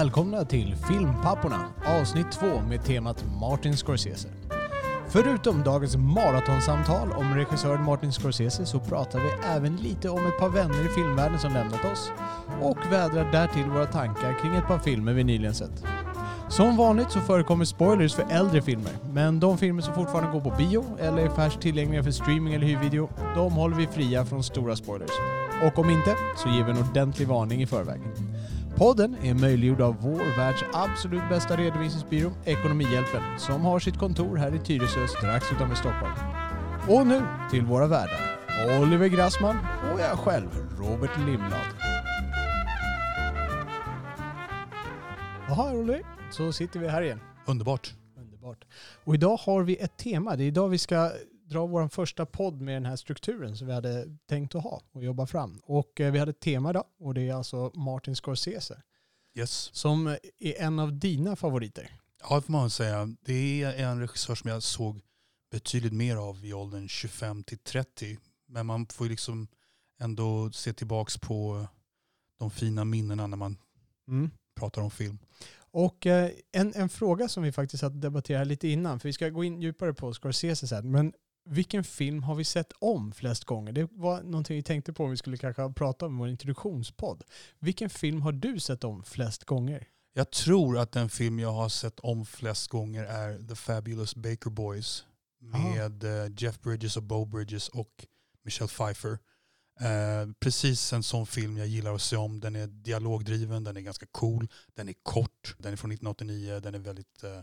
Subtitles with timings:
[0.00, 4.28] Välkomna till Filmpapporna avsnitt 2 med temat Martin Scorsese.
[5.08, 10.48] Förutom dagens maratonsamtal om regissören Martin Scorsese så pratar vi även lite om ett par
[10.48, 12.12] vänner i filmvärlden som lämnat oss
[12.60, 15.84] och vädrar därtill våra tankar kring ett par filmer vi nyligen sett.
[16.48, 20.56] Som vanligt så förekommer spoilers för äldre filmer, men de filmer som fortfarande går på
[20.56, 24.76] bio eller är färskt tillgängliga för streaming eller hyrvideo, de håller vi fria från stora
[24.76, 25.10] spoilers.
[25.62, 28.00] Och om inte, så ger vi en ordentlig varning i förväg.
[28.80, 34.54] Podden är möjliggjord av vår världs absolut bästa redovisningsbyrå, Ekonomihjälpen, som har sitt kontor här
[34.54, 36.12] i Tyresö strax utanför Stockholm.
[36.88, 38.20] Och nu till våra värdar,
[38.82, 39.56] Oliver Grassman
[39.92, 40.48] och jag själv,
[40.78, 41.66] Robert Lindblad.
[45.48, 47.20] Jaha Oliver, så sitter vi här igen.
[47.46, 47.94] Underbart.
[48.18, 48.64] Underbart.
[49.04, 50.36] Och idag har vi ett tema.
[50.36, 51.10] Det är idag vi ska
[51.50, 55.04] dra vår första podd med den här strukturen som vi hade tänkt att ha och
[55.04, 55.60] jobba fram.
[55.64, 58.82] Och eh, vi hade ett tema idag och det är alltså Martin Scorsese.
[59.34, 59.70] Yes.
[59.72, 60.06] Som
[60.38, 61.90] är en av dina favoriter.
[62.20, 63.14] Ja, det får man säga.
[63.20, 65.00] Det är en regissör som jag såg
[65.50, 68.18] betydligt mer av i åldern 25 till 30.
[68.48, 69.48] Men man får ju liksom
[70.00, 71.66] ändå se tillbaks på
[72.38, 73.56] de fina minnena när man
[74.08, 74.30] mm.
[74.56, 75.18] pratar om film.
[75.72, 79.28] Och eh, en, en fråga som vi faktiskt har debatterat lite innan, för vi ska
[79.28, 81.12] gå in djupare på Scorsese sen, men
[81.50, 83.72] vilken film har vi sett om flest gånger?
[83.72, 87.24] Det var någonting vi tänkte på om vi skulle kanske prata om i vår introduktionspodd.
[87.58, 89.88] Vilken film har du sett om flest gånger?
[90.12, 94.50] Jag tror att den film jag har sett om flest gånger är The Fabulous Baker
[94.50, 95.04] Boys
[95.40, 96.24] med Aha.
[96.24, 98.06] Eh, Jeff Bridges och Bo Bridges och
[98.44, 99.18] Michelle Pfeiffer.
[99.80, 102.40] Eh, precis en sån film jag gillar att se om.
[102.40, 106.74] Den är dialogdriven, den är ganska cool, den är kort, den är från 1989, den
[106.74, 107.40] är väldigt eh,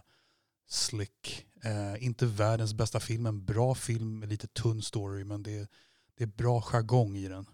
[0.68, 1.46] slick.
[1.64, 5.70] Eh, inte världens bästa film, en bra film med lite tunn story men det,
[6.18, 7.46] det är bra jargong i den.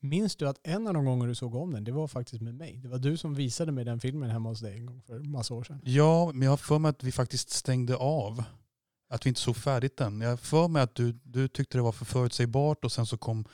[0.00, 2.54] Minns du att en av de gånger du såg om den, det var faktiskt med
[2.54, 2.80] mig.
[2.82, 5.54] Det var du som visade mig den filmen hemma hos dig en gång för massa
[5.54, 5.80] år sedan.
[5.84, 8.44] Ja, men jag har för mig att vi faktiskt stängde av.
[9.08, 10.20] Att vi inte såg färdigt den.
[10.20, 13.16] Jag har för mig att du, du tyckte det var för förutsägbart och sen så
[13.18, 13.44] kom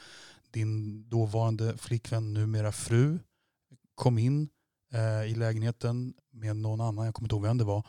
[0.50, 3.18] din dåvarande flickvän, numera fru,
[3.94, 4.48] kom in
[4.92, 7.86] eh, i lägenheten med någon annan, jag kommer inte ihåg vem det var.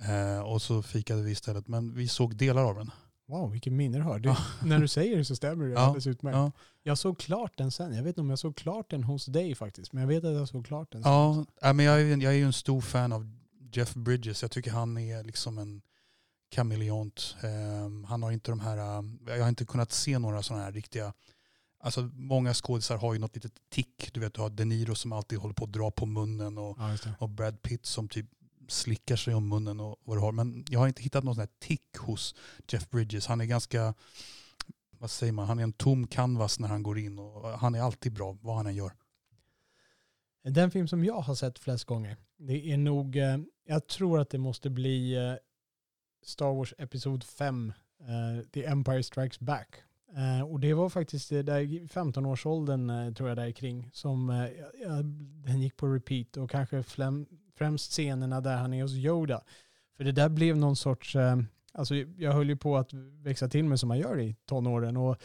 [0.00, 1.68] Eh, och så fikade vi istället.
[1.68, 2.90] Men vi såg delar av den.
[3.28, 4.18] Wow, vilken minne du har.
[4.18, 6.36] Det, när du säger det så stämmer det ja, alldeles utmärkt.
[6.36, 6.52] Ja.
[6.82, 7.94] Jag såg klart den sen.
[7.94, 9.92] Jag vet inte om jag såg klart den hos dig faktiskt.
[9.92, 11.46] Men jag vet att jag såg klart den sen.
[11.60, 13.30] Ja, men jag, är, jag är ju en stor fan av
[13.72, 14.42] Jeff Bridges.
[14.42, 15.82] Jag tycker han är liksom en
[16.48, 17.36] kameleont.
[17.84, 20.72] Um, han har inte de här, um, jag har inte kunnat se några sådana här
[20.72, 21.12] riktiga
[21.86, 24.10] Alltså många skådisar har ju något litet tick.
[24.12, 26.78] Du vet, du har De Niro som alltid håller på att dra på munnen och,
[26.78, 28.26] ja, och Brad Pitt som typ
[28.68, 30.32] slickar sig om munnen och vad du har.
[30.32, 32.34] Men jag har inte hittat någon sån här tick hos
[32.68, 33.26] Jeff Bridges.
[33.26, 33.94] Han är ganska,
[34.90, 37.80] vad säger man, han är en tom canvas när han går in och han är
[37.80, 38.92] alltid bra vad han än gör.
[40.48, 44.30] Den film som jag har sett flest gånger, det är nog, eh, jag tror att
[44.30, 45.34] det måste bli eh,
[46.22, 49.82] Star Wars Episod 5, eh, The Empire Strikes Back.
[50.48, 54.26] Och det var faktiskt där 15-årsåldern tror jag där kring som
[55.44, 56.82] den gick på repeat och kanske
[57.56, 59.42] främst scenerna där han är hos Yoda.
[59.96, 61.36] För det där blev någon sorts, eh,
[61.72, 64.96] alltså jag höll ju på att växa till mig som man gör i tonåren.
[64.96, 65.16] Och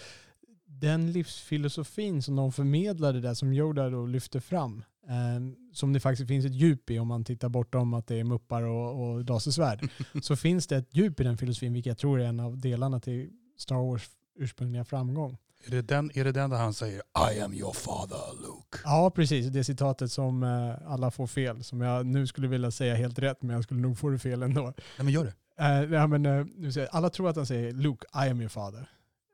[0.66, 6.28] den livsfilosofin som de förmedlade där, som Yoda då lyfte fram, eh, som det faktiskt
[6.28, 9.90] finns ett djup i om man tittar bortom att det är muppar och, och lasersvärd,
[10.22, 13.00] så finns det ett djup i den filosofin, vilket jag tror är en av delarna
[13.00, 15.38] till Star Wars ursprungliga framgång.
[15.66, 17.02] Är det, den, är det den där han säger
[17.34, 18.78] I am your father Luke?
[18.84, 19.48] Ja, precis.
[19.48, 21.64] Det citatet som uh, alla får fel.
[21.64, 24.44] Som jag nu skulle vilja säga helt rätt, men jag skulle nog få det fel
[24.44, 24.62] ändå.
[24.64, 25.34] Nej, men gör det.
[25.62, 26.48] Uh, ja, men, uh,
[26.92, 28.90] alla tror att han säger Luke, I am your father.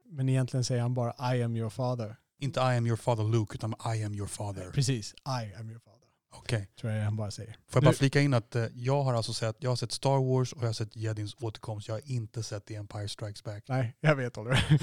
[0.09, 2.15] Men egentligen säger han bara I am your father.
[2.39, 4.71] Inte I am your father Luke, utan I am your father.
[4.71, 5.96] Precis, I am your father.
[6.29, 6.57] Okej.
[6.57, 6.67] Okay.
[6.79, 7.51] Tror jag han bara säger.
[7.51, 10.33] Får jag bara flika in att eh, jag har alltså sett, jag har sett Star
[10.33, 11.87] Wars och jag har sett Jedins återkomst.
[11.87, 13.63] Jag har inte sett The Empire Strikes Back.
[13.67, 14.79] Nej, jag vet Oliver.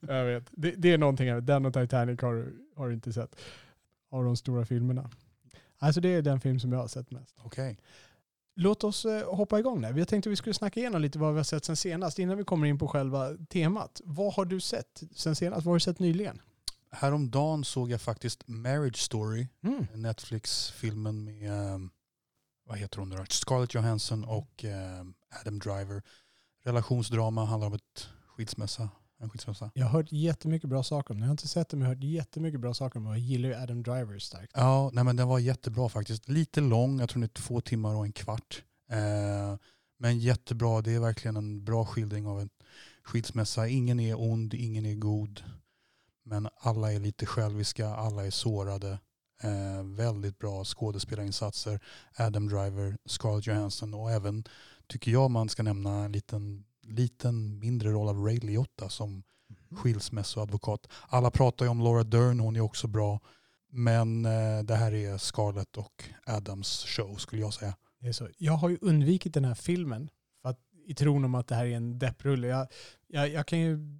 [0.00, 0.44] jag vet.
[0.50, 3.36] Det, det, är någonting, den och Titanic har, du, har du inte sett.
[4.10, 5.10] Av de stora filmerna.
[5.78, 7.34] Alltså det är den film som jag har sett mest.
[7.38, 7.72] Okej.
[7.72, 7.76] Okay.
[8.60, 9.92] Låt oss eh, hoppa igång där.
[9.92, 12.36] Vi tänkte att vi skulle snacka igenom lite vad vi har sett sen senast innan
[12.36, 14.00] vi kommer in på själva temat.
[14.04, 15.64] Vad har du sett sen senast?
[15.66, 16.40] Vad har du sett nyligen?
[17.00, 19.86] Häromdagen såg jag faktiskt Marriage Story, mm.
[19.94, 21.90] Netflix-filmen med, um,
[22.66, 26.02] vad heter hon nu Scarlett Johansson och um, Adam Driver.
[26.64, 28.88] Relationsdrama, handlar om ett skilsmässa.
[29.20, 29.70] En skilsmässa.
[29.74, 31.22] Jag har hört jättemycket bra saker om den.
[31.22, 33.12] Jag har inte sett den men jag har hört jättemycket bra saker om den.
[33.12, 34.52] Jag gillar ju Adam Driver starkt.
[34.54, 36.28] Ja, nej men den var jättebra faktiskt.
[36.28, 38.62] Lite lång, jag tror den är två timmar och en kvart.
[38.90, 39.56] Eh,
[39.98, 42.50] men jättebra, det är verkligen en bra skildring av en
[43.02, 43.68] skilsmässa.
[43.68, 45.42] Ingen är ond, ingen är god.
[46.28, 48.98] Men alla är lite själviska, alla är sårade.
[49.42, 51.80] Eh, väldigt bra skådespelarinsatser.
[52.18, 54.44] Adam Driver, Scarlett Johansson och även
[54.86, 59.22] tycker jag man ska nämna en liten, liten mindre roll av Ray Liotta som
[59.70, 60.86] skilsmässoadvokat.
[61.08, 63.20] Alla pratar ju om Laura Dern, hon är också bra.
[63.70, 67.74] Men eh, det här är Scarlett och Adams show skulle jag säga.
[68.00, 68.28] Det är så.
[68.38, 70.10] Jag har ju undvikit den här filmen
[70.42, 72.46] för att, i tron om att det här är en depprulle.
[72.46, 72.68] Jag,
[73.06, 73.98] jag, jag kan ju,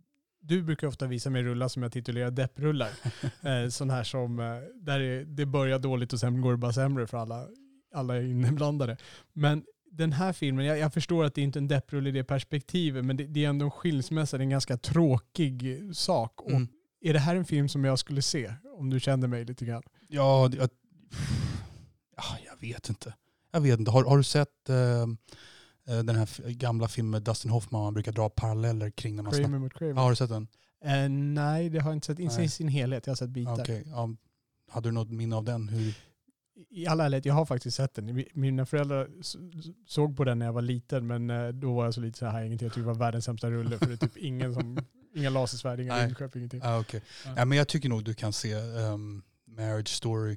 [0.49, 2.91] du brukar ofta visa mig rullar som jag titulerar depprullar.
[3.43, 6.73] eh, sån här som, eh, där det, det börjar dåligt och sen går det bara
[6.73, 7.47] sämre för alla,
[7.95, 8.97] alla inblandade.
[9.33, 12.25] Men den här filmen, jag, jag förstår att det inte är en depprulle i det
[12.25, 16.41] perspektivet, men det, det är ändå en skilsmässa, det är en ganska tråkig sak.
[16.41, 16.69] Och Mm.
[17.01, 18.53] är det här en film som jag skulle se?
[18.79, 19.83] Om du känner mig lite grann.
[20.09, 20.61] Ja, jag,
[22.17, 23.15] ja, jag vet inte.
[23.53, 23.91] Jag vet inte.
[23.91, 25.07] Har, har du sett eh,
[25.97, 27.83] den här gamla filmen med Dustin Hoffman?
[27.83, 29.93] Man brukar dra paralleller kring snack- Kramer mot Kramer.
[29.95, 30.49] Ja, har du sett den?
[30.85, 32.19] Eh, nej, det har jag inte sett.
[32.19, 33.07] Inte i sin helhet.
[33.07, 33.61] Jag har sett bitar.
[33.61, 33.83] Okej.
[33.87, 34.09] Ja,
[34.71, 35.69] hade du något minne av den?
[35.69, 35.95] Hur?
[36.71, 38.11] I all ärlighet, jag har faktiskt sett den.
[38.19, 39.09] Mi- Mina föräldrar
[39.87, 42.27] såg på den när jag var liten, men eh, då var jag så lite så
[42.27, 42.67] här, ingenting.
[42.67, 44.79] Jag tyckte det var världens sämsta rulle, för det är typ ingen som,
[45.15, 46.61] inga lasersvärd, inga rymdskepp, ingenting.
[46.65, 47.01] Ah, okay.
[47.25, 47.33] Ja.
[47.37, 50.37] ja, men jag tycker nog du kan se ehm, Marriage Story.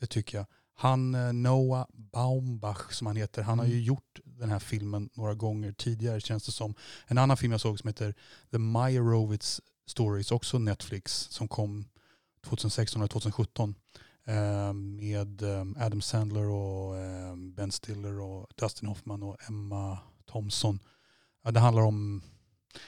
[0.00, 0.46] Det tycker jag.
[0.74, 3.84] Han eh, Noah Baumbach som han heter, han har ju Mm.
[3.84, 6.74] gjort den här filmen några gånger tidigare känns det som.
[7.06, 8.14] En annan film jag såg som heter
[8.50, 11.84] The Meyerowitz Stories, också Netflix, som kom
[12.44, 13.74] 2016 eller 2017.
[14.24, 20.78] eh, med eh, Adam Sandler och eh, Ben Stiller och Dustin Hoffman och Emma Thompson.
[21.44, 22.22] Ja, det handlar om,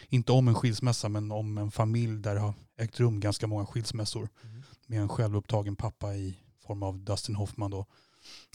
[0.09, 3.67] inte om en skilsmässa, men om en familj där det har ägt rum ganska många
[3.67, 4.63] skilsmässor Mm.
[4.87, 7.71] med en självupptagen pappa i form av Dustin Hoffman.
[7.71, 7.87] Då.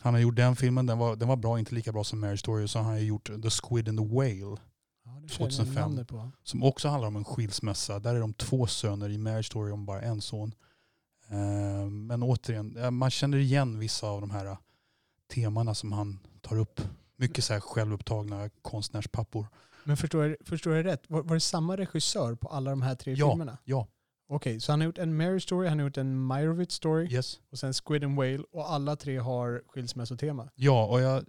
[0.01, 2.39] Han har gjort den filmen, den var, den var bra, inte lika bra som Marriage
[2.39, 2.67] Story.
[2.67, 4.57] Så han har gjort The Squid and the Whale
[5.05, 5.73] Ja, det känner jag 2005.
[5.81, 6.31] namnet på.
[6.43, 7.99] som också handlar om en skilsmässa.
[7.99, 10.53] Där är de två söner, i Marriage Story om bara en son.
[11.29, 14.57] Eh, Men återigen, man känner igen vissa av de här eh,
[15.33, 16.81] temana som han tar upp.
[17.15, 19.47] Mycket så här självupptagna konstnärspappor.
[19.83, 21.03] Men förstår jag, förstår jag rätt?
[21.09, 23.29] Var, var det samma regissör på alla de här tre Ja.
[23.31, 23.57] filmerna?
[23.63, 23.87] Ja,
[24.29, 27.39] Okej, så han har gjort en Mary Story, han har gjort en Meyerowitz Story yes.
[27.51, 30.49] och sen Squid and Whale och alla tre har skilsmässotema.
[30.55, 31.23] Ja, och jag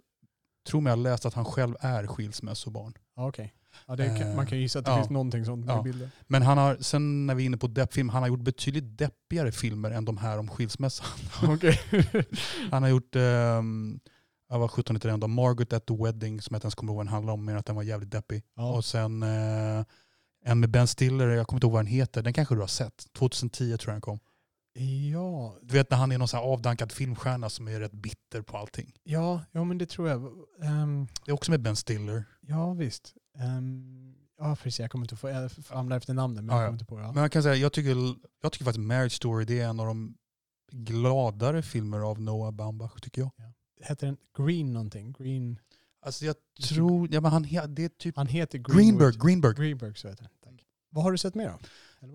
[0.69, 2.95] tror mig ha läst att han själv är skilsmässobarn.
[3.17, 3.55] Okej.
[3.87, 4.97] Ja, det Eh, man kan gissa att det ja.
[4.97, 5.83] finns någonting sånt med Ja.
[5.83, 6.11] bilden.
[6.27, 9.53] Men han har, sen när vi är inne på deppfilm, han har gjort betydligt deppigare
[9.53, 11.07] filmer än de här om skilsmässan.
[11.55, 11.81] Okej.
[12.71, 14.01] Han har gjort, um,
[14.49, 16.93] jag var 17 heter den då, Margaret at the Wedding som jag inte ens kommer
[16.93, 18.43] ihåg vad den handlar om, men att den var jävligt deppig.
[18.57, 18.73] ja.
[18.73, 19.85] Och sen eh,
[20.45, 22.67] en med Ben Stiller, jag kommer inte ihåg vad den heter, den kanske du har
[22.69, 23.13] sett.
[23.13, 24.19] 2010 tror jag den kom.
[25.13, 28.57] ja, Du vet när han är någon sån avdankad filmstjärna som är rätt bitter på
[28.57, 28.93] allting.
[29.05, 30.23] ja, ja, men det tror jag.
[30.63, 32.25] Ehm, Det är också med Ben Stiller.
[32.41, 33.15] ja, visst.
[33.39, 34.81] Ehm, ja, precis.
[34.81, 36.69] Jag kommer inte få, jag famlar efter namnen, men Ja, jag ja.
[36.69, 37.03] kommer inte på det.
[37.03, 37.13] Ja.
[37.13, 37.97] Men jag kan säga, jag tycker,
[38.43, 40.15] jag tycker faktiskt Marriage Story det är en av de
[40.73, 43.31] gladare filmer av Noah Baumbach tycker jag.
[43.83, 45.13] Heter den Green någonting?
[45.13, 45.59] Green?
[46.03, 46.37] Alltså jag
[46.69, 48.79] tror, ja men han, he- det är typ Han heter Greenwood.
[48.85, 49.55] Greenberg, Greenberg.
[49.55, 50.33] Greenberg, så heter den.
[50.57, 50.65] Tack.
[50.91, 51.61] Vad har du sett mer av?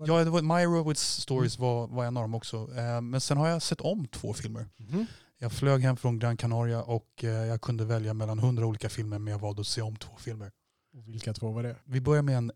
[0.06, 2.56] Ja, det var Meyerowitz Stories var, var en av dem också.
[2.76, 4.66] Eh, men sen har jag sett om två filmer.
[4.76, 5.06] Mhm.
[5.38, 9.18] Jag flög hem från Gran Canaria och eh, jag kunde välja mellan hundra olika filmer
[9.18, 10.52] men jag valde att se om två filmer.
[10.96, 11.76] Och vilka två var det?
[11.84, 12.52] Vi börjar med en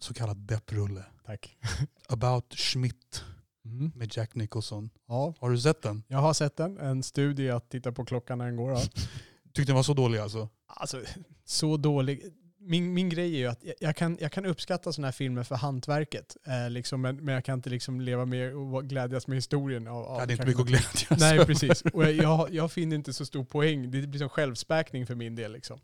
[0.00, 1.04] så kallad depprulle.
[1.26, 1.56] Tack.
[2.08, 3.24] About Schmidt
[3.64, 3.92] Mm.
[3.94, 4.90] med Jack Nicholson.
[5.08, 6.02] Ja, Har du sett den?
[6.08, 6.78] jag har sett den.
[6.78, 8.72] En studie att titta på klockan när den går.
[8.72, 8.82] Ja.
[9.52, 10.48] Tyckte den var så dålig alltså?
[10.66, 11.00] Alltså,
[11.44, 12.22] så dålig.
[12.58, 15.42] Min, min grej är ju att jag, jag, kan, jag kan uppskatta sådana här filmer
[15.42, 16.36] för hantverket.
[16.46, 19.88] Eh, liksom, men, men jag kan inte liksom leva med och glädjas med historien.
[19.88, 21.82] Av, av Jag hade inte mycket att glädjas Nej, precis.
[21.82, 23.90] Och jag, jag, jag finner inte så stor poäng.
[23.90, 25.52] Det blir som självspäkning för min del.
[25.52, 25.80] Liksom.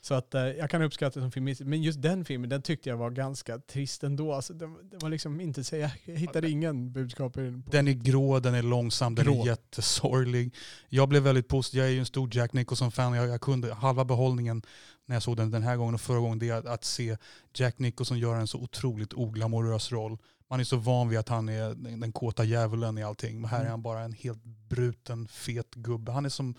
[0.00, 1.68] Så att, eh, jag kan uppskatta det som film.
[1.70, 4.32] Men just den filmen, den tyckte jag var ganska trist ändå.
[4.32, 7.64] Alltså, den, den var liksom inte så, jag hittade ingen budskap i den.
[7.70, 9.42] Den är grå, den är långsam, den Grå.
[9.42, 10.54] är jättesorglig.
[10.88, 13.12] Jag blev väldigt positiv, jag är ju en stor Jack Nicholson-fan.
[13.14, 14.62] Jag, jag kunde, halva behållningen
[15.06, 17.16] när jag såg den den här gången och förra gången, det är att, att se
[17.54, 20.18] Jack Nicholson göra en så otroligt oglamorös roll.
[20.50, 23.40] Man är så van vid att han är den, den kåta djävulen i allting.
[23.40, 23.70] Men här är Mm.
[23.70, 26.12] han bara en helt bruten, fet gubbe.
[26.12, 26.54] Han är som,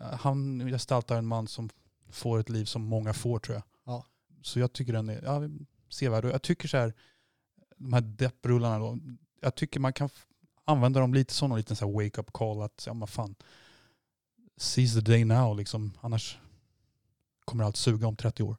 [0.00, 1.68] eh, han gestaltar en man som
[2.10, 3.62] får ett liv som många får tror jag.
[3.84, 4.06] Ja.
[4.42, 5.42] Så jag tycker den är ja,
[5.88, 6.24] sevärd.
[6.24, 6.94] Jag tycker så här,
[7.76, 8.98] de här depprullarna då,
[9.40, 10.08] jag tycker man kan
[10.64, 12.62] använda dem lite som någon liten så här wake-up call.
[12.62, 13.34] Att ja, men fan,
[14.56, 15.92] seize the day now liksom.
[16.00, 16.38] Annars
[17.44, 18.56] kommer allt suga om 30 år.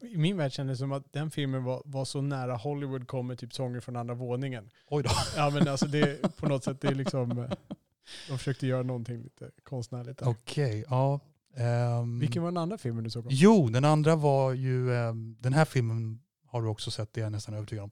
[0.00, 3.36] I min värld kändes det som att den filmen var, var så nära Hollywood kommer
[3.36, 4.70] typ sånger från andra våningen.
[4.88, 5.10] Oj då.
[5.36, 7.28] Ja men alltså det på något sätt, det är liksom,
[8.28, 10.22] de försökte göra någonting lite konstnärligt.
[10.22, 11.20] Okej, ja.
[11.56, 13.30] Ehm, Vilken var den andra filmen du såg om?
[13.32, 17.24] Jo, den andra var ju, ehm, den här filmen har du också sett, det är
[17.24, 17.90] jag nästan övertygad om.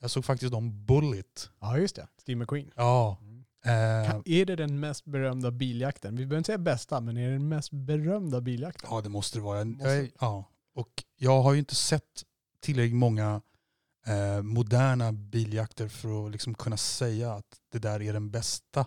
[0.00, 1.50] Jag såg faktiskt om Bullet.
[1.60, 2.70] Ja just det, Steve McQueen.
[2.76, 3.18] Ja,
[3.64, 6.16] Eh, Kan- Är det den mest berömda biljakten?
[6.16, 8.88] Vi behöver inte säga bästa, men är det den mest berömda biljakten?
[8.92, 9.58] ja, det måste det vara.
[9.58, 9.88] Jag, Måste.
[9.88, 10.44] jag, ja.
[10.74, 12.24] Och jag har ju inte sett
[12.60, 13.40] tillräckligt många
[14.06, 18.86] eh, moderna biljakter för att liksom kunna säga att det där är den bästa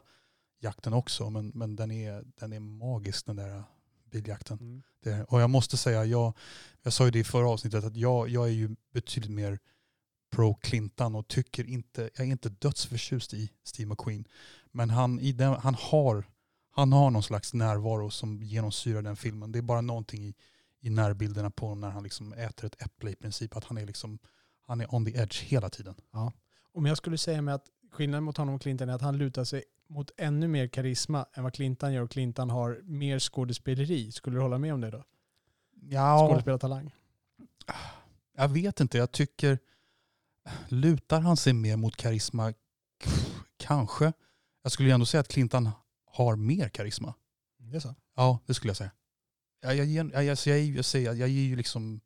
[0.59, 1.29] jakten också.
[1.29, 3.63] Men, men den, är, den är magisk den där
[4.11, 4.57] biljakten.
[4.57, 4.81] Mm.
[5.03, 6.33] Det och jag måste säga, jag,
[6.83, 9.59] jag sa ju det i förra avsnittet, att jag, jag är ju betydligt mer
[10.31, 14.25] pro Clintan och tycker inte, jag är inte dödsförtjust i Steve McQueen.
[14.71, 16.23] Men han, i den, han, har,
[16.71, 19.51] han har någon slags närvaro som genomsyrar den filmen.
[19.51, 20.35] Det är bara någonting i,
[20.81, 23.85] i närbilderna på honom när han liksom äter ett äpple i princip, att han är,
[23.85, 24.19] liksom,
[24.61, 25.95] han är on the edge hela tiden.
[26.73, 29.43] Om jag skulle säga med att skillnaden mot honom och Clinton är att han lutar
[29.43, 34.11] sig mot ännu mer karisma än vad Clinton gör och Clinton har mer skådespeleri.
[34.11, 35.03] Skulle du hålla med om det då?
[35.81, 36.91] Ja, Skådespelartalang.
[38.37, 39.59] jag vet inte, jag tycker,
[40.67, 42.53] lutar han sig mer mot karisma?
[43.57, 44.13] Kanske.
[44.63, 45.69] Jag skulle ju ändå säga att Clintan
[46.05, 47.13] har mer karisma.
[47.57, 47.95] Det är så.
[48.15, 48.91] Ja, det skulle jag säga.
[49.61, 52.01] Jag, jag, ger- jag, jag, jag, jag, jag, jag ger ju liksom,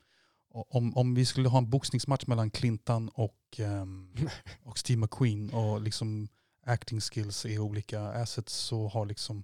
[0.50, 4.16] om, om vi skulle ha en boxningsmatch mellan Clintan och, ehm,
[4.64, 6.28] och Steve McQueen och liksom
[6.64, 9.44] acting skills är olika assets så har liksom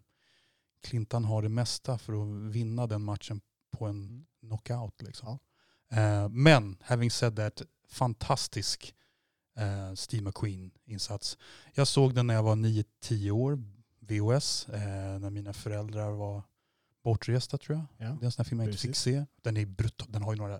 [0.83, 3.41] Clintan har det mesta för att vinna den matchen
[3.77, 4.25] på en Mm.
[4.41, 5.01] knockout.
[5.01, 5.39] Liksom.
[5.91, 8.95] Eh, men having said that, fantastisk
[9.57, 11.37] eh, Steve McQueen-insats.
[11.73, 13.63] Jag såg den när jag var 9-10 år,
[13.99, 16.43] VOS, eh, när mina föräldrar var
[17.03, 17.85] bortresta tror jag.
[18.07, 18.13] Ja.
[18.15, 19.03] Det är en sån här film jag inte fick Precis.
[19.03, 19.25] se.
[19.41, 20.59] Den, är brutal, den har ju några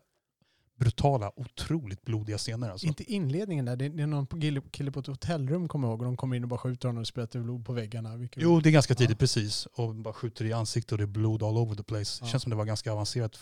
[0.79, 2.69] brutala, otroligt blodiga scener.
[2.69, 2.88] Alltså.
[2.88, 3.75] Inte inledningen där.
[3.75, 4.27] Det är någon
[4.71, 7.01] kille- på ett hotellrum kommer jag ihåg och de kommer in och bara skjuter honom
[7.01, 8.15] och sprätter blod på väggarna.
[8.17, 8.98] Vilket- Jo, det är ganska Ja.
[8.98, 9.65] tidigt, precis.
[9.65, 12.19] Och bara skjuter i ansiktet och det är blod all over the place.
[12.24, 12.27] Ja.
[12.27, 13.39] Känns som det var ganska avancerat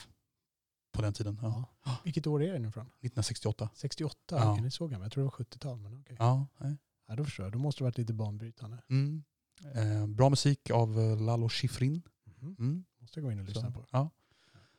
[0.94, 1.40] på den tiden.
[1.42, 1.64] Ja.
[1.86, 1.98] Ja.
[2.04, 2.84] Vilket år är det nu från?
[2.86, 3.70] 1968.
[3.76, 4.16] 68?
[4.30, 4.52] Ja.
[4.52, 5.00] Okej, det såg jag.
[5.00, 5.80] men Jag tror det var 70-tal.
[5.80, 6.16] Men okej.
[6.20, 6.78] Ja, nej.
[7.08, 7.54] Ja, då förstår jag.
[7.54, 8.78] Då måste det varit lite banbrytande.
[8.90, 9.24] mm.
[9.76, 12.02] eh, bra musik av eh, Lalo Schifrin.
[12.42, 12.56] Mhm.
[12.60, 12.84] Mm.
[13.02, 13.86] Måste jag gå in och lyssna Så, på.
[13.92, 14.10] ja.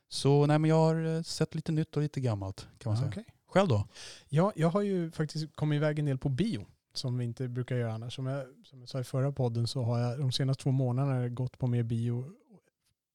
[0.09, 3.09] Så nej, men jag har eh, sett lite nytt och lite gammalt kan man säga.
[3.09, 3.25] okej.
[3.47, 3.89] Själv då?
[4.29, 6.67] Ja, jag har ju faktiskt kommit iväg en del på bio.
[6.95, 8.15] Som vi inte brukar göra annars.
[8.15, 11.29] Som jag, som jag sa i förra podden så har jag de senaste två månaderna
[11.29, 12.33] gått på mer bio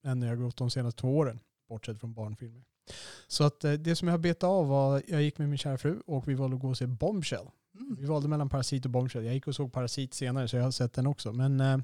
[0.04, 1.40] än jag gått de senaste två åren.
[1.70, 2.64] Bortsett från barnfilmer.
[3.28, 5.78] Så att eh, det som jag har betat av var, jag gick med min kära
[5.78, 7.48] fru och vi valde att gå och se Bombshell.
[7.76, 7.96] Mm.
[8.00, 9.26] Vi valde mellan Parasit och Bombshell.
[9.26, 11.34] Jag gick och såg Parasit senare så jag har sett den också.
[11.34, 11.78] Men eh,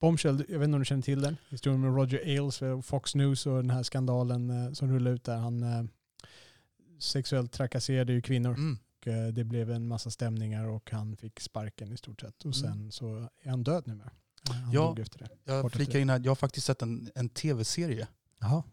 [0.00, 1.36] Bombshell, jag vet inte om du känner till den.
[1.48, 5.36] Historien med Roger Ailes, Fox News och den här skandalen eh, som rullade ut där.
[5.36, 5.84] Han eh,
[6.98, 8.54] sexuellt trakasserade ju kvinnor.
[8.54, 8.78] Mm.
[9.00, 12.44] Och eh, det blev en massa stämningar och han fick sparken i stort sett.
[12.44, 12.90] Och sen Mm.
[12.90, 14.10] så är han död numera.
[14.48, 14.80] Han Ja.
[14.80, 15.28] dog efter det.
[15.44, 18.08] Jag flikar in här, jag har faktiskt sett en, en tv-serie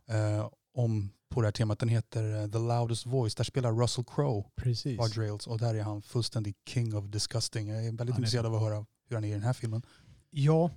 [0.07, 1.79] eh, om på det här temat.
[1.79, 3.35] Den heter The Loudest Voice.
[3.35, 4.99] Där spelar Russell Crowe precis.
[4.99, 7.67] Roger Ailes och där är han fullständig king of disgusting.
[7.67, 9.81] Jag är väldigt är intresserad av att höra hur han är i den här filmen.
[10.29, 10.71] Ja,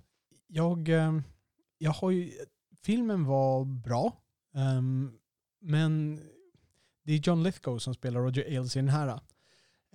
[0.47, 1.19] jag, eh,
[1.79, 2.33] jag har ju,
[2.83, 4.13] filmen var bra.
[4.55, 5.19] um,
[5.61, 6.21] men
[7.03, 9.09] det är John Lithgow som spelar Roger Ailes i den här.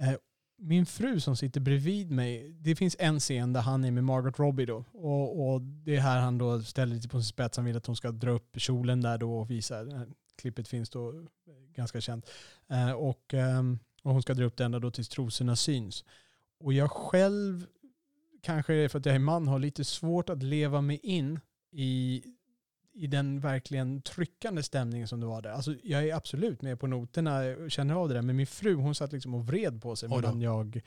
[0.02, 0.16] Uh,
[0.58, 4.40] min fru som sitter bredvid mig, det finns en scen där han är med Margaret
[4.40, 4.86] Robbie då.
[4.92, 7.58] Och, och det är här han då ställer lite på sin spets.
[7.58, 9.84] Han vill att hon ska dra upp kjolen där då och visa.
[9.84, 11.26] Det här klippet finns då
[11.76, 12.30] ganska känt.
[12.72, 16.06] Uh, och, um, och hon ska dra upp den där då tills trosorna syns.
[16.60, 17.66] Och jag själv,
[18.42, 21.40] kanske är det för att jag är man, har lite svårt att leva mig in
[21.72, 22.24] i,
[22.94, 25.52] i den verkligen tryckande stämningen som det var där.
[25.52, 28.22] Alltså, jag är absolut med på noterna, jag känner av det där.
[28.22, 30.82] Men min fru hon satt liksom och vred på sig medan jag,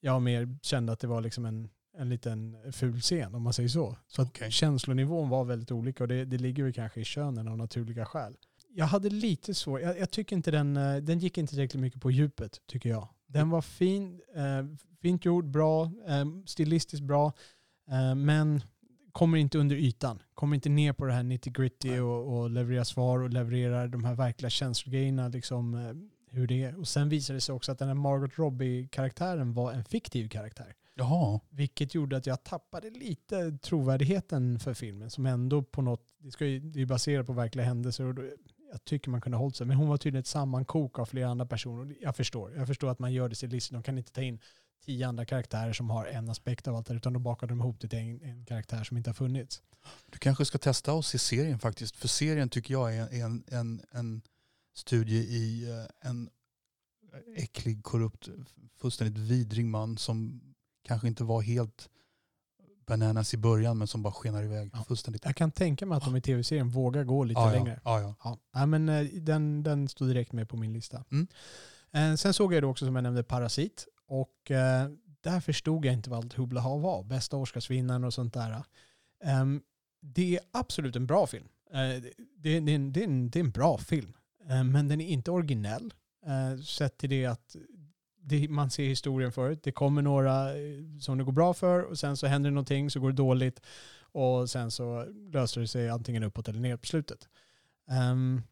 [0.00, 1.68] jag mer kände att det var liksom en,
[1.98, 3.96] en liten ful scen om man säger så.
[4.08, 4.50] Så att Okej.
[4.50, 8.36] känslonivån var väldigt olika och det, det ligger ju kanske i könen av naturliga skäl.
[8.76, 12.02] Jag hade lite svårt, jag, jag tycker inte den, eh, den gick inte tillräckligt mycket
[12.02, 13.08] på djupet tycker jag.
[13.26, 17.32] Den var fin, eh, fint gjord, bra, eh, stilistiskt bra,
[17.90, 18.62] eh, men
[19.12, 20.22] kommer inte under ytan.
[20.34, 22.00] Kommer inte ner på det här nitty gritty Nej.
[22.00, 25.28] och, och levererar svar och levererar de här verkliga känslogrejerna.
[25.28, 25.74] Liksom,
[26.30, 26.78] hur det är.
[26.78, 30.74] Och sen visade det sig också att den här Margot Robbie-karaktären var en fiktiv karaktär.
[30.94, 31.40] Jaha.
[31.50, 35.10] Vilket gjorde att jag tappade lite trovärdigheten för filmen.
[35.10, 38.04] Som ändå på något, det, ska ju, det är baserat på verkliga händelser.
[38.04, 38.22] Och då,
[38.74, 39.66] jag tycker man kunde ha hållit sig.
[39.66, 41.96] Men hon var tydligen ett sammankok av flera andra personer.
[42.00, 42.54] Jag förstår.
[42.56, 43.72] Jag förstår att man gör det stilistiskt.
[43.72, 44.40] De kan inte ta in
[44.84, 47.60] tio andra karaktärer som har en aspekt av allt det här, utan då bakar de
[47.60, 49.62] ihop det till en, en karaktär som inte har funnits.
[50.10, 51.96] Du kanske ska testa och se serien faktiskt.
[51.96, 54.22] För serien tycker jag är en, en, en
[54.74, 56.30] studie i eh, en
[57.36, 58.28] äcklig, korrupt,
[58.80, 60.40] fullständigt vidrig man som
[60.84, 61.88] kanske inte var helt
[62.86, 64.84] bananas i början men som bara skenar iväg Ja.
[64.84, 65.24] fullständigt.
[65.24, 67.80] Jag kan tänka mig att de i tv-serien vågar gå lite ja, längre.
[67.84, 68.14] Ja, ja.
[68.24, 71.04] Ja, nej, men eh, den, den stod direkt med på min lista.
[71.10, 71.26] Mm.
[71.92, 73.86] Eh, Sen såg jag då också som jag nämnde Parasit.
[74.08, 74.88] Och eh,
[75.20, 77.02] där förstod jag inte vad Hubla Ha var.
[77.04, 78.62] Bästa Oscarsvinnaren och sånt där.
[79.24, 79.62] Um,
[80.00, 81.48] det är absolut en bra film.
[82.36, 84.12] Det, är en, det, är en, det är en bra film.
[84.72, 85.94] Men den är inte originell.
[86.66, 87.56] Sett till det att
[88.24, 89.60] det, man ser historien förut.
[89.62, 92.90] Det kommer några eh, som det går bra för och sen så händer det någonting
[92.90, 93.60] så går det dåligt
[94.00, 97.28] och sen så löser det sig antingen uppåt eller ner på slutet.
[98.12, 98.42] Um,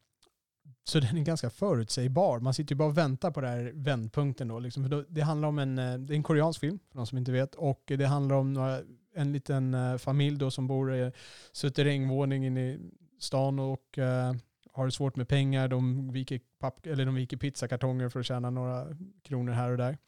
[0.84, 2.40] så den är ganska förutsägbar.
[2.40, 4.48] Man sitter ju bara och väntar på den här vändpunkten.
[4.48, 4.88] Då, liksom.
[4.88, 7.32] För det handlar om en, eh, det är en koreansk film, för de som inte
[7.32, 7.54] vet.
[7.54, 8.80] Och det handlar om några,
[9.14, 11.12] en liten eh, familj då som bor i
[11.52, 12.78] suterrängvåning inne i
[13.18, 14.32] stan och uh,
[14.72, 15.68] har det svårt med pengar.
[15.68, 18.86] De viker, papp, eller de viker pizzakartonger för att tjäna några
[19.22, 19.98] kronor här och där.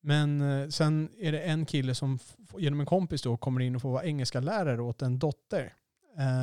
[0.00, 2.18] Men eh, sen är det en kille som
[2.58, 5.72] genom en kompis då kommer in och får vara engelska lärare åt en dotter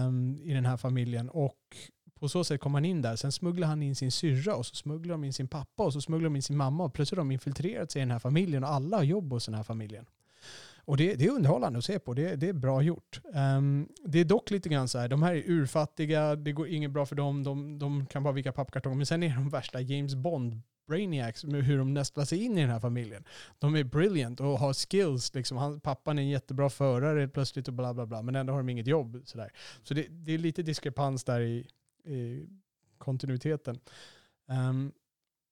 [0.08, 1.30] um, i den här familjen.
[1.30, 1.78] Och
[2.20, 3.16] på så sätt kom han in där.
[3.16, 6.02] Sen smugglar han in sin syrra och så smugglar de in sin pappa och så
[6.02, 6.84] smugglar de in sin mamma.
[6.84, 9.46] Och plötsligt har de infiltrerat sig i den här familjen och alla har jobb hos
[9.46, 10.06] den här familjen.
[10.86, 12.14] Och det, det är underhållande att se på.
[12.14, 13.22] Det, det är bra gjort.
[13.58, 16.92] Um, det är dock lite grann så här, de här är urfattiga, det går inget
[16.92, 18.98] bra för dem, de, de kan bara vika pappkartonger.
[18.98, 22.62] Men sen är de värsta James Bond brainiacs med hur de nästlar sig in i
[22.62, 23.24] den här familjen.
[23.60, 25.34] De är brilliant och har skills.
[25.34, 25.58] Liksom.
[25.58, 28.22] Han, pappan är en jättebra förare plötsligt och bla bla bla.
[28.22, 29.22] Men ändå har de inget jobb.
[29.26, 29.52] Så, där.
[29.84, 31.68] så det, det är lite diskrepans där i,
[32.06, 32.48] i
[32.98, 33.80] kontinuiteten.
[34.70, 34.92] Um,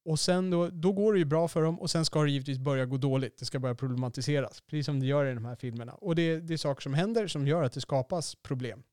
[0.06, 2.58] och sen då, då går det ju bra för dem och sen ska det givetvis
[2.58, 3.38] börja gå dåligt.
[3.38, 5.94] Det ska börja problematiseras, precis som det gör i de här filmerna.
[5.94, 8.84] Och det, det är saker som händer som gör att det skapas problem.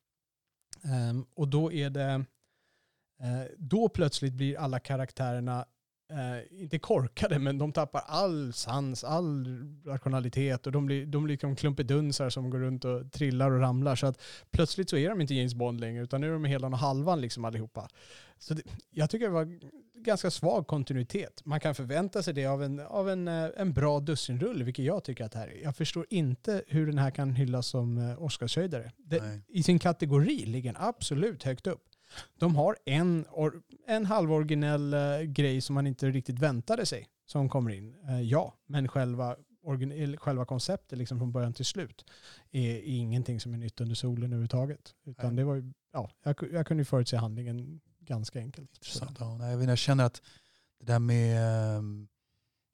[1.10, 2.14] Um, och då är det,
[3.22, 5.66] uh, då plötsligt blir alla karaktärerna
[6.10, 9.46] eh, inte korkade, men de tappar all sans, all
[9.84, 13.96] rationalitet och de blir, de blir liksom klumpedunsar som går runt och trillar och ramlar.
[13.96, 16.66] Så att plötsligt så är de inte James Bond längre, utan nu är de hela
[16.66, 17.88] och halvan liksom allihopa.
[18.38, 19.58] Så det, jag tycker det var
[19.94, 21.42] ganska svag kontinuitet.
[21.44, 25.04] Man kan förvänta sig det av en, av en, eh, en bra dussinrulle, vilket jag
[25.04, 25.62] tycker att det här är.
[25.62, 28.92] Jag förstår inte hur den här kan hyllas som eh, Oscarshöjdare.
[29.48, 31.82] I sin kategori ligger den absolut högt upp.
[32.38, 33.24] De har en,
[33.86, 37.94] en halvoriginell uh, grej som man inte riktigt väntade sig som kommer in.
[38.08, 39.36] Uh, ja, men själva,
[40.18, 42.04] själva konceptet liksom från början till slut
[42.50, 44.94] är ingenting som är nytt under solen överhuvudtaget.
[45.04, 45.36] Utan nej.
[45.36, 48.70] det var ju, ja, jag, jag kunde ju förutse handlingen ganska enkelt.
[48.76, 49.16] Intressant.
[49.20, 50.22] Ja, nej, jag känner att
[50.80, 52.08] det där med um,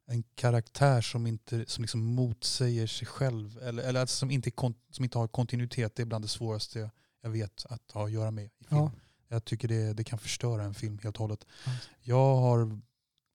[0.07, 4.51] en karaktär som inte som liksom motsäger sig själv eller, eller alltså som, inte,
[4.89, 6.89] som inte har kontinuitet, det är bland det svåraste
[7.21, 8.81] jag vet att ha att göra med i film.
[8.81, 8.91] Ja.
[9.33, 11.45] Jag tycker det, det kan förstöra en film helt och hållet.
[11.65, 11.77] Mm.
[12.01, 12.79] Jag har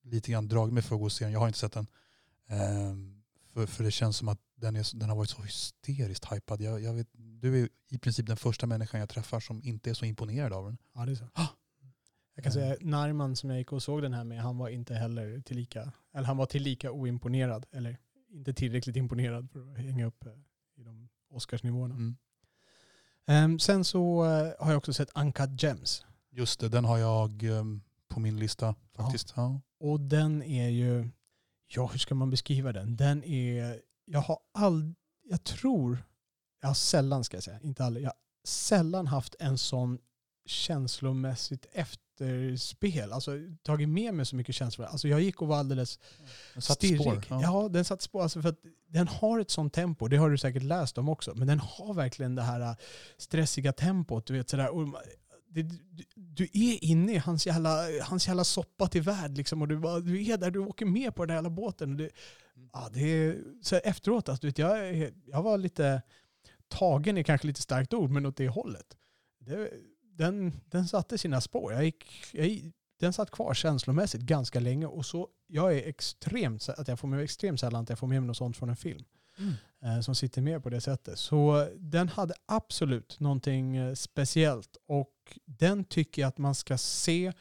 [0.02, 1.32] lite grann dragit mig för att gå och se den.
[1.32, 1.86] Jag har inte sett den.
[2.90, 6.60] Um, för, för det känns som att den, är, den har varit så hysteriskt hypad.
[6.60, 9.94] Jag, jag vet, du är i princip den första människan jag träffar som inte är
[9.94, 10.78] så imponerad av den.
[10.94, 11.28] Ja, det är så.
[11.32, 11.46] Ah!
[12.34, 14.94] Jag kan säga Narman som jag gick och såg den här med, han var inte
[14.94, 17.98] heller tillika, eller han var tillika oimponerad, eller
[18.30, 20.32] inte tillräckligt imponerad för att hänga upp eh,
[20.76, 21.94] i de Oscarsnivåerna.
[21.94, 22.16] Mm.
[23.28, 26.04] Um, sen så uh, har jag också sett Uncut Gems.
[26.30, 29.32] Just det, den har jag um, på min lista faktiskt.
[29.36, 29.42] Ja.
[29.42, 29.60] ja.
[29.86, 31.08] Och den är ju,
[31.66, 32.96] ja hur ska man beskriva den?
[32.96, 36.04] Den är, jag har all, jag tror,
[36.60, 39.98] jag har sällan ska jag säga, inte aldrig, jag har sällan haft en sån
[40.46, 41.66] känslomässigt
[42.20, 43.12] efterspel.
[43.12, 44.86] Alltså tagit med mig så mycket känslor.
[44.86, 45.98] Alltså jag gick och var alldeles
[46.58, 47.22] stirrig.
[47.28, 47.42] Ja.
[47.42, 47.68] ja.
[47.68, 48.22] den satt spår.
[48.22, 51.34] Alltså för att den har ett sånt tempo, det har du säkert läst om också,
[51.34, 52.76] men den har verkligen det här äh,
[53.18, 54.26] stressiga tempot.
[54.26, 54.68] Du, vet, sådär.
[54.68, 55.02] Och
[55.48, 55.62] det,
[56.14, 60.00] du är inne i hans jävla, hans jävla soppa till värld liksom, och du, bara,
[60.00, 61.96] du är där, du åker med på den där jävla båten.
[61.96, 62.10] Det,
[62.72, 66.02] ja, det är, så efteråt, alltså, vet, jag, jag var lite
[66.68, 68.96] tagen är kanske lite starkt ord, men åt det hållet.
[69.40, 69.70] Det,
[70.18, 71.72] den, den satte sina spår.
[71.72, 76.88] Jag gick, jag, den satt kvar känslomässigt ganska länge och så, jag är extremt, att
[76.88, 79.04] jag får med extremt sällan att jag får med mig något sånt från en film.
[79.38, 79.54] Mm.
[79.82, 81.18] Eh, som sitter med på det sättet.
[81.18, 87.32] Så den hade absolut någonting eh, speciellt och den tycker jag att man ska se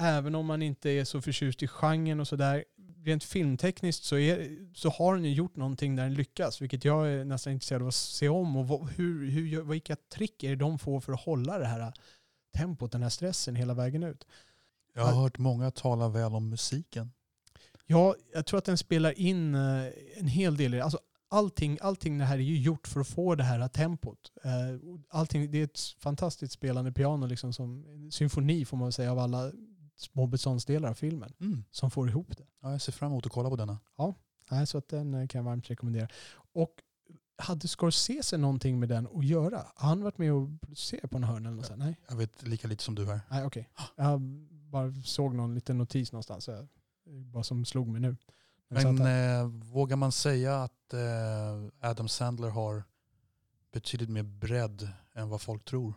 [0.00, 2.64] även om man inte är så förtjust i genren och sådär
[3.04, 7.08] rent filmtekniskt så, är, så har den ju gjort någonting där den lyckas, vilket jag
[7.08, 8.56] är nästan intresserad av att se om.
[8.56, 11.92] Och vad, hur, hur, vilka trick är det de får för att hålla det här
[12.56, 14.26] tempot, den här stressen hela vägen ut.
[14.94, 17.12] Jag har hört många tala väl om musiken.
[17.86, 20.80] Ja, jag tror att den spelar in eh, en hel del.
[20.80, 24.32] Alltså allting, allting det här är ju gjort för att få det här tempot.
[24.44, 24.50] Eh,
[25.08, 29.52] allting, det är ett fantastiskt spelande piano, liksom som symfoni får man säga av alla
[30.00, 31.64] små beståndsdelar av filmen mm.
[31.70, 32.46] som får ihop det.
[32.62, 33.78] Ja, jag ser fram emot att kolla på denna.
[33.96, 34.14] Ja,
[34.66, 36.08] så att den eh, kan jag varmt rekommendera.
[36.52, 36.82] Och
[37.38, 39.66] hade Scorsese någonting med den att göra?
[39.74, 41.78] Har han varit med och producerat på en hörn eller något sånt?
[41.78, 42.00] Nej.
[42.08, 43.20] Jag vet lika lite som du här.
[43.30, 43.68] Nej, okej.
[43.72, 44.04] Okay.
[44.04, 46.48] Jag bara såg någon liten notis någonstans.
[47.04, 48.16] Bara som slog mig nu.
[48.68, 52.82] Men Men eh, vågar man säga att eh, Adam Sandler har
[53.72, 55.94] betydligt mer bredd än vad folk tror?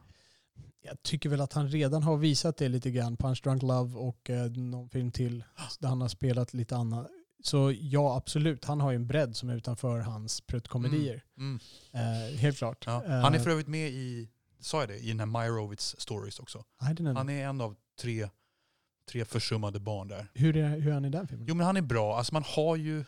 [0.83, 3.17] Jag tycker väl att han redan har visat det lite grann.
[3.17, 5.43] Punch Drunk Love och eh, någon film till
[5.79, 7.07] där han har spelat lite annat.
[7.43, 8.65] Så ja, absolut.
[8.65, 11.23] Han har ju en bredd som är utanför hans pruttkomedier.
[11.91, 12.83] Eh, helt klart.
[12.85, 13.03] Ja.
[13.05, 16.39] Eh, Han är för övrigt med i, sa jag det, i den här Meyerowitz stories
[16.39, 16.63] också.
[17.15, 18.29] Han är en av tre,
[19.11, 20.27] tre försummade barn där.
[20.33, 21.45] hur, är, hur är han i den filmen?
[21.49, 22.17] Jo men han är bra.
[22.17, 23.03] Alltså man har ju,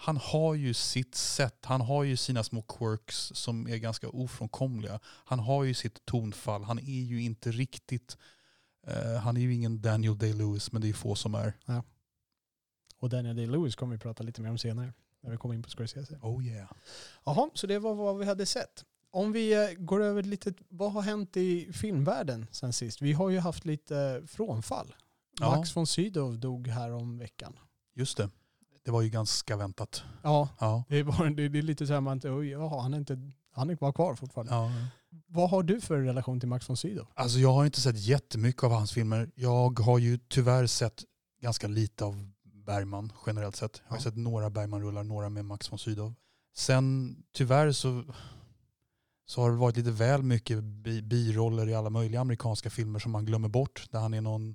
[0.00, 1.64] han har ju sitt sätt.
[1.64, 5.00] Han har ju sina små quirks som är ganska ofrånkomliga.
[5.04, 6.62] Han har ju sitt tonfall.
[6.62, 8.16] Han är ju inte riktigt,
[8.86, 11.52] eh, han är ju ingen Daniel Day-Lewis men det är få som är.
[12.98, 14.92] Och Daniel Day-Lewis kommer vi prata lite mer om senare.
[15.20, 16.18] När vi kommer in på Scorsese.
[16.22, 16.70] Oh yeah.
[17.24, 18.84] Jaha, så det var vad vi hade sett.
[19.10, 23.02] Om vi eh, går över lite, vad har hänt i filmvärlden sen sist?
[23.02, 24.94] Vi har ju haft lite frånfall.
[25.40, 25.56] Ja.
[25.56, 27.58] Max von Sydow dog här om veckan.
[27.94, 28.30] Just det.
[28.88, 30.02] Det var ju ganska väntat.
[30.22, 30.84] Ja, Ja.
[30.88, 33.18] det bara, det, det är lite så här man inte, jaha, han är inte,
[33.52, 34.52] han är bara kvar fortfarande.
[34.52, 34.70] ja.
[35.26, 37.06] Vad har du för relation till Max von Sydow?
[37.14, 39.30] Alltså jag har inte sett jättemycket av hans filmer.
[39.34, 41.04] Jag har ju tyvärr sett
[41.42, 42.30] ganska lite av
[42.66, 43.82] Bergman generellt sett.
[43.84, 44.02] Jag har Ja.
[44.02, 46.14] sett några Bergman-rullar, några med Max von Sydow.
[46.56, 48.04] Sen tyvärr så,
[49.26, 53.12] så har det varit lite väl mycket bi biroller i alla möjliga amerikanska filmer som
[53.12, 53.86] man glömmer bort.
[53.90, 54.54] Där han är någon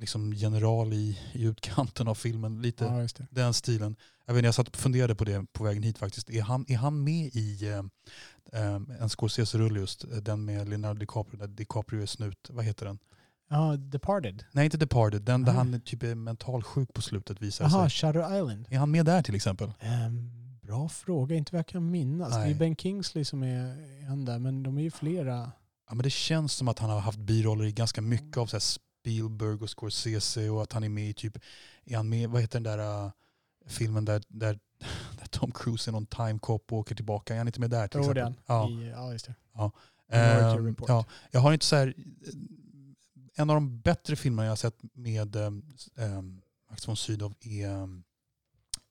[0.00, 2.62] liksom general i, i utkanten av filmen.
[2.62, 3.96] Lite Ja, den stilen.
[4.26, 6.30] Jag, vet, jag satt och funderade på det på vägen hit faktiskt.
[6.30, 7.78] Är han, är han med i eh,
[8.62, 10.04] eh, en Scorsese-rulle just?
[10.04, 12.48] eh, Den med Leonardo DiCaprio, där DiCaprio är snut.
[12.50, 12.98] Vad heter den?
[13.50, 14.44] Ja, Departed.
[14.52, 15.22] Nej, inte Departed.
[15.22, 15.58] Den där Nej.
[15.58, 18.08] han är typ är mentalsjuk på slutet visar Jaha, sig.
[18.12, 18.66] Shutter Island.
[18.70, 19.72] Är han med där till exempel?
[19.80, 20.30] Ehm,
[20.62, 22.28] bra fråga, inte vad jag kan minnas.
[22.34, 22.54] Det är Nej.
[22.54, 23.76] Ben Kingsley som är
[24.10, 25.52] en där, men de är ju flera.
[25.88, 28.60] Ja, men det känns som att han har haft biroller i ganska mycket av så
[29.00, 31.38] Spielberg och Scorsese och att han är med i typ,
[31.84, 33.10] är han med, vad heter den där uh,
[33.66, 34.58] filmen där, där,
[35.18, 37.34] där Tom Cruise är någon time cop och åker tillbaka?
[37.34, 38.22] Är han inte med där till är exempel?
[38.22, 38.36] han.
[38.46, 38.70] Ja.
[38.70, 39.34] I, ja, just det.
[40.12, 40.88] Minority Report.
[40.88, 41.94] ja, jag har inte så här,
[43.34, 48.04] en av de bättre filmerna jag har sett med um, Max von Sydow är, um,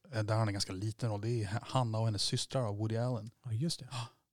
[0.09, 2.97] där han är en ganska liten roll, det är Hanna och hennes systrar av Woody
[2.97, 3.31] Allen.
[3.45, 3.87] Ja, just det.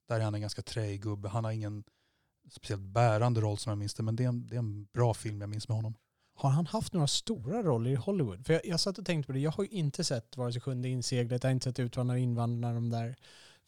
[0.07, 1.29] Där är han en ganska träig gubbe.
[1.29, 1.83] Han har ingen
[2.51, 5.13] speciellt bärande roll som jag minns det, men det är, en, det är en bra
[5.13, 5.93] film jag minns med honom.
[6.35, 8.45] Har han haft några stora roller i Hollywood?
[8.45, 10.61] För jag, jag satt och tänkte på det, jag har ju inte sett vare sig
[10.61, 13.15] Sjunde inseglet, jag har inte sett Utvandrarna invandrarna, de där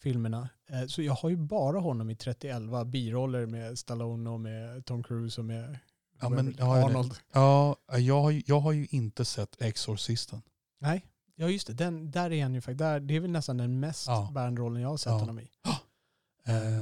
[0.01, 0.49] filmerna.
[0.69, 5.03] Eh, Så jag har ju bara honom i 3011 biroller med Stallone och med Tom
[5.03, 5.79] Cruise och med
[6.21, 7.13] Ja, men, ja, Arnold.
[7.33, 10.41] Ja, jag har, ju- jag har ju inte sett Exorcisten.
[10.79, 11.73] Nej, ja just det.
[11.73, 12.79] Den, där är han ju faktiskt.
[12.79, 14.31] Där, det är väl nästan den mest Ja.
[14.33, 15.17] bärande rollen jag har sett Ja.
[15.19, 15.43] honom i.
[15.67, 15.75] Eh,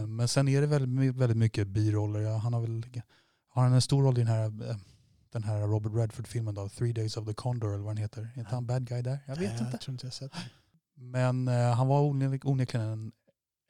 [0.07, 2.37] Men sen är det väldigt, väldigt mycket biroller.
[2.37, 2.83] Han har väl
[3.49, 4.77] har han en stor roll i den här, eh,
[5.29, 8.21] den här Robert Redford-filmen då, Three Days of the Condor eller vad den heter.
[8.35, 9.19] Är inte han bad guy där?
[9.27, 9.71] Jag vet Nej, inte.
[9.71, 10.31] Jag tror inte jag sett.
[10.95, 13.11] Men eh, han var onek- onekligen en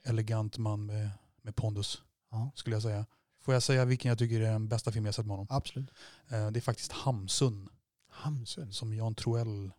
[0.06, 1.10] elegant man med,
[1.42, 3.06] med pondus, Ja, skulle jag säga.
[3.42, 5.48] Får jag säga vilken jag tycker är den bästa film jag sett med honom?
[5.50, 5.90] absolut.
[6.30, 7.70] Eh, Det är faktiskt Hamsun
[8.10, 8.74] Hamsun.
[8.74, 9.72] som Jan Troell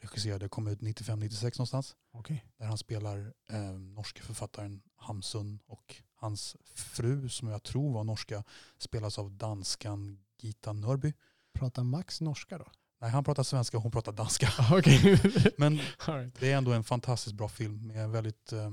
[0.00, 1.96] regisserade, kom ut 95-96 någonstans.
[2.12, 2.44] Okej.
[2.58, 8.44] Där han spelar eh, norske författaren Hamsun och hans fru som jag tror var norska
[8.78, 11.12] spelas av danskan Gita Nörby.
[11.52, 12.66] Pratar Max norska då?
[13.00, 14.48] Nej, han pratar svenska och hon pratar danska.
[14.72, 15.20] Okej.
[15.56, 16.40] Men right.
[16.40, 18.70] det är ändå en fantastiskt bra film med väldigt, eh,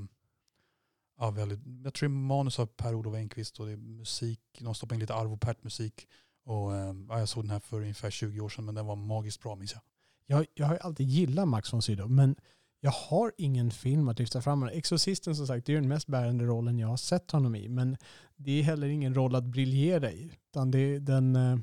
[1.17, 4.99] ja, väldigt jag tror manus av Per-Olof Enquist och det är musik, de stoppar in
[4.99, 6.07] lite Arvo Pärt-musik.
[6.45, 8.95] Och, eh, ja, jag såg den här för ungefär 20 år sedan men den var
[8.95, 9.81] magiskt bra minns jag.
[10.25, 12.35] Jag, jag har ju alltid gillat Max von Sydow, men
[12.79, 14.63] jag har ingen film att lyfta fram.
[14.63, 17.69] Exorcisten som sagt, det är den mest bärande rollen jag har sett honom i.
[17.69, 17.97] Men
[18.35, 20.31] det är heller ingen roll att briljera i.
[20.49, 21.57] Utan det är den, eh,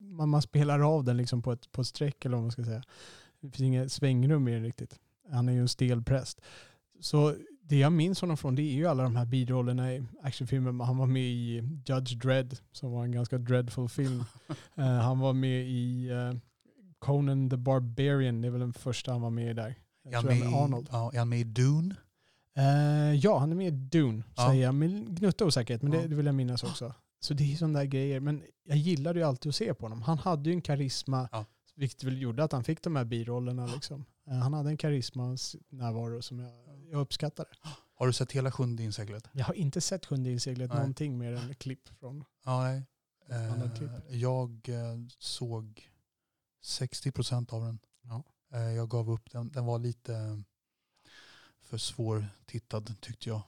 [0.00, 2.64] man, man spelar av den liksom på ett, på ett streck eller vad man ska
[2.64, 2.82] säga.
[3.40, 4.98] Det finns inget svängrum i den riktigt.
[5.30, 6.40] Han är ju en stel präst.
[7.00, 10.84] Så det jag minns honom från det är ju alla de här birollerna i actionfilmer.
[10.84, 14.24] Han var med i Judge Dredd som var en ganska dreadful film.
[14.76, 16.32] Eh, han var med i eh,
[16.98, 19.74] Conan the Barbarian, det är väl den första han var med i där.
[20.02, 20.88] Jag Är han med, med Arnold.
[20.92, 21.94] Ja, är han med i Dune?
[22.56, 24.46] Eh, ja, han är med i Dune, Ja.
[24.48, 24.74] säger jag.
[24.74, 26.00] Med gnutta osäkerhet, men Ja.
[26.00, 26.94] det, det vill jag minnas också.
[27.20, 28.20] Så det är sådana där grejer.
[28.20, 30.02] Men jag gillade ju alltid att se på honom.
[30.02, 31.44] Han hade ju en karisma, Ja.
[31.76, 33.66] vilket väl gjorde att han fick de här birollerna.
[33.66, 34.04] Liksom.
[34.26, 36.50] Eh, han hade en karisma och närvaro som jag,
[36.90, 37.48] jag uppskattade.
[37.94, 39.24] Har du sett hela Sjunde inseglet?
[39.32, 40.78] Jag har inte sett Sjunde inseglet Nej.
[40.78, 42.24] någonting mer än klipp från...
[42.44, 42.82] Ja, nej.
[43.30, 45.88] Eh, jag eh, såg
[46.64, 47.78] 60% av den.
[48.02, 48.22] Ja.
[48.52, 49.50] Eh, jag gav upp den.
[49.52, 50.38] Den var lite eh,
[51.62, 53.42] för svårtittad tyckte jag.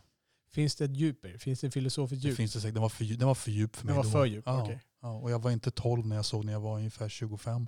[0.51, 1.39] Finns det ett djup i det?
[1.39, 2.37] Finns det ett filosofiskt Det djup?
[2.37, 2.75] finns det säkert.
[2.75, 4.11] Den var för, den var för djup för Den mig var då.
[4.11, 4.63] för djup, Ja.
[4.63, 4.81] okej.
[5.03, 7.67] Ja, och jag var inte 12 när jag såg när jag var ungefär 25.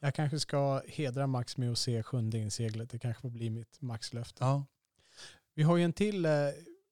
[0.00, 2.90] Jag kanske ska hedra Max med att se sjunde inseglet.
[2.90, 4.44] Det kanske får bli mitt Max-löfte.
[4.44, 4.66] Ja.
[5.54, 6.30] Vi har ju en till, eh,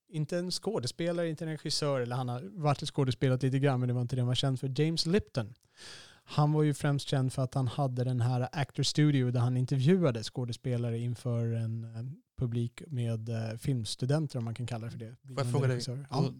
[0.09, 3.93] inte en skådespelare, inte en regissör, eller han har varit skådespelat lite grann, men det
[3.95, 4.81] var inte det han var känd för.
[4.81, 5.55] James Lipton.
[6.25, 9.57] Han var ju främst känd för att han hade den här Actor Studio där han
[9.57, 12.05] intervjuade skådespelare inför en eh,
[12.37, 15.17] publik med eh, filmstudenter om man kan kalla det för det.
[15.29, 15.81] Får jag fråga dig.
[16.11, 16.33] Ja,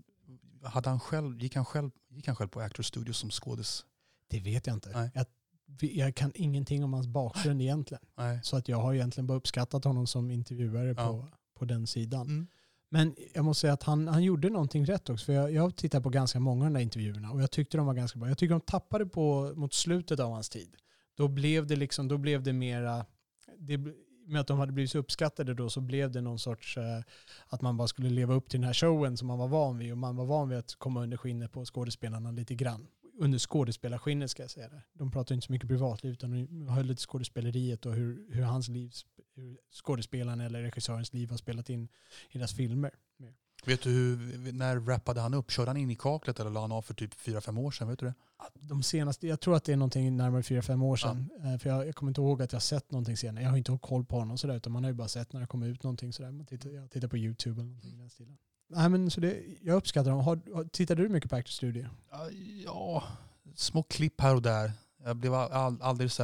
[0.69, 3.85] hade han själv, gick, han själv, gick han själv på Actors Studio som skådis?
[4.29, 5.11] det vet jag inte.
[5.15, 5.27] Jag,
[5.81, 8.03] jag kan ingenting om hans bakgrund egentligen.
[8.17, 8.41] Nej.
[8.43, 10.95] Så att jag har egentligen bara uppskattat honom som intervjuare Ja.
[10.95, 12.27] på, på den sidan.
[12.27, 12.47] Mm.
[12.93, 15.27] Men jag måste säga att han, han gjorde någonting rätt också.
[15.27, 17.77] För jag, jag har tittat på ganska många av de där intervjuerna och jag tyckte
[17.77, 18.29] de var ganska bra.
[18.29, 20.77] Jag tycker de tappade på mot slutet av hans tid.
[21.17, 23.07] Då blev det liksom, då blev det mera,
[23.59, 23.79] det,
[24.27, 27.01] med att de hade blivit så uppskattade då så blev det någon sorts, eh,
[27.47, 29.93] att man bara skulle leva upp till den här showen som man var van vid.
[29.93, 32.87] Och man var van vid att komma under skinnet på skådespelarna lite grann.
[33.23, 34.83] Under skådespelarskinnet ska jag säga det.
[34.93, 38.69] De pratade inte så mycket privatliv utan de höll lite skådespeleriet och hur, hur hans
[38.69, 38.93] liv,
[39.35, 41.89] hur skådespelaren eller regissörens liv har spelat in
[42.31, 42.91] i deras filmer.
[43.67, 45.51] Vet du hur, när rappade han upp?
[45.51, 47.89] Körde han in i kaklet eller la han av för typ 4-5 år sedan?
[47.89, 48.15] Vet du det?
[48.55, 51.31] De senaste, jag tror att det är någonting närmare 4-5 år sedan.
[51.45, 53.45] Eh, För jag, jag kommer inte ihåg att jag sett någonting senare.
[53.45, 55.47] Jag har inte koll på honom sådär, utan man har ju bara sett när det
[55.47, 56.31] kommer ut någonting sådär.
[56.31, 58.39] Man tittar, jag tittar på YouTube eller någonting i den stilen.
[58.75, 60.21] Nej, men så det, jag uppskattar dem.
[60.21, 61.89] Har, tittar du mycket på Actors Studio?
[62.11, 62.31] Ja,
[62.65, 63.05] Ja,
[63.55, 64.73] små klipp här och där.
[65.05, 66.23] Jag blev all, aldrig så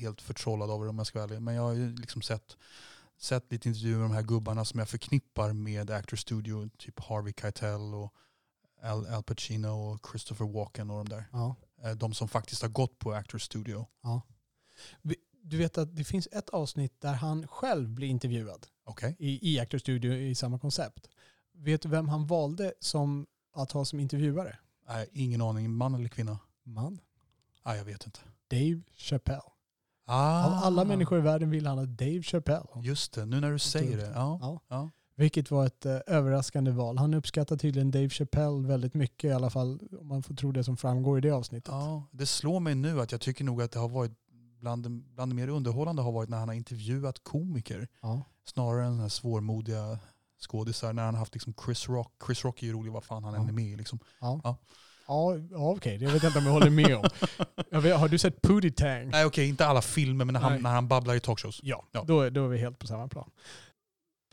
[0.00, 1.42] helt förtrollad av det om jag ska vara ärlig.
[1.42, 2.56] Men jag har ju liksom sett,
[3.18, 6.68] sett lite intervjuer med de här gubbarna som jag förknippar med Actors Studio.
[6.78, 8.14] Typ Harvey Keitel och
[8.82, 11.24] Al, Al Pacino och Christopher Walken och de där.
[11.32, 11.56] Ja.
[11.84, 13.86] Eh, De som faktiskt har gått på Actors Studio.
[15.42, 19.16] Du vet att det finns ett avsnitt där han själv blir intervjuad Okej.
[19.18, 21.08] i, i Actors Studio i samma koncept.
[21.54, 24.56] Vet du vem han valde som, att ha som intervjuare?
[24.88, 25.70] Nej, ingen aning.
[25.70, 26.38] Man eller kvinna?
[26.64, 26.98] Man.
[27.66, 28.20] Nej, jag vet inte.
[28.50, 29.42] Dave Chappelle.
[30.06, 32.66] Ah, Av alla människor i världen vill han ha Dave Chappelle.
[32.82, 34.12] Just det, nu när du säger det.
[34.14, 34.38] Ja.
[34.40, 34.60] Ja.
[34.68, 34.90] Ja.
[35.16, 36.98] Vilket var ett eh, överraskande val.
[36.98, 40.64] Han uppskattar tydligen Dave Chappelle väldigt mycket i alla fall om man får tro det
[40.64, 41.68] som framgår i det avsnittet.
[41.68, 44.12] Ja, det slår mig nu att jag tycker nog att det har varit
[44.60, 47.88] bland, bland det mer underhållande har varit när han har intervjuat komiker.
[48.02, 48.22] Ja.
[48.44, 49.98] Snarare än den här svårmodiga
[50.40, 52.12] skådisar när han haft liksom Chris Rock.
[52.26, 53.48] Chris Rock är ju rolig vad fan han än Ja.
[53.48, 53.76] är med i.
[53.76, 53.98] Liksom.
[54.20, 54.56] Ja, Ja.
[55.06, 55.36] ja.
[55.50, 55.98] ja okej.
[55.98, 57.82] Det vet jag inte om jag håller med om.
[57.82, 59.08] Vet, har du sett Pootie Tang?
[59.08, 60.62] Nej okej, inte alla filmer men när han, Nej.
[60.62, 61.60] när han babblar i talkshows.
[61.62, 62.04] Ja, Ja.
[62.06, 63.30] Då, då är vi helt på samma plan.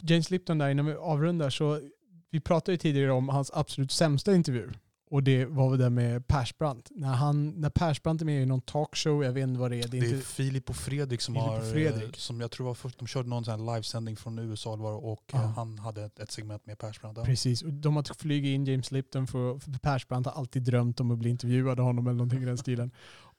[0.01, 1.81] James Lipton där innan vi avrundar så
[2.29, 4.71] vi pratade ju tidigare om hans absolut sämsta intervju.
[5.11, 6.87] Och det var väl det med Persbrandt.
[6.95, 9.87] När, han, när Persbrandt är med i någon talkshow, jag vet inte vad det är.
[9.87, 12.03] Det är Det är inte, Filip och Fredrik som Filip och har, Fredrik.
[12.03, 15.23] eh, som jag tror var först, de körde någon sån livesändning från USA var, och
[15.33, 15.39] Ja.
[15.43, 17.23] eh, han hade ett, ett segment med Persbrandt.
[17.23, 21.11] Precis, och de har flugit in James Lipton för, för Persbrandt har alltid drömt om
[21.11, 22.91] att bli intervjuad av honom eller någonting i den stilen.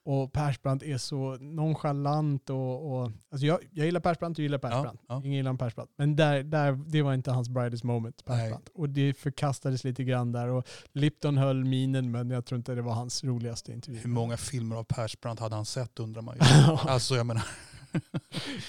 [0.05, 5.01] Och Persbrandt är så nonchalant och, och alltså jag, jag gillar Persbrandt och gillar Persbrandt.
[5.09, 5.17] ja.
[5.25, 5.93] Ingen gillar Persbrandt.
[5.97, 8.69] Men där, där, det var inte hans brightest moment, Persbrandt.
[8.75, 10.49] Och det förkastades lite grann där.
[10.49, 14.01] Och Lipton höll minen men jag tror inte det var hans roligaste intervju.
[14.01, 16.41] Hur många filmer av Persbrandt hade han sett undrar man ju.
[16.91, 17.45] alltså jag menar,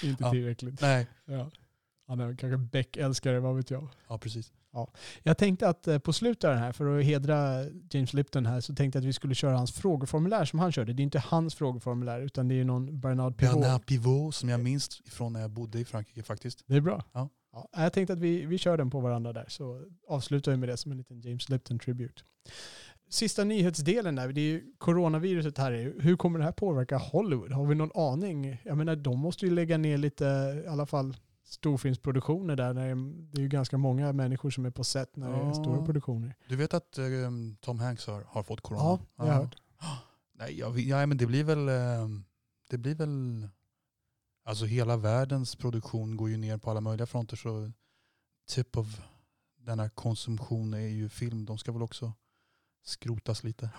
[0.02, 0.30] inte Ja.
[0.30, 0.80] tillräckligt.
[0.80, 1.06] nej.
[1.24, 1.50] Ja.
[2.08, 3.88] Han är kanske Beck-älskare, vad vet jag.
[4.08, 4.52] Ja precis.
[5.22, 8.60] Jag tänkte att eh, på slutet av den här, för att hedra James Lipton här,
[8.60, 10.92] så tänkte jag att vi skulle köra hans frågeformulär som han körde.
[10.92, 13.60] Det är inte hans frågeformulär, utan det är någon Bernard Pivot.
[13.60, 16.64] Bernard Pivot som jag minns ifrån när jag bodde i Frankrike faktiskt.
[16.66, 17.04] Det är bra.
[17.12, 17.28] Ja.
[17.54, 20.68] Ja, jag tänkte att vi, vi kör den på varandra där, så avslutar vi med
[20.68, 22.22] det som en liten James Lipton tribute.
[23.10, 25.94] Sista nyhetsdelen där, det är ju coronaviruset här.
[25.98, 27.52] Hur kommer det här påverka Hollywood?
[27.52, 28.62] Har vi någon aning?
[28.64, 30.24] Jag menar, de måste ju lägga ner lite,
[30.64, 32.74] i alla fall storfilmsproduktioner där.
[32.74, 32.94] När
[33.32, 35.54] det är ju ganska många människor som är på set när det är Ja.
[35.54, 36.34] stora produktioner.
[36.48, 37.04] Du vet att eh,
[37.60, 38.82] Tom Hanks har, har fått corona?
[38.84, 39.56] Ja, det har jag hört.
[40.34, 41.68] Nej, jag, ja, men det blir väl...
[41.68, 42.08] eh,
[42.70, 43.48] Det blir väl...
[44.46, 47.72] Alltså hela världens produktion går ju ner på alla möjliga fronter så
[48.48, 49.00] typ av
[49.58, 51.44] denna konsumtion är ju film.
[51.44, 52.12] De ska väl också
[52.84, 53.70] skrotas lite.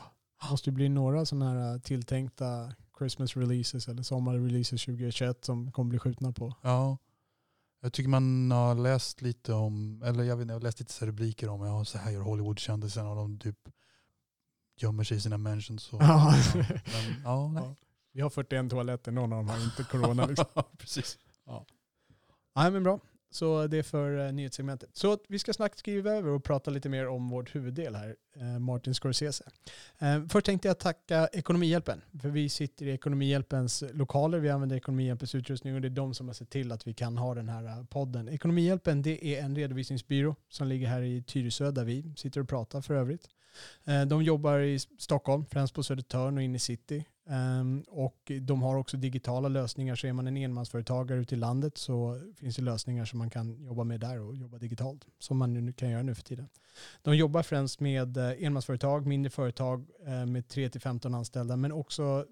[0.41, 5.71] Det måste ju bli några sådana här äh, tilltänkta Christmas releases eller sommarreleases 2021 som
[5.71, 6.53] kommer bli skjutna på.
[6.61, 6.97] Ja.
[7.85, 10.93] Jag tycker man har läst lite om, eller jag vet inte, jag har läst lite
[10.93, 13.57] så rubriker om, ja så här gör Hollywood-kändisarna och de typ
[14.81, 15.93] gömmer sig i sina mansions.
[15.93, 16.35] Och, Ja.
[16.55, 16.63] ja.
[16.85, 17.63] Men, ja, nej.
[17.63, 17.75] Ja.
[18.11, 20.25] Vi har 41 toaletter, någon av dem har inte corona.
[20.25, 20.45] Liksom.
[20.77, 21.17] Precis.
[22.55, 22.99] Nej men bra.
[23.35, 24.89] Så det är för uh, nyhetssegmentet.
[24.93, 28.59] Så vi ska snabbt skriva över och prata lite mer om vårt huvuddel här, eh,
[28.59, 29.43] Martin Scorsese.
[29.99, 35.35] Eh, först tänkte jag tacka Ekonomihjälpen, för vi sitter i Ekonomihjälpens lokaler, vi använder Ekonomihjälpens
[35.35, 37.83] utrustning och det är de som har sett till att vi kan ha den här
[37.83, 38.29] podden.
[38.29, 42.81] Ekonomihjälpen det är en redovisningsbyrå som ligger här i Tyresö där vi sitter och pratar
[42.81, 43.29] för övrigt.
[44.07, 47.05] De jobbar i Stockholm, främst på Södertörn och inne i city.
[47.29, 49.95] Ehm, och de har också digitala lösningar.
[49.95, 53.63] Så är man en enmansföretagare ute i landet så finns det lösningar som man kan
[53.63, 55.05] jobba med där och jobba digitalt.
[55.19, 56.49] Som man nu kan göra nu för tiden.
[57.01, 61.55] De jobbar främst med eh, enmansföretag, mindre företag eh, med 3-15 anställda.
[61.55, 62.25] Men också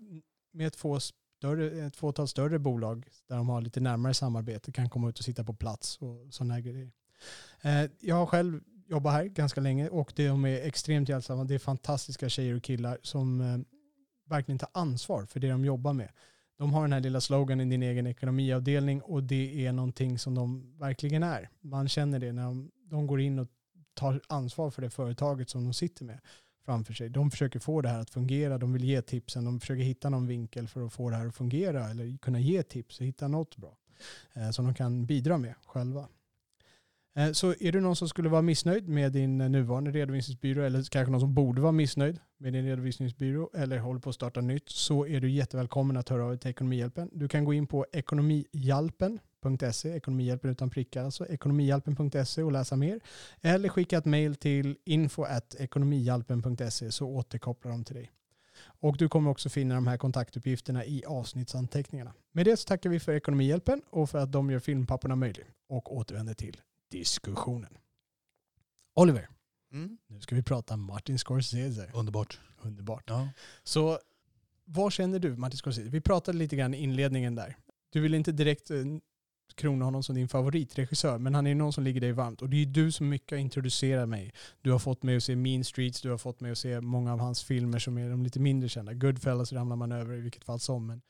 [0.53, 4.71] med ett, få större, ett fåtal större bolag där de har lite närmare samarbete.
[4.71, 6.91] Kan komma ut och sitta på plats och sådana grejer.
[7.62, 11.43] Eh, jag har själv jobbat här ganska länge och de är extremt hjälpsamma.
[11.43, 13.65] Det är fantastiska tjejer och killar som
[14.34, 16.10] verkligen ta ansvar för det de jobbar med.
[16.58, 20.78] De har den här lilla sloganen din egen ekonomiavdelning och det är någonting som de
[20.80, 21.50] verkligen är.
[21.62, 23.48] Man känner det när de, de går in och
[23.93, 26.19] tar ansvar för det företaget som de sitter med
[26.65, 27.10] framför sig.
[27.10, 30.28] De försöker få det här att fungera, de vill ge tipsen, de försöker hitta någon
[30.28, 33.58] vinkel för att få det här att fungera eller kunna ge tips och hitta något
[33.58, 33.78] bra
[34.34, 36.08] eh, som de kan bidra med själva.
[37.15, 40.84] Eh, så är du någon som skulle vara missnöjd med din eh, nuvarande redovisningsbyrå eller
[40.84, 44.69] kanske någon som borde vara missnöjd med din redovisningsbyrå eller håller på att starta nytt
[44.69, 47.10] så är du jättevälkommen att höra av dig till Ekonomihjälpen.
[47.13, 52.99] Du kan gå in på ekonomihjälpen.se, ekonomihjälpen utan prickar alltså, ekonomihjälpen.se och läsa mer.
[53.41, 58.12] Eller skicka ett mejl till info.ekonomihjälpen.se så återkopplar de till dig.
[58.63, 62.13] Och du kommer också finna de här kontaktuppgifterna i avsnittsanteckningarna.
[62.32, 65.97] Med det så tackar vi för Ekonomihjälpen och för att de gör filmpapporna möjlig och
[65.97, 66.58] återvänder till
[66.97, 67.77] diskussionen.
[68.95, 69.29] Oliver,
[69.73, 69.97] Mm.
[70.08, 71.89] nu ska vi prata Martin Scorsese.
[71.93, 72.39] Underbart.
[72.62, 73.03] Underbart.
[73.08, 73.29] Ja.
[73.63, 73.99] Så
[74.65, 75.89] vad känner du Martin Scorsese?
[75.89, 77.58] Vi pratade lite grann i inledningen där.
[77.89, 78.77] Du vill inte direkt eh,
[79.56, 82.41] krona honom som din favoritregissör, men han är någon som ligger dig varmt.
[82.41, 84.34] Och det är du som mycket har introducerat mig.
[84.62, 87.13] Du har fått mig att se Mean Streets, du har fått mig att se många
[87.13, 88.93] av hans filmer som är de lite mindre kända.
[88.93, 90.88] Goodfellas ramlar man över i vilket fall som.
[90.88, 91.01] Men,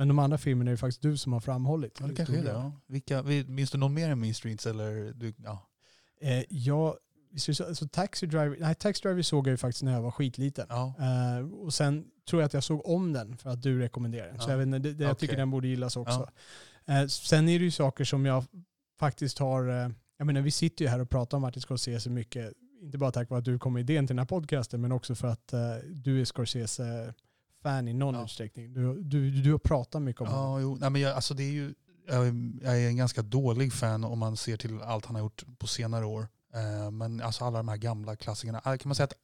[0.00, 1.96] men de andra filmerna är det faktiskt du som har framhållit.
[2.00, 2.50] Ja, det kanske är det.
[2.50, 2.72] Ja.
[2.86, 4.66] Vilka, vi- minns du någon mer än Mean Streets?
[4.66, 5.66] Eller du, ja.
[6.20, 6.96] Eh, jag,
[7.32, 10.10] det så- alltså, Taxi Driver, nej, Taxi Driver såg jag ju faktiskt när jag var
[10.10, 10.66] skitliten.
[10.68, 10.94] Ja.
[10.98, 14.40] Eh, och sen tror jag att jag såg om den för att du rekommenderade den.
[14.40, 14.52] Så Ja.
[14.58, 16.28] jag, vet, det, det, jag tycker den borde gillas också.
[16.86, 18.44] Eh, sen är det ju saker som jag
[18.98, 22.52] faktiskt har, eh, jag menar vi sitter ju här och pratar om Martin Scorsese mycket.
[22.82, 25.14] Inte bara tack vare att du kom med idén till den här podcasten men också
[25.14, 25.60] för att eh,
[25.90, 26.24] du är
[27.60, 28.24] Scorsese-fan i någon Ja.
[28.24, 28.72] utsträckning.
[28.72, 30.52] Du, du, du har pratat mycket om honom.
[30.52, 30.76] Ja, jo.
[30.80, 31.74] Nej, men jag, alltså det är ju,
[32.06, 35.66] jag, är- en ganska dålig fan om man ser till allt han har gjort på
[35.66, 36.28] senare år.
[36.54, 38.58] Eh, men alltså alla de här gamla klassikerna.
[38.58, 39.14] Eh, Kan man säga att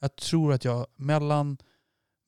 [0.00, 1.58] jag tror att jag mellan,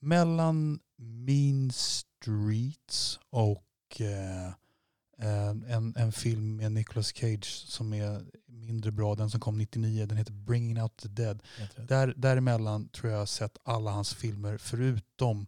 [0.00, 4.52] mellan Mean Streets och eh,
[5.68, 8.24] en, en film med Nicolas Cage som är
[8.70, 11.42] mindre bra, den som kom 99, den heter Bringing Out the Dead.
[11.76, 15.46] Där, däremellan tror jag jag har sett alla hans filmer förutom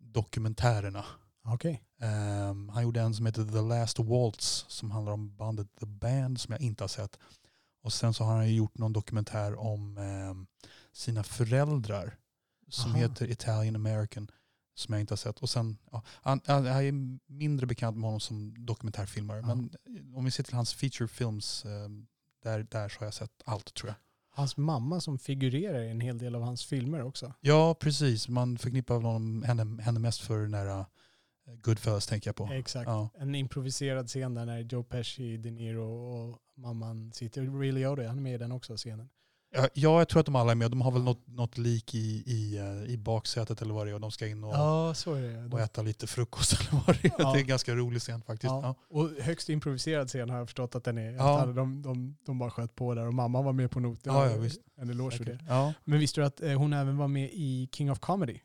[0.00, 1.04] dokumentärerna.
[1.44, 1.82] Okej.
[2.00, 6.40] Ehm, han gjorde en som heter The Last Waltz som handlar om bandet The Band
[6.40, 7.18] som jag inte har sett.
[7.82, 10.46] Och sen så har han gjort någon dokumentär om ehm,
[10.92, 12.16] sina föräldrar
[12.68, 13.00] som Aha.
[13.00, 14.28] heter Italian American
[14.74, 15.38] som jag inte har sett.
[15.38, 16.92] Och sen, ja, han, han, jag är
[17.26, 19.40] mindre bekant med honom som dokumentärfilmare.
[19.40, 19.46] Ja.
[19.46, 19.70] Men
[20.14, 22.06] om vi ser till hans feature films, ehm,
[22.42, 23.96] där, där har jag sett allt tror jag.
[24.34, 27.32] Hans mamma som figurerar i en hel del av hans filmer också.
[27.40, 28.28] Ja, precis.
[28.28, 30.84] Man förknippar honom, henne, henne mest för den där uh,
[31.62, 32.48] Goodfellas tänker jag på.
[32.52, 32.88] Exakt.
[32.88, 33.08] Ja.
[33.18, 37.42] En improviserad scen där när Joe Pesci, De Niro och mamman sitter.
[37.42, 39.08] Ray Liotta, han är med i den också scenen.
[39.54, 40.70] Ja, ja, jag tror att de alla är med.
[40.70, 43.94] De har väl något, något lik i, i, eh, i baksätet eller vad det är
[43.94, 45.54] och de ska in och, Ja, så är det.
[45.54, 47.12] och äta lite frukost eller vad det är.
[47.18, 47.32] Ja.
[47.32, 48.50] Det är en ganska rolig scen faktiskt.
[48.50, 48.74] Ja.
[48.90, 51.12] Och högst improviserad scen har jag förstått att den är.
[51.12, 51.38] Ja.
[51.38, 54.14] Han- de, de, de bara sköt på där och mamma var med på noten.
[54.14, 54.60] Ja, ja, visst.
[54.76, 55.38] En eloge för det.
[55.48, 55.72] Ja.
[55.84, 58.38] Men visste du att eh, hon även var med i King of Comedy?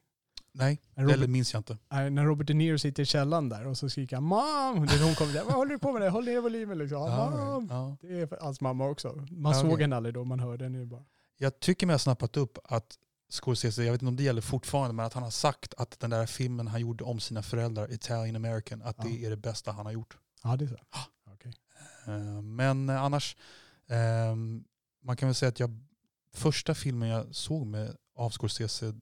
[0.58, 1.78] Nej, När Robert, eller minns jag inte.
[1.90, 4.86] när Robert De Niro sitter i källaren där och så skriker han Mom!
[4.88, 5.44] Det är hon kommer där.
[5.44, 6.02] Vad håller du på med?
[6.02, 6.10] Det?
[6.10, 6.98] Håll ner volymen liksom.
[7.02, 7.68] Ja, Mom!
[7.70, 7.98] ja.
[8.02, 9.26] Det är hans mamma också.
[9.32, 9.84] Man Ja, såg okej.
[9.84, 11.04] henne aldrig då, man hörde henne bara.
[11.38, 12.98] Jag tycker mig ha snappat upp att
[13.30, 16.10] Scorsese, jag vet inte om det gäller fortfarande, men att han har sagt att den
[16.10, 19.86] där filmen han gjorde om sina föräldrar, Italian American, att det är det bästa han
[19.86, 20.18] har gjort.
[20.44, 20.76] Ja, det är så.
[21.34, 21.54] Okej.
[22.08, 23.38] Eh, Men eh, annars,
[23.90, 24.64] ehm,
[25.04, 25.80] man kan väl säga att jag,
[26.34, 28.94] första filmen jag såg med av Scorsese,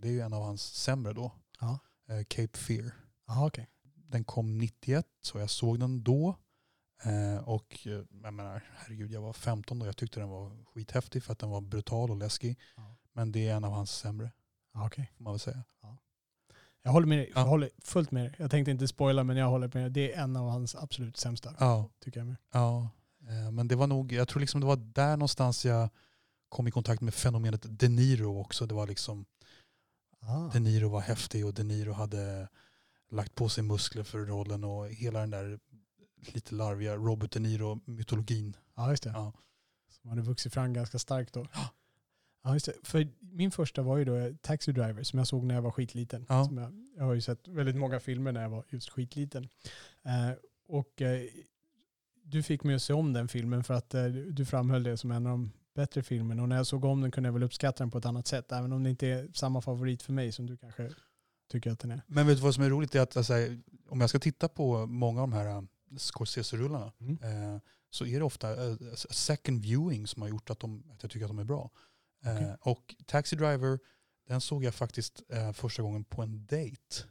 [0.00, 1.32] det är ju en av hans sämre då.
[1.60, 1.78] Ja.
[2.08, 2.90] Eh, Cape Fear.
[3.26, 3.70] Ja, okej.
[4.08, 6.36] Den kom 91, så jag såg den då.
[7.02, 11.22] Eh, och eh, jag menar, herregud, jag var 15 och jag tyckte den var skithäftig
[11.22, 12.58] för att den var brutal och läskig.
[12.76, 12.96] Ja.
[13.12, 14.32] Men det är en av hans sämre,
[14.74, 15.64] Ja, får man väl säga.
[16.82, 17.32] Jag håller med dig.
[17.34, 17.40] Ja.
[17.40, 18.34] Jag håller fullt med dig.
[18.38, 19.90] Jag tänkte inte spoila, men jag håller med dig.
[19.90, 21.54] Det är en av hans absolut sämsta.
[21.58, 22.36] Ja, Tycker jag med.
[22.52, 22.88] ja.
[23.52, 25.88] Men det var nog, jag tror liksom det var där någonstans jag
[26.48, 28.66] kom i kontakt med fenomenet De Niro också.
[28.66, 29.24] Det var liksom,
[30.28, 30.50] Ah.
[30.52, 32.48] De Niro var häftig och De Niro hade
[33.10, 35.58] lagt på sig muskler för rollen och hela den där
[36.32, 38.56] lite larviga Robert De Niro-mytologin.
[38.76, 39.10] Ja, just det.
[39.10, 39.32] Ja.
[39.90, 41.46] Som hade vuxit fram ganska starkt då.
[42.42, 42.74] Ja, just det.
[42.82, 46.26] För min första var ju då Taxi Driver som jag såg när jag var skitliten.
[46.28, 46.44] Ja.
[46.44, 49.48] Som jag, jag har ju sett väldigt många filmer när jag var just skitliten.
[50.02, 50.30] Eh,
[50.68, 51.22] och eh,
[52.22, 55.10] du fick mig att se om den filmen för att eh, du framhöll det som
[55.10, 56.42] en av de bättre filmerna.
[56.42, 58.52] Och när jag såg om den kunde jag väl uppskatta den på ett annat sätt.
[58.52, 60.90] Även om det inte är samma favorit för mig som du kanske
[61.50, 62.02] tycker att den är.
[62.06, 62.94] Men vet du vad som är roligt?
[62.94, 63.34] Är att alltså,
[63.88, 65.62] om jag ska titta på många av de här uh,
[65.96, 67.54] Scorsese-rullarna Mm.
[67.54, 67.60] eh,
[67.90, 71.24] så är det ofta uh, second viewing som har gjort att, de, att jag tycker
[71.24, 71.70] att de är bra.
[72.24, 73.78] Eh, och Taxi Driver,
[74.28, 77.04] den såg jag faktiskt eh, första gången på en dejt.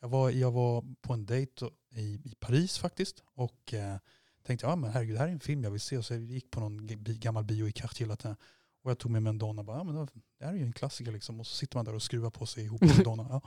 [0.00, 3.96] Jag var, jag var på en dejt i, i Paris faktiskt och eh,
[4.46, 6.02] tänkte, ja men herregud, det här är en film jag vill se.
[6.02, 8.36] Så jag gick på någon gammal bio i Cartier Latin.
[8.84, 9.94] Och jag tog med mig en donna och bara, ja men
[10.38, 11.40] det här är ju en klassiker liksom.
[11.40, 13.26] Och så sitter man där och skruvar på sig ihop med en donna.
[13.30, 13.40] Ja.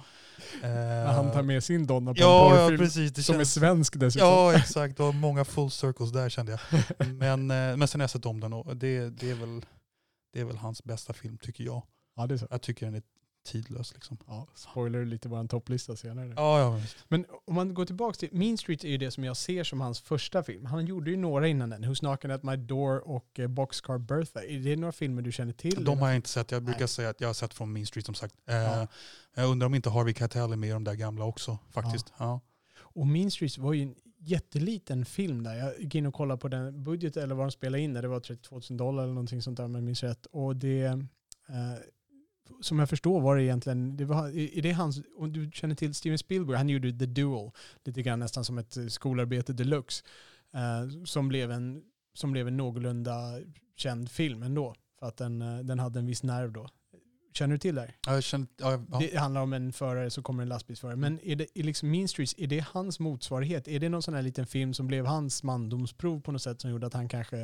[0.68, 3.12] Eh, Han tar med sin Donna på en Ja, ja porrfilm precis.
[3.14, 4.28] Det som är känns, svensk dessutom.
[4.28, 4.98] ja, exakt.
[4.98, 6.60] Det var många full circles där kände jag.
[7.14, 9.66] Men, eh, men sen har jag sett om den och det, det, är väl,
[10.34, 11.84] det är väl hans bästa film tycker jag.
[12.16, 12.48] Ja, det är så.
[12.50, 13.02] Jag tycker den är
[13.48, 14.18] tidlös liksom.
[14.28, 16.34] Ja, spoiler lite vår topplista senare.
[16.36, 16.76] Ja, ja.
[16.76, 16.98] visst.
[17.08, 19.82] Men om man går tillbaka till Mean Street är ju det som jag ser som
[19.82, 20.66] hans första film.
[20.66, 21.86] Han gjorde ju några innan den.
[21.86, 24.44] Who's Knocking at My Door och eh, Boxcar Bertha.
[24.44, 25.84] Är det några filmer du känner till?
[25.84, 26.52] De har jag inte sett.
[26.52, 26.88] Jag brukar Nej.
[26.88, 28.36] säga att jag har sett från Mean Street som sagt.
[28.48, 28.88] Eh, Ja.
[29.36, 32.14] Jag undrar om inte Harvey Keitel är med i de där gamla också faktiskt.
[32.18, 32.40] Ja.
[32.80, 35.56] Och Mean Street var ju en jätteliten film där.
[35.56, 38.02] Jag gick in och kollade på den budget eller vad de spelade in där.
[38.02, 40.26] Det var 32 000 dollar eller någonting sånt där om jag minns rätt.
[40.26, 41.74] Och det, eh,
[42.62, 44.28] som jag förstår var det egentligen, det var,
[44.58, 47.52] är det hans, om du känner till Steven Spielberg, han gjorde The Duel,
[47.84, 50.04] lite grann nästan som ett skolarbete deluxe,
[50.54, 51.84] eh, som, blev en,
[52.14, 53.40] som blev en någorlunda
[53.76, 54.76] känd film ändå.
[55.00, 56.70] För att den, eh, den hade en viss nerv då.
[57.34, 57.96] Känner du till det här?
[58.08, 59.00] Ja, Jag känner, ja, ja.
[59.00, 60.96] Det handlar om en förare så kommer en lastbilsförare.
[60.96, 63.68] Men är det är liksom Mean Streets, är det hans motsvarighet?
[63.68, 66.72] Är det någon sån här liten film som blev hans mandomsprov på något sätt som
[66.72, 67.38] gjorde att han kanske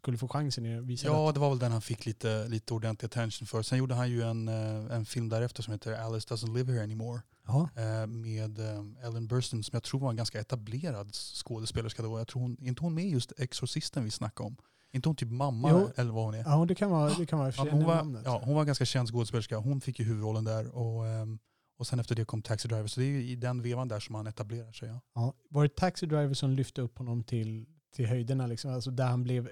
[0.00, 2.74] skulle få chansen i att visa ja, det var väl den han fick lite, lite
[2.74, 3.62] ordentlig attention för.
[3.62, 6.82] Sen gjorde han ju en, eh, en film därefter som heter Alice doesn't live here
[6.82, 7.22] anymore.
[7.46, 7.68] Ja.
[7.76, 12.18] eh, med eh, Ellen Burstyn som jag tror var en ganska etablerad skådespelerska då.
[12.18, 14.56] Jag tror hon, inte hon med just Exorcisten vi snackade om?
[14.92, 15.90] Inte hon typ mamma Jo.
[15.96, 16.42] eller vad hon är?
[16.44, 18.22] Ja, det kan vara, det kan vara Ja, hon, var, namnet.
[18.24, 19.56] ja, hon var ganska känd skådespelerska.
[19.58, 21.38] Hon fick ju huvudrollen där och, ehm,
[21.78, 22.86] och sen efter det kom Taxi Driver.
[22.86, 24.88] Så det är ju i den vevan där som han etablerar sig.
[24.88, 25.00] Ja.
[25.14, 25.34] Ja.
[25.50, 28.70] Var det Taxi Driver som lyfte upp honom till, till höjderna, liksom?
[28.74, 29.48] alltså där han blev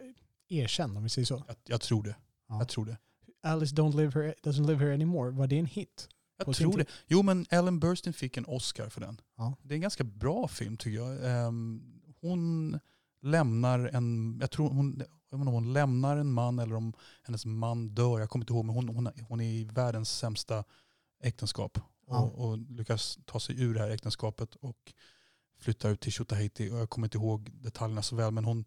[0.48, 1.44] erkänd om vi säger så?
[1.46, 2.16] Jag, jag tror det.
[2.48, 2.58] Ja.
[2.58, 2.98] Jag tror det.
[3.42, 6.08] Alice don't live here, doesn't live here anymore, var det en hit?
[6.46, 6.84] Jag tror det.
[6.84, 6.94] tid.
[7.06, 9.20] Jo men Ellen Burstyn fick en Oscar för den.
[9.36, 9.56] Ja.
[9.62, 11.46] Det är en ganska bra film tycker jag.
[11.46, 11.82] Ehm,
[12.20, 12.78] hon
[13.22, 16.92] lämnar en, jag tror hon, jag vet om hon lämnar en man eller om
[17.22, 18.20] hennes man dör.
[18.20, 20.64] Jag kommer inte ihåg men hon, hon, hon är i världens sämsta
[21.22, 21.78] äktenskap.
[22.06, 22.20] Ja.
[22.20, 24.92] Och, och lyckas ta sig ur det här äktenskapet och
[25.60, 26.70] flyttar ut till Tjotahejti.
[26.70, 28.64] Och jag kommer inte ihåg detaljerna så väl men hon,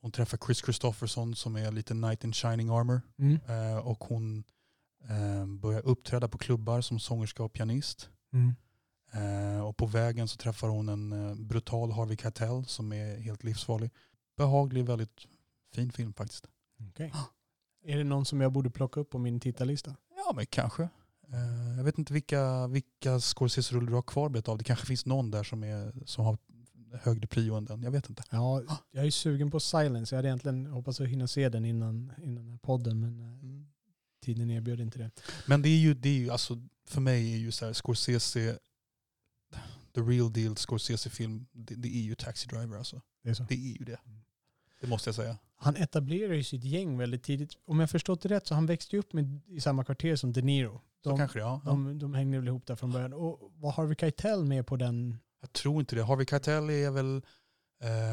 [0.00, 3.00] hon träffar Chris Christopherson som är lite knight in shining armor.
[3.18, 3.38] Mm.
[3.48, 4.44] Eh, och hon
[5.08, 8.08] eh, börjar uppträda på klubbar som sångerska och pianist.
[8.32, 8.54] Mm.
[9.12, 13.44] Eh, och på vägen så träffar hon en eh, brutal Harvey Keitel som är helt
[13.44, 13.90] livsfarlig.
[14.36, 15.26] Behaglig, väldigt
[15.74, 16.46] fin film faktiskt.
[16.90, 17.12] Okej.
[17.84, 19.96] Är det någon som jag borde plocka upp på min tittarlista?
[20.16, 20.82] Ja men kanske.
[21.32, 24.58] Eh, jag vet inte vilka, vilka Scorsese-rullar du har kvar bet av.
[24.58, 26.38] Det kanske finns någon där som, är, som har
[27.02, 27.82] högre prio än den.
[27.82, 28.22] Jag vet inte.
[28.30, 30.14] Ja, jag är sugen på Silence.
[30.14, 33.66] Jag hade egentligen hoppats att hinna se den innan, innan den här podden, men eh,
[34.20, 35.10] tiden erbjöd inte det.
[35.46, 38.58] Men det är ju, det är ju alltså, för mig är ju så här Scorsese,
[39.94, 43.02] the real deal Scorsese-film, det, det är ju Taxi Driver alltså.
[43.22, 43.42] det är så.
[43.42, 43.98] Det är ju det.
[44.80, 45.38] Det måste jag säga.
[45.56, 47.52] Han etablerar ju sitt gäng väldigt tidigt.
[47.64, 50.32] Om jag förstått det rätt så han växte ju upp med, i samma kvarter som
[50.32, 50.80] De Niro.
[51.02, 51.60] Så De, kanske det, ja.
[51.64, 51.70] ja.
[51.70, 53.12] de, de hängde väl ihop där från början.
[53.12, 55.18] Och var Harvey Keitel med på den?
[55.40, 56.04] Jag tror inte det.
[56.04, 57.22] Harvey Keitel är väl,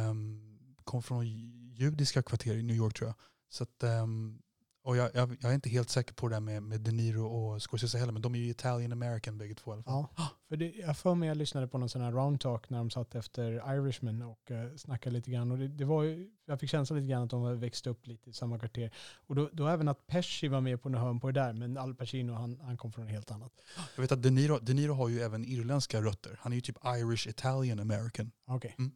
[0.09, 1.28] um, kom från
[1.73, 3.15] judiska kvarter i New York tror jag.
[3.49, 4.41] Så att, um,
[4.88, 7.26] och jag, jag, jag är inte helt säker på det där med, med De Niro
[7.26, 10.06] och Scorsese heller, men de är ju Italian American bägge två i alla fall.
[10.18, 10.30] Ja.
[10.50, 12.90] För det, jag för mig jag lyssnade på någon sån här round talk när de
[12.90, 15.52] satt efter Irishman och uh, snackade lite grann.
[15.52, 18.08] Och det, det var ju, jag fick känslan lite grann att de hade växt upp
[18.08, 18.92] lite i samma kvarter.
[19.28, 21.78] Och då, då även att Pesci var med på något hörn på det där, men
[21.78, 23.52] Al Pacino han, han kom från något helt annat.
[23.96, 26.40] Jag vet att De Niro, De Niro har ju även irländska rötter.
[26.42, 28.32] Han är ju typ Irish Italian American.
[28.46, 28.76] Okej.
[28.78, 28.92] Mm.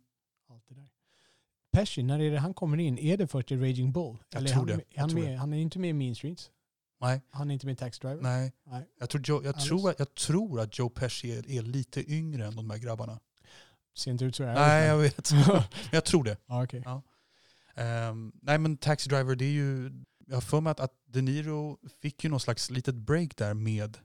[1.71, 1.77] Det.
[1.79, 2.97] Pesci, när är det han kommer in?
[2.99, 4.17] Är det först i Raging Bull?
[4.29, 4.73] Jag är tror han, det.
[4.73, 6.51] Är Jag han, tror med, han är inte med i Mean Streets.
[7.01, 8.21] Nej, Han är inte med i Tax Driver.
[8.21, 8.53] nej.
[8.65, 8.87] Nej.
[8.99, 12.55] Jag tror, Joe, jag, tror, jag tror att Joe Pesci är, är lite yngre än
[12.55, 13.19] de här grabbarna.
[13.97, 14.43] Ser inte ut så.
[14.43, 15.29] Nej, jag vet.
[15.91, 16.37] Jag tror det.
[16.45, 16.83] ja, okej.
[17.75, 19.91] Ehm, nej men Taxi Driver, det är ju,
[20.27, 23.53] jag har för mig att, att De Niro fick ju någon slags litet break där
[23.53, 23.97] med,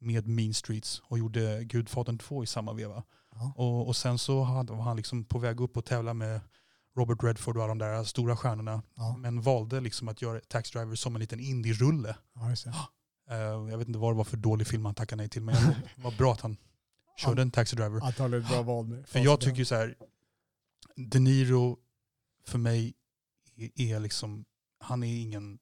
[0.00, 3.02] med Mean Streets och gjorde Gudfadern 2 i samma veva.
[3.34, 3.52] Ja.
[3.56, 6.40] Och, och sen så var han liksom på väg upp och tävla med
[6.98, 8.82] Robert Redford och alla de där stora stjärnorna.
[8.94, 9.16] Ja.
[9.16, 12.16] Men valde liksom att göra Taxi Driver som en liten indie-rulle.
[12.34, 12.74] Ja, det.
[13.30, 15.54] Eh, jag vet inte vad det var för dålig film han tackade nej till, men
[15.96, 16.56] det var bra att han
[17.16, 18.06] körde en Taxi Driver.
[18.06, 19.08] Antagligen ett bra val med.
[19.08, 19.94] För jag tycker så här,
[20.96, 21.78] De Niro
[22.46, 22.94] för mig
[23.74, 24.44] är, liksom,
[24.78, 25.58] han är ingen,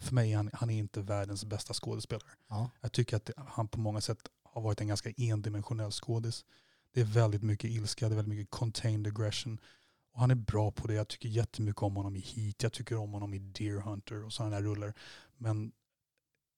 [0.00, 2.28] för mig är han, han är inte världens bästa skådespelare.
[2.48, 2.70] Ja.
[2.80, 6.44] Jag tycker att han på många sätt har varit en ganska endimensionell skådis.
[6.94, 9.58] Det är väldigt mycket ilska, det är väldigt mycket contained aggression.
[10.12, 10.94] Och han är bra på det.
[10.94, 14.32] Jag tycker jättemycket om honom i Heat, jag tycker om honom i Deer Hunter och
[14.32, 14.94] sådana där rullar.
[15.36, 15.72] Men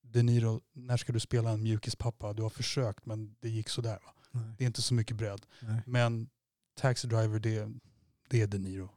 [0.03, 2.33] De Niro, när ska du spela en mjukispappa?
[2.33, 3.99] Du har försökt men det gick sådär.
[4.05, 4.13] Va?
[4.31, 4.55] Nej.
[4.59, 5.47] Det är inte så mycket bredd.
[5.61, 5.83] Nej.
[5.87, 6.29] Men
[6.75, 7.69] Taxi Driver, det,
[8.29, 8.91] det är De Niro.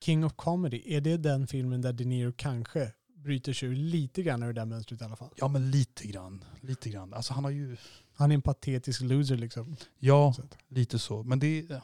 [0.00, 4.42] King of Comedy, är det den filmen där De Niro kanske bryter sig lite grann
[4.42, 5.34] ur det där mönstret i alla fall?
[5.36, 6.44] Ja men lite grann.
[6.60, 7.14] Lite grann.
[7.14, 7.76] Alltså han har ju,
[8.14, 9.76] Han är en patetisk loser liksom.
[9.98, 10.34] ja
[10.68, 11.22] lite så.
[11.22, 11.82] Men det är,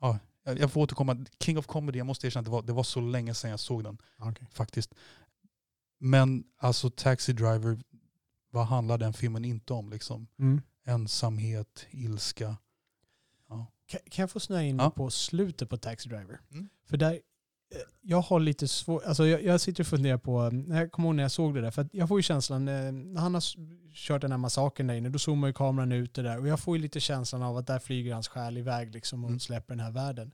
[0.00, 1.26] ja, jag får återkomma.
[1.40, 3.60] King of Comedy, jag måste erkänna att det var, det var så länge sedan jag
[3.60, 4.46] såg den Ja, okej.
[4.52, 4.94] faktiskt.
[5.98, 7.78] Men alltså Taxi Driver,
[8.50, 10.26] vad handlar den filmen inte om liksom?
[10.38, 10.62] Mm.
[10.84, 12.56] Ensamhet, ilska.
[13.86, 14.90] Kan, kan jag få snöa in Ja.
[14.90, 16.40] på slutet på Taxi Driver?
[16.50, 16.68] Mm.
[16.84, 17.20] För där,
[18.02, 21.14] jag har lite svårt, alltså jag, jag sitter och funderar på, när jag kommer ihåg
[21.16, 23.42] när jag såg det där, för jag får ju känslan, eh, när han har
[23.94, 26.60] kört den här massakern där inne, då zoomar ju kameran ut det där och jag
[26.60, 29.40] får ju lite känslan av att där flyger hans själ iväg liksom och Mm.
[29.40, 30.32] släpper den här världen.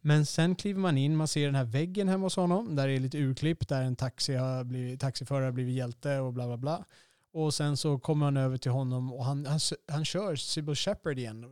[0.00, 2.94] Men sen kliver man in, man ser den här väggen hemma hos honom, där det
[2.94, 6.56] är lite urklipp, där en taxi har blivit, taxiförare har blivit hjälte och bla bla
[6.56, 6.84] bla.
[7.32, 11.18] Och sen så kommer han över till honom och han, han, han kör Sybil Shepherd
[11.18, 11.44] igen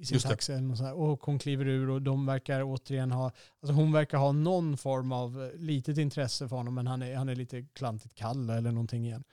[0.00, 0.52] i sin Just taxi.
[0.52, 0.80] eller något.
[0.94, 3.32] Och hon kliver ur och de verkar återigen ha,
[3.62, 7.16] alltså hon verkar ha någon form av eh, litet intresse för honom men han är,
[7.16, 9.24] han är lite klantigt kall eller någonting igen.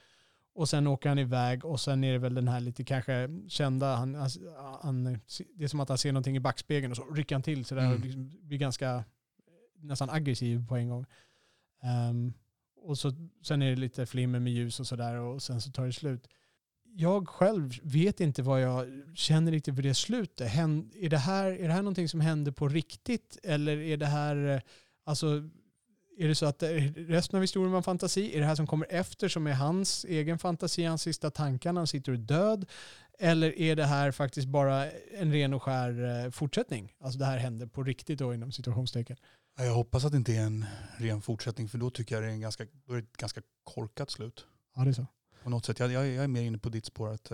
[0.53, 3.95] Och sen åker han iväg och sen är det väl den här lite kanske kända,
[3.95, 4.15] han,
[4.81, 5.03] han,
[5.55, 7.81] det är som att han ser någonting i backspegeln och så rycker han till sådär
[7.85, 8.01] och Mm.
[8.01, 9.03] liksom blir ganska
[9.75, 11.05] nästan aggressiv på en gång.
[11.83, 12.33] Ehm,
[12.81, 13.11] och så,
[13.43, 16.27] sen är det lite flimmer med ljus och sådär och sen så tar det slut.
[16.99, 20.41] Jag själv vet inte vad jag känner riktigt för det slutet.
[20.55, 24.47] Är det, här, är det här någonting som händer på riktigt eller är det här,
[24.47, 24.61] eh,
[25.05, 25.49] alltså
[26.19, 28.35] är det så att det- resten av historien var en fantasi?
[28.35, 31.79] Är det här som kommer efter som är hans egen fantasi, hans sista tankar när
[31.81, 32.65] han sitter och är död?
[33.19, 36.93] Eller är det här faktiskt bara en ren och skär eh, fortsättning?
[36.99, 39.17] Alltså det här händer på riktigt då inom situationstecken.
[39.57, 40.65] Ja, Jag hoppas att det inte är en
[40.97, 43.41] ren fortsättning för då tycker jag det är, en ganska, då är det ett ganska
[43.63, 44.45] korkat slut.
[44.75, 45.05] Ja, det är så.
[45.43, 45.79] På något sätt.
[45.79, 47.31] Jag, jag, jag är mer inne på ditt spår att,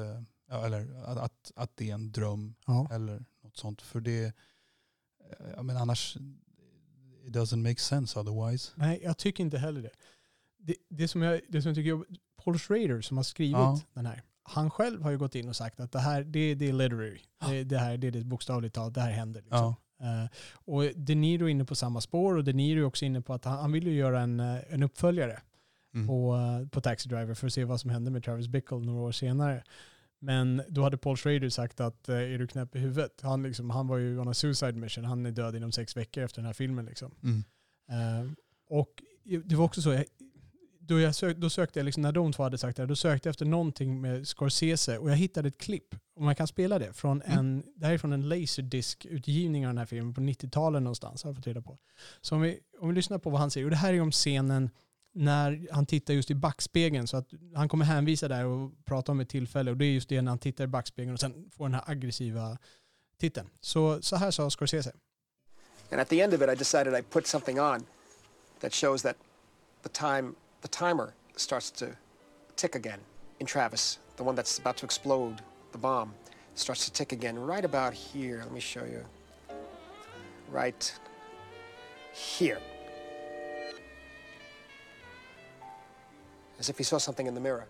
[0.50, 2.88] ja, eller, att, att, att det är en dröm Ja.
[2.92, 3.82] eller något sånt.
[3.82, 4.32] För det, eh,
[5.56, 6.18] ja, men annars,
[7.26, 8.72] it doesn't make sense otherwise.
[8.76, 9.90] Nej, jag tycker inte heller det.
[10.58, 12.06] Det, det, som, jag, det som jag tycker, är-
[12.44, 13.80] Paul Schrader som har skrivit Ja.
[13.94, 16.70] den här, han själv har ju gått in och sagt att det här det, det
[16.70, 17.20] är literary.
[17.50, 19.42] Det, det här det är det bokstavligt talat, det här händer.
[19.42, 19.76] Liksom.
[20.02, 23.22] Eh, och De Niro är inne på samma spår och De Niro är också inne
[23.22, 25.42] på att han, han vill ju göra en, en uppföljare
[25.94, 26.08] Mm.
[26.08, 26.38] på,
[26.72, 29.64] på Taxi Driver för att se vad som hände med Travis Bickle några år senare.
[30.20, 33.20] Men då hade Paul Schrader sagt att eh, är du knäpp i huvudet?
[33.22, 35.06] Han, liksom, han var ju on a suicide mission.
[35.06, 36.86] Han är död inom sex veckor efter den här filmen.
[36.86, 37.12] Liksom.
[37.24, 37.44] Mm.
[37.90, 38.32] Eh,
[38.70, 38.90] och
[39.46, 40.06] det var också så, jag,
[40.80, 42.96] då, jag sök, då sökte jag, liksom, när de två hade sagt det här, då
[42.96, 46.80] sökte jag efter någonting med Scorsese och jag hittade ett klipp, om man kan spela
[46.80, 47.40] det, från Mm.
[47.40, 51.30] en, det här är från en Laserdisc-utgivning av den här filmen på 90-talet någonstans, har
[51.30, 51.78] jag fått reda på.
[52.22, 54.12] Så om vi, om vi lyssnar på vad han säger, och det här är om
[54.12, 54.70] scenen
[55.14, 59.20] när han tittar just i backspegeln, så att han kommer hänvisa där och prata om
[59.20, 61.66] ett tillfälle, och det är just det när han tittar i backspegeln och sen får
[61.66, 62.58] den här aggressiva
[63.20, 63.50] titeln.
[63.62, 64.92] Så, så här sa Scorsese.
[65.92, 67.86] And at the end of it, I decided I put something on
[68.60, 69.16] that shows that
[69.84, 71.86] the time, the timer starts to
[72.56, 73.00] tick again
[73.40, 75.36] in Travis, the one that's about to explode,
[75.72, 76.14] the bomb,
[76.56, 78.38] starts to tick again right about here.
[78.38, 79.06] Let me show you.
[80.52, 81.00] Right
[82.14, 82.60] here.
[86.64, 87.64] As if he saw something in the mirror.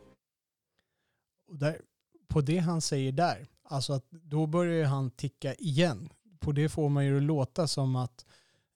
[1.48, 1.82] Och där,
[2.28, 6.10] på det han säger där, alltså att då börjar ju han ticka igen.
[6.40, 8.26] På det får man ju det låta som att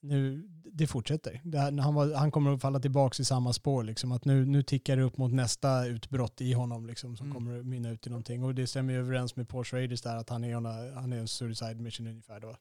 [0.01, 1.41] nu, det fortsätter.
[1.43, 3.83] Det här, han, var, han kommer att falla tillbaka i samma spår.
[3.83, 7.35] Liksom, att nu, nu tickar det upp mot nästa utbrott i honom liksom, som Mm.
[7.35, 8.43] kommer att mynna ut i någonting.
[8.43, 11.17] Och det stämmer ju överens med Paul Schraders där att han är, a, han är
[11.17, 12.57] en suicide mission ungefär då.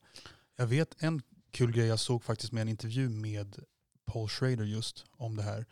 [0.57, 3.57] Jag vet en kul grej jag såg faktiskt med en intervju med
[4.07, 5.67] Paul Schrader just om det här.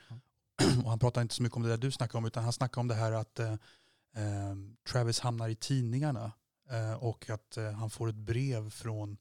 [0.85, 2.81] Och han pratar inte så mycket om det där du snackar om utan han snackar
[2.81, 3.53] om det här att eh,
[4.17, 4.55] eh,
[4.89, 6.33] Travis hamnar i tidningarna
[6.71, 9.17] eh, och att eh, han får ett brev från,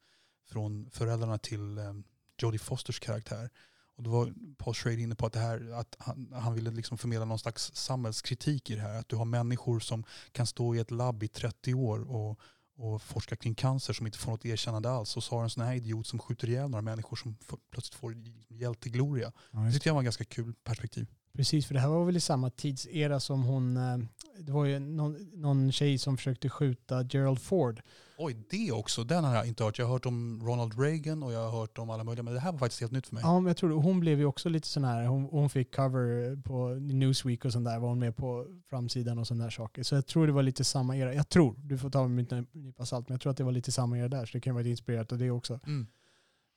[0.50, 1.94] från föräldrarna till eh,
[2.42, 3.50] Jodie Fosters karaktär.
[3.96, 6.98] Och då var Paul Schrader inne på att, det här, att han, han ville liksom
[6.98, 9.00] förmedla någon slags samhällskritik i det här.
[9.00, 12.40] Att du har människor som kan stå i ett labb i 30 år och,
[12.76, 15.18] och forskar kring cancer som inte får något erkännande alls.
[15.18, 17.38] Och så har en sån här idiot som skjuter ihjäl några människor som
[17.72, 18.16] plötsligt får
[18.48, 19.32] hjältegloria.
[19.52, 21.08] Ja, Det tyckte jag var en ganska kul perspektiv.
[21.38, 23.98] Precis, för det här var väl i samma tidsera som hon, eh,
[24.40, 27.82] det var ju någon, någon tjej som försökte skjuta Gerald Ford.
[28.18, 29.04] Oj, det också.
[29.04, 29.78] Den har jag inte hört.
[29.78, 32.24] Jag har hört om Ronald Reagan och jag har hört om alla möjliga.
[32.24, 33.24] Men det här var faktiskt helt nytt för mig.
[33.24, 33.76] Ja, men jag tror det.
[33.76, 37.66] hon blev ju också lite sån här, hon, hon fick cover på Newsweek och sånt
[37.66, 39.84] där, var hon med på framsidan och sådana där saker.
[39.84, 41.14] Så jag tror det var lite samma era.
[41.14, 43.52] Jag tror, du får ta med en nypa salt, men jag tror att det var
[43.52, 45.60] lite samma era där, så det kan vara inspirerat av det också.
[45.66, 45.88] Mm.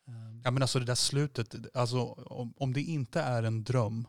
[0.09, 4.07] Um, Ja men alltså det där slutet, alltså, om, om det inte är en dröm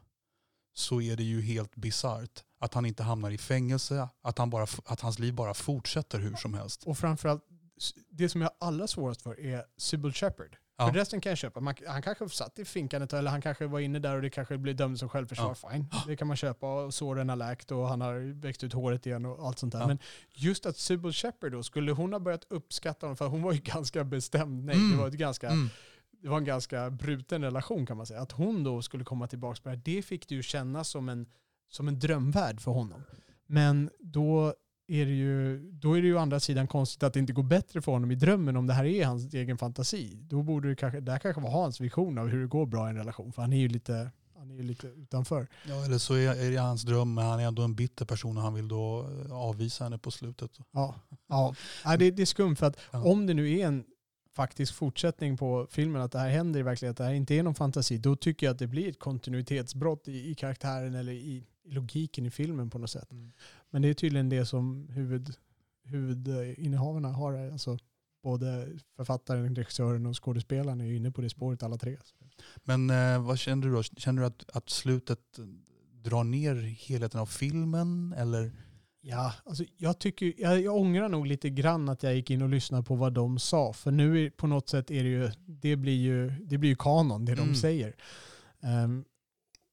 [0.78, 2.43] så är det ju helt bisarrt.
[2.59, 6.36] Att han inte hamnar i fängelse, att, han bara, att hans liv bara fortsätter hur
[6.36, 6.84] som helst.
[6.84, 7.43] Och framförallt,
[8.09, 10.55] det som jag har allra svårast för är Sybil Shepard.
[10.78, 10.88] Ja.
[10.88, 11.59] För resten kan jag köpa.
[11.59, 14.21] Man, han kanske satt i finkan ett tag, eller han kanske var inne där och
[14.21, 15.53] det kanske blev dömd som självförsvar.
[15.71, 16.73] Fine, det kan man köpa.
[16.84, 19.80] Och såren har läkt och han har växt ut håret igen och allt sånt där.
[19.80, 19.88] Ja.
[19.88, 19.99] Men
[20.34, 23.59] just att Sybil Shepard då, skulle hon ha börjat uppskatta honom, för hon var ju
[23.63, 24.65] ganska bestämd.
[24.65, 24.91] Nej, Mm.
[24.91, 25.49] det var ett ganska...
[25.49, 25.69] Mm.
[26.22, 28.22] Det var en ganska bruten relation kan man säga.
[28.22, 31.09] Att hon då skulle komma tillbaka på det här, det fick du ju känna som
[31.09, 31.26] en,
[31.70, 33.03] som en drömvärld för honom.
[33.45, 34.53] Men då
[34.88, 37.43] är, det ju, då är det ju å andra sidan konstigt att det inte går
[37.43, 40.13] bättre för honom i drömmen om det här är hans egen fantasi.
[40.15, 42.88] Då borde det kanske, det här kanske var hans vision av hur det går bra
[42.88, 43.34] i en relation.
[43.34, 45.47] För han är ju lite, han är ju lite utanför.
[45.68, 48.43] Ja, eller så är, det hans dröm, men han är ändå en bitter person och
[48.43, 50.51] han vill då avvisa henne på slutet.
[50.72, 50.95] Ja,
[51.28, 51.55] ja.
[51.84, 53.86] ja det, det är skumt för att om det nu är en
[54.38, 57.43] faktisk fortsättning på filmen, att det här händer i verkligheten, att det här inte är
[57.43, 61.45] någon fantasi, då tycker jag att det blir ett kontinuitetsbrott i, i karaktären eller i,
[61.63, 63.11] i logiken i filmen på något sätt.
[63.11, 63.31] Mm.
[63.69, 65.33] Men det är tydligen det som huvud,
[65.83, 67.51] huvudinnehavarna har.
[67.51, 67.77] Alltså
[68.23, 71.97] både författaren, regissören och skådespelaren är inne på det spåret alla tre.
[72.63, 73.83] Men eh, vad känner du då?
[73.83, 75.39] Känner du att, att slutet
[75.91, 78.13] drar ner helheten av filmen?
[78.17, 78.51] Eller?
[79.10, 82.49] Ja, alltså jag, tycker, jag, jag ångrar nog lite grann att jag gick in och
[82.49, 83.74] lyssnade på vad de sa.
[83.74, 86.76] För nu är, på något sätt är det ju, det blir ju, det blir ju
[86.76, 87.55] kanon, det de Mm.
[87.55, 87.95] säger.
[88.62, 89.05] Ehm,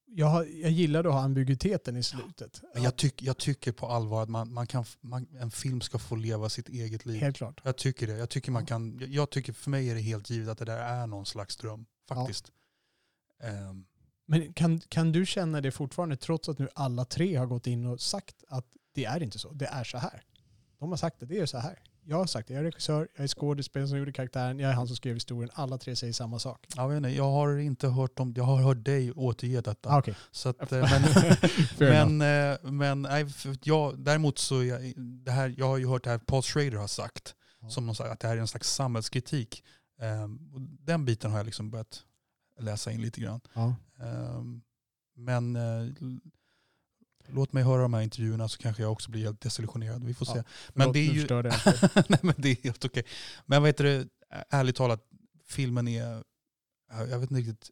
[0.07, 2.63] jag, jag gillade att ha ambiguiteten i slutet.
[2.75, 6.17] Jag, tyck, jag tycker på allvar att man, man kan, man, en film ska få
[6.17, 7.21] leva sitt eget liv.
[7.21, 7.61] Helt klart.
[7.65, 8.13] Jag tycker det.
[8.13, 8.67] Jag tycker man Ja.
[8.67, 11.57] kan, jag- tycker för mig är det helt givet att det där är någon slags
[11.57, 11.87] dröm.
[12.09, 12.53] Faktiskt.
[13.43, 13.85] Ehm,
[14.27, 17.87] Men kan, kan du känna det fortfarande, trots att nu alla tre har gått in
[17.87, 20.23] och sagt att det är inte så, det är så här.
[20.79, 21.79] De har sagt det, det är så här.
[22.07, 24.75] Jag har sagt det, jag är regissör, jag är skådespelare som gjorde karaktären, jag är
[24.75, 25.51] han som skrev historien.
[25.55, 26.67] Alla tre säger samma sak.
[26.77, 29.89] jag, vet inte, jag har inte hört om, jag har hört dig återge detta.
[29.91, 30.15] Ah, Okej.
[30.31, 30.81] Så att, eh,
[31.79, 33.27] men, men, eh, men nej,
[33.63, 36.87] jag, däremot så, jag, det här, jag har ju hört det här Paul Schrader har
[36.87, 37.71] sagt, Ja.
[37.71, 39.65] som någon sagt, att det här är en slags samhällskritik.
[40.55, 42.03] Och den biten har jag liksom börjat
[42.61, 43.41] läsa in lite grann.
[43.55, 43.75] Ja.
[44.01, 44.63] Ehm,
[45.17, 46.21] men l-
[47.29, 50.05] låt mig höra de här intervjuerna så kanske jag också blir helt desillusionerad.
[50.05, 50.37] Vi får se.
[50.37, 52.03] Ja, men Förlåt, det är ju...
[52.09, 53.05] Nej, men det är helt okej.
[53.47, 54.09] Men vad heter det,
[54.51, 55.09] ärligt talat,
[55.45, 56.25] filmen är,
[56.91, 57.71] jag vet inte riktigt,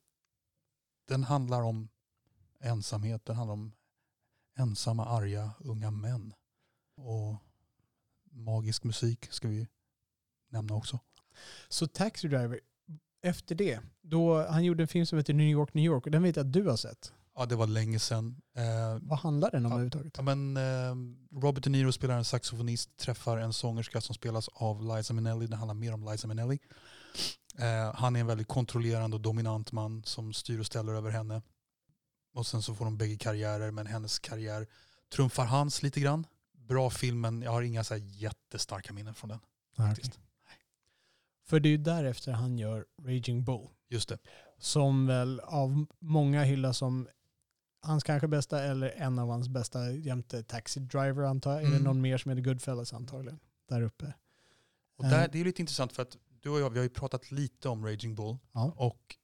[1.08, 1.88] den handlar om
[2.60, 3.72] ensamhet, den handlar om
[4.58, 6.34] ensamma, arga, unga män.
[6.96, 7.36] Och
[8.30, 9.68] magisk musik ska vi
[10.48, 10.98] nämna också.
[11.68, 12.60] Så Taxi Driver,
[13.22, 16.22] efter det, då, han gjorde en film som heter New York, New York och den
[16.22, 17.12] vet jag att du har sett.
[17.36, 18.42] Ja, det var länge sedan.
[18.56, 19.76] Eh, Vad handlar den om Ja.
[19.76, 20.14] överhuvudtaget?
[20.16, 20.94] Ja, men, eh,
[21.42, 25.46] Robert De Niro spelar en saxofonist, träffar en sångerska som spelas av Liza Minnelli.
[25.46, 26.58] Det handlar mer om Liza Minnelli.
[27.58, 31.42] Eh, han är en väldigt kontrollerande och dominant man som styr och ställer över henne.
[32.34, 34.66] Och sen så får de bägge karriärer, men hennes karriär
[35.14, 36.26] trumfar hans lite grann.
[36.52, 39.38] Bra film, men jag har inga så jättestarka minnen från den.
[39.76, 40.12] Ah, faktiskt.
[40.12, 40.22] okej.
[41.46, 43.68] För det är ju därefter han gör Raging Bull.
[43.88, 44.18] Just det.
[44.58, 47.08] Som väl av många hyllas som
[47.82, 51.60] hans kanske bästa eller en av hans bästa jämte Taxi Driver antar jag.
[51.60, 51.82] Är det Mm.
[51.84, 53.38] någon mer som heter Goodfellas antagligen?
[53.68, 54.14] Där uppe.
[54.96, 55.28] Och där, Eh.
[55.32, 57.86] det är lite intressant för att du och jag vi har ju pratat lite om
[57.86, 58.36] Raging Bull.
[58.52, 58.72] Ja.
[58.76, 59.16] Och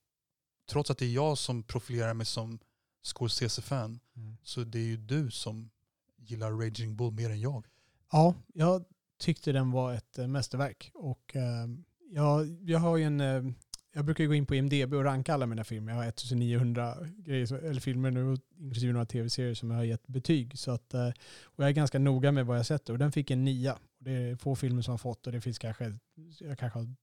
[0.70, 2.58] trots att det är jag som profilerar mig som
[3.02, 4.00] Scorsese-fan
[4.42, 5.70] så det är ju du som
[6.16, 7.66] gillar Raging Bull mer än jag.
[8.12, 8.84] Ja, jag
[9.18, 10.90] tyckte den var ett eh, mästerverk.
[10.94, 11.66] Och eh,
[12.10, 13.54] jag, jag har ju en...
[13.98, 15.92] Jag brukar ju gå in på IMDB och ranka alla mina filmer.
[15.92, 20.58] Jag har 1900 grejer, eller filmer nu, inklusive några tv-serier som jag har gett betyg.
[20.58, 21.08] Så att, eh,
[21.44, 22.92] och jag är ganska noga med vad jag sätter.
[22.92, 23.72] Och den fick en nia.
[23.72, 25.98] Och det är få filmer som har fått, och det finns kanske,
[26.40, 26.94] jag kanske har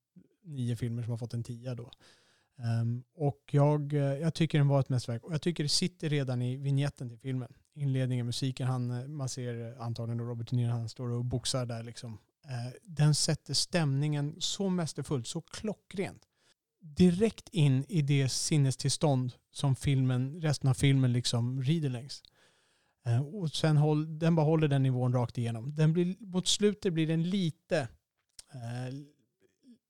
[0.43, 1.91] nio filmer som har fått en tia då.
[2.81, 5.23] Um, och jag, eh, jag tycker den var ett mästerverk.
[5.23, 7.53] Och jag tycker det sitter redan i vignetten till filmen.
[7.73, 11.83] Inledningen, musiken, han, eh, man ser antagligen Robert De Niro, han står och boxar där
[11.83, 12.13] liksom.
[12.45, 16.27] Uh, den sätter stämningen så mästerfullt, så klockrent.
[16.87, 22.23] Direkt in i det sinnestillstånd som filmen, resten av filmen liksom rider längs.
[23.05, 25.75] Eh, och sen håll, den bara håller den nivån rakt igenom.
[25.75, 27.87] Den blir, mot slutet blir den lite,
[28.55, 28.93] Eh,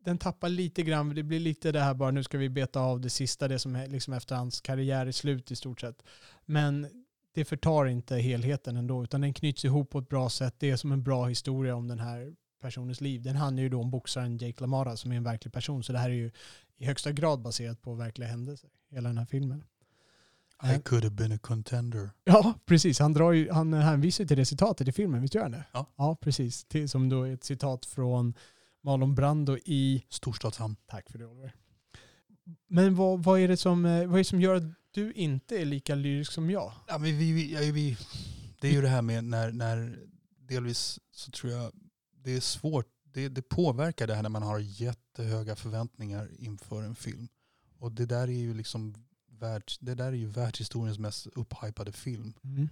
[0.05, 3.01] den tappar lite grann, det blir lite det här bara nu ska vi beta av
[3.01, 6.03] det sista, det som är liksom efter hans karriär är slut i stort sett.
[6.45, 6.87] Men
[7.33, 10.55] det förtar inte helheten ändå, utan den knyts ihop på ett bra sätt.
[10.57, 13.21] Det är som en bra historia om den här personens liv.
[13.21, 15.99] Den handlar ju då om boxaren Jake LaMotta som är en verklig person, så det
[15.99, 16.31] här är ju
[16.77, 19.63] i högsta grad baserat på verkliga händelser, hela den här filmen.
[20.63, 22.09] I could have been a contender.
[22.23, 22.99] Ja, precis.
[22.99, 25.65] Han, drar ju, han hänvisar till det citatet i filmen, visst gör han det?
[25.73, 25.93] Ja.
[25.95, 26.65] Ja, precis.
[26.65, 28.33] Till, som då är ett citat från
[28.81, 30.05] Marlon Brando i...
[30.09, 30.75] Storstadshamn.
[30.87, 31.53] Tack för det Oliver.
[32.67, 35.61] Men vad, vad, är det som, eh, vad är det som gör att du inte
[35.61, 36.73] är lika lyrisk som jag?
[36.87, 37.97] Ja, men vi, vi, ja, vi,
[38.61, 39.99] det är ju det här med när, när
[40.39, 41.71] delvis så tror jag
[42.25, 42.85] det är svårt.
[43.03, 47.27] Det, det påverkar det här när man har jättehöga förväntningar inför en film.
[47.79, 48.95] Och det där är ju liksom
[49.31, 52.33] världs, det där är ju världshistoriens mest upphypade film.
[52.43, 52.69] Mm.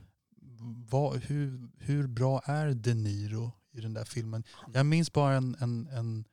[0.89, 4.43] Vad, hur, hur bra är De Niro i den där filmen?
[4.73, 6.25] Jag minns bara en, en, en,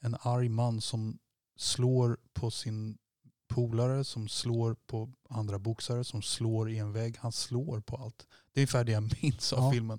[0.00, 1.18] en arg man som
[1.56, 2.98] slår på sin
[3.48, 7.16] polare, som slår på andra boxare, som slår i en vägg.
[7.18, 8.26] Han slår på allt.
[8.52, 9.72] Det är ungefär det jag minns av Ja.
[9.72, 9.98] filmen.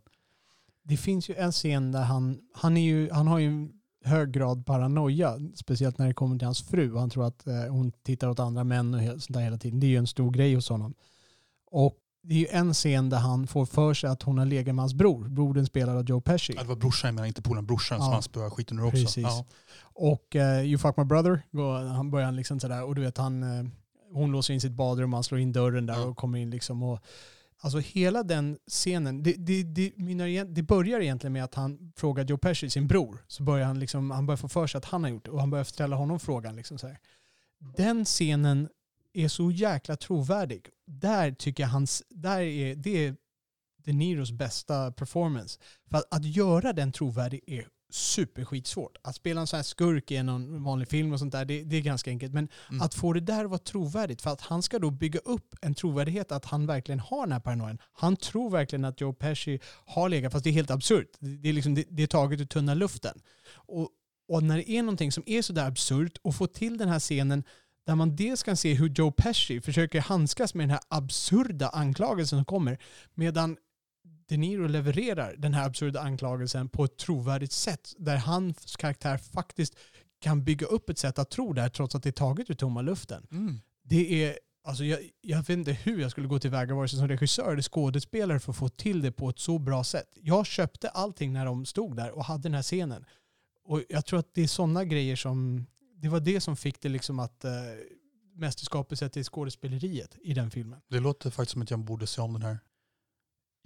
[0.87, 3.71] Det finns ju en scen där han, han, är ju, han har ju en
[4.03, 6.95] hög grad paranoia, speciellt när det kommer till hans fru.
[6.97, 9.79] Han tror att eh, hon tittar åt andra män och sånt där hela tiden.
[9.79, 10.93] Det är ju en stor grej hos honom.
[11.71, 14.75] Och det är ju en scen där han får för sig att hon har legat
[14.75, 15.29] med hans bror.
[15.29, 16.53] Brodern spelad av Joe Pesci.
[16.55, 18.03] Ja, det var brorsan, jag menar inte polaren, brorsan Ja.
[18.03, 18.97] som han spöade skiten ur också.
[18.97, 19.23] Precis.
[19.23, 19.45] Ja.
[19.81, 21.41] Och eh, You fuck my brother,
[21.93, 23.65] han börjar liksom sådär och du vet han, eh,
[24.13, 26.05] hon låser in sitt badrum och han slår in dörren där Ja.
[26.05, 26.99] och kommer in liksom och
[27.59, 29.93] Alltså hela den scenen, det, det, det,
[30.43, 34.11] det börjar egentligen med att han frågar Joe Pesci, sin bror, så börjar han liksom,
[34.11, 36.19] han börjar få för sig att han har gjort det och han börjar ställa honom
[36.19, 36.99] frågan liksom så här.
[37.77, 38.69] Den scenen
[39.13, 40.69] är så jäkla trovärdig.
[40.87, 43.15] Där tycker jag hans, där är, det är
[43.83, 45.59] De Niros bästa performance.
[45.89, 48.97] För att, att göra den trovärdig är superskitsvårt.
[49.01, 51.77] Att spela en sån här skurk i någon vanlig film och sånt där, det, det
[51.77, 52.33] är ganska enkelt.
[52.33, 52.81] Men Mm.
[52.81, 55.73] att få det där att vara trovärdigt, för att han ska då bygga upp en
[55.73, 57.77] trovärdighet att han verkligen har den här paranoian.
[57.93, 61.11] Han tror verkligen att Joe Pesci har legat, fast det är helt absurt.
[61.19, 63.21] Det, det, är, liksom, det, det är taget ur tunna luften.
[63.53, 63.89] Och,
[64.27, 67.43] och när det är någonting som är sådär absurt, och få till den här scenen
[67.85, 72.37] där man dels kan se hur Joe Pesci försöker handskas med den här absurda anklagelsen
[72.39, 72.77] som kommer,
[73.13, 73.57] medan
[74.27, 79.75] De Niro levererar den här absurda anklagelsen på ett trovärdigt sätt där hans karaktär faktiskt
[80.19, 82.53] kan bygga upp ett sätt att tro det här trots att det är taget ur
[82.53, 83.27] tomma luften.
[83.31, 83.59] Mm.
[83.83, 87.07] Det är, alltså jag, jag vet inte hur jag skulle gå tillväga vare sig som
[87.07, 90.17] regissör eller skådespelare för att få till det på ett så bra sätt.
[90.21, 93.05] Jag köpte allting när de stod där och hade den här scenen.
[93.63, 95.65] Och jag tror att det är sådana grejer som,
[95.95, 97.51] det var det som fick det liksom att eh,
[98.35, 100.79] mästerskapet sätter i skådespeleriet i den filmen.
[100.89, 102.59] Det låter faktiskt som att jag borde se om den här.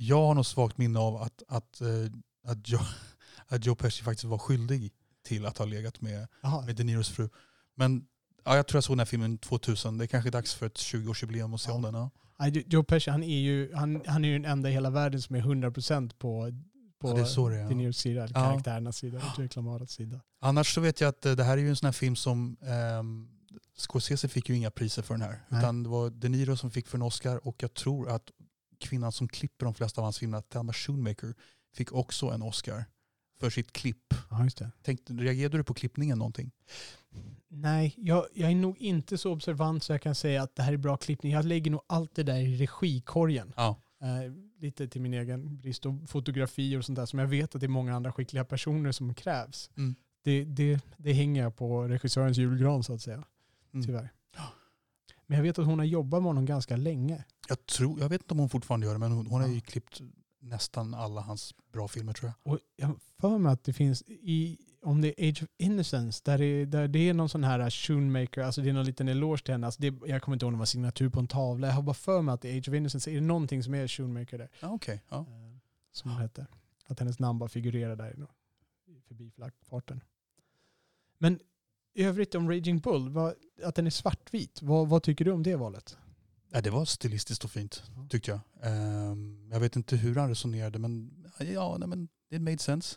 [0.04, 1.88] Jag har något svagt minne av att, att, eh,
[2.52, 2.80] att, Joe,
[3.48, 4.92] att Joe Pesci faktiskt var skyldig
[5.24, 6.28] till att ha legat med,
[6.66, 7.30] med De Niros fru.
[7.76, 8.06] Men
[8.46, 9.98] ja, jag tror jag såg den här filmen 2000.
[9.98, 11.76] Det är kanske dags för ett 20-årsjubileum att se Ja.
[11.76, 11.94] om den.
[11.94, 12.10] Ja.
[12.48, 15.36] Joe Pesci han är ju han, han är ju den enda i hela världen som
[15.36, 16.52] är 100% på,
[17.00, 17.70] på Ja, det är så det är.
[17.70, 20.22] De Niros sida, eller karaktärernas sida, Jake sida.
[20.40, 22.58] Annars så vet jag att eh, det här är ju en sån här film som
[22.62, 23.28] ehm,
[23.78, 25.46] Scorsese fick ju inga priser för den här.
[25.50, 25.60] Nej.
[25.60, 28.32] Utan det var De Niro som fick för en Oscar och jag tror att
[28.82, 31.34] kvinnan som klipper de flesta av hans filmer, Thelma Schoonmaker,
[31.74, 32.86] fick också en Oscar
[33.40, 34.14] för sitt klipp.
[34.30, 34.72] Ja, just det.
[34.84, 36.52] Tänkte, reagerade du på klippningen någonting?
[37.48, 40.74] Nej, jag, jag är nog inte så observant så jag kan säga att det här
[40.74, 41.32] är bra klippning.
[41.32, 43.54] Jag lägger nog allt det där i regikorgen.
[43.56, 43.82] Ja.
[44.02, 47.62] Eh, lite till min egen brist och fotografier och sånt där som jag vet att
[47.62, 49.70] det är många andra skickliga personer som krävs.
[49.78, 49.96] Mm.
[50.24, 53.24] Det, det, det hänger jag på regissörens julgran så att säga,
[53.74, 53.86] Mm.
[53.86, 54.10] tyvärr.
[55.28, 57.24] Men jag vet att hon har jobbat med honom ganska länge.
[57.52, 59.62] Jag, tror, jag vet inte om hon fortfarande gör det, men hon, hon har ju
[59.62, 60.02] klippt
[60.40, 62.54] nästan alla hans bra filmer tror jag.
[62.54, 66.38] Och jag för mig att det finns i, om det är Age of Innocence, där
[66.38, 69.54] det, där det är någon sån här Shoemaker, alltså det är någon liten eloge till
[69.54, 69.68] henne.
[69.68, 71.68] Alltså det, jag kommer inte ihåg om det var signatur på en tavla.
[71.68, 73.88] Jag har bara för mig att i Age of Innocence är det någonting som är
[73.88, 74.50] Shoemaker där.
[74.60, 75.04] Ja, okej.
[75.10, 75.18] Ja.
[75.20, 75.26] eh,
[75.92, 76.48] Som hon hette.
[76.86, 78.28] Att hennes namn bara figurerar där
[78.88, 80.04] i förbifarten.
[81.18, 81.40] Men
[81.94, 83.34] i övrigt om Raging Bull, vad,
[83.64, 85.98] att den är svartvit, vad, vad tycker du om det valet?
[86.54, 88.40] Ja, det var stilistiskt och fint tyckte jag.
[88.62, 92.96] Ehm, jag vet inte hur han resonerade men ja, nej, men it made sense.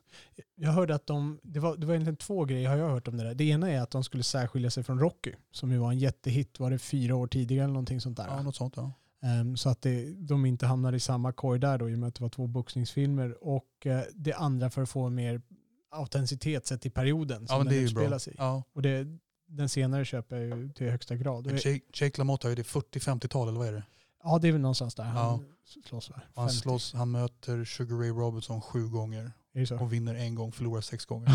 [0.55, 3.17] Jag hörde att de, det var, det var egentligen två grejer har jag hört om
[3.17, 3.35] det där.
[3.35, 6.61] Det ena är att de skulle särskilja sig från Rocky, som ju var en jättehit,
[6.61, 8.27] var det fyra år tidigare eller någonting sånt där?
[8.27, 8.93] Ja, något sånt ja.
[9.23, 12.09] Ehm, så att det, de inte hamnade i samma korg där då, i och med
[12.09, 13.45] att det var två boxningsfilmer.
[13.45, 15.43] Och eh, det andra för att få mer
[15.91, 18.37] autenticitet sett till perioden som Ja, den sig i.
[18.39, 18.63] Ja.
[18.73, 19.19] Och det,
[19.57, 21.47] den senare köper jag ju till högsta grad.
[21.47, 23.83] Men Jake, Jake LaMotta är det 40-50-tal eller vad är det?
[24.23, 25.41] Ja, det är väl någonstans där han Ja.
[25.87, 26.11] slåss?
[26.35, 26.55] Han, 50.
[26.63, 29.33] slåss, han möter Sugar Ray Robinson sju gånger?
[29.81, 31.29] Och vinner en gång, förlorar sex gånger.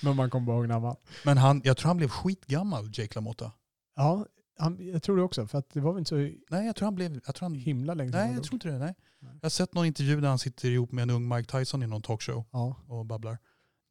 [0.04, 0.96] Men man kommer bara ihåg när han vann.
[1.24, 3.52] Men han, jag tror han blev skitgammal, Jake LaMotta.
[3.96, 4.26] Ja,
[4.58, 5.46] han, jag tror det också.
[5.46, 6.14] För att det var väl inte så
[6.50, 7.20] Nej, jag tror han blev...
[7.26, 8.78] Jag tror han, himla länge sedan nej, jag tror inte det.
[8.78, 8.94] Nej.
[9.20, 9.32] Nej.
[9.40, 11.86] Jag har sett någon intervju där han sitter ihop med en ung Mike Tyson i
[11.86, 12.76] någon talkshow Ja.
[12.88, 13.38] och babblar.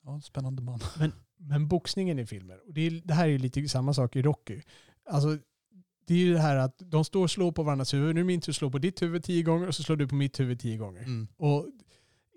[0.06, 0.80] Ja, spännande man.
[0.98, 1.12] Men
[1.68, 4.62] boxningen i filmer, och det, är, det här är ju lite samma sak i Rocky.
[5.10, 5.38] Alltså,
[6.08, 8.16] det är ju det här att de står och slår på varandras huvud.
[8.16, 10.08] Nu är min tur att slå på ditt huvud tio gånger och så slår du
[10.08, 11.02] på mitt huvud tio gånger.
[11.02, 11.28] Mm.
[11.38, 11.68] Och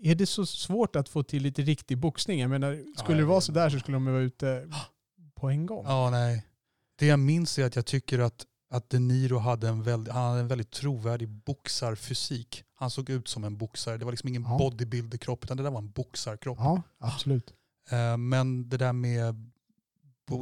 [0.03, 2.41] är det så svårt att få till lite riktig boxning?
[2.41, 4.69] Jag menar, skulle jag det vara vet så där så skulle de vara ute
[5.35, 5.85] på en gång.
[5.87, 6.47] Ja, nej.
[6.99, 10.23] Det jag minns är att jag tycker att, att De Niro hade en, väldigt, han
[10.31, 12.65] hade en väldigt trovärdig boxarfysik.
[12.75, 13.97] Han såg ut som en boxare.
[13.97, 14.59] Det var liksom ingen Ja.
[14.59, 16.59] bodybuilder-kropp utan det där var en boxarkropp.
[16.59, 17.55] Ja, absolut.
[17.91, 19.51] Eh, Men det där med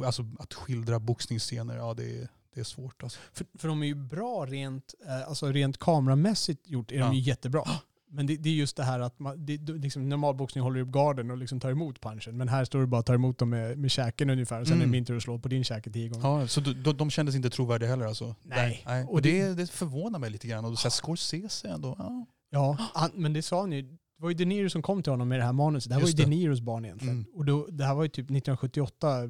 [0.05, 3.03] alltså att skildra boxningsscener, ja det är, det är svårt.
[3.03, 3.19] Alltså.
[3.33, 7.13] För, för de är ju bra rent, eh, alltså rent kameramässigt gjort är de Ja.
[7.13, 7.63] ju jättebra.
[8.09, 10.79] Men det, det är just det här att man, det, det- liksom, normal boxning håller
[10.79, 12.37] upp garden och liksom tar emot punchen.
[12.37, 14.61] Men här står du bara och tar emot dem med, med käken ungefär.
[14.61, 14.91] Och sen är det Mm.
[14.91, 16.27] min tur att slå på din käke tio gånger.
[16.41, 18.35] Ja, så de, de, de kändes inte trovärdiga heller alltså?
[18.43, 18.83] Nej.
[18.85, 19.03] Nej.
[19.03, 20.65] Och Och det- det, det förvånar mig lite grann.
[20.65, 22.25] Och så här, Scorsese ändå, ja.
[22.49, 23.97] Ja, han, men det sa han ju.
[24.17, 25.89] Det var ju De Niro som kom till honom med det här manuset.
[25.89, 26.35] Det här Just var ju det.
[26.35, 27.15] De Niros barn egentligen.
[27.15, 27.27] Mm.
[27.33, 29.21] Och då, det här var ju typ 1978.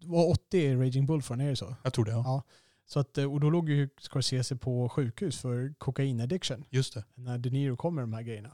[0.00, 1.76] Det var 80 i Raging Bull från, är det så?
[1.82, 2.10] jag tror det.
[2.10, 2.22] Ja.
[2.24, 2.42] Ja.
[2.86, 6.64] så att, eh, och då låg ju Scorsese på sjukhus för kokainaddiction.
[6.70, 7.04] Just det.
[7.14, 8.50] När De Niro kom med de här grejerna.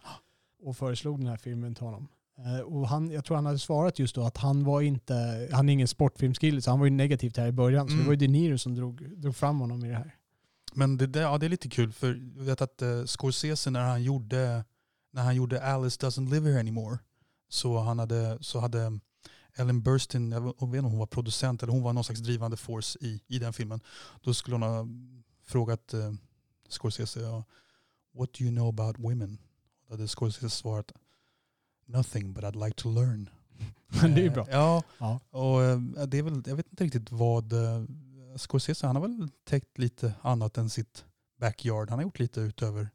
[0.62, 2.08] Och föreslog den här filmen till honom.
[2.38, 5.68] Eh, Och han, jag tror han hade svarat just då att han var inte, han
[5.68, 7.86] är ingen sportfilmskille så han var ju negativt här i början.
[7.88, 8.04] Så Mm.
[8.04, 10.16] det var ju De Niro som drog, drog fram honom i det här.
[10.74, 13.80] Men det, där, ja, det är lite kul för jag vet att uh, Scorsese när
[13.80, 14.64] han gjorde
[15.12, 16.98] när han gjorde Alice doesn't live here anymore
[17.48, 19.00] så, han hade, så hade
[19.56, 22.56] Ellen Burstyn, jag vet inte om hon var producent eller hon var någon slags drivande
[22.56, 23.80] force i, i den filmen.
[24.22, 24.86] Då skulle hon ha
[25.44, 26.12] frågat uh,
[26.68, 27.44] Scorsese, ja,
[28.14, 29.38] what do you know about women?
[29.88, 30.92] Då hade Scorsese svarat,
[31.86, 33.28] nothing but I'd like to learn.
[34.02, 34.42] Men det är ju bra.
[34.48, 35.20] Eh, Ja, Ja.
[35.30, 37.84] och eh, det är väl, jag vet inte riktigt vad eh,
[38.36, 41.04] Scorsese, han har väl täckt lite annat än sitt
[41.40, 41.90] backyard.
[41.90, 42.90] Han har gjort lite utöver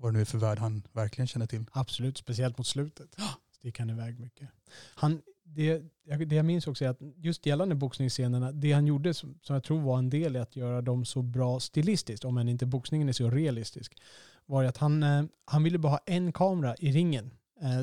[0.00, 1.64] vad det nu är för värld han verkligen känner till.
[1.72, 3.16] Absolut, speciellt mot slutet.
[3.58, 4.48] Stick han iväg mycket.
[4.94, 9.14] Han, det, jag- det jag minns också är att just gällande boxningsscenerna, det han gjorde
[9.14, 12.38] som, som jag tror var en del i att göra dem så bra stilistiskt, om
[12.38, 13.96] än inte boxningen är så realistisk,
[14.46, 17.30] var att han, eh, han ville bara ha en kamera i ringen.
[17.62, 17.80] Eh,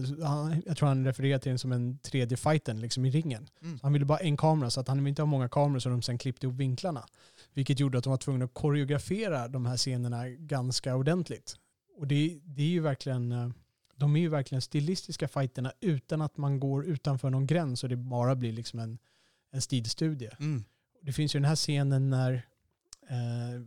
[0.66, 3.50] jag tror han refererar till den som en tredje fighten liksom i ringen.
[3.62, 3.80] Mm.
[3.84, 5.90] Han ville bara ha en kamera så att han ville inte ha många kameror så
[5.90, 7.06] de sen klippte ihop vinklarna.
[7.54, 11.56] Vilket gjorde att de var tvungna att koreografera de här scenerna ganska ordentligt.
[11.98, 13.50] Och det, det är ju verkligen, eh,
[13.96, 17.96] de är ju verkligen stilistiska fighterna utan att man går utanför någon gräns och det
[17.96, 18.98] bara blir liksom en,
[19.52, 20.30] en stilstudie.
[20.40, 20.64] Mm.
[21.02, 22.34] Det finns ju den här scenen när
[23.10, 23.62] eh,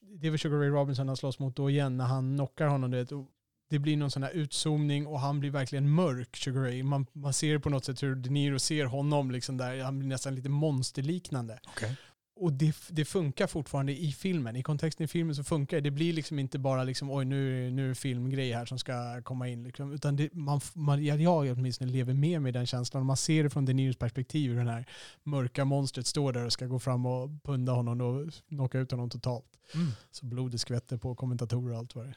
[0.00, 3.06] det är väl Sugar Ray Robinson han slåss mot då igen när han knockar honom.
[3.10, 3.26] Och
[3.70, 6.82] det blir någon sån här utzoomning och han blir verkligen mörk, Sugar Ray.
[6.82, 9.82] Man, man ser på något sätt hur De Niro ser honom liksom där.
[9.82, 11.60] Han blir nästan lite monsterliknande.
[11.66, 11.96] Okej.
[12.40, 14.56] Och det, det funkar fortfarande i filmen.
[14.56, 15.80] I kontexten i filmen så funkar det.
[15.80, 18.78] Det blir liksom inte bara liksom, oj nu, är- nu är det filmgrej här som
[18.78, 19.62] ska komma in.
[19.62, 19.92] Liksom.
[19.92, 23.06] Utan det, man, man, jag, åtminstone lever med mig den känslan.
[23.06, 24.84] Man ser det från De Niros perspektiv hur den här
[25.22, 29.10] mörka monstret står där och ska gå fram och punda honom och knocka ut honom
[29.10, 29.46] totalt.
[29.74, 29.86] Mm.
[30.10, 32.16] Så blodet skvätter på kommentatorer och allt vad det är.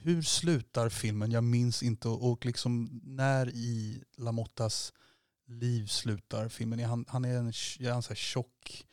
[0.00, 1.30] Hur slutar filmen?
[1.30, 2.08] Jag minns inte.
[2.08, 4.92] Och liksom när i Lamottas
[5.46, 6.80] liv slutar filmen?
[6.80, 8.84] Är han, han är en, är han så här tjock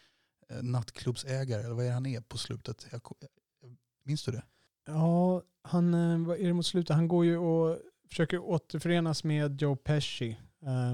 [0.51, 2.87] Eh, nattklubbsägare eller vad är det han är på slutet?
[2.91, 3.69] Jag, eh,
[4.03, 4.43] minns du det?
[4.85, 6.95] Ja, han, eh, vad är det mot slutet?
[6.95, 7.79] Han går ju och
[8.09, 10.37] försöker återförenas med Joe Pesci.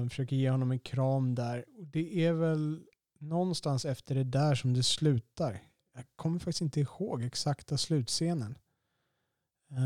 [0.08, 1.64] Försöker ge honom en kram där.
[1.78, 2.80] Och det är väl
[3.18, 5.62] någonstans efter det där som det slutar.
[5.94, 8.58] Jag kommer faktiskt inte ihåg exakta slutscenen.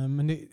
[0.09, 0.49] Men det,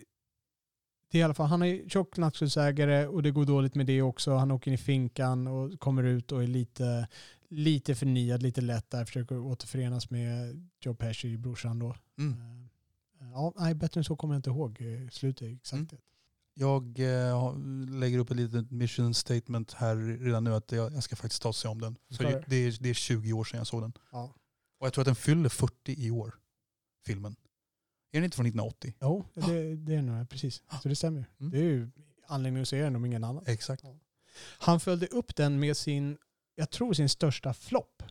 [1.14, 4.02] det är i alla fall, han är tjock nattklubbsägare och det går dåligt med det
[4.02, 4.34] också.
[4.34, 7.08] Han åker in i finkan och kommer ut och är lite,
[7.54, 9.04] lite förnyad, lite lätt där.
[9.04, 11.96] Försöker återförenas med Joe Pesci, brorsan då.
[12.18, 12.32] Mm.
[12.40, 12.64] Eh,
[13.32, 15.92] Ja, nej, bättre än så kommer jag inte ihåg eh, slutet exakt.
[15.92, 16.02] Mm.
[16.54, 16.98] Jag
[17.32, 21.42] har- lägger upp ett litet mission statement här redan nu att jag, jag ska faktiskt
[21.42, 21.96] ta sig om den.
[22.10, 23.92] Så det, är, det är 20 år sedan jag såg den.
[24.12, 24.34] Ja.
[24.78, 26.34] Och jag tror att den fyller 40 i år,
[27.06, 27.36] filmen.
[28.12, 28.94] Är den inte från 1980?
[29.00, 30.62] Jo, det, det är nog precis.
[30.82, 31.24] Så det stämmer.
[31.40, 31.50] Mm.
[31.52, 31.90] Det är ju
[32.26, 33.44] anledningen att se den om ingen annan.
[33.46, 33.84] Exakt.
[34.58, 36.18] Han följde upp den med sin,
[36.54, 38.02] jag tror sin största flopp.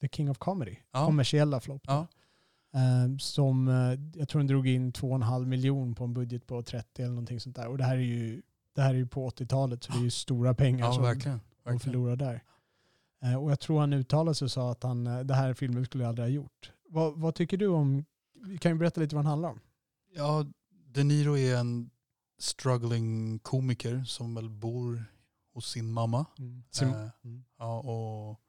[0.00, 0.76] The King of Comedy.
[0.92, 1.06] Ja.
[1.06, 1.82] Kommersiella flopp.
[1.86, 2.06] Ja.
[2.74, 7.02] Eh, som eh, jag tror den drog in 2,5 miljon på en budget på 30
[7.02, 7.68] eller någonting sånt där.
[7.68, 8.42] Och det här är ju,
[8.74, 11.38] det här är ju på 80-talet så det är ju stora pengar Ja, som verkligen.
[11.38, 11.80] de verkligen.
[11.80, 12.42] förlorar där.
[13.22, 16.04] Eh, och jag tror han uttalade sig och sa att han, det här filmen skulle
[16.04, 16.72] jag aldrig ha gjort.
[16.88, 18.04] Vad, vad tycker du om,
[18.60, 19.60] kan du berätta lite vad den handlar om?
[20.14, 20.46] Ja,
[20.86, 21.90] De Niro är en,
[22.38, 25.04] struggling komiker som väl bor
[25.52, 26.26] hos sin mamma.
[26.38, 26.64] Mm.
[26.82, 27.44] Eh, mm.
[27.58, 28.40] ja, och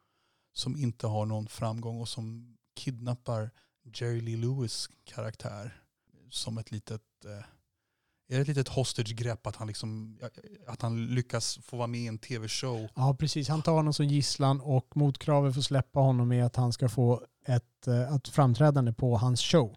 [0.54, 3.52] som inte har någon framgång och som kidnappar
[3.93, 5.84] Jerry Lee Lewis karaktär
[6.30, 7.45] som ett litet eh,
[8.32, 10.20] är det ett litet hostage-grepp att han, liksom,
[10.68, 12.88] att han lyckas få vara med i en tv-show?
[12.95, 13.49] Ja, precis.
[13.49, 16.89] Han tar honom som gisslan och motkravet för att släppa honom är att han ska
[16.89, 19.76] få ett, eh, ett framträdande på hans show.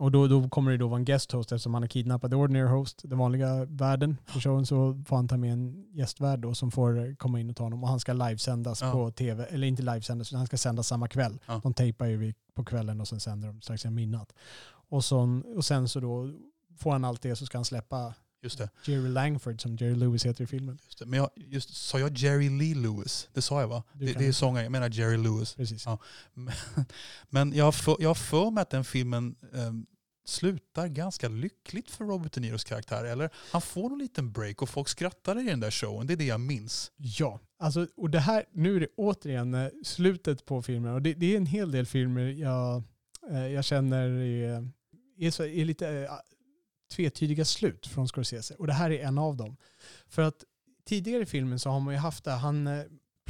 [0.00, 2.36] Och då, då kommer det då vara en guest host eftersom han har kidnappat the
[2.36, 6.54] ordinary host, den vanliga värden på showen, så får han ta med en gästvärd då
[6.54, 8.92] som får eh, komma in och ta honom och han ska livesändas Ja.
[8.92, 11.38] på tv, eller inte livesändas, utan han ska sändas samma kväll.
[11.46, 11.60] Ja.
[11.62, 14.32] De tejpar ju på kvällen och sen sänder de strax innan midnatt.
[14.88, 16.30] Och, så, och sen så då
[16.78, 18.70] får han allt det så ska han släppa Just det.
[18.84, 20.78] Jerry Langford som Jerry Lewis heter i filmen.
[20.84, 21.06] Just det.
[21.06, 23.28] Men jag, just, sa jag Jerry Lee Lewis?
[23.32, 23.82] Det sa jag va?
[23.92, 25.54] Det, det är sångaren, jag menar Jerry Lewis.
[25.54, 25.86] Precis.
[25.86, 25.98] Ja.
[26.34, 26.54] Men,
[27.28, 29.86] men jag har för, jag för mig att den filmen ehm,
[30.30, 33.04] slutar ganska lyckligt för Robert De Niros karaktär.
[33.04, 36.06] Eller han får en liten break och folk skrattar i den där showen.
[36.06, 36.92] Det är det jag minns.
[36.96, 40.94] Ja, alltså, och det här, nu är det återigen eh, slutet på filmen.
[40.94, 42.82] Och det, det är en hel del filmer jag,
[43.30, 44.68] eh, jag känner är,
[45.18, 46.10] är, så, är lite eh,
[46.92, 48.54] tvetydiga slut från Scorsese.
[48.54, 49.56] Och det här är en av dem.
[50.08, 50.44] För att
[50.84, 52.68] tidigare i filmen så har man ju haft det, han,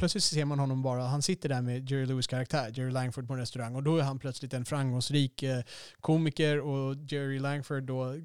[0.01, 3.33] plötsligt ser man honom bara, han sitter där med Jerry Lewis karaktär, Jerry Langford på
[3.33, 5.63] en restaurang och då är han plötsligt en framgångsrik eh,
[5.99, 8.15] komiker och Jerry Langford då,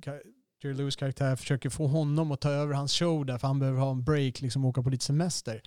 [0.63, 3.81] Jerry Lewis karaktär försöker få honom att ta över hans show där för han behöver
[3.81, 5.63] ha en break, liksom åka på lite semester.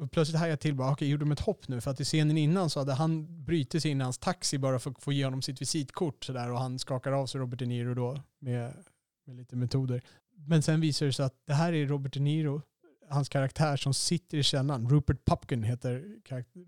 [0.00, 1.80] Och plötsligt hajar jag till bara, okej, gjorde de ett hopp nu?
[1.80, 4.78] För att i scenen innan så hade han brutit sig in i hans taxi bara
[4.78, 7.66] för att få ge honom sitt visitkort sådär och han skakar av sig Robert De
[7.66, 8.74] Niro då med,
[9.26, 10.02] med lite metoder.
[10.46, 12.62] Men sen visar det sig att det här är Robert De Niro,
[13.10, 14.88] hans karaktär som sitter i källaren.
[14.90, 16.04] Rupert Pupkin heter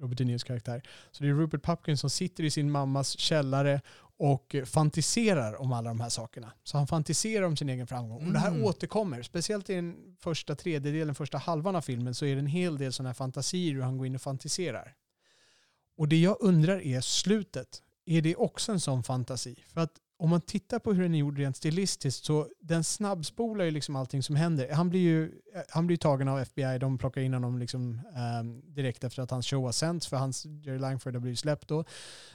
[0.00, 0.82] Robert De Niros karaktär.
[1.10, 3.80] Så det är Rupert Pupkin som sitter i sin mammas källare
[4.16, 6.52] och fantiserar om alla de här sakerna.
[6.64, 8.26] Så han fantiserar om sin egen framgång.
[8.26, 8.64] Och det här Mm.
[8.64, 9.22] återkommer.
[9.22, 12.92] Speciellt i den första tredjedelen, första halvan av filmen så är det en hel del
[12.92, 14.94] sådana här fantasier hur han går in och fantiserar.
[15.96, 17.82] Och det jag undrar är slutet.
[18.06, 19.56] Är det också en sån fantasi?
[19.66, 19.92] För att
[20.22, 23.96] om man tittar på hur den är gjord rent stilistiskt så den snabbspolar ju liksom
[23.96, 24.72] allting som händer.
[24.72, 25.32] Han blir ju,
[25.68, 29.46] han blir tagen av FBI, de plockar in honom liksom, ehm, direkt efter att hans
[29.46, 31.84] show har sänts för hans Jerry Langford har blivit släppt då.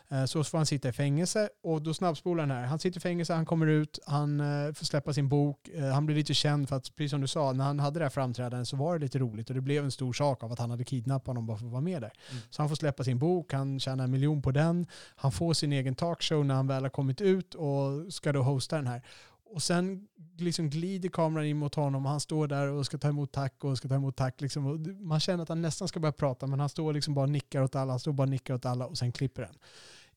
[0.10, 2.64] Eh, så får han sitta i fängelse och då snabbspolar den här.
[2.64, 6.06] Han sitter i fängelse, han kommer ut, han eh, får släppa sin bok, eh, han
[6.06, 8.68] blir lite känd för att, precis som du sa, när han hade det här framträdandet
[8.68, 10.84] så var det lite roligt och det blev en stor sak av att han hade
[10.84, 12.14] kidnappat honom bara för att vara med där.
[12.32, 12.44] Mm.
[12.50, 15.74] Så han får släppa sin bok, han tjänar en miljon på den, han får sin
[15.74, 17.77] egen talkshow när han väl har kommit ut och
[18.10, 19.02] ska då hosta den här.
[19.50, 20.08] Och sen
[20.38, 23.64] liksom glider kameran in mot honom och han står där och ska ta emot tack
[23.64, 24.42] och ska ta emot tack.
[24.42, 24.66] Liksom.
[24.66, 27.30] Och man känner att han nästan ska börja prata men han står liksom bara och
[27.30, 29.56] nickar åt alla, han står bara och nickar åt alla och sen klipper den.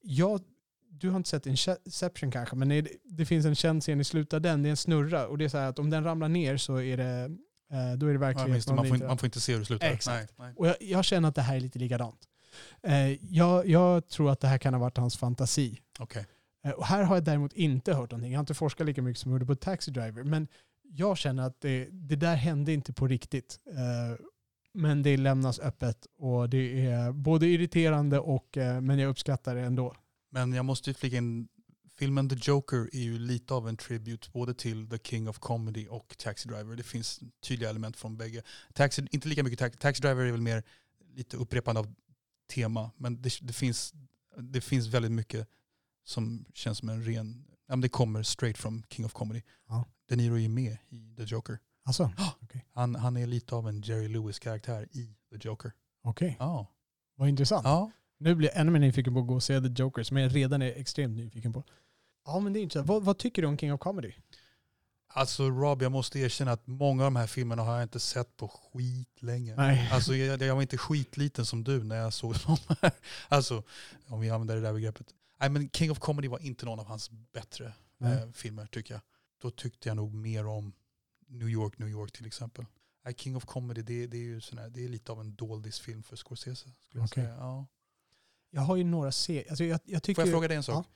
[0.00, 0.40] Jag,
[0.88, 4.32] du har inte sett Inception kanske, men det, det finns en känd scen i slutet
[4.32, 6.28] av den, det är en snurra och det är så här att om den ramlar
[6.28, 7.36] ner så är det,
[7.70, 9.58] eh, då är det Ja, verkligen minst, man, får inte, man får inte se hur
[9.58, 9.86] det slutar.
[9.86, 10.38] Exakt.
[10.38, 10.54] Nej, nej.
[10.56, 12.28] och jag, jag känner att det här är lite likadant.
[12.82, 15.80] Eh, jag, jag tror att det här kan ha varit hans fantasi.
[15.98, 16.26] Okej.
[16.64, 18.32] Eh, och här har jag däremot inte hört någonting.
[18.32, 20.24] Jag har inte forskat lika mycket som jag gjorde på Taxi Driver.
[20.24, 20.48] Men
[20.82, 23.60] jag känner att det, det där hände inte på riktigt.
[23.66, 24.26] Eh,
[24.74, 29.60] men det lämnas öppet och det är både irriterande och eh, men jag uppskattar det
[29.60, 29.94] ändå.
[30.30, 31.48] Men jag måste ju flika in,
[31.98, 35.86] filmen The Joker är ju lite av en tribute både till The King of Comedy
[35.86, 36.76] och Taxi Driver.
[36.76, 38.42] Det finns tydliga element från bägge.
[38.72, 40.62] Taxi, inte lika mycket Taxi, Taxi Driver är väl mer
[41.14, 41.94] lite upprepande av
[42.54, 43.94] tema, men det, det, finns,
[44.36, 45.48] det finns väldigt mycket
[46.04, 49.42] som känns som en ren, ja, men det kommer straight from King of Comedy.
[49.68, 49.84] Ja.
[50.08, 51.58] De Niro är med i The Joker.
[51.84, 52.10] Alltså,
[52.72, 55.72] Han, han är lite av en Jerry Lewis-karaktär i The Joker.
[56.04, 56.36] okej.
[56.38, 56.66] Ja.
[57.16, 57.64] Vad intressant.
[57.64, 57.90] ja.
[58.18, 60.36] Nu blir jag ännu mer nyfiken på att gå och se The Joker som jag
[60.36, 61.64] redan är extremt nyfiken på.
[62.26, 62.88] Ja men det är intressant.
[62.88, 64.12] Vad, vad tycker du om King of Comedy?
[65.12, 68.36] Alltså Rob, jag måste erkänna att många av de här filmerna har jag inte sett
[68.36, 69.54] på skit länge.
[69.56, 69.90] Nej.
[69.92, 72.92] Alltså jag, jag var inte skitliten som du när jag såg de här.
[73.28, 73.62] Alltså,
[74.06, 75.06] om vi använder det där begreppet.
[75.40, 79.00] Nej men King of Comedy var inte någon av hans bättre eh, filmer tycker jag.
[79.38, 80.72] Då tyckte jag nog mer om
[81.26, 82.66] New York, New York till exempel.
[83.04, 85.34] Nej, King of Comedy, det, det är ju sån här, det är lite av en
[85.34, 86.56] doldisfilm för Scorsese.
[86.80, 87.24] Skulle jag Okej.
[87.24, 87.36] säga.
[87.36, 87.66] Ja.
[88.50, 89.46] Jag har ju några serier.
[89.48, 90.22] Alltså jag, jag tycker...
[90.22, 90.86] Får jag fråga dig en sak?
[90.86, 90.92] Ja.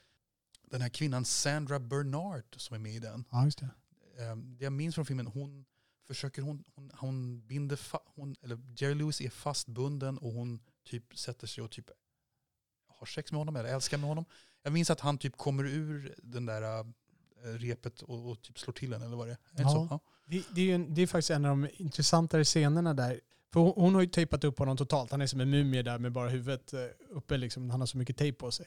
[0.70, 3.24] Den här kvinnan Sandra Bernard som är med i den.
[3.30, 3.68] Ja, just det.
[4.18, 5.64] eh, det jag minns från filmen, hon
[6.06, 11.18] försöker, hon, hon, hon binder, fa, hon, eller Jerry Lewis är fastbunden och hon typ
[11.18, 11.90] sätter sig och typ
[13.04, 14.24] har sex med honom eller älskar med honom.
[14.62, 16.84] Jag minns att han typ kommer ur den där äh,
[17.44, 19.38] repet och, och typ slår till henne eller vad det är.
[19.62, 19.68] Ja.
[19.68, 19.88] så?
[19.90, 20.00] Ja.
[20.26, 23.20] Det, det, är en, det är faktiskt en av de intressantare scenerna där.
[23.52, 25.10] För hon, hon har ju tejpat upp honom totalt.
[25.10, 26.80] Han är som en mumie där med bara huvudet eh,
[27.10, 27.36] uppe.
[27.36, 27.70] Liksom.
[27.70, 28.66] Han har så mycket tejp på sig.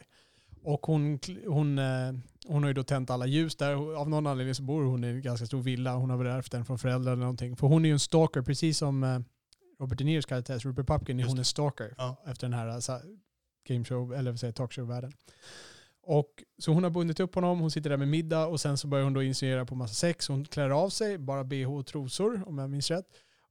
[0.63, 2.13] Och hon, hon, eh,
[2.47, 3.97] hon har ju då tänt alla ljus där.
[3.97, 5.95] Av någon anledning så bor hon i en ganska stor villa.
[5.95, 7.55] Hon har väl ärvt den från föräldrar eller någonting.
[7.55, 9.23] För hon är ju en stalker, precis som
[9.79, 12.23] Robert De Niros karaktär, Rupert Pupkin, är Just hon en stalker Ja.
[12.25, 13.01] efter den här alltså,
[13.67, 15.11] gameshow, eller vad säger talkshow-världen.
[16.01, 18.87] Och så hon har bundit upp honom, hon sitter där med middag och sen så
[18.87, 20.27] börjar hon då insinuera på massa sex.
[20.27, 23.05] Hon klär av sig, bara bh och trosor om jag minns rätt.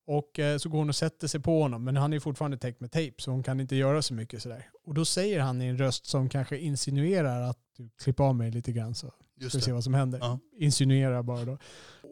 [0.07, 2.81] Och eh, så går hon och sätter sig på honom, men han är fortfarande täckt
[2.81, 4.71] med tejp så hon kan inte göra så mycket sådär.
[4.85, 8.51] Och då säger han i en röst som kanske insinuerar att du klipper av mig
[8.51, 10.19] lite grann så Just ska vi se vad som händer.
[10.19, 10.39] Ja.
[10.59, 11.59] Insinuerar bara då.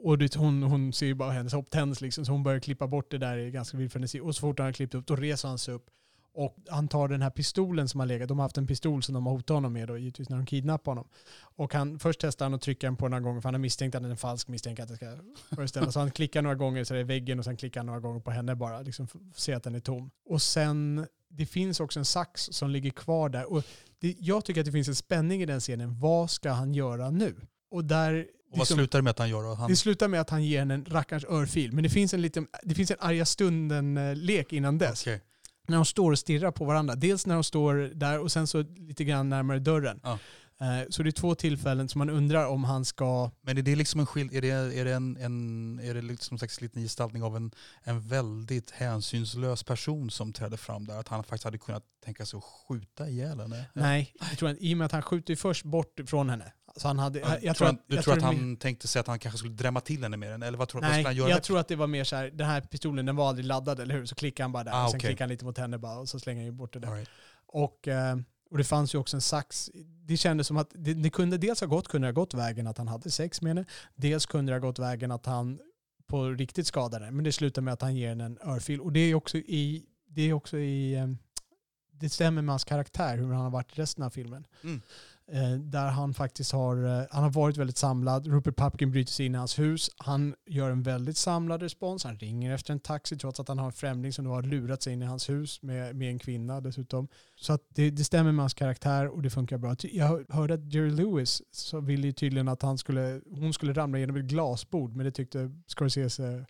[0.03, 2.87] Och det, hon, hon ser ju bara hennes hopp tänds liksom, så hon börjar klippa
[2.87, 4.21] bort det där i ganska vild frenesi.
[4.21, 5.87] Och så fort han har klippt upp, då reser han sig upp.
[6.37, 9.15] Och han tar den här pistolen som har legat, de har haft en pistol som
[9.15, 11.09] de har hotat honom med då, givetvis när de kidnappar honom.
[11.57, 13.95] Och han, först testar han att trycka den på några gånger, för han har misstänkt
[13.95, 15.17] att den är falsk, misstänker att det ska
[15.55, 15.93] föreställa.
[15.93, 18.21] Så han klickar några gånger så det är väggen och sen klickar han några gånger
[18.21, 20.11] på henne bara, liksom se att den är tom.
[20.25, 23.53] Och sen, det finns också en sax som ligger kvar där.
[23.53, 23.65] Och
[23.99, 25.99] det, jag tycker att det finns en spänning i den scenen.
[25.99, 27.35] Vad ska han göra nu?
[27.71, 28.13] Och där...
[28.15, 29.55] Och vad liksom- slutar det med att han gör?
[29.55, 31.73] Han, det slutar med att han ger henne en rackarns örfil.
[31.73, 35.03] Men det finns en, liten, det finns en arga stunden-lek innan dess.
[35.03, 35.21] Okej.
[35.67, 36.95] När de står och stirrar på varandra.
[36.95, 40.01] Dels när de står där och sen så lite grann närmare dörren.
[40.03, 40.19] Ja.
[40.61, 43.31] Eh, Så det är två tillfällen som man undrar om han ska...
[43.41, 46.39] Men är det liksom en skild, är det, är det en, en är det liksom
[46.43, 47.51] en liten gestaltning av en,
[47.83, 50.99] en väldigt hänsynslös person som trädde fram där?
[51.01, 53.65] Att han faktiskt hade kunnat tänka sig att skjuta ihjäl henne?
[53.73, 56.53] Nej, jag tror att, i och med att han skjuter ju först bort från henne.
[56.77, 59.01] Så han hade, Ja, jag tror han, att, du jag tror att han tänkte sig
[59.01, 60.43] att han kanske skulle drämma till henne med den?
[60.43, 61.29] Eller vad, tror, vad Nej, skulle han göra?
[61.29, 63.47] jag med- tror att det var mer så här, den här pistolen den var aldrig
[63.47, 64.07] laddad, eller hur?
[64.07, 65.09] Så klickar han bara där Ah, och sen okej.
[65.09, 66.95] klickar han lite mot henne bara och så slänger han bort det där.
[66.95, 67.09] Right.
[67.47, 68.17] Och, eh,
[68.55, 69.71] och det fanns ju också en sax.
[70.05, 72.79] Det kändes som att det, det kunde dels ha gått, kunde ha gått vägen att
[72.79, 73.65] han hade sex med henne.
[73.95, 75.59] Dels kunde det ha gått vägen att han
[76.07, 77.17] på riktigt skadade henne.
[77.17, 78.81] Men det slutar med att han ger henne en örfil.
[78.81, 81.07] Och det är också i, det är också i, eh,
[81.91, 84.47] det stämmer med hans karaktär, hur han har varit i resten av filmen.
[84.63, 84.83] Mm.
[85.33, 88.27] Eh, där han faktiskt har, eh, han har varit väldigt samlad.
[88.27, 89.91] Rupert Pupkin bryter sig in i hans hus.
[89.97, 92.05] Han gör en väldigt samlad respons.
[92.05, 94.83] Han ringer efter en taxi trots att han har en främling som då har lurat
[94.83, 97.09] sig in i hans hus med, med en kvinna dessutom.
[97.37, 99.77] Så att det, det stämmer med hans karaktär och det funkar bra.
[99.81, 103.99] Jag hörde att Jerry Lewis så ville ju tydligen att han skulle, hon skulle ramla
[103.99, 106.47] genom ett glasbord men det tyckte Scorsese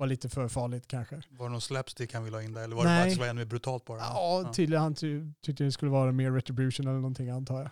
[0.00, 1.22] var lite för farligt kanske.
[1.30, 2.64] Var det någon slapstick han ville ha in där?
[2.64, 2.98] Eller var det Nej.
[2.98, 3.98] bara att det vara ännu mer brutalt bara?
[3.98, 4.82] Ja, tydligen.
[4.82, 7.70] Han ty tyckte det skulle vara mer retribution eller någonting antar jag.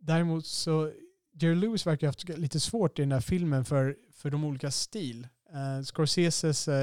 [0.00, 0.92] Däremot så,
[1.32, 4.70] Jerry Lewis verkar ha haft lite svårt i den här filmen för, för de olika
[4.70, 5.28] stil.
[5.50, 6.74] Uh, Scorseses uh,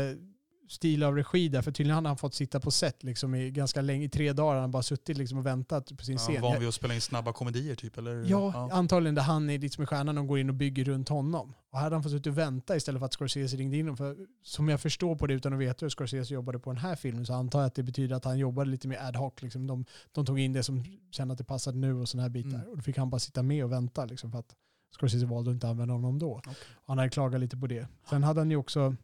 [0.68, 3.82] stil av regi där, för tydligen hade han fått sitta på set liksom i ganska
[3.82, 6.42] länge, i tre dagar, han bara suttit liksom och väntat på sin Ja, scen.
[6.42, 7.98] van vid att spela in snabba komedier typ?
[7.98, 8.26] Eller?
[8.30, 11.54] Ja, antagligen där han är liksom stjärnan och går in och bygger runt honom.
[11.72, 13.98] Och hade han fått sitta och vänta istället för att Scorsese ringde in honom.
[13.98, 16.96] För som jag förstår på det utan att veta hur Scorsese jobbade på den här
[16.96, 19.34] filmen så antar jag att det betyder att han jobbade lite mer ad hoc.
[19.42, 22.30] Liksom de, de tog in det som kände att det passade nu och sådana här
[22.30, 22.50] bitar.
[22.58, 22.68] Mm.
[22.70, 24.56] Och då fick han bara sitta med och vänta liksom för att
[24.96, 26.32] Scorsese valde att inte använda honom då.
[26.32, 26.44] Och
[26.86, 27.88] han hade klagat lite på det.
[28.10, 28.96] Sen hade han ju också,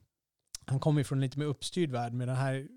[0.67, 2.67] han kom ju från lite mer uppstyrd värld med den här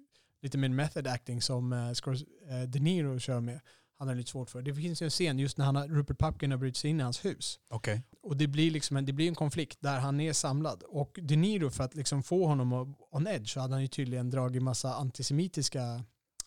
[0.42, 3.60] lite mer method acting som eh, eh, De Niro kör med.
[3.98, 4.62] Han har lite svårt för.
[4.62, 7.00] Det finns ju en scen just när han har, Rupert Pupkin har brutit sig in
[7.00, 7.58] i hans hus.
[7.70, 8.02] Okej.
[8.22, 10.82] Och det blir, liksom en, det blir en konflikt där han är samlad.
[10.88, 12.72] Och De Niro för att liksom få honom
[13.10, 15.82] on edge så hade han ju tydligen dragit massa antisemitiska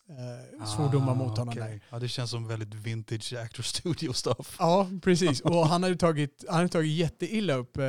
[0.08, 1.72] eh, svordomar mot honom Ah, okej.
[1.72, 1.80] där.
[1.90, 4.56] Ja, det känns som väldigt vintage actor studio stuff.
[4.58, 5.40] Ja, precis.
[5.40, 7.84] Och han hade tagit, han hade tagit jätteilla upp eh,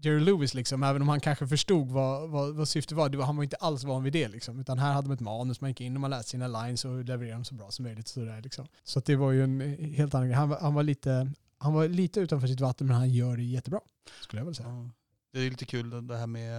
[0.00, 3.08] Jerry Lewis, liksom, även om han kanske förstod vad, vad, vad syftet var.
[3.08, 3.24] Det var.
[3.24, 4.28] Han var inte alls van vid det.
[4.28, 4.60] Liksom.
[4.60, 7.04] Utan här hade man ett manus, man gick in och man läste sina lines och
[7.04, 8.08] levererade dem så bra som möjligt.
[8.08, 8.66] Så, där, liksom.
[8.84, 9.60] så det var ju en
[9.94, 10.36] helt annan grej.
[10.36, 13.42] Han, var- han, var lite, han var lite utanför sitt vatten, men han gör det
[13.44, 13.80] jättebra.
[14.22, 14.68] Skulle jag väl säga.
[14.68, 14.90] Ja.
[15.32, 16.50] Det är lite kul det här med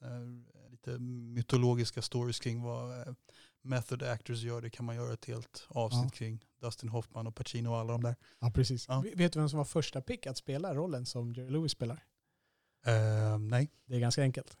[0.00, 0.98] här, lite
[1.34, 3.14] mytologiska stories kring vad eh,
[3.62, 4.60] method actors gör.
[4.62, 6.10] Det kan man göra ett helt avsnitt Ja.
[6.10, 6.44] kring.
[6.62, 8.16] Dustin Hoffman och Pacino och alla de där.
[8.40, 8.84] Ja, precis.
[8.88, 9.04] Ja.
[9.14, 12.02] Vet du vem som var första pick att spela rollen som Jerry Lewis spelar?
[12.86, 14.56] Eh, nej, Det är ganska enkelt.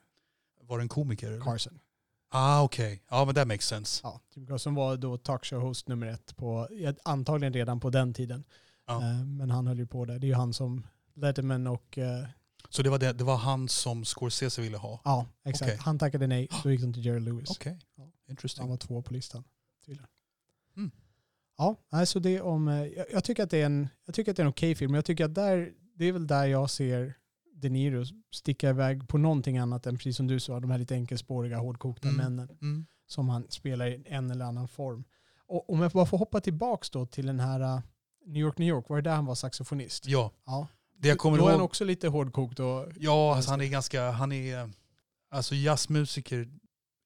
[0.60, 1.30] var det en komiker?
[1.32, 1.40] eller?
[1.44, 1.80] Carson.
[2.32, 3.02] Ah, okej.
[3.10, 4.00] Ja, men that makes sense.
[4.04, 8.44] Ja, Jim Carson var då talkshow-host nummer ett på, ja, antagligen redan på den tiden.
[8.86, 9.02] Ja.
[9.02, 10.18] Eh, Men han höll ju på där.
[10.18, 12.24] Det är ju han som Letterman och, eh,
[12.68, 15.00] Så det var, det, det var han som Scorsese ville ha?
[15.04, 15.68] ja exakt.
[15.70, 15.78] Okej.
[15.82, 17.50] Han tackade nej, då gick de till Jerry Lewis.
[17.50, 18.08] Okej, Ja.
[18.28, 18.62] interesting.
[18.62, 19.44] Han var två på listan.
[19.86, 20.08] tydligen.
[20.76, 20.90] Mm.
[21.58, 24.36] Ja, alltså det om, eh, jag, jag tycker att det är en, jag tycker att
[24.36, 24.94] det är en okej film.
[24.94, 27.14] Jag tycker att där, det är väl där jag ser
[27.60, 30.94] De Niro sticka iväg på någonting annat än precis som du sa, de här lite
[30.94, 32.16] enkelspåriga, hårdkokta Mm.
[32.24, 32.86] männen Mm.
[33.06, 35.04] som han spelar i en eller annan form.
[35.46, 37.80] Och om jag bara får hoppa tillbaks då till den här uh,
[38.26, 40.06] New York, New York, var det där han var saxofonist?
[40.06, 40.66] Ja, Ja.
[40.98, 44.10] det jag kommer då är han också lite hårdkokt och Ja, alltså han är ganska,
[44.10, 44.70] han är,
[45.30, 46.48] alltså jazzmusiker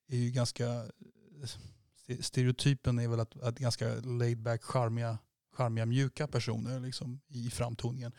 [0.09, 0.85] är ju ganska,
[2.20, 5.18] stereotypen är väl att, att ganska laid back, charmiga,
[5.52, 8.12] charmiga, mjuka personer liksom, i framtoningen.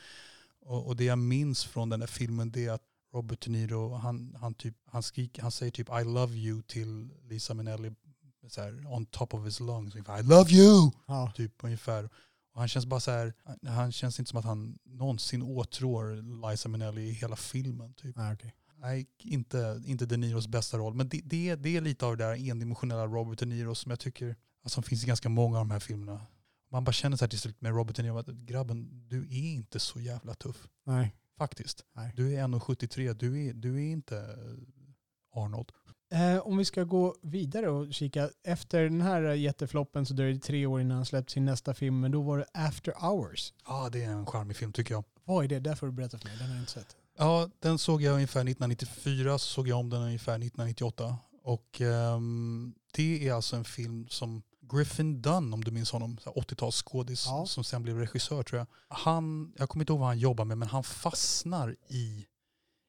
[0.65, 2.83] Och, och det jag minns från den här filmen det är att
[3.13, 7.09] Robert De Niro, han, han, typ, han, skrik, han säger typ I love you till
[7.29, 7.91] Lisa Minnelli
[8.47, 9.95] så här, on top of his lungs.
[9.95, 10.91] I love you!
[11.07, 11.31] Ja.
[11.35, 12.09] Typ ungefär.
[12.53, 13.33] Och han känns bara så här,
[13.67, 17.93] han känns inte som att han någonsin åtrår Liza Minnelli i hela filmen.
[17.93, 18.17] Typ.
[18.17, 18.51] Ah, okay.
[18.77, 20.93] Nej, inte, inte De Niros bästa roll.
[20.93, 23.99] Men det, det, det är lite av det där endimensionella Robert De Niro som jag
[23.99, 26.21] tycker alltså, finns i ganska många av de här filmerna.
[26.71, 29.53] Man bara känner så här till slut med Robert De Niro att grabben, du är
[29.53, 30.67] inte så jävla tuff.
[30.83, 31.15] Nej.
[31.37, 31.85] Faktiskt.
[31.93, 32.13] Nej.
[32.15, 33.13] Du är 1,73.
[33.13, 34.37] Du är, du är inte
[35.35, 35.71] Arnold.
[36.11, 38.29] Eh, om vi ska gå vidare och kika.
[38.43, 41.99] Efter den här jättefloppen så dröjde det tre år innan han släppte sin nästa film.
[41.99, 43.53] Men då var det After Hours.
[43.67, 45.03] Ja, det är en charmig film tycker jag.
[45.23, 45.59] Vad är det?
[45.59, 46.37] Där får du berätta för mig.
[46.37, 46.95] Den har jag inte sett.
[47.17, 51.17] Ja, den såg jag ungefär 1994, så såg jag om den ungefär 1998.
[51.43, 56.29] Och ehm, det är alltså en film som Griffin Dunn, om du minns honom, så
[56.35, 57.45] här 80-talsskådis Ja.
[57.45, 58.67] som sen blev regissör tror jag.
[58.87, 62.25] Han, jag kommer inte ihåg vad han jobbar med, men han fastnar i,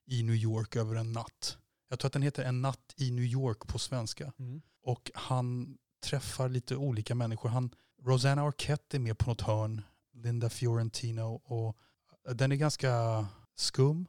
[0.07, 1.59] i New York över en natt.
[1.89, 4.32] Jag tror att den heter En natt i New York på svenska.
[4.39, 4.62] Mm.
[4.82, 7.48] Och han träffar lite olika människor.
[7.48, 7.70] Han,
[8.03, 9.82] Rosanna Arquette är med på något hörn,
[10.15, 11.40] Linda Fiorentino.
[11.44, 11.77] Och
[12.35, 13.27] den är ganska
[13.57, 14.07] skum,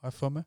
[0.00, 0.44] har jag för mig.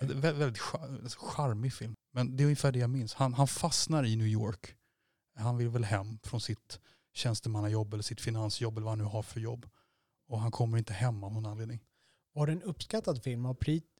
[0.00, 1.94] Vä- väldigt char- alltså, charmig film.
[2.12, 3.14] Men det är ungefär det jag minns.
[3.14, 4.74] Han, han fastnar i New York.
[5.36, 6.80] Han vill väl hem från sitt
[7.14, 9.66] tjänstemannajobb eller sitt finansjobb eller vad han nu har för jobb.
[10.28, 11.80] Och han kommer inte hem av någon anledning.
[12.32, 13.56] Var det en uppskattad film av,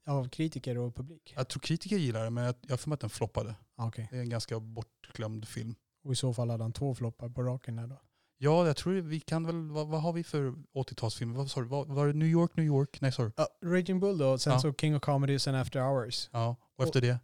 [0.06, 1.32] av kritiker och publik?
[1.36, 3.54] Jag tror kritiker gillar det men jag jag mig att den floppade.
[3.76, 4.08] Ah, Okej.
[4.10, 5.74] Det är en ganska bortglömd film.
[6.04, 8.00] Och i så fall hade han två floppar på raken där då.
[8.38, 11.34] Ja, jag tror vi kan väl, vad, vad har vi för 80-talsfilmer?
[11.36, 11.66] Vad sa du?
[11.66, 13.00] Var, det New York, New York?
[13.00, 13.30] Nej, sorry.
[13.36, 14.60] Ja, Raging Bull då, sen Ja.
[14.60, 16.28] så King of Comedy, sen After Hours.
[16.32, 17.18] Ja, och efter det?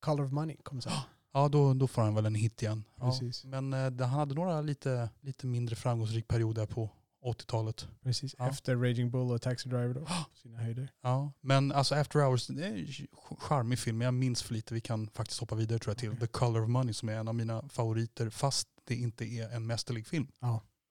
[0.00, 0.92] Color of Money kom sen.
[1.32, 2.84] Ja, då, då får han väl en hit igen.
[2.96, 3.12] Ja.
[3.44, 6.90] Men eh, han hade några lite, lite mindre framgångsrik period där på
[7.24, 7.88] 80-talet.
[8.02, 8.48] Precis, Ja.
[8.48, 10.06] efter Raging Bull och Taxi Driver då.
[10.42, 10.88] Sina höjder.
[11.02, 12.86] Ja, men alltså After Hours, det är en
[13.38, 14.74] charmig film, men jag minns för lite.
[14.74, 16.20] Vi kan faktiskt hoppa vidare tror jag till Okej.
[16.20, 19.66] The Color of Money som är en av mina favoriter, fast det inte är en
[19.66, 20.26] mästerlig film.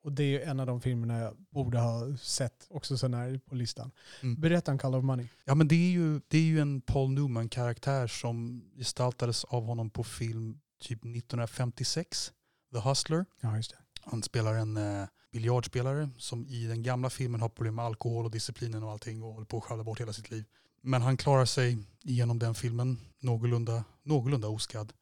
[0.03, 3.55] Och det är en av de filmerna jag borde ha sett också sån här på
[3.55, 3.91] listan.
[4.21, 4.41] Mm.
[4.41, 5.27] Berätta om Color of Money.
[5.45, 9.89] Ja men det är ju, det är ju en Paul Newman-karaktär som gestaltades av honom
[9.89, 12.31] på film typ 1956,
[12.73, 13.25] The Hustler.
[13.41, 13.77] Ja, just det.
[14.01, 18.31] Han spelar en eh, biljardspelare som i den gamla filmen har problem med alkohol och
[18.31, 20.45] disciplinen och allting och håller på att sjabbla bort hela sitt liv.
[20.81, 24.93] Men han klarar sig igenom den filmen någorlunda, någorlunda oskadd.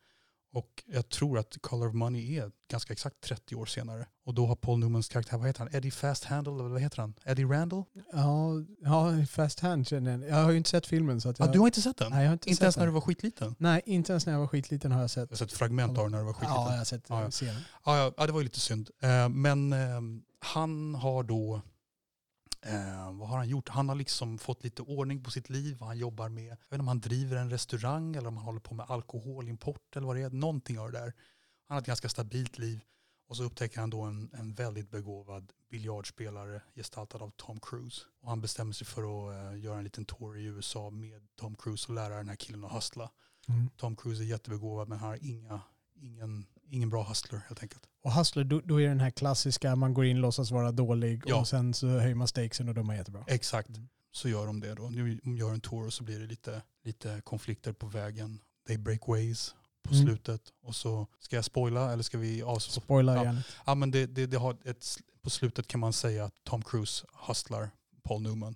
[0.53, 4.07] Och jag tror att Color of Money är ganska exakt 30 år senare.
[4.26, 5.69] Och då har Paul Newmans karaktär, vad heter han?
[5.76, 7.14] Eddie Fast Handle, eller vad heter han?
[7.26, 7.84] Eddie Randall?
[8.14, 8.52] Ja,
[8.82, 10.30] ja, Fast Hand känner jag.
[10.30, 11.49] Jag har ju inte sett filmen så att jag...
[11.49, 12.11] Ah, du har inte sett den?
[12.11, 12.94] Nej, jag har inte, inte sett ens när den.
[12.94, 13.56] du var skitliten?
[13.60, 15.30] Nej, inte ens när jag var skitliten har jag sett.
[15.30, 16.56] Jag har sett fragment av den när du var skitliten.
[16.56, 17.32] Ja, jag har sett Ja, ja.
[17.32, 17.61] scenen.
[17.86, 18.90] Ja, ja, ja, det var ju lite synd.
[19.02, 19.80] Eh, men eh,
[20.40, 21.61] han har då,
[22.68, 23.69] eh, vad har han gjort?
[23.69, 26.44] Han har liksom fått lite ordning på sitt liv, vad han jobbar med.
[26.45, 29.95] Jag vet inte om han driver en restaurang eller om han håller på med alkoholimport
[29.95, 30.30] eller vad det är.
[30.30, 31.14] Någonting av det där.
[31.68, 32.81] Han har ett ganska stabilt liv.
[33.30, 38.02] Och så upptäcker han då en, en väldigt begåvad biljardspelare gestaltad av Tom Cruise.
[38.22, 41.56] Och han bestämmer sig för att eh, göra en liten tour i USA med Tom
[41.56, 43.11] Cruise och lära den här killen att hustla.
[43.48, 43.69] Mm.
[43.77, 45.61] Tom Cruise är jättebegåvad men han har inga,
[45.95, 47.89] ingen, ingen bra hustler helt enkelt.
[48.07, 51.35] Och Hustler, då, då är den här klassiska, man går in, låtsas vara dålig Ja.
[51.39, 53.23] och sen så höjer man stakesen och då är man jättebra.
[53.27, 53.88] Exakt, Mm.
[54.11, 54.89] så gör de det då.
[54.89, 58.39] Nu de gör en tour och så blir det lite, lite konflikter på vägen.
[58.67, 60.05] They break ways på Mm.
[60.07, 60.41] slutet.
[60.63, 62.81] Och så, ska jag spoila eller ska vi avsluta?
[62.85, 63.21] Spoiler Ja.
[63.23, 63.41] igen.
[63.65, 64.85] Ja men det, det, det har ett,
[65.21, 67.69] på slutet kan man säga att Tom Cruise hustlar
[68.03, 68.55] Paul Newman.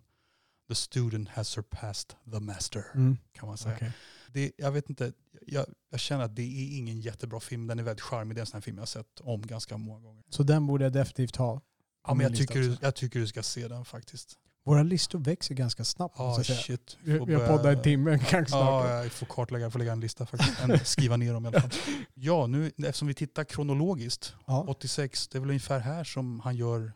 [0.69, 3.17] The student has surpassed the master Mm.
[3.33, 3.75] kan man säga.
[3.75, 3.91] okej.
[4.33, 5.13] Det, jag vet inte,
[5.47, 7.67] jag, jag känner att det är ingen jättebra film.
[7.67, 8.35] Den är väldigt charmig.
[8.37, 10.23] Det är en sån här film jag har sett om ganska många gånger.
[10.29, 11.61] Så den borde jag definitivt ha.
[12.07, 14.37] Ja, men jag tycker, jag tycker du ska se den faktiskt.
[14.65, 16.15] Våra listor växer ganska snabbt.
[16.17, 16.59] Jag säga.
[16.59, 16.97] shit.
[17.01, 18.89] Vi, har börja- poddat en timme kanske snart.
[18.89, 20.59] Ja, jag får kartlägga, jag får lägga en lista faktiskt.
[20.63, 21.71] En, skriva ner dem i alla fall.
[22.13, 24.35] Ja, nu, eftersom vi tittar kronologiskt.
[24.47, 26.93] Ja, 86, det är väl ungefär här som han gör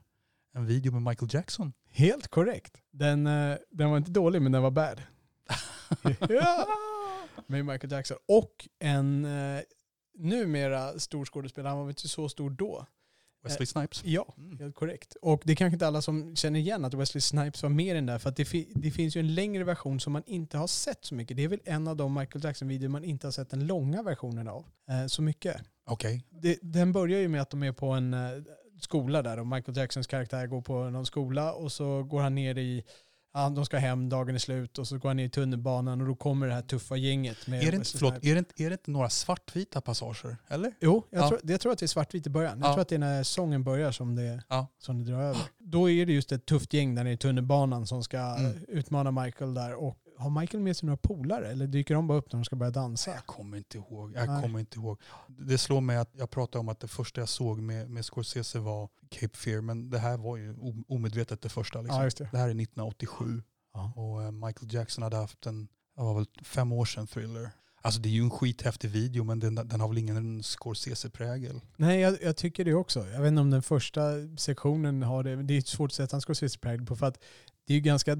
[0.56, 1.74] en video med Michael Jackson.
[1.91, 2.78] helt korrekt.
[2.91, 5.02] Den, eh, den var inte dålig men den var bad.
[6.30, 6.68] ja!
[7.48, 8.18] Med Michael Jackson.
[8.28, 9.62] Och en eh,
[10.18, 12.86] numera stor skådespelare, han var väl inte så stor då.
[13.44, 14.02] Wesley Snipes.
[14.06, 14.60] Ja, Mm.
[14.60, 15.16] helt korrekt.
[15.22, 17.94] Och det är kanske inte alla som känner igen att Wesley Snipes var med i
[17.94, 18.18] den där.
[18.20, 21.06] För att det, fi- det finns ju en längre version som man inte har sett
[21.06, 21.38] så mycket.
[21.38, 24.48] Det är väl en av de Michael Jackson-videor man inte har sett den långa versionen
[24.48, 24.66] av.
[24.90, 25.56] Eh, så mycket.
[25.86, 26.24] Okej.
[26.30, 28.20] Det, den börjar ju med att de är på en eh,
[28.82, 32.57] skola där och Michael Jacksons karaktär går på någon skola och så går han ner
[32.57, 32.84] i
[33.41, 36.07] han, de ska hem, dagen är slut och så går han ner i tunnelbanan och
[36.07, 37.48] då kommer det här tuffa gänget.
[37.48, 40.38] Med Är det, inte, förlåt, är, det inte, är det inte några svartvita passager?
[40.48, 40.72] Eller?
[40.82, 41.28] Jo, jag, Ja.
[41.30, 42.60] tror, jag tror att det är svartvit i början.
[42.60, 42.74] Jag Ja.
[42.74, 44.68] tror att det är när sången börjar som det, Ja.
[44.80, 45.41] som det drar över.
[45.57, 48.52] Då är det just ett tufft gäng där nere i tunnelbanan som ska Mm.
[48.68, 49.74] utmana Michael där.
[49.74, 52.56] Och har Michael med sig några polare eller dyker de bara upp när de ska
[52.56, 53.12] börja dansa?
[53.12, 54.14] Jag kommer inte ihåg.
[54.16, 54.42] Jag Nej.
[54.42, 55.02] kommer inte ihåg.
[55.28, 58.60] Det slår mig att jag pratade om att det första jag såg med, med Scorsese
[58.60, 60.56] var Cape Fear, men det här var ju
[60.88, 61.82] omedvetet det första.
[61.82, 62.04] Liksom.
[62.04, 62.30] Ja, det.
[62.32, 63.44] Det här är 1987
[63.74, 63.94] Ja.
[63.96, 67.52] och eh, Michael Jackson hade haft en, det var väl fem år sedan thriller.
[67.82, 71.62] Alltså det är ju en skithäftig video men den, den har väl ingen Scorsese-prägel.
[71.78, 73.08] Nej, jag, jag tycker det också.
[73.08, 74.02] Jag vet inte om den första
[74.38, 75.44] sektionen har det.
[75.44, 77.20] Det är svårt att sätta en Scorsese-prägel på för att
[77.68, 78.18] det är ju ganska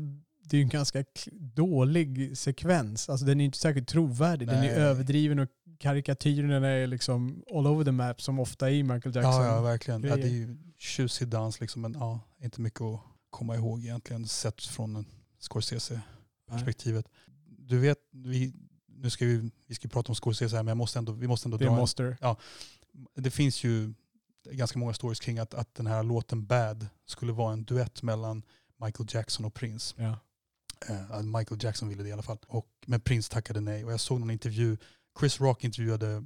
[0.50, 3.10] det är ju en ganska dålig sekvens.
[3.10, 4.48] Alltså den är inte särskilt trovärdig.
[4.48, 4.70] Den är Nej.
[4.70, 5.50] överdriven och
[5.80, 9.34] karikatyrerna är liksom all over the map som ofta är i Michael Jackson.
[9.34, 10.04] Ja, ja verkligen.
[10.04, 14.28] Ja, det är ju tjusig dans liksom men ja, inte mycket att komma ihåg egentligen
[14.28, 15.06] sett från
[15.40, 17.08] Scorsese-perspektivet.
[17.46, 18.54] Du vet, vi,
[18.88, 21.48] nu ska vi, vi ska prata om Scorsese här men jag måste ändå, vi måste
[21.48, 22.04] ändå Det dra måste
[23.16, 23.94] det finns ju
[24.52, 28.44] ganska många stories kring att, att den här låten Bad skulle vara en duett mellan
[28.78, 29.96] Michael Jackson och Prince.
[29.98, 30.20] ja.
[30.90, 32.38] Eh, Michael Jackson ville det i alla fall.
[32.48, 33.86] Och, men Prince tackade nej.
[33.86, 34.78] Och jag såg någon intervju,
[35.20, 36.24] Chris Rock intervjuade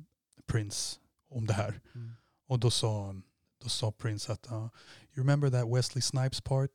[0.47, 0.99] Prince
[1.29, 1.81] om det här.
[1.95, 2.11] Mm.
[2.47, 3.15] Och då sa,
[3.63, 4.57] då sa Prince att uh,
[5.15, 6.69] you remember that Wesley Snipes part?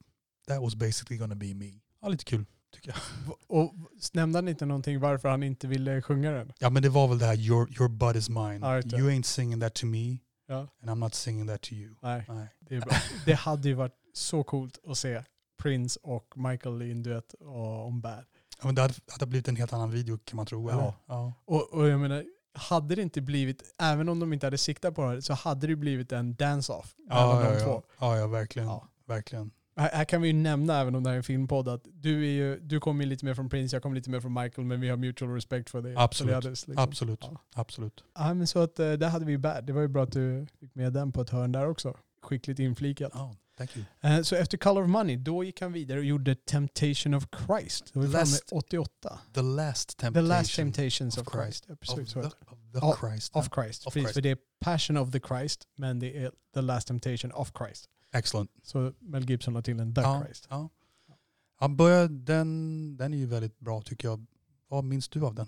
[0.47, 1.73] That was basically gonna be me.
[2.01, 2.45] Ja, lite kul
[2.75, 3.35] tycker jag.
[3.47, 3.75] Och
[4.13, 6.53] nämnde han inte någonting varför han inte ville sjunga den?
[6.59, 8.59] Ja men det var väl det här your, your butt is mine.
[8.63, 8.93] Jag.
[8.93, 10.69] you ain't singing that to me Ja.
[10.81, 11.95] and I'm not singing that to you.
[12.03, 12.49] Nej, Nej.
[12.61, 12.97] det är bra.
[13.25, 15.23] Det hade ju varit så coolt att se
[15.65, 18.25] Prince och Michael i en duett och- om Bad.
[18.61, 20.71] Ja, men det hade, hade blivit en helt annan video kan man tro.
[20.71, 20.95] Ja.
[21.07, 21.33] Ja.
[21.45, 22.25] Och, och jag menar,
[22.55, 25.77] hade det inte blivit, även om de inte hade siktat på det, så hade det
[25.77, 27.71] blivit en dance-off mellan Ja, de ja, två.
[27.71, 27.83] ja.
[27.99, 28.69] ja, ja, verkligen.
[28.69, 28.89] Ja.
[29.07, 29.51] verkligen.
[29.77, 32.25] Här, här kan vi ju nämna, även om det här är en filmpodd, att du,
[32.27, 34.67] är ju, du kommer ju lite mer från Prince, jag kommer lite mer från Michael,
[34.67, 35.95] men vi har mutual respect för det.
[35.99, 36.33] Absolut.
[36.33, 36.85] för others, liksom.
[36.85, 37.19] Absolut.
[37.23, 37.37] Ja.
[37.55, 38.05] Absolut.
[38.15, 39.65] Ja, men så att eh, där hade vi ju Bad.
[39.65, 41.97] Det var ju bra att du fick med den på ett hörn där också.
[42.23, 43.11] Skickligt inflikat.
[43.15, 43.85] Ja, thank you.
[44.01, 47.91] Eh, Så efter Color of Money, då gick han vidare och gjorde Temptation of Christ.
[47.93, 49.21] Då var framme Last 88.
[49.35, 51.65] The last The temptation Last Temptations of of Christ.
[51.67, 52.15] Christ.
[52.17, 53.37] Ja, of the, heter of the Ja, Christ.
[53.37, 53.87] Of Christ.
[53.87, 54.15] Of Precis, Christ.
[54.15, 57.89] för det är Passion of the Christ, men det är The Last Temptation of Christ.
[58.13, 58.51] Excellent.
[58.63, 60.47] Så Mel Gibson la till en The Ja, Christ.
[60.51, 60.69] ja.
[61.57, 64.27] Han börjar, den, den är ju väldigt bra tycker jag.
[64.69, 65.47] Vad minns du av den?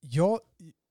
[0.00, 0.40] Jag,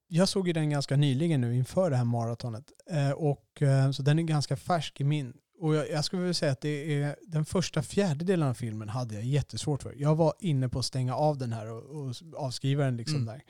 [0.08, 2.72] jag såg ju den ganska nyligen nu inför det här maratonet.
[2.90, 5.34] Eh, och, eh, så den är ganska färsk i min.
[5.60, 9.16] Och jag, jag skulle vilja säga att det är den första fjärdedelen av filmen hade
[9.16, 9.94] jag jättesvårt för.
[9.98, 13.26] Jag var inne på att stänga av den här och, och avskriva den liksom Mm.
[13.26, 13.44] där.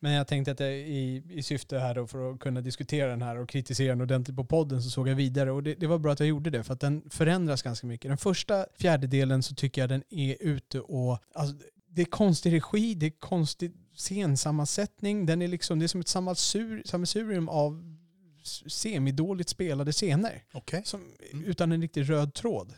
[0.00, 3.22] Men jag tänkte att jag, i, i syfte här då för att kunna diskutera den
[3.22, 5.52] här och kritisera den ordentligt på podden så såg jag vidare.
[5.52, 8.10] Och det, det var bra att jag gjorde det för att den förändras ganska mycket.
[8.10, 11.56] Den första fjärdedelen så tycker jag den är ute och alltså,
[11.88, 15.26] det är konstig regi, det är konstig scensammansättning.
[15.26, 17.96] Den är liksom, det är som ett sammelsur, sammelsurium av
[18.66, 20.42] semidåligt spelade scener.
[20.52, 20.82] Okej.
[20.84, 21.00] Som,
[21.32, 21.44] Mm.
[21.44, 22.74] Utan en riktig röd tråd.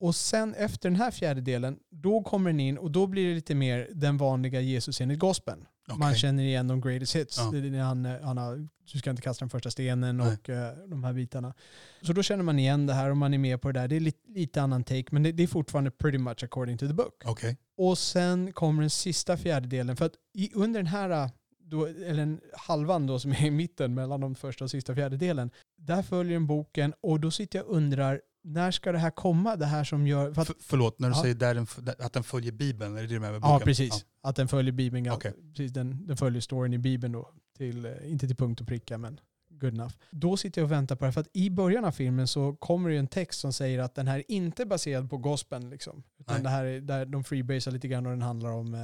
[0.00, 3.54] Och sen efter den här fjärdedelen, då kommer den in och då blir det lite
[3.54, 5.66] mer den vanliga Jesus enligt gospeln.
[5.88, 6.18] Man Okej.
[6.18, 7.38] känner igen de greatest hits.
[7.38, 7.82] Ja.
[7.84, 10.26] Han, eh, han har, du ska inte kasta den första stenen Nej.
[10.42, 11.54] och eh, de här bitarna.
[12.02, 13.88] Så då känner man igen det här och man är med på det där.
[13.88, 16.86] Det är lite, lite annan take, men det, det är fortfarande pretty much according to
[16.86, 17.22] the book.
[17.24, 17.56] Okej.
[17.76, 19.96] Och sen kommer den sista fjärdedelen.
[19.96, 21.30] För att i, under den här,
[21.70, 25.50] då, eller den halvan då som är i mitten mellan de första och sista fjärdedelen,
[25.76, 29.56] där följer den boken och då sitter jag och undrar, när ska det här komma?
[29.56, 30.32] Det här som gör...
[30.34, 31.22] För att, F- Förlåt, när du Ja.
[31.22, 31.66] säger där den,
[31.98, 33.52] att den följer Bibeln, är det det du menar med boken?
[33.52, 34.04] ja, precis.
[34.22, 35.10] Att den följer Bibeln.
[35.10, 35.32] Okej.
[35.50, 37.30] Precis, den, den följer storyn i Bibeln då.
[37.56, 39.20] Till, eh, inte till punkt och pricka, men
[39.60, 39.94] good enough.
[40.10, 41.12] Då sitter jag och väntar på det.
[41.12, 44.08] För att i början av filmen så kommer det en text som säger att den
[44.08, 45.70] här är inte baserad på gospeln.
[45.70, 46.02] Liksom.
[46.18, 46.42] Utan Nej.
[46.42, 48.80] det här är, där de freebasar lite grann och den handlar om eh,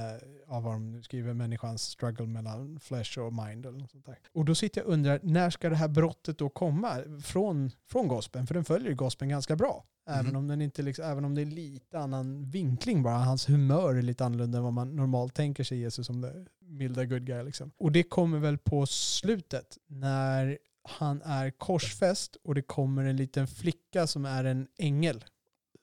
[0.47, 3.65] ja, vad de nu skriver, människans struggle mellan flesh och mind.
[3.65, 4.19] Eller något sånt där.
[4.33, 8.07] Och då sitter jag och undrar, när ska det här brottet då komma från, från
[8.07, 8.47] gospeln?
[8.47, 9.85] För den följer ju gospeln ganska bra.
[10.09, 10.35] Även, Mhm.
[10.35, 13.17] om den inte liksom, även om det är lite annan vinkling bara.
[13.17, 17.05] Hans humör är lite annorlunda än vad man normalt tänker sig Jesus som det milda
[17.05, 17.43] good guy.
[17.43, 17.71] Liksom.
[17.77, 23.47] Och det kommer väl på slutet när han är korsfäst och det kommer en liten
[23.47, 25.25] flicka som är en ängel.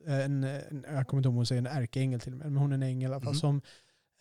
[0.06, 2.56] En, en, jag kommer inte ihåg om hon säger en ärkeängel till och med, men
[2.62, 3.32] hon är en ängel i alla fall.
[3.32, 3.40] Mhm.
[3.40, 3.60] Som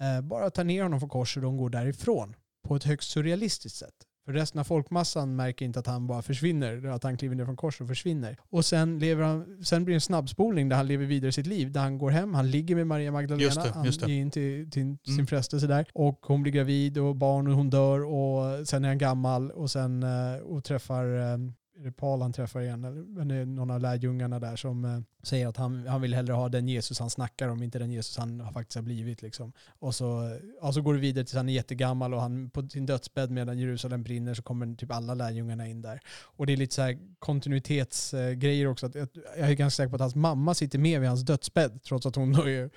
[0.01, 2.35] eh, bara tar ner honom från korset och de går därifrån.
[2.63, 3.95] På ett högst surrealistiskt sätt.
[4.25, 7.55] För resten av folkmassan märker inte att han bara försvinner, att han kliver ner från
[7.55, 8.37] korset och försvinner.
[8.49, 11.71] Och sen, lever han, sen blir det en snabbspolning där han lever vidare sitt liv.
[11.71, 14.11] Där han går hem, han ligger med Maria Magdalena, Just det, han just det.
[14.11, 15.27] ger in till, till sin Mm.
[15.27, 15.85] frestelse där.
[15.93, 19.71] Och hon blir gravid och barn och hon dör och sen är han gammal och
[19.71, 21.37] sen eh, och träffar eh,
[21.83, 22.83] är det Paul han träffar igen,
[23.21, 26.67] eller någon av lärjungarna där som eh, säger att han, han vill hellre ha den
[26.67, 29.21] Jesus han snackar om, inte den Jesus han faktiskt har blivit.
[29.21, 29.53] Liksom.
[29.79, 32.85] Och, så, och så går det vidare tills han är jättegammal och han på sin
[32.85, 35.99] dödsbädd medan Jerusalem brinner så kommer typ alla lärjungarna in där.
[36.21, 38.85] Och det är lite så här kontinuitetsgrejer också.
[38.85, 42.05] Att jag är ganska säker på att hans mamma sitter med vid hans dödsbädd trots
[42.05, 42.69] att, hon då är,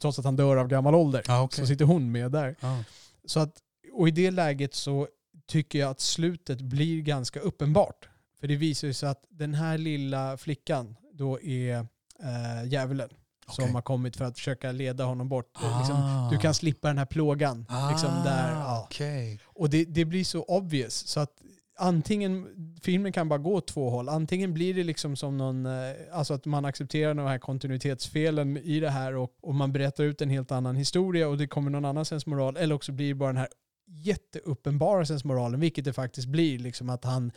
[0.00, 1.22] trots att han dör av gammal ålder.
[1.26, 1.66] Ja, Så okej.
[1.66, 2.56] sitter hon med där.
[2.60, 2.84] Ja.
[3.24, 3.56] Så att,
[3.92, 5.08] och i det läget så
[5.46, 8.08] tycker jag att slutet blir ganska uppenbart.
[8.42, 13.08] För det visar ju sig att den här lilla flickan då är äh, djävulen
[13.48, 13.74] som Okej.
[13.74, 15.50] har kommit för att försöka leda honom bort.
[15.54, 15.78] Ah.
[15.78, 17.66] Liksom, du kan slippa den här plågan.
[17.90, 18.82] Liksom där, ja.
[18.84, 19.40] Okej.
[19.44, 21.32] Och det, det blir så obvious så att
[21.78, 22.48] antingen,
[22.82, 24.08] filmen kan bara gå åt två håll.
[24.08, 28.80] Antingen blir det liksom som någon, eh, alltså att man accepterar de här kontinuitetsfelen i
[28.80, 31.84] det här och, och man berättar ut en helt annan historia och det kommer någon
[31.84, 32.56] annan sensmoral.
[32.56, 33.48] Eller också blir det bara den här
[33.86, 36.58] jätteuppenbara sensmoralen, vilket det faktiskt blir.
[36.58, 37.32] Liksom att han,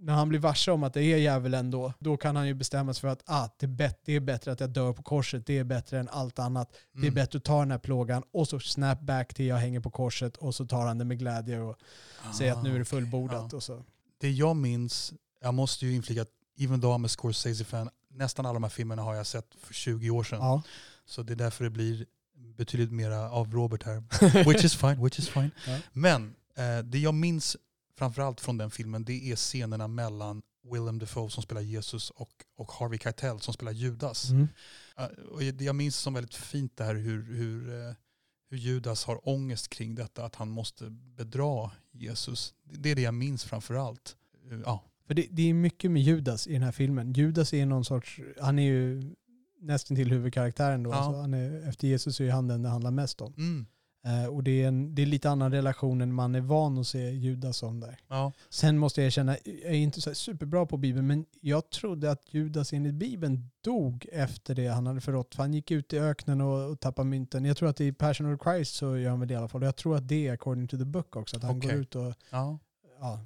[0.00, 2.94] när han blir varse om att det är djävulen då, då kan han ju bestämma
[2.94, 5.46] sig för att ah, det, är bet- det är bättre att jag dör på korset,
[5.46, 6.72] det är bättre än allt annat.
[6.92, 7.14] Det är Mm.
[7.14, 10.36] bättre att ta den här plågan och så snap back till jag hänger på korset
[10.36, 11.76] och så tar han det med glädje och
[12.38, 13.48] säger att nu är det Ah, fullbordat.
[13.52, 13.56] Ja.
[13.56, 13.84] Och så.
[14.20, 15.12] Det jag minns,
[15.42, 19.02] jag måste ju inflika att even though I'm a Scorsese-fan, nästan alla de här filmerna
[19.02, 20.38] har jag sett för 20 år sedan.
[20.38, 20.62] Ja.
[21.06, 22.06] Så det är därför det blir
[22.56, 24.02] betydligt mera av Robert här.
[24.52, 25.50] Which is fine, which is fine.
[25.66, 25.78] Ja.
[25.92, 27.56] Men eh, det jag minns
[27.98, 30.42] framförallt från den filmen det är scenerna mellan
[30.72, 34.30] Willem Dafoe som spelar Jesus och, och Harvey Keitel som spelar Judas.
[34.30, 34.48] Mm.
[34.98, 37.94] Eh, och jag minns som väldigt fint det här hur, hur, eh,
[38.50, 42.54] hur Judas har ångest kring detta att han måste bedra Jesus.
[42.64, 44.16] Det är det jag minns framförallt.
[44.50, 47.12] Eh, Ja, För det, det är mycket med Judas i den här filmen.
[47.12, 49.14] Judas är någon sorts, han är ju
[49.60, 50.90] nästan till huvudkaraktären då.
[50.90, 50.94] Ja.
[50.94, 53.34] Alltså han är, efter Jesus är han den det handlar mest om.
[53.36, 53.66] mm,
[54.30, 57.10] och det är, en, det är lite annan relation än man är van att se
[57.10, 57.98] Judas som där.
[58.08, 58.32] ja.
[58.48, 62.34] Sen måste jag erkänna, jag är inte så superbra på Bibeln, men jag trodde att
[62.34, 65.34] Judas enligt Bibeln dog efter det han hade förrått.
[65.34, 67.44] För han gick ut i öknen och, och tappade mynten.
[67.44, 69.62] Jag tror att i Passion of Christ så gör han väl det i alla fall.
[69.62, 71.36] Och jag tror att det är according to the book också.
[71.36, 71.70] Att han Okej.
[71.70, 72.58] går ut och ja.
[73.00, 73.20] ja,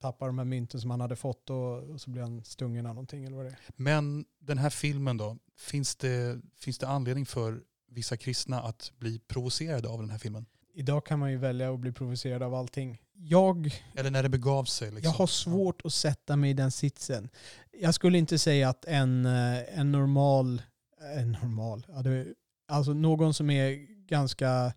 [0.00, 2.94] tappar de här mynten som han hade fått och, och så blir han stungen av
[2.94, 3.58] någonting eller vad det är.
[3.76, 7.60] Men den här filmen då, finns det, finns det anledning för
[7.90, 10.46] vissa kristna att bli provocerade av den här filmen?
[10.74, 12.98] Idag kan man ju välja att bli provocerad av allting.
[13.14, 14.90] Jag, Eller när det begav sig?
[14.90, 15.10] Liksom.
[15.10, 17.28] jag har svårt att sätta mig i den sitsen.
[17.80, 20.62] Jag skulle inte säga att en, eh, en normal,
[21.16, 22.26] en normal, ja, det,
[22.68, 24.72] alltså någon som är ganska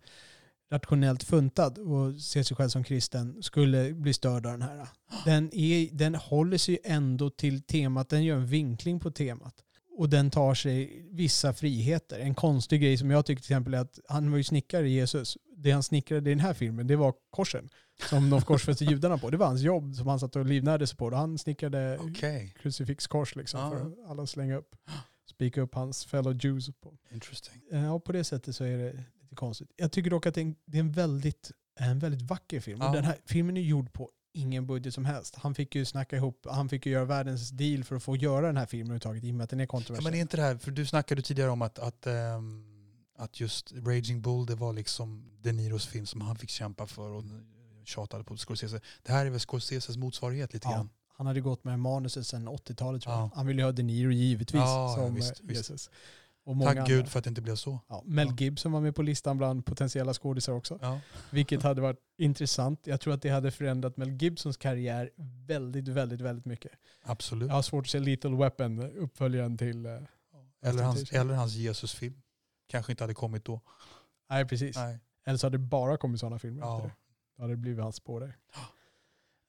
[0.72, 4.88] rationellt funtad och ser sig själv som kristen skulle bli störd av den här.
[5.26, 9.56] Den, är, den håller sig ändå till temat, den gör en vinkling på temat.
[9.98, 12.20] Och den tar sig vissa friheter.
[12.20, 15.38] En konstig grej som jag tycker till exempel är att han var ju snickare Jesus.
[15.58, 17.70] Det han snickrade i den här filmen det var korsen
[18.10, 19.30] som de korsfäste judarna på.
[19.30, 21.06] Det var hans jobb som han satt och livnärde sig på.
[21.06, 23.70] Och han snickrade Okej, krucifixkors liksom Ja.
[23.70, 24.76] för att alla slänga upp.
[25.30, 26.94] Spika upp hans fellow Jews på.
[27.12, 27.62] interesting.
[27.72, 29.72] Eh, Ja, på det sättet så är det lite konstigt.
[29.76, 32.80] Jag tycker dock att det är en, det är en, väldigt, en väldigt vacker film.
[32.82, 32.88] Ja.
[32.90, 35.36] Och den här filmen är gjord på ingen budget som helst.
[35.36, 38.46] Han fick ju snacka ihop, han fick ju göra världens deal för att få göra
[38.48, 40.04] den här filmen överhuvudtaget i och med att den är Ja, kontroversiell.
[40.12, 42.64] men är inte det här, för du snackade tidigare om att, att, ehm,
[43.18, 47.10] att just Raging Bull det var liksom De Niros film som han fick kämpa för
[47.12, 47.24] och
[47.86, 48.82] tjatade på Scorsese.
[49.04, 50.72] Det här är väl Scorseses motsvarighet lite Ja.
[50.76, 50.90] grann?
[51.18, 53.24] Han hade gått med manuset sedan 80-talet tror jag.
[53.24, 53.32] Ja.
[53.36, 55.90] Han ville ha De Niro givetvis Ja, ja, som visst, eh, visst.
[56.46, 56.96] Och många Tack andra.
[56.96, 57.80] gud för att det inte blev så.
[57.88, 58.28] Ja, Mel.
[58.38, 60.80] Gibson var med på listan bland potentiella skådisar också.
[60.82, 61.00] Ja.
[61.32, 62.88] Vilket hade varit intressant.
[62.88, 65.10] Jag tror att det hade förändrat Mel Gibsons karriär
[65.48, 66.72] väldigt, väldigt, väldigt mycket.
[67.04, 67.48] Absolut.
[67.48, 69.86] Jag har svårt att se Little Weapon, uppföljaren till...
[69.86, 69.92] eh,
[70.66, 72.22] eller, hans, eller hans Jesus-film.
[72.68, 73.62] Kanske inte hade kommit då.
[74.30, 74.76] Nej, precis.
[74.76, 75.00] Nej.
[75.26, 76.76] Eller så hade det bara kommit sådana filmer Ja.
[76.78, 76.96] efter det.
[77.38, 78.38] Då hade det blivit hans spår där.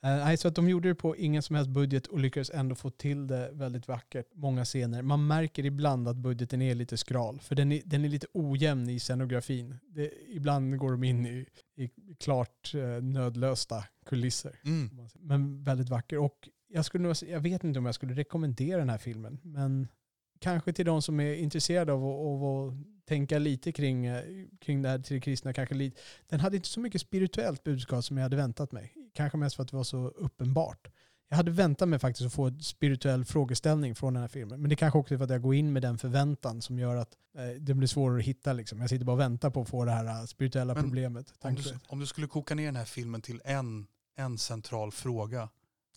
[0.05, 2.75] Eh, nej, så att de gjorde det på ingen som helst budget och lyckades ändå
[2.75, 4.27] få till det väldigt vackert.
[4.35, 5.03] Många scener.
[5.03, 7.41] Man märker ibland att budgeten är lite skral.
[7.41, 9.77] För den är, den är lite ojämn i scenografin.
[9.89, 11.91] Det, ibland går de in i, i
[12.21, 14.61] klart eh, nödlösta kulisser.
[14.65, 14.91] Mm.
[15.15, 16.19] Men väldigt vacker.
[16.19, 19.39] Och jag, skulle nog, jag vet inte om jag skulle rekommendera den här filmen.
[19.43, 19.89] Men
[20.41, 22.75] kanske till de som är intresserade av att, av att
[23.05, 24.23] tänka lite kring, eh,
[24.61, 25.53] kring det här till det kristna.
[25.53, 26.01] Kanske lite.
[26.29, 28.95] Den hade inte så mycket spirituellt budskap som jag hade väntat mig.
[29.15, 30.89] Kanske mest för att det var så uppenbart.
[31.29, 34.61] Jag hade väntat mig faktiskt att få en spirituell frågeställning från den här filmen.
[34.61, 36.97] Men det kanske också är för att jag går in med den förväntan som gör
[36.97, 38.53] att eh, det blir svårare att hitta.
[38.53, 38.81] Liksom.
[38.81, 41.35] Jag sitter bara och väntar på att få det här eh, spirituella Men problemet.
[41.41, 43.87] Om, du, om du skulle koka ner den här filmen till en,
[44.17, 45.49] en central fråga,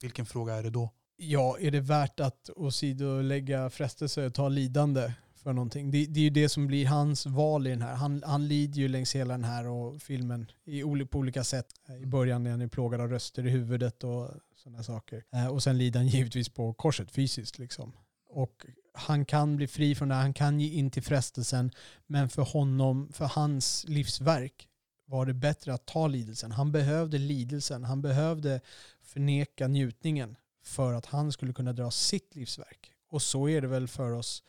[0.02, 0.90] vilken fråga är det då?
[1.18, 5.14] Ja, är det värt att åsidolägga frestelse och ta lidande
[5.48, 5.92] för någonting.
[5.92, 7.96] Det, det är ju det som blir hans val i den här.
[7.96, 11.68] Han, han lider ju längs hela den här och filmen i, på olika sätt.
[11.90, 15.24] Eh, I början när han är plågad av röster i huvudet och sådana saker.
[15.34, 17.60] Eh, Och sen lider han givetvis på korset fysiskt.
[17.60, 17.94] Liksom.
[18.30, 21.72] Och han kan bli fri från det, han kan ge in till frestelsen.
[22.08, 24.68] Men för honom, för hans livsverk
[25.06, 26.52] var det bättre att ta lidelsen.
[26.52, 28.62] Han behövde lidelsen, han behövde
[29.02, 32.92] förneka njutningen för att han skulle kunna dra sitt livsverk.
[33.10, 34.44] Och så är det väl för oss,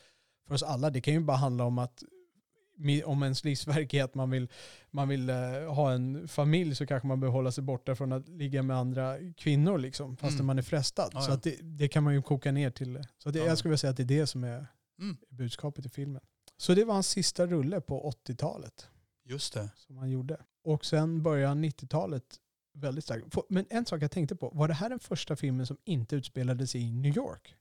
[0.48, 0.90] för oss alla.
[0.90, 2.02] Det kan ju bara handla om att
[3.04, 4.48] om ens livsverk är att man vill,
[4.90, 5.36] man vill eh,
[5.74, 9.16] ha en familj så kanske man behöver hålla sig borta från att ligga med andra
[9.36, 10.46] kvinnor liksom, fast Mm.
[10.46, 11.10] man är frestad.
[11.12, 11.34] Ja, Så ja.
[11.34, 13.04] att det, det kan man ju koka ner till.
[13.18, 13.46] Så att det, Ja.
[13.46, 14.66] jag skulle vilja säga att det är det som är
[15.00, 15.16] Mm.
[15.30, 16.22] budskapet i filmen.
[16.56, 18.88] Så det var hans sista rulle på 80-talet
[19.24, 19.70] Just det.
[19.76, 20.36] som han gjorde.
[20.64, 22.24] Och sen började han 90-talet
[22.74, 23.36] väldigt starkt.
[23.48, 26.74] Men en sak jag tänkte på, var det här den första filmen som inte utspelades
[26.74, 27.54] i New York?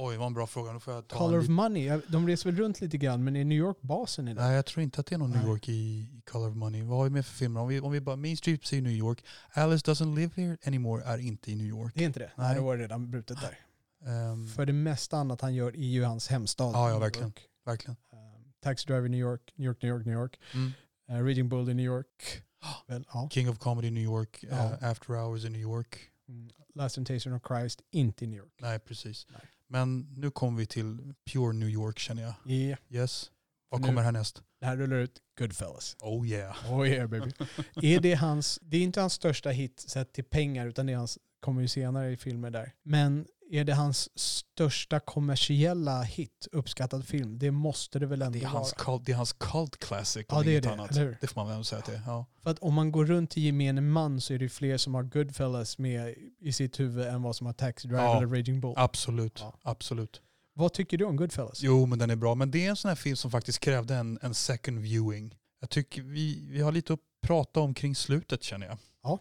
[0.00, 0.72] Oj, vad en bra fråga.
[0.72, 3.44] Då får jag ta Color of Money, de reser väl runt lite grann, men är
[3.44, 4.40] New York basen i det?
[4.40, 5.46] Nej, jag tror inte att det är någon New.
[5.46, 6.82] York i, i Color of Money.
[6.82, 7.60] Vad har vi med för filmer?
[7.60, 9.24] Om vi, om vi bara, Main Street säger New York.
[9.52, 11.92] Alice Doesn't Live Here Anymore är inte i New York.
[11.94, 12.30] Det är inte det?
[12.36, 12.54] Nej, Nej.
[12.54, 13.58] det var redan brutet där.
[14.06, 16.70] Ehm, För det mesta annat han gör är ju hans hemstad.
[16.74, 17.32] Ja, ja, verkligen.
[17.66, 17.96] Verkligen.
[18.12, 20.40] Um, Taxi Driver New York, New York, New York, New York.
[20.54, 20.72] Mm.
[21.10, 22.42] Uh, Reading Bull i New York.
[22.86, 23.28] Väl, ja.
[23.32, 24.44] King of Comedy New York.
[24.50, 24.56] Ja.
[24.80, 25.98] eh, After Hours i New York.
[26.28, 26.50] Mm.
[26.74, 28.52] Last Temptation of Christ, inte i New York.
[28.60, 29.26] Nej, precis.
[29.30, 29.40] Nej.
[29.68, 32.34] Men nu kommer vi till Pure New York känner jag.
[32.44, 33.30] Ja, Yes.
[33.70, 34.42] Vad Nu- kommer härnäst?
[34.60, 35.96] det här rullar ut Goodfellas.
[36.00, 36.72] Oh yeah.
[36.72, 37.32] Oh yeah baby.
[37.82, 40.96] är det hans, det är inte hans största hit sett till pengar utan det är
[40.96, 42.72] hans, kommer ju senare i filmer där.
[42.82, 47.38] Men är det hans största kommersiella hit, uppskattad film?
[47.38, 48.52] Det måste det väl ändå Det är, vara.
[48.58, 50.94] hans cult, det är hans cult classic Ja, om det inget det, annat.
[51.20, 52.02] Det får man väl säga att det är.
[52.06, 52.26] Ja.
[52.42, 55.02] För att om man går runt till gemene man så är det fler som har
[55.02, 58.16] Goodfellas med i sitt huvud än vad som har Taxi Driver Ja.
[58.16, 58.74] eller Raging Bull.
[58.76, 59.38] Absolut.
[59.40, 59.54] Ja.
[59.62, 60.20] Absolut.
[60.54, 61.62] Vad tycker du om Goodfellas?
[61.62, 62.34] Jo, men den är bra.
[62.34, 65.34] Men det är en sån här film som faktiskt krävde en, en second viewing.
[65.60, 68.78] Jag tycker vi, vi har lite att prata om kring slutet känner jag.
[69.02, 69.18] Ja.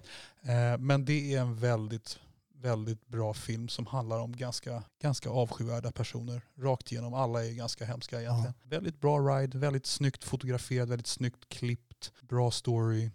[0.52, 2.20] Eh, men det är en väldigt,
[2.62, 6.42] väldigt bra film som handlar om ganska, ganska avskyvärda personer.
[6.60, 7.14] Rakt igenom.
[7.14, 8.54] Alla är ganska hemska egentligen.
[8.64, 13.12] Väldigt bra ride, väldigt snyggt fotograferad, väldigt snyggt klippt, bra story.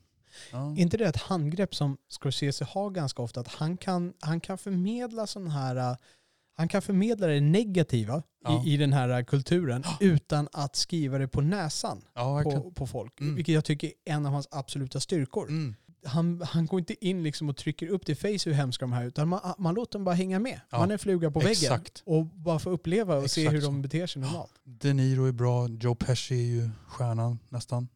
[0.52, 0.74] Ja.
[0.77, 3.40] Inte det ett handgrepp som Scorsese har ganska ofta?
[3.40, 5.77] Att han kan, han kan förmedla sån här...
[5.77, 5.97] äh,
[6.55, 8.62] Han kan förmedla det negativa Ja.
[8.66, 12.86] i, i den här äh, kulturen utan att skriva det på näsan Ja, på, på
[12.86, 13.20] folk.
[13.20, 13.35] Mm.
[13.35, 15.48] Vilket jag tycker är en av hans absoluta styrkor.
[15.48, 15.74] Mm.
[16.05, 19.03] Han, han går inte in liksom och trycker upp till face hur hemska de här
[19.03, 20.61] är, utan man, man låter dem bara hänga med.
[20.70, 20.79] Ja.
[20.79, 21.53] Man är en fluga på väggen.
[21.53, 22.03] Exakt.
[22.07, 23.66] Och bara få uppleva och se Exakt hur så.
[23.66, 24.53] de beter sig normalt.
[24.65, 27.89] De Niro är bra, Joe Pesci är ju stjärnan nästan.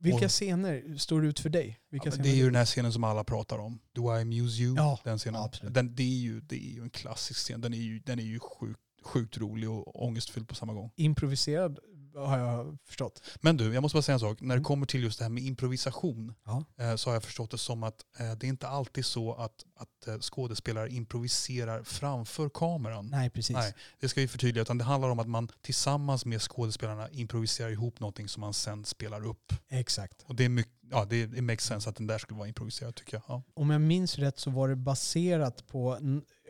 [0.00, 1.78] Vilka scener står ut för dig?
[1.90, 3.78] Ja, det är ju den här scenen som alla pratar om.
[3.92, 4.76] Do I amuse you?
[4.76, 5.42] Ja, den scenen.
[5.42, 5.74] absolut.
[5.74, 7.60] den, det, är ju, det är ju en klassisk scen.
[7.60, 10.90] Den är ju, den är ju sjukt, sjukt rolig och ångestfylld på samma gång.
[10.96, 11.78] Improviserad
[12.26, 13.22] har jag förstått.
[13.40, 14.40] Men du, jag måste bara säga en sak.
[14.40, 14.64] När det Mm.
[14.64, 16.64] kommer till just det här med improvisation Ja.
[16.78, 19.64] eh, så har jag förstått det som att eh, det är inte alltid så att,
[19.76, 23.06] att eh, skådespelare improviserar framför kameran.
[23.10, 23.56] Nej, precis.
[23.56, 24.62] Nej, det ska vi förtydliga.
[24.62, 28.84] Utan det handlar om att man tillsammans med skådespelarna improviserar ihop någonting som man sen
[28.84, 29.52] spelar upp.
[29.68, 30.24] Exakt.
[30.26, 32.94] Och det, är mycket, ja, det, det makes sense att den där skulle vara improviserad
[32.94, 33.22] tycker jag.
[33.28, 33.42] Ja.
[33.54, 35.98] Om jag minns rätt så var det baserat på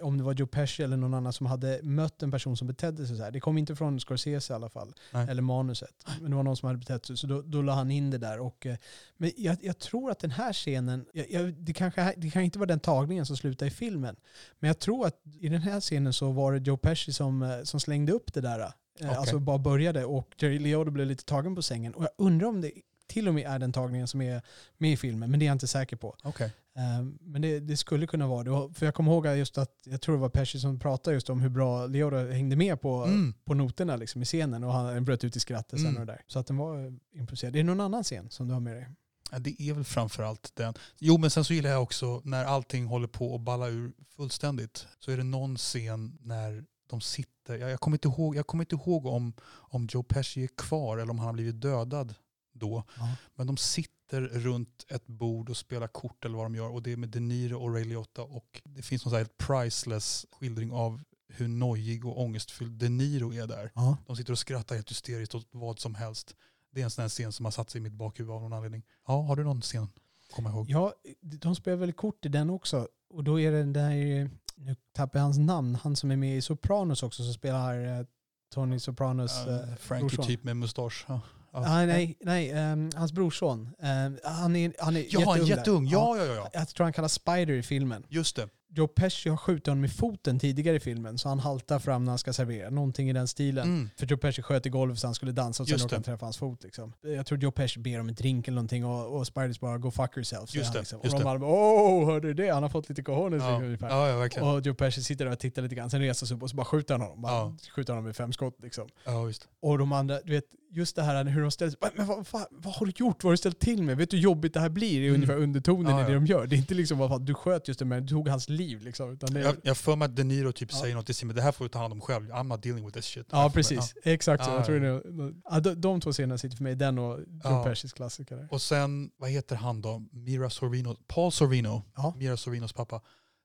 [0.02, 3.06] om det var Joe Pesci eller någon annan som hade mött en person som betedde
[3.06, 3.30] sig så här.
[3.30, 5.26] Det kom inte från Scorsese i alla fall, Nej.
[5.30, 6.04] eller manuset.
[6.20, 8.18] Men det var någon som hade betett sig, så då, då la han in det
[8.18, 8.38] där.
[8.38, 8.76] Och, eh,
[9.16, 12.58] men jag, jag tror att den här scenen, jag, jag, det, kanske, det kan inte
[12.58, 14.16] vara den tagningen som slutar i filmen,
[14.58, 17.62] men jag tror att i den här scenen så var det Joe Pesci som, eh,
[17.62, 18.60] som slängde upp det där.
[18.60, 18.66] Eh,
[19.00, 19.08] Okej.
[19.16, 21.94] Alltså bara började och Jerry Liotta blev lite tagen på sängen.
[21.94, 22.72] Och jag undrar om det
[23.08, 24.42] till och med är den tagningen som är
[24.78, 26.16] med i filmen, men det är jag inte säker på.
[26.22, 26.52] Okej.
[26.76, 28.74] Eh, Men det, det skulle kunna vara det.
[28.74, 31.40] För jag kommer ihåg just att, jag tror det var Pesci som pratade just om
[31.40, 33.34] hur bra Leota hängde med på, Mm.
[33.44, 35.94] på noterna liksom, i scenen och han bröt ut i skratt sen Mm.
[36.00, 36.22] och det där.
[36.26, 37.52] Så att den var eh, improviserad.
[37.52, 38.88] Det är någon annan scen som du har med dig?
[39.32, 40.74] Ja, det är väl framförallt den.
[40.98, 44.86] Jo men sen så gillar jag också när allting håller på att balla ur fullständigt.
[44.98, 48.62] Så är det någon scen när de sitter, jag, jag kommer inte ihåg, jag kommer
[48.62, 52.14] inte ihåg om, om Joe Pesci är kvar eller om han har blivit dödad
[52.58, 52.84] då.
[52.98, 53.08] Ja.
[53.34, 56.92] Men de sitter runt ett bord och spelar kort eller vad de gör och det
[56.92, 60.72] är med De Niro och Ray Liotta och det finns någon sån här priceless skildring
[60.72, 63.70] av hur nojig och ångestfylld De Niro är där.
[63.74, 63.96] Ja.
[64.06, 66.34] De sitter och skrattar helt hysteriskt åt vad som helst.
[66.70, 68.52] Det är en sån här scen som har satt sig i mitt bakhuvud av någon
[68.52, 68.82] anledning.
[69.06, 69.88] Ja, har du någon scen?
[70.30, 70.70] Kommer ihåg.
[70.70, 72.88] ja, de spelar väl kort i den också.
[73.10, 76.36] Och då är det den där, nu tappar jag hans namn, han som är med
[76.36, 78.06] i Sopranos också som spelar eh,
[78.54, 80.26] Tony Sopranos Uh, Frankie brorson.
[80.26, 81.04] typ med mustasch.
[81.08, 81.20] Ja.
[81.52, 81.58] Ja.
[81.66, 83.68] Ah, nej, nej ehm, hans brorson.
[83.82, 85.46] Ehm, han är, han är Ja, jätteung.
[85.48, 85.86] jätteung.
[85.86, 86.34] Ja, ja, ja.
[86.34, 86.50] ja.
[86.52, 88.04] Jag tror han kallas Spider i filmen.
[88.08, 88.48] Just det.
[88.70, 92.12] Joe Pesci har skjutit honom i foten tidigare i filmen så han haltar fram när
[92.12, 92.70] han ska servera.
[92.70, 93.64] Någonting i den stilen.
[93.68, 93.90] Mm.
[93.96, 96.26] För Joe Pesci sköt i golvet så han skulle dansa och sen råkade han träffa
[96.26, 96.64] hans fot.
[96.64, 96.92] Liksom.
[97.02, 99.90] Jag tror Joe Pesci ber om en drink eller någonting och, och Spiders bara “Go
[99.90, 100.54] fuck yourself”.
[100.54, 101.00] Just han det, Liksom.
[101.04, 102.50] just och de bara “Åh, hörde du det?
[102.54, 103.60] Han har fått lite cojones” Ja.
[103.62, 103.88] ungefär.
[103.88, 104.48] Ja, ja, verkligen.
[104.48, 106.56] Och Joe Pesci sitter där och tittar lite grann, sen reser sig upp och så
[106.56, 107.22] bara skjuter han honom.
[107.22, 107.56] Bara Ja.
[107.74, 108.88] skjuter honom med fem skott liksom.
[109.04, 109.48] Ja, visst.
[109.62, 111.78] Och de andra, du vet, just det här hur de ställer sig.
[111.96, 113.24] Men vad, vad, vad har du gjort?
[113.24, 113.96] Vad har du ställt till med?
[113.96, 115.00] Vet du hur jobbigt det här blir?
[115.00, 115.14] Det är Mm.
[115.14, 116.46] ungefär undertonen Ja, i det de gör.
[116.46, 118.82] Det är inte liksom vad fan, du sköt just det, men du tog hans liv
[118.82, 119.10] liksom.
[119.12, 120.78] Utan det är, Jag, jag för mig att De Niro typ Ja.
[120.80, 122.30] säger något till Simon, det här får du ta hand om själv.
[122.30, 123.26] I'm not dealing with this shit.
[123.30, 123.94] ja, precis.
[124.04, 124.50] Exakt så.
[124.50, 124.92] Ja, jag tror ja.
[124.94, 127.64] det, ja, de, de två scenerna sitter för mig, den och Joe Ja.
[127.64, 128.48] Pescis klassiker.
[128.50, 130.02] Och sen, vad heter han då?
[130.12, 132.14] Mira Sorvino, Paul Sorvino, Ja.
[132.16, 133.00] Mira Sorvinos pappa.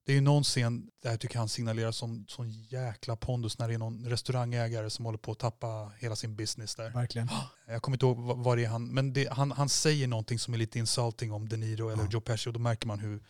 [0.06, 3.68] Det är ju någon scen där jag tycker han signalerar som sån jäkla pondus när
[3.68, 6.90] det är någon restaurangägare som håller på att tappa hela sin business där.
[6.90, 7.30] Verkligen.
[7.68, 10.54] Jag kommer inte ihåg vad det är han, men det, han, han säger någonting som
[10.54, 12.10] är lite insulting om De Niro eller Ja.
[12.12, 13.24] Joe Pesci och då märker man hur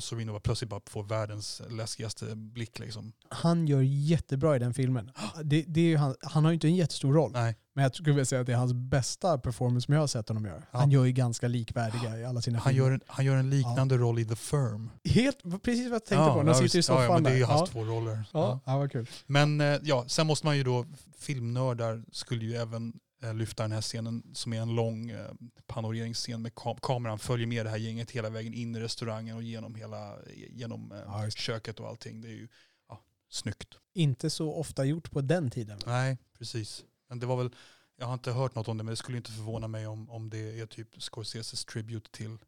[0.00, 3.12] Sorvino bara plötsligt bara får världens läskigaste blick liksom.
[3.28, 5.10] Han gör jättebra i den filmen.
[5.44, 8.14] Det, det är han, han har ju inte en jättestor roll, Nej, men jag skulle
[8.14, 10.62] vilja säga att det är hans bästa performance som jag har sett honom göra.
[10.72, 10.78] Ja.
[10.78, 12.86] Han gör ju ganska likvärdiga i alla sina han filmer.
[12.88, 14.90] gör, en, han gör en liknande roll i The Firm.
[15.04, 17.30] Helt, precis vad jag tänkte på, när han sitter i soffan ja, ja, men det
[17.30, 17.66] är ju hans Ja.
[17.66, 18.24] två roller.
[18.32, 19.06] Ja, ja, vad kul.
[19.26, 20.86] Men eh, ja, sen måste man ju då,
[21.18, 22.92] filmnördar skulle ju även
[23.32, 25.30] lyfta den här scenen som är en lång eh,
[25.66, 29.42] panoreringsscen med kam- kameran följer med det här gänget hela vägen in i restaurangen och
[29.42, 30.18] genom hela
[30.50, 32.20] genom eh, Ja, köket och allting.
[32.20, 32.48] Det är ju
[32.88, 33.74] ja, snyggt.
[33.94, 35.78] Inte så ofta gjort på den tiden.
[35.86, 36.84] Nej, precis.
[37.08, 37.50] Men det var väl,
[37.96, 40.30] jag har inte hört något om det men det skulle inte förvåna mig om, om
[40.30, 42.38] det är typ Scorseses tribute till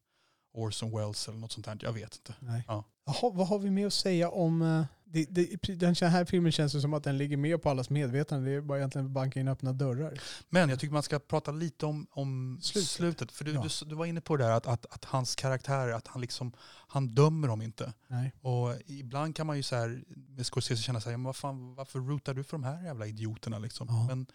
[0.56, 1.78] Orson Welles eller något sånt här.
[1.82, 2.34] Jag vet inte.
[2.40, 2.64] Nej.
[2.68, 2.84] Ja.
[3.06, 4.62] Jaha, vad har vi med att säga om...
[4.62, 8.50] eh, Det, det, den här filmen känns som att den ligger med på allas medvetande.
[8.50, 10.20] Det är bara egentligen att banka in öppna dörrar.
[10.48, 12.88] Men jag tycker man ska prata lite om, om Slutet.
[12.90, 13.32] slutet.
[13.32, 13.62] För du, Ja.
[13.80, 16.52] du, du var inne på det där att, att, att hans karaktär, att han liksom,
[16.88, 17.92] han dömer dem inte.
[18.08, 18.32] Nej.
[18.40, 20.02] Och ibland kan man ju så här,
[20.36, 23.58] med Scorsese känna här, men vad fan, varför rootar du för de här jävla idioterna
[23.58, 23.86] liksom?
[23.90, 24.06] Ja.
[24.06, 24.26] Men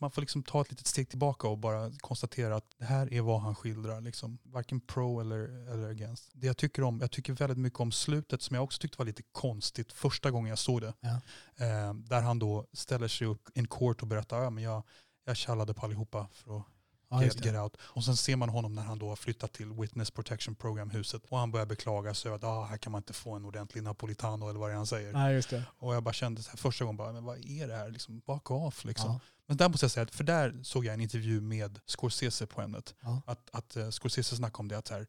[0.00, 3.20] man får liksom ta ett litet steg tillbaka och bara konstatera att det här är
[3.20, 4.00] vad han skildrar.
[4.00, 4.38] Liksom.
[4.42, 5.38] Varken pro eller,
[5.72, 6.30] eller against.
[6.34, 9.06] Det jag tycker om, jag tycker väldigt mycket om slutet som jag också tyckte var
[9.06, 10.94] lite konstigt första gången jag såg det.
[11.00, 11.20] Ja.
[11.66, 14.82] Eh, där han då ställer sig upp in court och berättar, ja men jag,
[15.24, 16.66] jag tjallade på allihopa för att
[17.12, 17.76] Ja, just get, out.
[17.80, 21.22] Och sen ser man honom när han då har flyttat till Witness Protection Program-huset.
[21.28, 23.82] Och han börjar beklaga sig över att ah, här kan man inte få en ordentlig
[23.82, 25.12] napolitano eller vad det är han säger.
[25.12, 25.64] Nej, just det.
[25.78, 27.90] Och jag bara kände så här, första gången, bara, men vad är det här?
[27.90, 29.10] Liksom, back off liksom.
[29.10, 29.20] Ja.
[29.46, 32.94] Men där måste jag säga, för där såg jag en intervju med Scorsese på ämnet.
[33.00, 33.22] Ja.
[33.26, 35.06] Att, att uh, Scorsese snackade om det, att så här,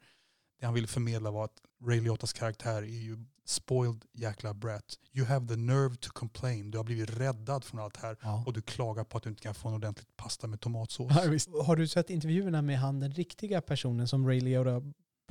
[0.64, 5.00] det han ville förmedla var att Ray Liotas karaktär är ju spoiled jäkla brat.
[5.14, 6.72] You have the nerve to complain.
[6.72, 8.44] Du har blivit räddad från allt här Ja.
[8.46, 11.12] och du klagar på att du inte kan få en ordentligt pasta med tomatsås.
[11.48, 11.64] Ja.
[11.64, 14.82] Har du sett intervjuerna med han, den riktiga personen som Ray Liotta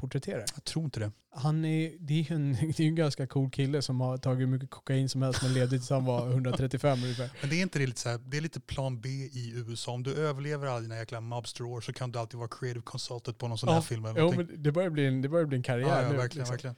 [0.02, 0.44] porträtterar?
[0.54, 1.10] Jag tror inte det.
[1.34, 4.40] Han är, det är ju en, det är en ganska cool kille som har tagit
[4.40, 7.30] hur mycket kokain som helst men levde tills han var 135 ungefär.
[7.40, 9.92] Men det är inte det lite så här, det är lite plan B i USA.
[9.92, 13.38] Om du överlever alla dina jäkla mobster år så kan du alltid vara creative consultant
[13.38, 14.04] på någon sån här Ja, film.
[14.04, 14.46] Eller Jo, någonting.
[14.54, 16.16] men det börjar bli en, det börjar bli en karriär ja, ja, nu.
[16.16, 16.70] verkligen, liksom.
[16.72, 16.76] verkligen.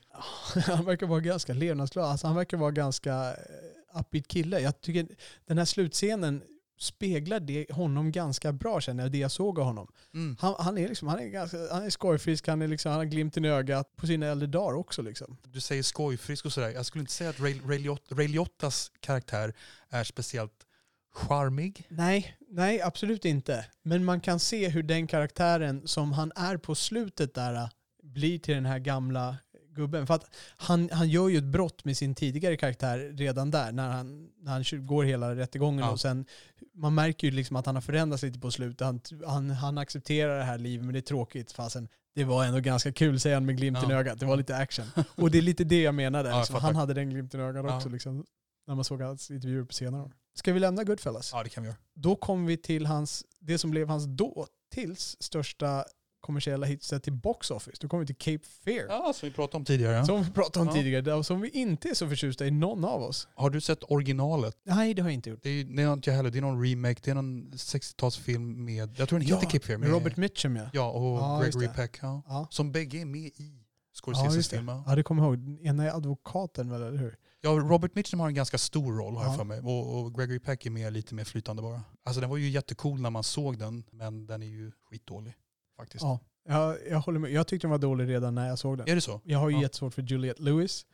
[0.76, 2.04] Han verkar vara ganska levnadsglad.
[2.04, 4.60] Alltså, han verkar vara ganska eh, upbeat kille.
[4.60, 5.06] Jag tycker
[5.46, 6.42] den här slutscenen
[6.78, 9.92] speglar det honom ganska bra känner jag, det jag såg av honom.
[10.14, 10.36] Mm.
[10.40, 13.04] Han, han är liksom, han är ganska, han är skojfrisk, han, är liksom, han har
[13.04, 15.36] glimten i ögat på sina äldre dagar också liksom.
[15.42, 16.70] Du säger skojfrisk och sådär.
[16.70, 19.54] Jag skulle inte säga att Ray, Ray, Liotta, Ray Liottas karaktär
[19.90, 20.66] är speciellt
[21.12, 21.86] charmig.
[21.88, 23.66] Nej, nej absolut inte.
[23.82, 27.68] Men man kan se hur den karaktären som han är på slutet där äh,
[28.02, 29.36] blir till den här gamla
[29.74, 30.06] gubben.
[30.06, 30.24] För att
[30.56, 34.52] han, han gör ju ett brott med sin tidigare karaktär redan där när han, när
[34.52, 35.90] han går hela rättegången Ja.
[35.90, 36.26] och sen
[36.74, 38.80] man märker ju liksom att han har förändrats lite på slutet.
[38.86, 41.88] Han, han, han accepterar det här livet men det är tråkigt fasen.
[42.14, 43.98] Det var ändå ganska kul säger han med glimten i Ja.
[44.00, 44.20] ögat.
[44.20, 44.86] Det var lite action.
[45.16, 46.28] Och det är lite det jag menade.
[46.30, 46.56] Ja, liksom.
[46.56, 47.76] Han hade den glimten i ögat Ja.
[47.76, 48.24] också liksom,
[48.66, 50.12] när man såg hans intervjuer på senare år.
[50.34, 51.30] Ska vi lämna Goodfellas?
[51.32, 51.78] Ja, det kan vi göra.
[51.94, 55.84] Då kom vi till hans, det som blev hans då tills största
[56.24, 57.76] kommersiella hitset till Box Office.
[57.80, 58.86] Då kom vi till Cape Fear.
[58.88, 60.04] Ja, som vi pratade om tidigare.
[60.06, 60.74] Som vi pratade om Ja.
[60.82, 63.28] tidigare, och som vi inte är så förtjusta i någon av oss.
[63.34, 64.56] Har du sett originalet?
[64.64, 65.40] Nej, det har jag inte gjort.
[65.42, 66.30] Det är, det är inte jag heller.
[66.30, 67.00] Det är någon remake.
[67.04, 69.78] Det är någon 60-talsfilm med, jag tror den heter Cape Fear.
[69.78, 70.64] med Robert Mitchum ja.
[70.72, 71.68] Ja, och Ja, Gregory.
[71.68, 71.98] Peck.
[72.02, 72.22] Ja.
[72.28, 74.52] Ja, Som bägge är med i ja Scorseses.
[74.52, 74.84] Ja.
[74.86, 75.38] Ja, det kommer jag ihåg.
[75.38, 77.16] Den ena är advokaten väl, eller hur?
[77.40, 79.28] Ja, Robert Mitchum har en ganska stor roll har Ja.
[79.28, 79.60] jag för mig.
[79.60, 81.80] Och, och Gregory Peck är mer, lite mer flytande bara.
[82.04, 85.34] Alltså den var ju jättecool när man såg den, men den är ju skitdålig
[85.76, 86.02] faktiskt.
[86.04, 86.18] Ja,
[86.48, 87.30] jag, jag håller med.
[87.30, 88.88] Jag tyckte den var dålig redan när jag såg den.
[88.88, 89.20] Är det så?
[89.24, 89.62] Jag har ju Ja.
[89.62, 90.86] jättesvårt för Juliette Lewis.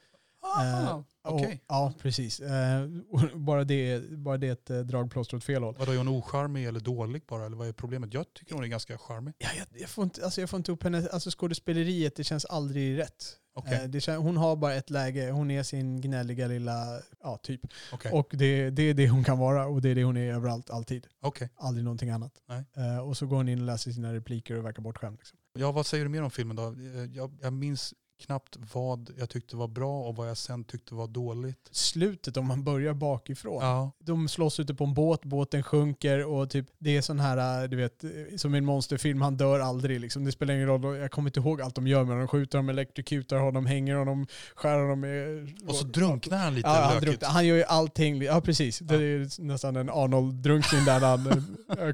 [0.42, 1.46] Ah, Eh, Okej.
[1.46, 2.40] Och- Ja, precis.
[2.40, 2.86] Eh,
[3.34, 5.76] bara, det, bara det är ett eh, dragplåster åt fel håll.
[5.78, 7.46] Vadå, är hon ocharmig eller dålig bara?
[7.46, 8.14] Eller vad är problemet?
[8.14, 9.34] Jag tycker hon är ganska charmig.
[9.38, 12.44] Ja, jag, jag, får inte, alltså jag får inte upp henne, alltså skådespeleriet, det känns
[12.44, 13.24] aldrig rätt.
[13.54, 17.60] Okej, Eh, det hon har bara ett läge, hon är sin gnälliga lilla, ja typ.
[17.92, 20.32] okej, Och det, det är det hon kan vara och det är det hon är
[20.34, 21.06] överallt, alltid.
[21.22, 21.48] okej.
[21.56, 22.32] Aldrig någonting annat.
[22.48, 22.64] Nej.
[22.76, 25.18] Eh, och så går hon in och läser sina repliker och verkar bortskämd.
[25.18, 25.38] Liksom.
[25.58, 26.62] Ja, vad säger du mer om filmen då?
[26.68, 30.94] Eh, Jag, jag minns knappt vad jag tyckte var bra och vad jag sen tyckte
[30.94, 31.68] var dåligt.
[31.70, 33.62] Slutet, om man börjar bakifrån.
[33.64, 37.68] Ja, De slåss ute på en båt, båten sjunker och typ, det är sån här,
[37.68, 38.04] du vet,
[38.40, 40.00] som i en monsterfilm, han dör aldrig.
[40.00, 40.24] Liksom.
[40.24, 42.20] Det spelar ingen roll, jag kommer inte ihåg allt de gör med honom.
[42.20, 45.48] De skjuter honom, elektrokutar honom, hänger honom, skär honom med...
[45.68, 47.28] och så drunknar han lite Ja, han, drunknar.
[47.28, 48.22] han gör ju allting.
[48.22, 48.78] Ja, precis.
[48.78, 51.44] Det är nästan en Arnold-drunkning där han,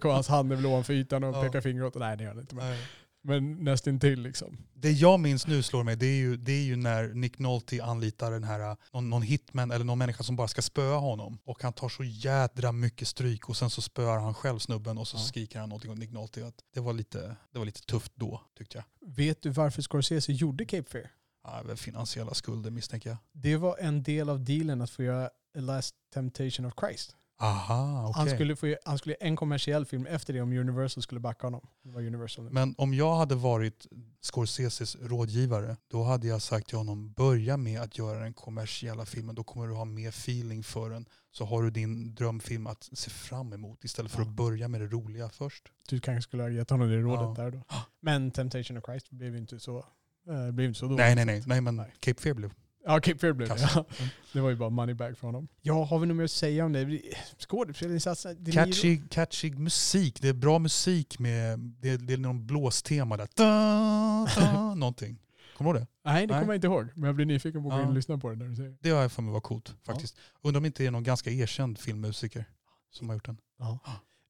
[0.02, 1.42] hans hand är väl ovanför ytan och Ja.
[1.42, 1.94] pekar finger åt.
[1.94, 2.54] Nej, det gör han inte.
[2.54, 2.78] Men, Nej.
[3.26, 4.58] Men nästintill liksom.
[4.74, 7.84] Det jag minns nu slår mig, det är ju, det är ju när Nick Nolte
[7.84, 11.38] anlitar den här, uh, någon, någon hitman eller någon människa som bara ska spöa honom.
[11.44, 15.08] Och han tar så jädra mycket stryk och sen så spöar han själv snubben och
[15.08, 15.20] så Ja.
[15.20, 16.46] skriker han någonting åt Nick Nolte.
[16.46, 18.84] Att det, var lite, det var lite tufft då tyckte jag.
[19.16, 21.10] Vet du varför Scorsese gjorde Cape Fear?
[21.44, 23.18] Ja, finansiella skulder misstänker jag.
[23.32, 27.16] Det var en del av dealen att få göra A Last Temptation of Christ.
[27.38, 28.20] Aha, okej.
[28.20, 31.66] Han, skulle få, han skulle en kommersiell film efter det om Universal skulle backa honom.
[31.82, 32.50] Det var Universal nu.
[32.50, 33.86] Men om jag hade varit
[34.20, 39.34] Scorseses rådgivare, då hade jag sagt till honom, börja med att göra den kommersiella filmen.
[39.34, 41.06] Då kommer du ha mer feeling för den.
[41.30, 44.28] Så har du din drömfilm att se fram emot istället för Ja.
[44.28, 45.62] att börja med det roliga först.
[45.88, 47.44] Du kanske skulle ha gett honom det rådet Ja.
[47.44, 47.62] där då.
[48.00, 49.78] Men Temptation of Christ blev ju inte så,
[50.28, 50.98] äh, blev inte så dåligt.
[50.98, 51.42] Nej, nej, nej.
[51.46, 51.94] nej men Nej.
[52.00, 52.52] Cape Fear blev
[52.88, 53.68] Ja, Cape Fear blev det.
[53.74, 53.84] Ja.
[54.32, 55.48] Det var ju bara money back för honom.
[55.62, 57.00] Ja, har vi något mer att säga om det?
[57.38, 58.34] Skådespelarinsatserna?
[58.34, 60.20] De Niro- Catchy, catchy musik.
[60.22, 63.28] Det är bra musik med, det är, det är någon blåstema där.
[63.34, 65.18] Da, da, någonting.
[65.56, 66.10] Kommer du ihåg det?
[66.10, 66.40] Nej, det Nej.
[66.42, 66.88] kommer jag inte ihåg.
[66.94, 67.88] Men jag blir nyfiken på att gå in Ja.
[67.88, 68.76] och lyssna på det när du säger det.
[68.80, 70.16] Det har jag för mig var coolt faktiskt.
[70.42, 72.44] Undrar om det inte är någon ganska erkänd filmmusiker
[72.90, 73.38] som har gjort den.
[73.58, 73.78] Ja.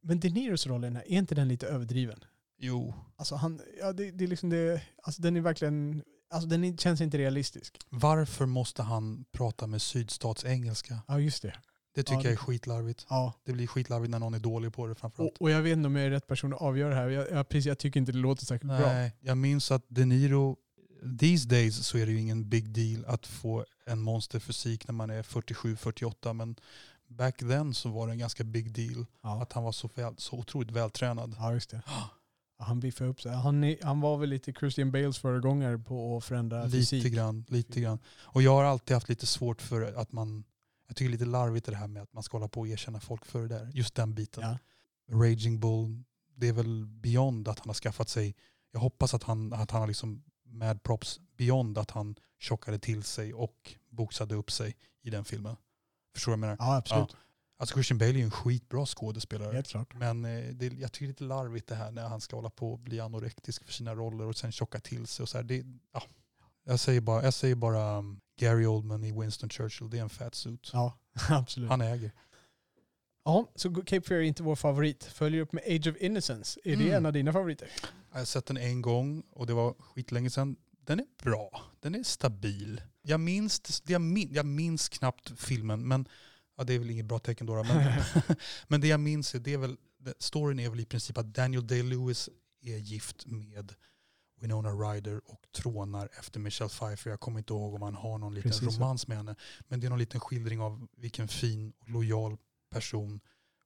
[0.02, 2.18] Men De Niros roll i den här, är inte den lite överdriven?
[2.58, 6.02] Jo, Alltså, han, ja, det, det är liksom det, alltså den är verkligen,
[6.36, 7.78] alltså den känns inte realistisk.
[7.90, 10.98] varför måste han prata med sydstatsengelska?
[11.08, 11.54] Ja, just det.
[11.94, 13.06] Det tycker Ja, jag är skitlarvigt.
[13.08, 13.32] Ja.
[13.44, 15.32] Det blir skitlarvigt när någon är dålig på det framförallt.
[15.36, 17.08] Och, och jag vet inte om jag är rätt person att avgöra det här.
[17.08, 18.92] Jag, jag, precis, jag tycker inte det låter särskilt bra.
[18.92, 20.56] Nej, jag minns att De Niro,
[21.20, 25.10] these days så är det ju ingen big deal att få en monsterfysik när man
[25.10, 26.56] är 47-48 men
[27.08, 30.14] back then så var det en ganska big deal Ja, att han var så, väl,
[30.18, 31.34] så otroligt vältränad.
[31.38, 31.82] ja just det.
[32.58, 33.32] Ja, Han biffade upp sig.
[33.32, 37.12] Han, han var väl lite Christian Bales föregångare på att förändra Lite fysik.
[37.14, 37.98] grann, lite grann.
[38.18, 40.44] Och jag har alltid haft lite svårt för att man,
[40.86, 43.24] jag tycker lite larvigt det här med att man ska hålla på och erkänna folk
[43.26, 43.70] för det där.
[43.74, 44.42] Just den biten.
[44.42, 44.58] Ja.
[45.16, 46.02] Raging Bull,
[46.36, 48.34] det är väl beyond att han har skaffat sig,
[48.72, 53.02] jag hoppas att han, att han har liksom mad props beyond att han tjockade till
[53.02, 55.56] sig och boxade upp sig i den filmen.
[56.14, 56.70] Förstår du vad jag menar?
[56.70, 57.16] Ja, absolut.
[57.58, 59.52] Alltså Christian Bale är ju en skitbra skådespelare.
[59.54, 59.94] Helt klart.
[59.94, 62.50] Men eh, det, jag tycker det är lite larvigt det här när han ska hålla
[62.50, 65.44] på och bli anorektisk för sina roller och sen tjocka till sig och så här.
[65.44, 66.02] Det, ja.
[66.64, 70.08] Jag säger bara, jag säger bara um, Gary Oldman i Winston Churchill, det är en
[70.08, 70.70] fat suit.
[70.72, 71.70] Ja, absolut.
[71.70, 72.12] Han äger.
[73.24, 75.04] Ja, så Cape Fear är inte vår favorit.
[75.04, 76.60] Följer upp med Age of Innocence.
[76.64, 76.94] Är det Mm.
[76.96, 77.68] en av dina favoriter?
[78.12, 80.56] Jag har sett den en gång och det var skitlänge sedan.
[80.80, 81.62] Den är bra.
[81.80, 82.80] Den är stabil.
[83.02, 86.08] Jag minns, jag minns, jag minns knappt filmen, men
[86.56, 87.62] ja, det är väl inget bra tecken då.
[87.64, 87.92] Men,
[88.68, 91.34] men det jag minns är, det är väl, det- storyn är väl i princip att
[91.34, 92.28] Daniel Day-Lewis
[92.62, 93.72] är gift med
[94.40, 97.10] Winona Ryder och trånar efter Michelle Pfeiffer.
[97.10, 99.34] Jag kommer inte ihåg om han har någon liten Precis romans med henne.
[99.68, 102.36] Men det är någon liten skildring av vilken fin och lojal
[102.70, 103.20] person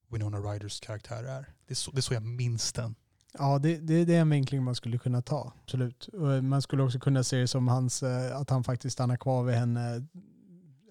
[0.09, 1.53] Winona Ryders karaktär är.
[1.67, 2.95] Det är så, det är så jag minns den.
[3.33, 5.53] Ja, det, det, det är en vinkling man skulle kunna ta.
[5.63, 6.09] Absolut.
[6.09, 9.45] Och man skulle också kunna se det som hans, eh, att han faktiskt stannar kvar
[9.45, 10.07] vid henne.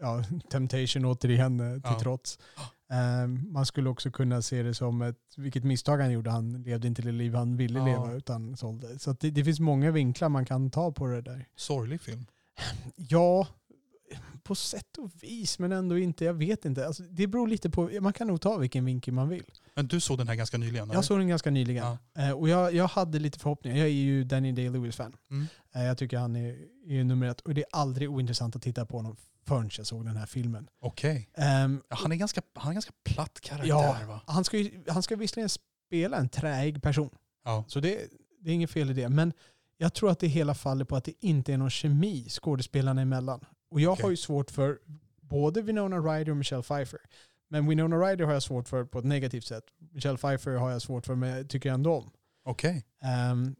[0.02, 2.00] Ja, temptation återigen till Ja.
[2.02, 2.40] trots.
[2.92, 6.30] Eh, Man skulle också kunna se det som ett, vilket misstag han gjorde.
[6.30, 7.86] Han levde inte det liv han ville Ja.
[7.86, 9.00] leva utan sålde.
[9.00, 11.46] Så det, det finns många vinklar man kan ta på det där.
[11.56, 12.26] Sorglig film.
[12.96, 13.48] Ja,
[14.44, 16.26] på sätt och vis, men ändå inte.
[16.26, 16.88] Jag vet inte.
[16.88, 19.44] Alltså, det beror lite på, man kan nog ta vilken vinkel man vill.
[19.76, 20.84] Men du såg den här ganska nyligen?
[20.84, 20.94] eller?
[20.94, 21.86] Jag såg den ganska nyligen.
[21.86, 22.24] Ja.
[22.24, 23.78] Eh, och jag, jag hade lite förhoppningar.
[23.78, 25.16] Jag är ju Danny Day-Lewis-fan.
[25.32, 25.48] Mm.
[25.76, 26.58] Eh, jag tycker han är,
[26.88, 27.42] är nummer ett.
[27.42, 29.16] Och det är aldrig ointressant att titta på honom
[29.48, 30.70] förrän jag såg den här filmen.
[30.82, 31.30] Okej.
[31.34, 34.06] Ehm, Ja, han är ganska, han är ganska platt karaktär Ja.
[34.08, 34.22] va?
[34.26, 37.10] han, ska ju, han ska visserligen spela en träig person.
[37.46, 37.64] Ja.
[37.68, 38.00] Så det,
[38.40, 39.10] det är inget fel i det.
[39.10, 39.34] Men
[39.78, 43.46] jag tror att det hela faller på att det inte är någon kemi skådespelarna emellan.
[43.72, 44.04] Och jag Okej.
[44.04, 44.80] har ju svårt för
[45.22, 47.00] både Winona Ryder och Michelle Pfeiffer.
[47.50, 49.64] Men Winona Ryder har jag svårt för på ett negativt sätt.
[49.92, 52.10] Michelle Pfeiffer har jag svårt för men jag tycker ändå om.
[52.46, 52.86] Okej.
[53.02, 53.56] Ehm,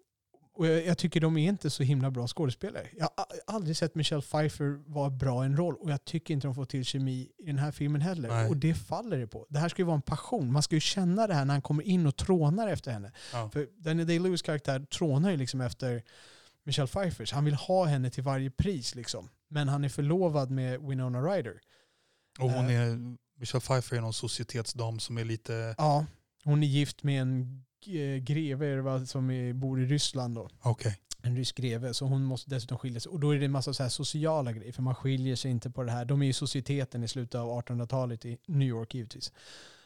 [0.60, 2.88] Och jag, jag tycker de är inte så himla bra skådespelare.
[2.98, 6.48] Jag har aldrig sett Michelle Pfeiffer vara bra i en roll och jag tycker inte
[6.48, 8.30] de får till kemi i den här filmen heller.
[8.30, 8.50] Nej.
[8.50, 9.46] Och det faller det på.
[9.50, 10.52] Det här ska ju vara en passion.
[10.52, 13.12] Man ska ju känna det här när han kommer in och trånar efter henne.
[13.34, 13.50] Ja.
[13.54, 16.04] För Daniel Day-Lewis karaktär trånar ju liksom efter
[16.64, 17.32] Michelle Pfeiffers.
[17.34, 19.30] Han vill ha henne till varje pris liksom.
[19.50, 21.60] Men han är förlovad med Winona Ryder.
[22.40, 22.82] Och hon Eh.
[22.82, 26.06] är, Michelle Pfeiffer är någon societetsdam som är lite, Ja,
[26.44, 27.64] hon är gift med en
[28.22, 30.50] greve det va, som bor i Ryssland då.
[30.62, 30.98] okej.
[31.22, 31.94] En rysk greve.
[31.94, 33.10] Så hon måste dessutom skilja sig.
[33.10, 34.72] Och då är det en massa så sociala grejer.
[34.74, 36.06] För man skiljer sig inte på det här.
[36.06, 39.32] De är ju societeten i slutet av 1800-talet i New York givetvis.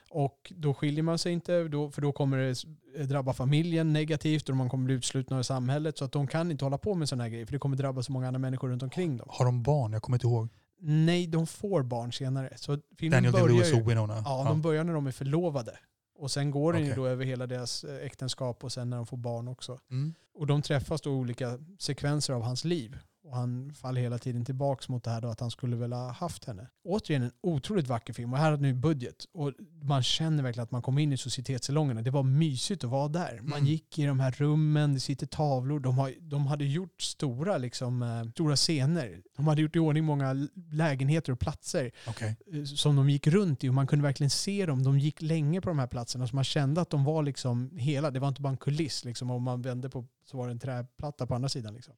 [0.09, 2.65] Och då skiljer man sig inte, då, för då kommer det s-
[3.09, 5.97] drabba familjen negativt och man kommer bli utslutna ur samhället.
[5.97, 8.03] Så att de kan inte hålla på med sådana här grejer, för det kommer drabba
[8.03, 9.27] så många andra människor runt omkring dem.
[9.31, 9.93] Har de barn?
[9.93, 10.47] Jag kommer inte ihåg.
[10.79, 12.49] Nej, de får barn senare.
[12.55, 14.21] Så filmen Daniel börjar ju, och Winona.
[14.25, 15.77] ja, de börjar när de är förlovade.
[16.15, 19.05] Och sen går den ju då över hela deras eh, äktenskap och sen när de
[19.05, 19.79] får barn också.
[19.91, 20.13] Mm.
[20.33, 22.99] Och de träffas då olika sekvenser av hans liv.
[23.25, 26.11] Och han faller hela tiden tillbaks mot det här då att han skulle väl ha
[26.11, 26.67] haft henne.
[26.83, 28.33] Återigen en otroligt vacker film.
[28.33, 29.25] Och här hade nu budget.
[29.33, 29.51] Och
[29.81, 32.01] man känner verkligen att man kom in i societetssalongerna.
[32.01, 33.39] Det var mysigt att vara där.
[33.41, 33.65] Man Mm.
[33.65, 35.79] gick i de här rummen, det sitter tavlor.
[35.79, 39.21] De, har, de hade gjort stora, liksom, eh, stora scener.
[39.35, 42.35] De hade gjort i ordning många lägenheter och platser Okej.
[42.53, 44.83] eh, som de gick runt i och man kunde verkligen se dem.
[44.83, 48.11] De gick länge på de här platserna så man kände att de var liksom hela.
[48.11, 49.31] Det var inte bara en kuliss liksom.
[49.31, 51.73] Om man vände på så var det en träplatta på andra sidan.
[51.73, 51.93] Liksom.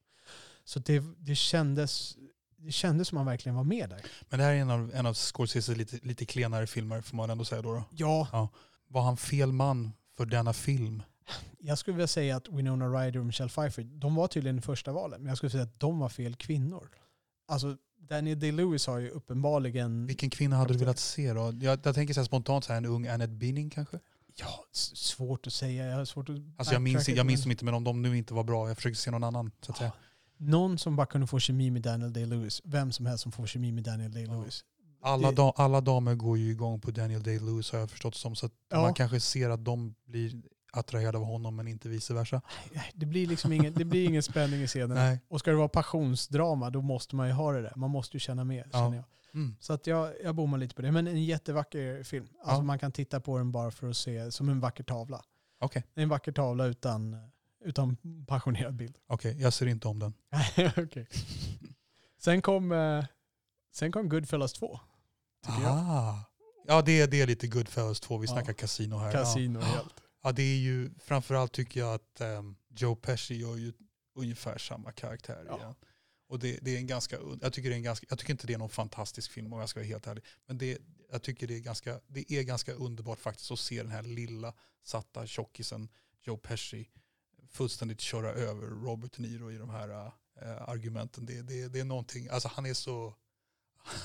[0.66, 2.18] Så det, det, kändes,
[2.58, 4.02] det kändes som man verkligen var med där.
[4.30, 7.30] Men det här är en av, en av Scorseses lite, lite klenare filmer får man
[7.30, 7.84] ändå säga då, då.
[7.92, 8.50] Ja,
[8.88, 11.04] Var han fel man för denna film?
[11.60, 15.22] jag skulle vilja säga att Winona Ryder och Michelle Pfeiffer, de var tydligen första valen.
[15.22, 16.90] Men jag skulle säga att de var fel kvinnor.
[17.48, 20.08] Alltså Daniel Day-Lewis har ju uppenbarligen...
[20.08, 21.54] Vilken kvinna hade du velat se då?
[21.62, 24.00] Jag, jag tänker så här spontant så här, en ung Annette Bening kanske?
[24.36, 25.86] Ja, svårt att säga.
[25.86, 28.18] Jag har svårt att Alltså jag minns, jag minns dem inte men om de nu
[28.18, 29.92] inte var bra, jag försöker se någon annan så att säga.
[30.38, 32.62] Någon som bara kunde få kemi med Daniel Day-Lewis.
[32.64, 34.64] Vem som helst som får kemi med Daniel Day-Lewis.
[35.02, 38.36] Alla, Det- da, alla damer går ju igång på Daniel Day-Lewis har jag förstått som.
[38.36, 38.82] Så att Ja.
[38.82, 40.42] man kanske ser att de blir
[40.74, 42.42] attraherade av honom men inte vice versa.
[42.94, 45.18] Det blir liksom ingen, det blir ingen spänning i scenen.
[45.28, 47.74] Och ska det vara passionsdrama då måste man ju ha det där.
[47.76, 48.80] Man måste ju känna med Ja.
[48.80, 49.06] känner jag.
[49.34, 49.56] Mm.
[49.60, 50.92] Så att jag, jag bommar lite på det.
[50.92, 52.28] Men en jättevacker film.
[52.44, 52.62] Alltså Ja.
[52.64, 55.22] man kan titta på den bara för att se som en vacker tavla.
[55.74, 57.18] Är en vacker tavla utan,
[57.66, 57.98] utan
[58.28, 58.98] passionerad bild.
[59.08, 60.14] okej, jag ser inte om den.
[60.78, 61.08] Okej.
[62.18, 63.06] Sen kom, eh,
[63.74, 64.80] sen kom Goodfellas 2.
[65.46, 65.72] Tycker jag.
[65.72, 66.26] Ah.
[66.68, 68.34] Ja det är, det är lite Goodfellas 2, vi Ja.
[68.34, 69.12] snackar kasino här.
[69.12, 69.66] Casino Ja.
[69.66, 70.04] helt.
[70.24, 73.74] ja det är ju, framförallt tycker jag att ehm, Joe Pesci gör ju
[74.16, 75.58] ungefär samma karaktär Ja.
[75.58, 75.76] igen.
[76.30, 78.48] Och det, det är en ganska, jag tycker, det är en ganska, jag tycker inte
[78.48, 80.24] det är någon fantastisk film om jag ska vara helt ärlig.
[80.48, 80.78] Men det,
[81.12, 84.54] jag tycker det är, ganska, det är ganska underbart faktiskt att se den här lilla
[84.84, 85.90] satta tjockisen
[86.24, 86.90] Joe Pesci
[87.56, 90.12] fullständigt köra över Robert De Niro i de här
[90.42, 91.26] äh, argumenten.
[91.26, 93.14] Det, det, det är någonting, alltså han är så...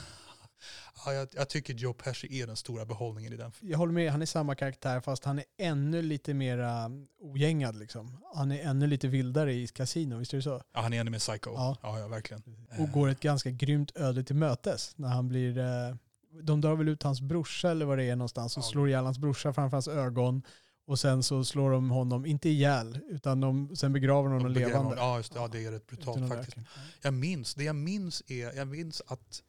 [1.04, 3.52] ja, jag, jag tycker Joe Pesci är den stora behållningen i den.
[3.60, 6.90] Jag håller med, han är samma karaktär fast han är ännu lite mera
[7.20, 8.24] ogängad liksom.
[8.34, 10.62] Han är ännu lite vildare i Casino, visst är det så?
[10.72, 11.50] Ja, han är ännu mer psycho.
[11.54, 11.76] Ja.
[11.82, 12.42] Ja, ja, verkligen.
[12.78, 15.58] Och går ett ganska grymt öde till mötes när han blir...
[15.58, 15.96] Eh,
[16.42, 19.18] de drar väl ut hans brorsa eller vad det är någonstans och slår ihjäl hans
[19.18, 20.42] brorsa framför hans ögon.
[20.90, 24.76] Och sen så slår de honom, inte ihjäl, utan de, sen begraver de honom levande.
[24.78, 24.94] honom.
[24.96, 25.38] Ja, just det.
[25.38, 26.56] Ja, det är rätt brutalt faktiskt.
[27.02, 29.42] Jag minns, det jag minns är, jag minns att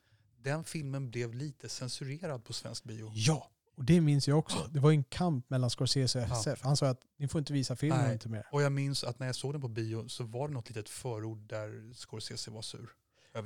[0.43, 3.11] den filmen blev lite censurerad på svensk bio.
[3.15, 3.47] Ja,
[3.77, 4.69] och det minns jag också.
[4.71, 6.33] Det var en kamp mellan Scorsese och Ja.
[6.33, 6.61] FSF.
[6.63, 8.13] Han sa att ni får inte visa filmen Nej.
[8.13, 8.47] inte mer.
[8.51, 10.89] Och jag minns att när jag såg den på bio så var det något litet
[10.89, 12.89] förord där Scorsese var sur.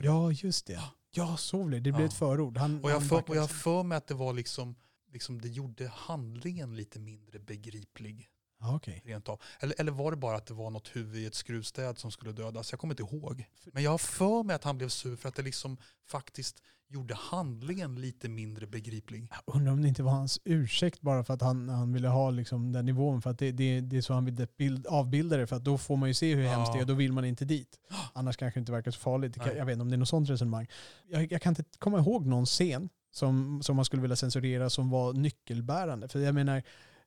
[0.02, 0.80] Ja, just det.
[1.12, 1.90] Ja, så blev det.
[1.90, 2.08] Det blev Ja.
[2.08, 2.58] ett förord.
[2.58, 4.76] Han, Och jag han för, för mig att det var liksom,
[5.16, 8.28] liksom, det gjorde handlingen lite mindre begriplig.
[8.62, 9.02] Okej.
[9.06, 9.42] Rent av.
[9.60, 12.32] Eller, eller var det bara att det var något huvud i ett skruvstäd som skulle
[12.32, 12.72] dödas?
[12.72, 13.46] Jag kommer inte ihåg.
[13.74, 15.78] Men jag har för mig att han blev sur för att det liksom
[16.08, 19.32] faktiskt gjorde handlingen lite mindre begriplig.
[19.46, 22.30] Jag undrar om det inte var hans ursäkt bara för att han, han ville ha
[22.30, 23.22] liksom den nivån.
[23.22, 25.48] För att det, det, det är så han vill bild, avbilda det.
[25.48, 26.50] För att då får man ju se hur Ja.
[26.52, 27.80] hemskt det är och då vill man inte dit.
[28.14, 29.38] Annars kanske det inte verkar så farligt.
[29.38, 29.56] Nej.
[29.58, 30.68] jag vet inte om det är något sånt resonemang.
[31.08, 34.90] Jag, jag kan inte komma ihåg någon scen som, som man skulle vilja censurera som
[34.90, 36.08] var nyckelbärande.
[36.08, 36.64] För jag menar,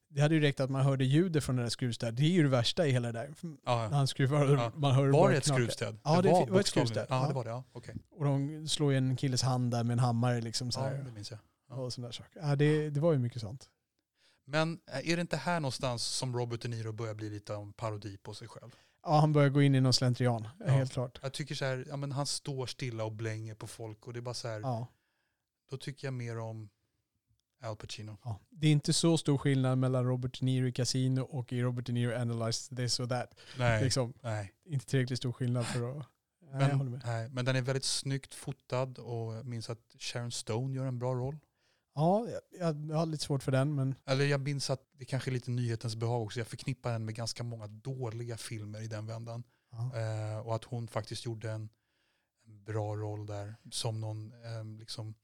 [0.08, 2.16] det hade ju räckt att man hörde ljudet från den där skruvstädet.
[2.16, 3.34] Det är ju det värsta i hela det där.
[3.64, 3.88] Ja.
[3.92, 4.72] han skruvar Ja.
[4.74, 5.98] man hör Var det ett skruvstäd?
[6.04, 7.06] Ja, det var ett bokstavligen- skruvstäd.
[7.10, 7.28] Ja, Ja.
[7.28, 7.50] det var det.
[7.50, 7.64] Ja.
[7.72, 7.94] Okej.
[8.10, 10.40] Och de slår ju en killes hand där med en hammare.
[10.40, 11.40] Liksom, så Ja, här, det minns jag.
[11.70, 11.74] Ja.
[11.76, 12.40] och sådana där saker.
[12.42, 13.68] Ja, det, det var ju mycket sånt.
[14.46, 17.72] Men är det inte här någonstans som Robert De Niro börjar bli lite av en
[17.72, 18.70] parodi på sig själv?
[19.04, 20.48] Ja, han börjar gå in i någon slentrian.
[20.58, 20.66] Ja.
[20.70, 21.18] Helt klart.
[21.22, 24.18] Jag tycker så här, ja, men han står stilla och blänger på folk och det
[24.18, 24.86] är bara så här, Ja.
[25.70, 26.68] Då tycker jag mer om
[27.62, 28.18] Al Pacino.
[28.24, 31.62] Ja, det är inte så stor skillnad mellan Robert De Niro i Casino och i
[31.62, 33.34] Robert De Niro Analyze This or That.
[33.58, 34.54] Nej, Liksom, nej.
[34.64, 36.06] inte tillräckligt stor skillnad för att...
[36.52, 37.02] Nej, jag håller Men, med.
[37.04, 40.98] nej, men den är väldigt snyggt fotad och jag minns att Sharon Stone gör en
[40.98, 41.36] bra roll.
[41.94, 42.26] Ja,
[42.58, 45.32] jag, jag, har lite svårt för den, men Eller jag minns att det kanske är
[45.32, 46.40] lite nyhetens behag också.
[46.40, 49.42] Jag förknippar den med ganska många dåliga filmer i den vändan.
[49.72, 51.68] Eh, och att hon faktiskt gjorde en,
[52.46, 55.14] en bra roll där som någon eh, liksom,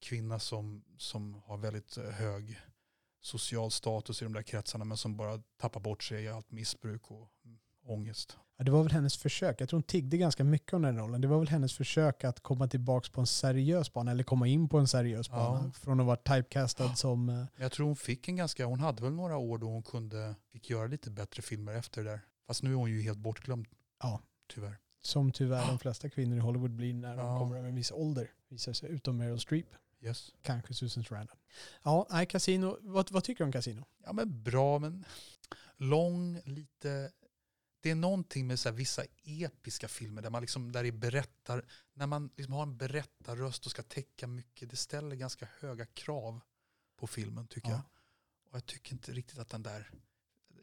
[0.00, 2.60] kvinna som, som har väldigt eh, hög
[3.20, 7.10] social status i de där kretsarna men som bara tappar bort sig i allt missbruk
[7.10, 8.36] och mm, ångest.
[8.56, 9.60] Ja, det var väl hennes försök.
[9.60, 11.20] Jag tror hon tiggde ganska mycket om den rollen.
[11.20, 14.68] Det var väl hennes försök att komma tillbaka på en seriös bana, eller komma in
[14.68, 15.64] på en seriös bana.
[15.64, 15.70] Ja.
[15.72, 17.28] Från att vara typecastad som...
[17.28, 20.34] eh, Jag tror hon fick en ganska, hon hade väl några år då hon kunde,
[20.52, 22.20] fick göra lite bättre filmer efter det där.
[22.46, 23.66] Fast nu är hon ju helt bortglömd.
[24.02, 24.20] Ja.
[24.54, 24.78] Tyvärr.
[25.02, 27.38] Som tyvärr de flesta kvinnor i Hollywood blir när de Ja.
[27.38, 28.30] kommer över en viss ålder.
[28.48, 29.66] Visar sig, utom Meryl Streep.
[30.00, 30.32] Yes.
[30.42, 31.36] Kanske Susan Sarandon.
[31.82, 32.78] Ja, nej, Casino.
[32.80, 33.84] Vad, vad tycker du om Casino?
[34.04, 35.04] Ja men bra men
[35.76, 37.12] lång, lite...
[37.82, 41.66] Det är någonting med så här vissa episka filmer där man liksom, där det berättar,
[41.92, 46.40] när man liksom har en berättarröst och ska täcka mycket, det ställer ganska höga krav
[46.96, 47.74] på filmen tycker Ja.
[47.74, 47.82] jag.
[48.50, 49.90] Och jag tycker inte riktigt att den där,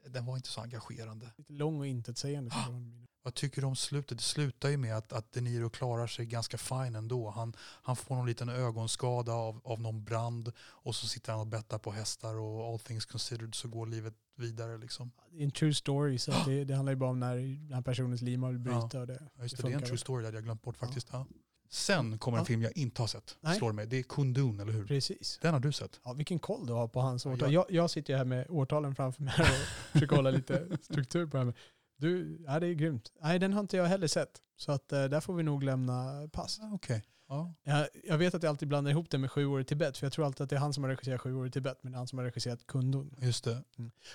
[0.10, 1.32] den var inte så engagerande.
[1.38, 2.52] Lite lång och intetsägande.
[2.72, 4.18] min- Vad tycker du om slutet?
[4.18, 7.30] Det slutar ju med att, att De Niro klarar sig ganska fine ändå.
[7.30, 11.48] Han, han får någon liten ögonskada av, av någon brand och så sitter han och
[11.48, 15.12] bettar på hästar och all things considered så går livet vidare liksom.
[15.32, 17.82] Det är en true story, så det, det handlar ju bara om när den här
[17.82, 19.00] personens liv man vill bryta.
[19.00, 20.78] Och det, Ja, just Det det, det är en true story där jag glömt bort
[20.78, 21.08] faktiskt.
[21.12, 21.26] Ja.
[21.69, 22.45] Sen kommer en Ja.
[22.45, 23.57] film jag inte har sett, Nej.
[23.57, 23.88] slår mig.
[23.88, 24.85] Det är Kundun, eller hur?
[24.88, 25.39] Precis.
[25.41, 25.99] Den har du sett?
[26.03, 27.53] Ja, vilken koll du har på hans årtal.
[27.53, 29.45] Jag, jag sitter ju här med årtalen framför mig och
[29.91, 31.45] försöker hålla lite struktur på det här.
[31.45, 31.56] med-
[31.99, 33.11] Du, ja, det är grymt.
[33.22, 34.41] Nej, den har inte jag heller sett.
[34.57, 36.60] Så att, eh, där får vi nog lämna pass.
[36.61, 37.03] Ah, Okej.
[37.30, 37.54] Ja.
[37.64, 40.06] Jag, jag vet att jag alltid blandar ihop det med Sju år i Tibet, för
[40.06, 41.91] jag tror alltid att det är han som har regisserat Sju år i Tibet, men
[41.91, 43.16] det är han som har regisserat Kundun.
[43.22, 43.64] Just det.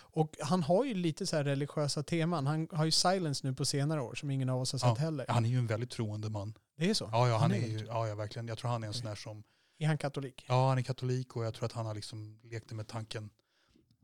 [0.01, 2.47] Och han har ju lite så här religiösa teman.
[2.47, 4.95] Han har ju Silence nu på senare år, som ingen av oss har sett Ja,
[4.95, 5.27] heller.
[5.29, 6.55] Han är ju en väldigt troende man.
[6.77, 7.09] Det är så?
[7.13, 8.49] Ja, ja, han är väldigt ju, ja, ja verkligen.
[8.49, 9.43] Jag tror han är en sån där som,
[9.79, 10.45] Är han katolik?
[10.49, 13.31] ja han är katolik och jag tror att han har liksom lekte med tanken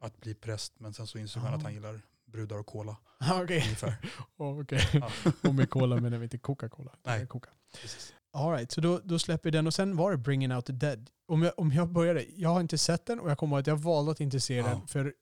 [0.01, 2.97] att bli präst men sen så insåg han att han gillar brudar och cola
[3.33, 3.63] Okej.
[3.65, 3.95] ungefär.
[4.37, 4.89] Oh, okej.
[4.93, 5.11] Ja.
[5.49, 6.93] Och med cola menar vi inte Coca-Cola.
[7.03, 7.23] Nej.
[7.23, 7.51] Är Coca.
[7.81, 8.15] Precis.
[8.39, 10.73] All right, så då, då släpper vi den och sen var det Bringing Out the
[10.73, 11.11] Dead.
[11.29, 13.67] Om jag, om jag började, jag har inte sett den och jag kommer ihåg att
[13.67, 14.67] jag valde att inte se Ja.
[14.69, 15.15] den för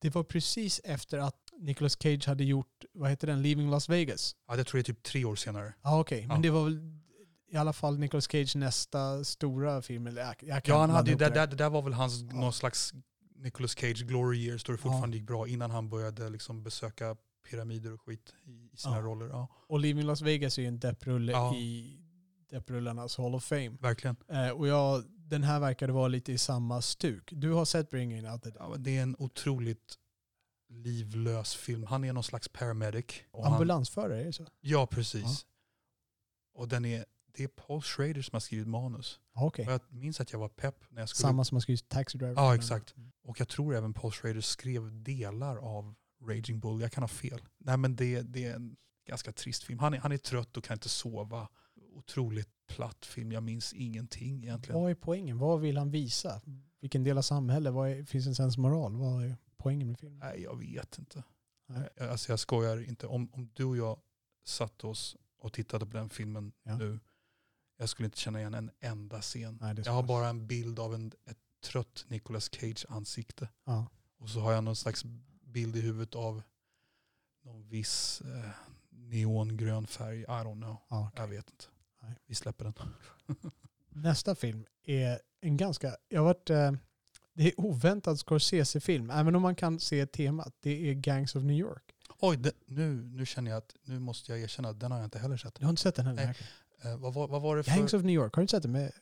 [0.00, 4.36] det var precis efter att Nicolas Cage hade gjort, vad heter den, Leaving Las Vegas.
[4.48, 5.74] Ja, det tror jag är typ tre år senare.
[5.82, 6.42] Ja okej, men Ja.
[6.42, 6.80] det var väl
[7.52, 10.06] i alla fall Nicolas Cage nästa stora film.
[10.06, 11.46] Eller jag, Ja, han hade det, det.
[11.46, 12.36] det där var väl hans Ja.
[12.36, 12.92] någon slags
[13.36, 17.16] Nicolas Cage glory years då det fortfarande gick bra innan han började liksom besöka
[17.50, 19.02] pyramider och skit i, i sina Ja.
[19.02, 19.28] roller.
[19.28, 21.54] Ja, Och Leaving Las Vegas är ju en depprulle Ja.
[21.56, 21.99] i
[22.50, 23.68] depprullarnas Hall of Fame.
[23.80, 24.16] verkligen.
[24.28, 27.32] Eh, och jag, den här verkade vara lite i samma stuk.
[27.32, 28.70] Du har sett Bringing Out the Dead?
[28.70, 29.98] Ja, det är en otroligt
[30.68, 31.84] livlös film.
[31.84, 33.04] Han är någon slags paramedic.
[33.30, 34.46] Och han, Ambulansförare, är det så?
[34.60, 35.46] ja, precis.
[36.54, 37.04] Och den är,
[37.36, 39.20] det är Paul Schrader som har skrivit manus.
[39.34, 39.66] Ja, Okej.
[39.66, 41.28] Och jag minns att jag var pepp när jag skulle...
[41.28, 42.34] Samma som har skrivit Taxi Driver.
[42.34, 42.94] Ja, exakt.
[43.24, 45.94] Och jag tror även Paul Schrader skrev delar av
[46.28, 46.80] Raging Bull.
[46.80, 47.40] Jag kan ha fel.
[47.58, 49.78] Nej men det, det är en ganska trist film.
[49.78, 51.48] Han är, han är trött och kan inte sova.
[51.92, 53.32] Otroligt platt film.
[53.32, 54.80] Jag minns ingenting egentligen.
[54.80, 55.38] Vad är poängen?
[55.38, 56.40] Vad vill han visa?
[56.80, 57.72] Vilken del av samhället?
[57.72, 58.96] Vad är, finns en sensmoral?
[58.96, 60.18] Vad är poängen med filmen?
[60.18, 61.22] Nej, jag vet inte.
[61.66, 61.88] Nej.
[62.10, 63.06] Alltså jag skojar inte.
[63.06, 64.00] Om, om du och jag
[64.44, 66.76] satt oss och tittade på den filmen Ja.
[66.76, 67.00] nu,
[67.76, 69.58] jag skulle inte känna igen en enda scen.
[69.60, 73.48] Nej, Jag har bara en bild av en, ett trött Nicolas Cage ansikte.
[73.64, 73.86] Ja.
[74.18, 75.04] Och så har jag någon slags
[75.40, 76.42] bild i huvudet av
[77.44, 78.50] någon viss eh,
[78.90, 80.20] neongrön färg.
[80.20, 80.76] I don't know.
[80.88, 81.22] Ja, okej.
[81.22, 81.64] Jag vet inte.
[82.02, 82.16] Nej.
[82.26, 82.74] Vi släpper den.
[83.88, 85.96] Nästa film är en ganska...
[86.08, 86.72] Jag har varit, eh,
[87.34, 90.54] det är oväntad Scorsese-film, även om man kan se temat.
[90.60, 91.82] Det är Gangs of New York.
[92.18, 95.06] Oj, det, nu, nu känner jag att nu måste jag erkänna att den har jag
[95.06, 95.54] inte heller sett.
[95.54, 96.24] Du har inte sett den heller?
[96.24, 96.36] Nej.
[96.92, 97.70] Eh, vad, var, vad var det för...
[97.70, 98.72] Gangs of New York, har du inte sett den?
[98.72, 98.92] Med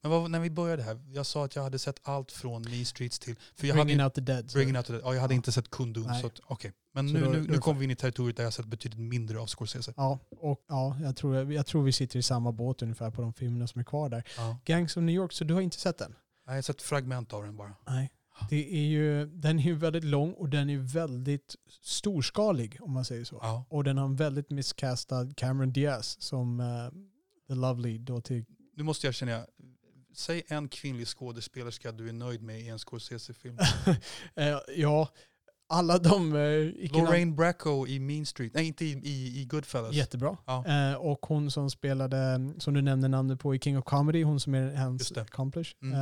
[0.00, 2.84] Men vad, när vi började här, jag sa att jag hade sett allt från Mean
[2.84, 3.36] Streets till...
[3.54, 4.50] För jag hade, Bringing ju- Out the Dead.
[4.54, 5.02] Bringing Out the Dead.
[5.04, 6.06] Ja, jag hade inte sett Kundun.
[6.06, 6.20] Nej.
[6.20, 6.72] Så att, okej.
[6.94, 8.66] Men Så nu, då- nu, nu kommer vi in i territoriet där jag har sett
[8.66, 9.92] betydligt mindre av Scorsese.
[9.96, 13.32] Ja, och ja, jag, tror, jag tror vi sitter i samma båt ungefär på de
[13.32, 14.24] filmerna som är kvar där.
[14.36, 14.58] Ja.
[14.64, 16.14] Gangs of New York, så du har inte sett den?
[16.46, 17.74] Jag har sett fragment av den bara.
[17.86, 18.10] Nej.
[18.50, 23.04] Det är ju, den är ju väldigt lång och den är väldigt storskalig om man
[23.04, 23.38] säger så.
[23.42, 23.64] Ja.
[23.68, 26.66] Och den har en väldigt miscastad Cameron Diaz som eh,
[27.48, 28.44] The Lovely då till...
[28.80, 29.46] Nu måste jag känna,
[30.14, 33.58] säg en kvinnlig skådespelerska du är nöjd med i en Scorsese-film.
[34.34, 35.08] Eh, ja,
[35.68, 36.32] alla de...
[36.34, 39.92] Uh, Lorraine Bracco i Mean Street, nej inte i, i, i Goodfellas.
[39.94, 40.36] Jättebra.
[40.46, 40.64] Ja.
[40.66, 44.40] Eh, och hon som spelade, som du nämnde namnet på i King of Comedy, hon
[44.40, 45.76] som är hans accomplish.
[45.82, 45.94] Mm.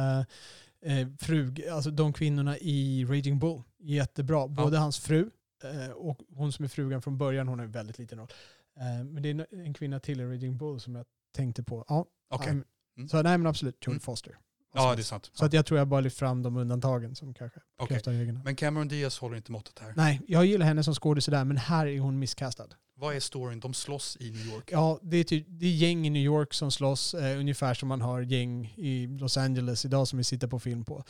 [0.82, 3.62] Eh, eh, frug, alltså de kvinnorna i Raging Bull.
[3.78, 4.48] Jättebra.
[4.48, 5.30] Både hans fru
[5.64, 8.28] eh, och hon som är frugan från början, hon har väldigt liten roll.
[8.76, 11.06] Eh, men det är en- en kvinna till i Raging Bull som jag
[11.38, 11.84] tänkte på.
[11.88, 12.06] Ja,
[12.46, 12.64] ehm,
[12.98, 13.08] Mm.
[13.08, 14.00] Så nej men absolut, Jodie Mm.
[14.00, 14.36] Foster.
[14.74, 15.30] Ja, det är sant.
[15.34, 18.40] Så att jag tror jag bara lyft fram de undantagen som kanske bekräftar reglerna.
[18.44, 19.92] Men Cameron Diaz håller inte måttet här.
[19.96, 22.66] Nej, jag gillar henne som skådis där, men här är hon misskastad.
[22.96, 23.60] Vad är storyn?
[23.60, 24.68] De slåss i New York.
[24.72, 27.88] Ja, det är, typ, det är gäng i New York som slåss, eh, ungefär som
[27.88, 31.04] man har gäng i Los Angeles idag som vi sitter på film på.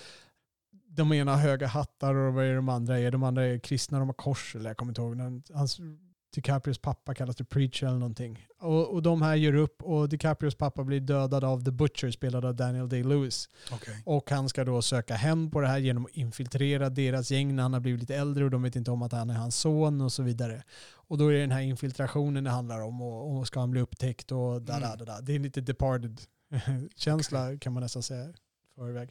[0.89, 3.11] De ena har höga hattar och vad är de andra är?
[3.11, 5.43] De andra är kristna, de har kors, eller jag kommer inte ihåg.
[5.55, 5.81] Hans,
[6.35, 8.47] DiCaprios pappa kallas det Preacher eller någonting.
[8.61, 12.45] Och, och de här gör upp och DiCaprios pappa blir dödad av The Butcher spelad
[12.45, 13.49] av Daniel Day-Lewis.
[13.73, 14.03] Okej.
[14.07, 17.63] Och han ska då söka hämnd på det här genom att infiltrera deras gäng när
[17.63, 20.01] han har blivit lite äldre och de vet inte om att han är hans son
[20.01, 20.63] och så vidare.
[20.93, 23.81] Och då är det den här infiltrationen det handlar om och, och ska han bli
[23.81, 24.99] upptäckt och da, da, Mm.
[24.99, 25.21] da, da.
[25.21, 26.21] Det är lite departed
[26.97, 28.33] känsla kan man nästan säga
[28.75, 29.11] förväg.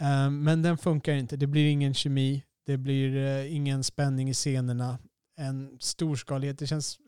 [0.00, 1.36] Um, men den funkar inte.
[1.36, 2.44] Det blir ingen kemi.
[2.66, 4.98] Det blir eh, ingen spänning i scenerna.
[5.36, 6.58] En storskalighet.
[6.58, 6.98] Det känns,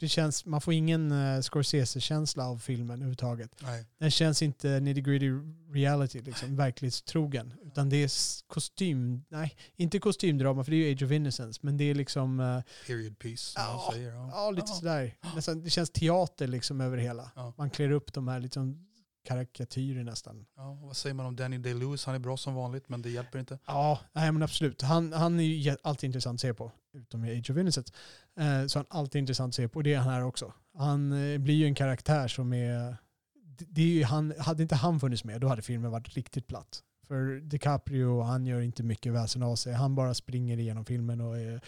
[0.00, 3.56] det känns, man får ingen uh, Scorsese-känsla av filmen överhuvudtaget.
[3.62, 3.86] Nej.
[3.98, 5.30] Den känns inte nitty gritty
[5.72, 7.54] reality, liksom, verklighetstrogen.
[7.64, 8.10] Utan det är
[8.46, 12.40] kostym, nej, inte kostymdrama för det är ju Age of Innocence, men det är liksom,
[12.40, 14.12] eh, Period piece, Ja, säger.
[14.12, 14.74] Ja, lite Ja.
[14.74, 15.14] sådär.
[15.34, 17.30] Nästan, det känns teater liksom över hela.
[17.36, 17.54] Ja.
[17.58, 18.86] Man klär upp de här liksom
[19.22, 20.46] karikatyrer nästan.
[20.56, 22.06] Ja, vad säger man om Danny Day-Lewis?
[22.06, 23.58] Han är bra som vanligt, men det hjälper inte.
[23.66, 24.82] Ja, nej men absolut.
[24.82, 27.92] Han, han är ju alltid intressant att se på, utom i Age of Innocence.
[28.36, 30.52] Eh, så han är alltid intressant att se på, och det är han här också.
[30.74, 32.96] Han eh, blir ju en karaktär som är...
[33.34, 36.46] Det, det är ju han, hade inte han funnits med, då hade filmen varit riktigt
[36.46, 36.82] platt.
[37.06, 39.74] För DiCaprio, han gör inte mycket väsen av sig.
[39.74, 41.60] Han bara springer igenom filmen och är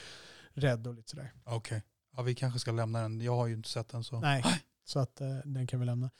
[0.54, 1.32] rädd och lite sådär.
[1.44, 1.82] Okej.
[2.16, 3.20] Ja, vi kanske ska lämna den.
[3.20, 4.20] Jag har ju inte sett den så.
[4.20, 4.44] Nej,
[4.84, 6.10] så att eh, den kan vi lämna.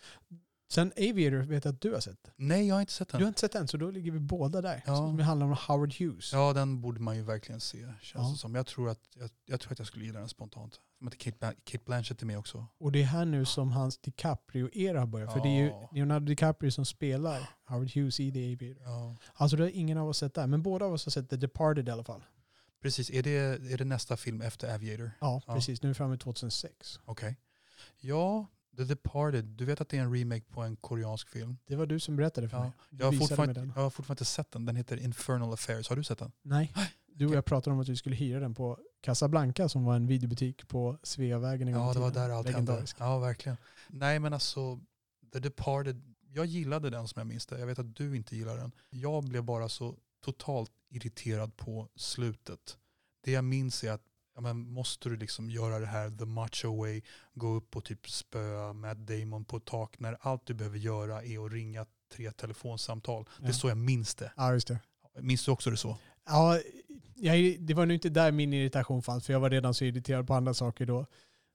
[0.73, 2.31] Sen Aviator vet jag att du har sett.
[2.37, 3.19] Nej, jag har inte sett den.
[3.19, 4.83] Du har inte sett den, så då ligger vi båda där.
[4.87, 4.97] Ja.
[4.97, 6.33] Som handlar om Howard Hughes.
[6.33, 7.79] Ja, den borde man ju verkligen se.
[7.79, 8.31] Känns Ja.
[8.33, 8.55] det som.
[8.55, 10.81] Jag, tror att, jag, jag tror att jag skulle gilla den spontant.
[10.99, 12.67] Som att Kate, Kate Blanchett är med också.
[12.79, 15.27] Och det är här nu som hans DiCaprio-era börjar.
[15.27, 15.89] För det är ju Ja.
[15.93, 18.83] Leonardo DiCaprio som spelar Howard Hughes i The Aviator.
[18.85, 19.17] Ja.
[19.35, 21.37] Alltså det har ingen av oss sett där, men båda av oss har sett The
[21.37, 22.25] Departed i alla fall.
[22.83, 23.37] Precis, är det,
[23.73, 25.11] är det nästa film efter Aviator?
[25.21, 25.55] Ja, Ja.
[25.55, 25.83] precis.
[25.83, 27.01] Nu är vi framme vid 2006.
[27.05, 27.37] Okej.
[28.01, 28.47] Ja,
[28.77, 29.45] The Departed.
[29.45, 31.57] Du vet att det är en remake på en koreansk film?
[31.67, 32.63] Det var du som berättade för Ja.
[32.63, 32.73] mig.
[32.91, 33.73] Du Jag har, fortfarande, den.
[33.77, 34.65] jag har fortfarande inte sett den.
[34.67, 35.89] Den heter Infernal Affairs.
[35.89, 36.33] Har du sett den?
[36.43, 36.73] Nej,
[37.07, 40.07] du och jag pratade om att vi skulle hyra den på Casablanca som var en
[40.07, 42.85] videobutik på Sveavägen en gång Ja, det var där allt hände.
[42.99, 43.57] Ja, verkligen.
[43.89, 44.81] Nej, men alltså
[45.33, 46.15] The Departed.
[46.35, 47.59] Jag gillade den som jag minns det.
[47.59, 48.73] Jag vet att du inte gillar den.
[48.91, 52.79] Jag blev bara så totalt irriterad på slutet.
[53.25, 54.03] Det jag minns är att
[54.35, 57.03] ja, men måste du liksom göra det här the macho way,
[57.35, 61.23] gå upp och typ spöa Matt Damon på ett tak när allt du behöver göra
[61.23, 63.25] är att ringa tre telefonsamtal.
[63.39, 63.53] Det är Ja.
[63.55, 64.33] så jag minns det.
[64.37, 64.79] Ja, just det.
[65.21, 65.97] Minns du också det så?
[66.27, 66.61] Ja,
[67.15, 70.27] jag, det var nog inte där min irritation fanns, för jag var redan så irriterad
[70.27, 71.07] på andra saker då.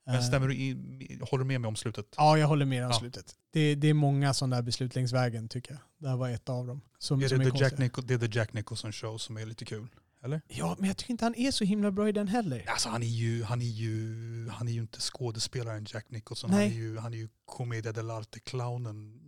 [0.05, 2.05] Men Eh, stämmer du in, håller du med mig om slutet?
[2.17, 2.99] Ja, jag håller med om Ja.
[2.99, 3.35] slutet.
[3.53, 5.79] Det, det är många sådana där beslut längs vägen tycker jag.
[5.97, 6.81] Det här var ett av dem.
[6.99, 7.83] Som, Är som det, är the Jack konstiga.
[7.83, 9.87] Nichol, det är The Jack Nicholson show som är lite kul?
[10.27, 10.41] Eller?
[10.47, 12.65] Ja, men jag tycker inte han är så himla bra i den heller.
[12.67, 16.51] Alltså han är ju, han är ju, han är ju inte skådespelaren Jack Nicholson.
[16.51, 16.69] Nej.
[16.69, 19.26] Han är ju, han är ju commedia dell'arte clownen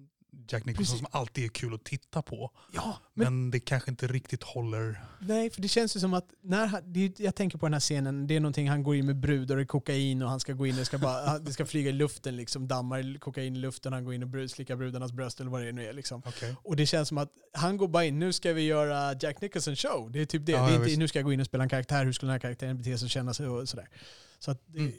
[0.51, 0.97] Jack Nicholson Precis.
[1.11, 2.51] som alltid är kul att titta på.
[2.71, 5.03] Ja, men, Men det kanske inte riktigt håller.
[5.19, 6.81] nej, för det känns ju som att när
[7.17, 9.67] jag tänker på den här scenen, det är någonting han går in med brudar och
[9.67, 12.67] kokain och han ska gå in och ska bara, det ska flyga i luften liksom,
[12.67, 15.71] dammar kokain i luften, han går in och brud, slickar brudarnas bröst eller vad det
[15.71, 16.21] nu är liksom.
[16.25, 16.55] Okej.
[16.63, 19.75] Och det känns som att han går bara in, nu ska vi göra Jack Nicholson
[19.75, 20.11] show.
[20.11, 20.51] Det är typ det.
[20.51, 22.27] Ja, det är inte, nu ska jag gå in och spela en karaktär, hur skulle
[22.29, 23.89] den här karaktären bete sig och känna sig och sådär.
[24.39, 24.91] Så att, Mm.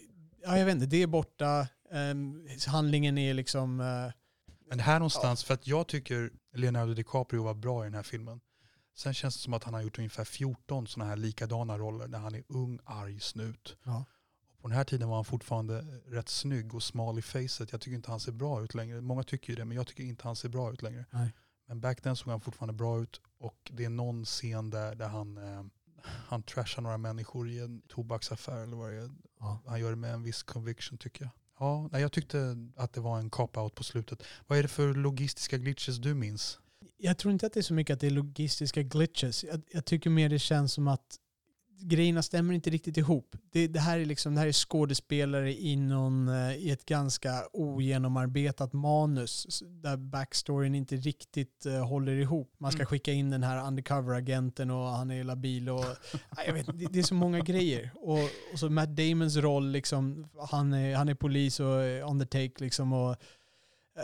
[0.44, 1.68] ja jag vet inte, det är borta.
[1.92, 4.12] Ehm, handlingen är liksom, eh,
[4.70, 8.40] Men här någonstans, för att jag tycker Leonardo DiCaprio var bra i den här filmen.
[8.96, 12.18] Sen känns det som att han har gjort ungefär 14 sådana här likadana roller när
[12.18, 13.76] han är ung, arg snut.
[13.84, 14.04] Ja.
[14.52, 17.72] Och på den här tiden var han fortfarande rätt snygg och smal i facet.
[17.72, 19.00] Jag tycker inte han ser bra ut längre.
[19.00, 21.04] Många tycker ju det, men jag tycker inte han ser bra ut längre.
[21.10, 21.34] Nej.
[21.66, 25.08] Men back then såg han fortfarande bra ut och det är någon scen där, där
[25.08, 25.64] han, eh,
[26.04, 29.10] han trashar några människor i en tobaksaffär eller vad det är.
[29.38, 29.62] Ja.
[29.66, 31.30] Han gör det med en viss conviction tycker jag.
[31.60, 34.22] Ja, nej, jag tyckte att det var en cop-out på slutet.
[34.46, 36.58] Vad är det för logistiska glitches du minns?
[37.00, 39.44] jag tror inte att det är så mycket att det är logistiska glitches.
[39.44, 41.18] Jag, jag tycker mer det känns som att
[41.82, 43.36] grejerna stämmer inte riktigt ihop.
[43.52, 47.42] Det, det, här, är liksom, det här är skådespelare i, någon, eh, i ett ganska
[47.52, 52.54] ogenomarbetat manus där backstoryn inte riktigt eh, håller ihop.
[52.58, 52.86] Man ska Mm.
[52.86, 55.84] skicka in den här undercover-agenten och han är labil och
[56.46, 57.90] jag vet, det, det är så många grejer.
[57.94, 58.18] Och,
[58.52, 62.26] och så Matt Damons roll, liksom, han, är, han är polis och är on the
[62.26, 62.92] take liksom.
[62.92, 63.16] Och,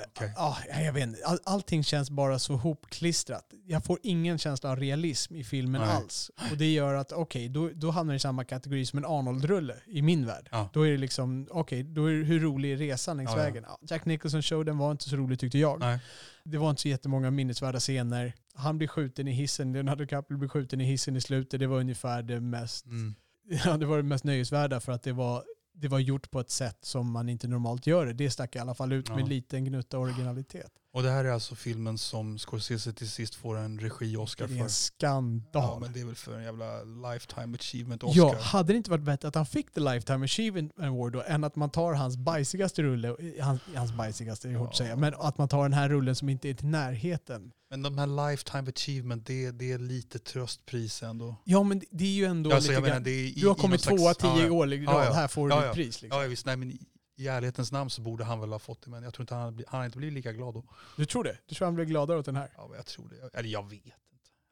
[0.09, 0.32] Okej.
[0.36, 1.24] Ja, jag vet inte.
[1.24, 3.44] All, allting känns bara så hopklistrat.
[3.66, 5.90] Jag får ingen känsla av realism i filmen Nej.
[5.90, 6.31] alls.
[6.51, 9.74] Och det gör att, okej, då, då hamnar det i samma kategori som en Arnold-rulle
[9.86, 10.48] i min värld.
[10.52, 10.68] Ja.
[10.73, 13.64] Då är det liksom, okej, då är det hur rolig är resan längs Ja, vägen?
[13.68, 15.81] Ja, Jack Nicholson show, den var inte så rolig tyckte jag.
[15.81, 15.98] Nej.
[16.44, 18.32] Det var inte så jättemånga minnesvärda scener.
[18.55, 21.60] Han blir skjuten i hissen, Leonardo DiCaprio blir skjuten i hissen i slutet.
[21.60, 23.14] Det var ungefär det mest, Mm.
[23.64, 25.44] ja, det var det mest nöjesvärda för att det var,
[25.78, 28.12] det var gjort på ett sätt som man inte normalt gör det.
[28.12, 29.22] Det stack i alla fall ut med Ja.
[29.22, 30.70] en liten gnutta originalitet.
[30.97, 34.56] Och det här är alltså filmen som Scorsese till sist får en regi-Oscar Det är
[34.56, 34.64] för.
[34.64, 35.62] en skandal.
[35.62, 36.82] Ja, men det är väl för en jävla
[37.12, 38.18] lifetime achievement Oscar.
[38.23, 41.44] Ja, hade det inte varit bättre att han fick the Lifetime Achievement Award då, än
[41.44, 44.85] att man tar hans bajsigaste rulle, hans, hans bajsigaste är hårt att Ja.
[44.85, 47.52] säga, men att man tar den här rullen som inte är till närheten.
[47.70, 51.36] Men de här lifetime achievement, det, det är lite tröstpris ändå.
[51.44, 53.48] Ja men det är ju ändå Alltså, lite jag menar, grann, det är i, Du
[53.48, 55.12] har kommit tvåa tio ja, år i Ja, rad, ja.
[55.12, 55.74] här får du Ja, ditt ja.
[55.74, 56.02] pris.
[56.02, 56.23] Liksom.
[56.23, 56.47] Ja, visst.
[56.47, 56.78] Nej, men
[57.16, 59.44] i, ärlighetens namn så borde han väl ha fått det, men jag tror inte han,
[59.44, 60.64] hade han har inte blivit lika glad då.
[60.97, 61.38] Du tror det?
[61.47, 62.51] Du tror han blir gladare åt den här?
[62.56, 63.38] Ja, jag tror det.
[63.38, 63.94] Eller jag vet inte.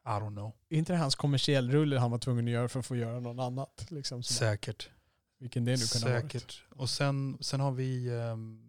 [0.05, 0.51] I don't know.
[0.69, 3.19] Är inte det hans kommersiell rulle han var tvungen att göra för att få göra
[3.19, 3.85] något annat?
[3.89, 4.89] Liksom, som- Säkert.
[5.39, 6.31] vilken det nu kunde ha varit.
[6.31, 6.63] Säkert.
[6.69, 8.61] Och sen, sen har vi ehm,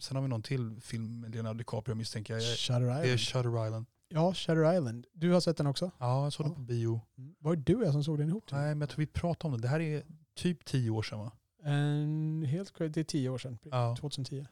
[0.00, 2.42] sen har vi någon till film med Leonardo DiCaprio misstänker jag.
[2.42, 3.20] Shutter Det är Island.
[3.20, 3.86] Shutter Island.
[4.08, 5.06] Ja, Shutter Island.
[5.12, 5.90] Du har sett den också?
[5.98, 6.48] Ja, jag såg Ja.
[6.48, 7.00] den på bio.
[7.18, 7.34] Mm.
[7.38, 8.44] Var det du och jag som såg den ihop?
[8.52, 9.66] Nej, men jag tror vi pratade om det.
[9.66, 10.02] Det här är
[10.36, 11.32] typ tio år sedan va?
[11.64, 13.58] En, helt korrekt, det är tio år sedan.
[13.62, 13.96] Ja.
[14.00, 14.46] 2010.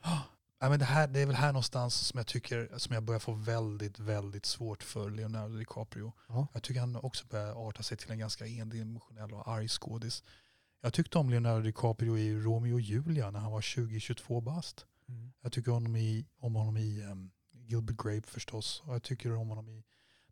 [0.62, 3.20] Ja, men det, här, det är väl här någonstans som jag tycker som jag börjar
[3.20, 6.12] få väldigt, väldigt svårt för Leonardo DiCaprio.
[6.28, 6.46] Ja.
[6.52, 10.22] Jag tycker han också börjar arta sig till en ganska endimensionell och arg skådis.
[10.82, 14.86] Jag tyckte om Leonardo DiCaprio i Romeo och Julia när han var 20-22 bast.
[15.08, 15.32] Mm.
[15.42, 18.82] Jag tycker om, i, om honom i um, Gilbert Grape förstås.
[18.86, 19.84] Och jag tycker om honom i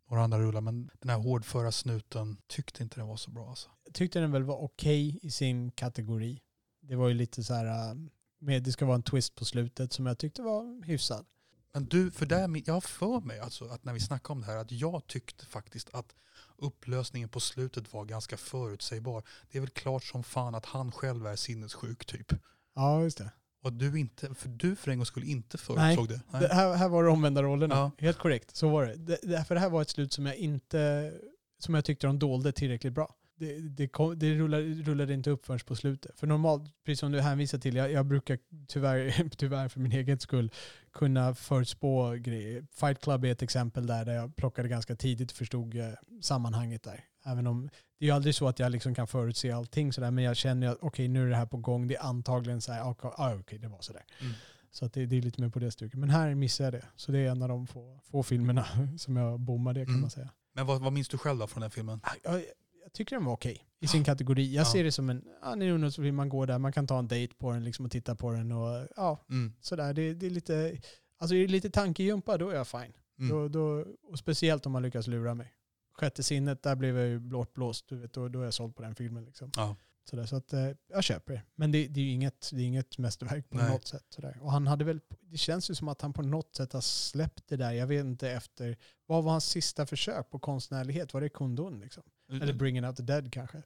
[0.09, 0.61] några andra rullar.
[0.61, 3.49] Men den här hårdföra snuten tyckte inte den var så bra.
[3.49, 3.69] Alltså.
[3.85, 6.41] Jag tyckte den väl var okej i sin kategori.
[6.89, 7.95] Det var ju lite så här, äh,
[8.39, 11.25] med, det ska vara en twist på slutet som jag tyckte var hyfsad.
[11.73, 14.47] Men du, för där, jag har för mig alltså att när vi snackade om det
[14.47, 16.15] här att jag tyckte faktiskt att
[16.57, 19.23] upplösningen på slutet var ganska förutsägbar.
[19.51, 22.33] Det är väl klart som fan att han själv är sinnessjuk typ.
[22.75, 23.31] Ja, just det.
[23.63, 26.21] Och du inte, för du för en gång skulle inte förutsåg det.
[26.31, 26.41] Nej.
[26.41, 27.75] det här, här var det omvända rollerna.
[27.75, 27.91] Ja.
[27.97, 28.95] Helt korrekt, så var det.
[28.95, 29.19] det.
[29.21, 29.45] det.
[29.45, 31.13] För det här var ett slut som jag inte,
[31.59, 33.15] som jag tyckte de dolde tillräckligt bra.
[33.39, 36.19] Det, det, kom, det rullade, rullade inte upp förrän på slutet.
[36.19, 40.19] För normalt, precis som du hänvisar till, jag, jag brukar tyvärr, tyvärr för min egen
[40.19, 40.51] skull
[40.93, 42.65] kunna förutspå grejer.
[42.71, 45.87] Fight Club är ett exempel där, där jag plockade ganska tidigt och förstod eh,
[46.21, 47.03] sammanhanget där.
[47.25, 50.23] Även om det är ju aldrig så att jag liksom kan förutse allting sådär, men
[50.23, 51.87] jag känner att okej nu är det här på gång.
[51.87, 54.03] Det är antagligen så här, ah, okej det var sådär.
[54.21, 54.33] Mm.
[54.71, 55.99] Så att det, det är lite mer på det stuket.
[55.99, 56.85] Men här missade jag det.
[56.95, 58.65] Så det är en av de få, få filmerna
[58.97, 60.01] som jag bommade kan Mm.
[60.01, 60.29] man säga.
[60.53, 61.99] Men vad, vad minns du själv då från den filmen?
[62.03, 62.43] Ah, Jag,
[62.89, 64.53] jag tycker den var okej i sin kategori.
[64.53, 64.71] Jag Ja.
[64.71, 67.33] ser det som en, ja, en ungdomsfilm, man går där, man kan ta en dejt
[67.37, 69.53] på den liksom och titta på den och ja, Mm.
[69.61, 69.93] sådär.
[69.93, 70.77] Det, det är lite,
[71.17, 72.93] alltså är det lite tankejumpa då är jag fine.
[73.19, 73.29] Mm.
[73.29, 75.53] Då, då, och speciellt om man lyckas lura mig.
[75.93, 77.19] Sjätte sinnet, där blev jag ju
[77.53, 79.25] blåst du vet, då, då är jag såld på den filmen.
[79.25, 79.51] Liksom.
[79.55, 79.75] Ja.
[80.09, 81.41] Sådär, så att, eh, jag köper det.
[81.55, 83.69] Men det, det är ju inget, det är inget mästerverk på Nej.
[83.71, 84.05] något sätt.
[84.09, 84.37] Sådär.
[84.41, 87.47] Och han hade väl, det känns ju som att han på något sätt har släppt
[87.47, 87.71] det där.
[87.71, 91.13] Jag vet inte efter, vad var hans sista försök på konstnärlighet?
[91.13, 92.03] Var det Kundun liksom?
[92.29, 93.61] Eller Bringing Out the Dead kanske?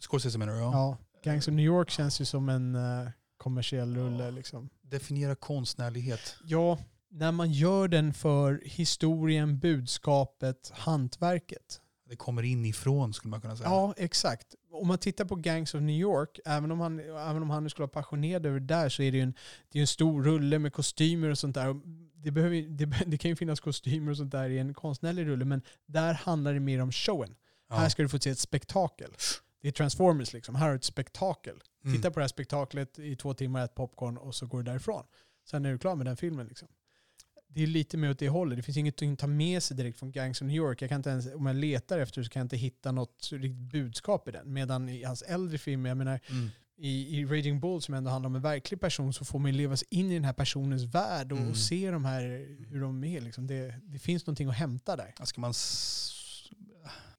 [0.00, 0.58] Scorsese menar du?
[0.58, 0.72] Ja.
[0.72, 0.98] Ja.
[1.24, 4.68] Gangs of New York känns ju som en eh, kommersiell rulle liksom.
[4.82, 6.36] Definiera konstnärlighet.
[6.44, 6.78] Ja,
[7.10, 11.80] när man gör den för historien, budskapet, hantverket.
[12.08, 13.68] Det kommer inifrån skulle man kunna säga.
[13.68, 14.54] Ja, exakt.
[14.72, 17.68] Om man tittar på Gangs of New York, även om han, även om han nu
[17.68, 19.34] skulle vara passionerad över det där så är det ju en,
[19.68, 21.80] det är en stor rulle med kostymer och sånt där.
[22.14, 25.44] Det, behöver, det, det kan ju finnas kostymer och sånt där i en konstnärlig rulle,
[25.44, 27.34] men där handlar det mer om showen.
[27.72, 27.78] Ja.
[27.78, 29.10] Här ska du få se ett spektakel.
[29.62, 31.62] Det är Transformers liksom, här är ett spektakel.
[31.84, 31.96] Mm.
[31.96, 35.04] Titta på det här spektaklet i två timmar, ett popcorn och så går du därifrån.
[35.50, 36.46] Sen är du klar med den filmen.
[36.46, 36.68] Liksom.
[37.48, 38.56] Det är lite mer åt det hållet.
[38.58, 40.82] Det finns inget att ta med sig direkt från Gangs of New York.
[40.82, 43.52] Jag kan inte ens, om jag letar efter så kan jag inte hitta något riktigt
[43.72, 44.52] budskap i den.
[44.52, 46.48] Medan i hans äldre filmer, jag menar Mm.
[46.76, 49.76] i, i Raging Bull som ändå handlar om en verklig person så får man leva
[49.76, 51.50] sig in i den här personens värld och, Mm.
[51.50, 52.22] och se de här,
[52.68, 53.20] hur de är.
[53.20, 53.46] Liksom.
[53.46, 55.14] Det, det finns någonting att hämta där.
[55.24, 55.54] Ska man,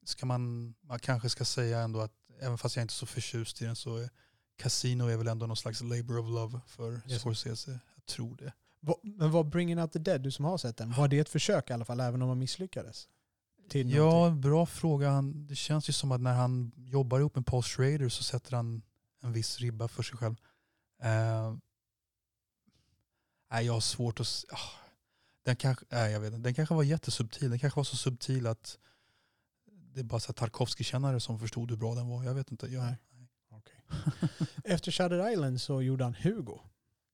[0.05, 3.61] ska man, man kanske ska säga ändå att även fast jag inte är så förtjust
[3.61, 4.09] i den så är
[4.57, 7.21] Casino är väl ändå någon slags labor of love för Yes.
[7.21, 7.79] Scorsese.
[7.95, 8.53] Jag tror det.
[8.79, 11.29] Va- Men var Bringing Out the Dead, du som har sett den, var det ett
[11.29, 13.07] försök i alla fall, även om man misslyckades?
[13.69, 14.41] Till Ja, någonting?
[14.41, 15.09] bra fråga.
[15.09, 18.55] Han, det känns ju som att när han jobbar ihop med Paul Schrader så sätter
[18.55, 18.81] han
[19.21, 20.35] en viss ribba för sig själv.
[21.01, 21.55] Eh,
[23.51, 24.45] nej, jag har svårt att...
[24.49, 24.57] ah,
[25.43, 27.49] den, kanske, nej, jag vet den kanske var jättesubtil.
[27.49, 28.77] Den kanske var så subtil att
[29.93, 32.23] det är bara Tarkovsky-kännare som förstod hur bra den var.
[32.23, 32.67] Jag vet inte.
[32.67, 32.97] Jag, Nej.
[34.63, 36.59] Efter Shutter Island så gjorde han Hugo.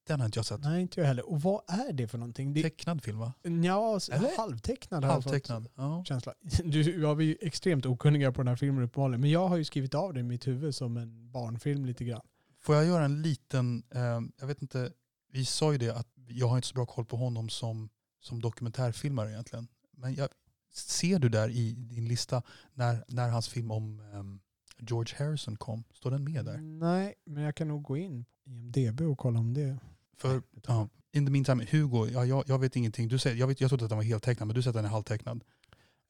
[0.08, 0.62] Den har inte jag sett.
[0.62, 1.30] Nej, inte jag heller.
[1.30, 2.54] Och vad är det för någonting?
[2.54, 3.34] Det, Tecknad film va?
[3.64, 4.38] ja, Eller?
[4.38, 5.68] halvtecknad har jag fått Halvtecknad.
[5.76, 6.04] Ja.
[6.06, 6.34] känsla.
[6.64, 9.22] Du, ja, vi är extremt okunniga på den här filmen uppenbarligen.
[9.22, 12.22] Men jag har ju skrivit av det i mitt huvud som en barnfilm lite grann.
[12.62, 14.92] Får jag göra en liten, eh, jag vet inte,
[15.32, 17.90] vi sa ju det att jag har inte så bra koll på honom som,
[18.20, 19.68] som dokumentärfilmare egentligen.
[19.92, 20.30] Men jag,
[20.72, 22.42] ser du där i din lista
[22.74, 24.40] när, när hans film om ehm,
[24.78, 25.84] George Harrison kom?
[25.94, 26.58] Står den med där?
[26.58, 29.78] Nej, men jag kan nog gå in på IMDB och kolla om det.
[30.18, 33.08] För, ja, in the meantime, Hugo, ja, jag, jag vet ingenting.
[33.08, 34.86] Du säger, jag, vet, jag trodde att den var heltecknad, men du säger att den
[34.86, 35.44] är halvtecknad.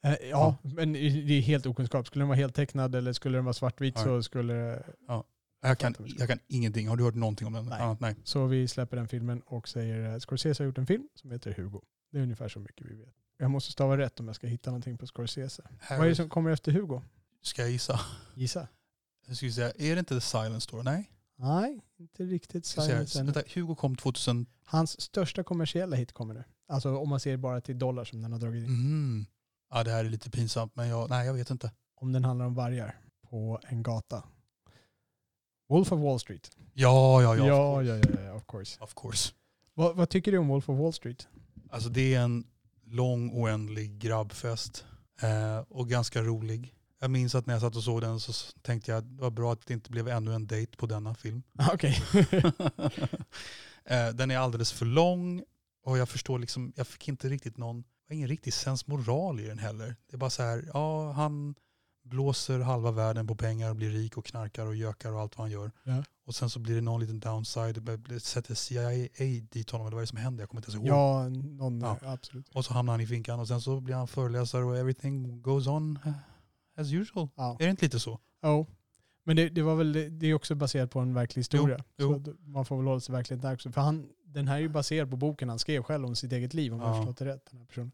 [0.03, 2.07] Eh, ja, men det är helt okunskap.
[2.07, 4.03] Skulle den vara helt tecknad eller skulle den vara svartvit Ja.
[4.03, 4.83] så skulle det...
[5.61, 6.87] Jag kan, jag kan ingenting.
[6.87, 7.65] Har du hört någonting om den?
[7.65, 7.81] Nej.
[7.81, 7.99] Annat?
[7.99, 8.15] Nej.
[8.23, 11.53] Så vi släpper den filmen och säger att Scorsese har gjort en film som heter
[11.53, 11.81] Hugo.
[12.11, 13.15] Det är ungefär så mycket vi vet.
[13.41, 15.63] Jag måste stava rätt om jag ska hitta någonting på Scorsese.
[15.89, 17.01] Vad är det som kommer efter Hugo?
[17.41, 17.99] Ska jag gissa?
[18.35, 18.67] Gissa.
[19.27, 20.83] Jag skulle säga, är det inte The Silence Store?
[20.83, 21.11] Nej.
[21.35, 23.33] Nej, inte riktigt Silence ännu.
[23.53, 24.45] Hugo kom 2000.
[24.63, 26.43] Hans största kommersiella hit kommer nu.
[26.67, 28.69] Alltså om man ser bara till dollar som den har dragit in.
[28.69, 29.25] Mm.
[29.69, 31.71] Ja, det här är lite pinsamt, men jag, nej, jag vet inte.
[31.95, 34.23] Om den handlar om vargar på en gata.
[35.69, 36.51] Wolf of Wall Street.
[36.73, 37.47] Ja, ja, ja.
[37.47, 38.83] ja, ja, ja, ja of course.
[38.83, 39.33] Of course.
[39.73, 41.27] Vad, vad tycker du om Wolf of Wall Street?
[41.69, 42.47] Alltså det är en
[42.89, 44.85] lång oändlig grabbfest.
[45.21, 46.73] Eh, och ganska rolig.
[46.99, 49.31] Jag minns att när jag satt och såg den så tänkte jag att det var
[49.31, 51.43] bra att det inte blev ännu en dejt på denna film.
[51.73, 52.01] Okej.
[53.85, 55.43] eh, den är alldeles för lång
[55.85, 59.95] och jag förstår liksom, jag fick inte riktigt någon, ingen riktig sensmoral i den heller.
[60.09, 61.55] Det är bara så här, ja han
[62.03, 65.43] blåser halva världen på pengar och blir rik och knarkar och gökar och allt vad
[65.43, 65.71] han gör.
[65.83, 66.03] Ja.
[66.29, 68.89] Och sen så blir det någon liten downside, det sätter CIA
[69.51, 70.41] dit honom, eller vad är det som händer?
[70.41, 70.97] Jag kommer inte ens ihåg.
[70.97, 71.97] ja, någon, Ja.
[72.01, 72.49] absolut.
[72.49, 75.67] Och så hamnar han i finkan och sen så blir han föreläsare och everything goes
[75.67, 75.99] on
[76.77, 77.27] as usual.
[77.35, 77.57] Ja.
[77.59, 78.19] Är det inte lite så?
[78.43, 78.67] Jo.
[79.23, 81.83] Men det, det var väl, det är också baserat på en verklig historia.
[81.97, 83.71] Jo, att man får väl hålla sig verkligen där också.
[83.71, 86.53] För han, den här är ju baserad på boken han skrev själv om sitt eget
[86.53, 87.01] liv, om jag har Ja.
[87.01, 87.45] förstått det rätt.
[87.51, 87.91] Den här personen.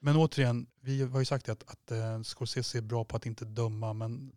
[0.00, 3.44] Men återigen, vi har ju sagt att, att eh, Scorsese är bra på att inte
[3.44, 4.32] döma, men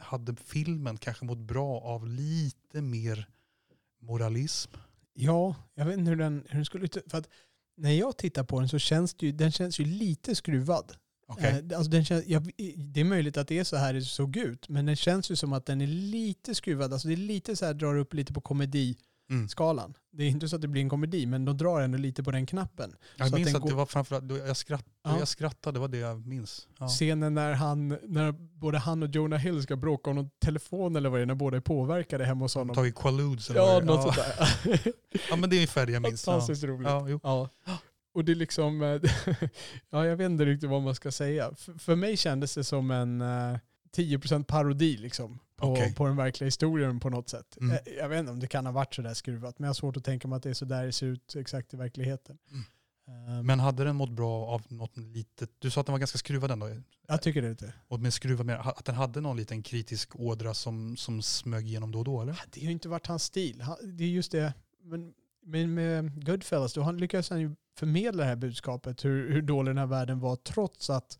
[0.00, 3.28] hade filmen kanske mått bra av lite mer
[4.00, 4.72] moralism?
[5.14, 6.88] Ja, jag vet inte hur den, hur den skulle.
[7.06, 7.28] För att
[7.76, 10.92] när jag tittar på den så känns det ju, den känns ju lite skruvad.
[11.26, 11.64] Okej.
[11.70, 14.36] Eh, alltså den känns, jag, det är möjligt att det är så här det såg
[14.36, 16.92] ut, men den känns ju som att den är lite skruvad.
[16.92, 19.09] Alltså det är lite så här, drar upp lite på komediskalan.
[19.30, 19.48] Mm.
[20.12, 22.30] Det är inte så att det blir en komedi, men de drar ändå lite på
[22.30, 22.96] den knappen.
[23.16, 25.18] Jag Så att minns att, går- det var framförallt, jag, skratt, Ja.
[25.18, 26.68] jag skrattade, det var det jag minns.
[26.78, 26.88] Ja.
[26.88, 31.08] Scenen när, han, när både han och Jonah Hill ska bråka om någon telefon eller
[31.08, 32.74] vad det är, när båda är påverkade hemma hos honom.
[32.76, 34.12] Tagit Quaaludes eller Ja, något ja.
[34.12, 34.16] sånt
[34.64, 34.92] där.
[35.30, 36.26] ja, men det är ungefär det jag minns.
[36.26, 36.32] Ja.
[36.32, 36.88] Fantastiskt roligt.
[36.88, 37.20] Ja, jo.
[37.22, 37.48] Ja.
[38.14, 38.88] Och det är liksom, eh,
[39.90, 41.50] ja jag vet inte riktigt vad man ska säga.
[41.56, 43.58] För, för mig kändes det som en eh,
[43.96, 45.38] 10% parodi liksom.
[45.60, 45.94] På, Okej.
[45.94, 47.56] på den verkliga historien på något sätt.
[47.60, 47.72] Mm.
[47.72, 49.96] Eh, Jag vet inte om det kan ha varit sådär skruvat, men jag har svårt
[49.96, 52.38] att tänka mig att det är så där det ser ut exakt i verkligheten.
[53.08, 56.18] Eh, Men hade den mått bra av något litet, du sa att den var ganska
[56.18, 56.68] skruvad ändå,
[57.08, 57.72] jag tycker det lite.
[57.88, 61.92] och med skruvad mer, att den hade någon liten kritisk ådra som, som smög igenom
[61.92, 62.40] då och då eller?
[62.50, 63.64] Det har ju inte varit hans stil.
[63.82, 64.54] Det är just det.
[64.82, 65.12] Men,
[65.42, 69.70] men med Goodfellas, då han lyckas han ju förmedla det här budskapet, hur, hur dålig
[69.70, 71.18] den här världen var, trots att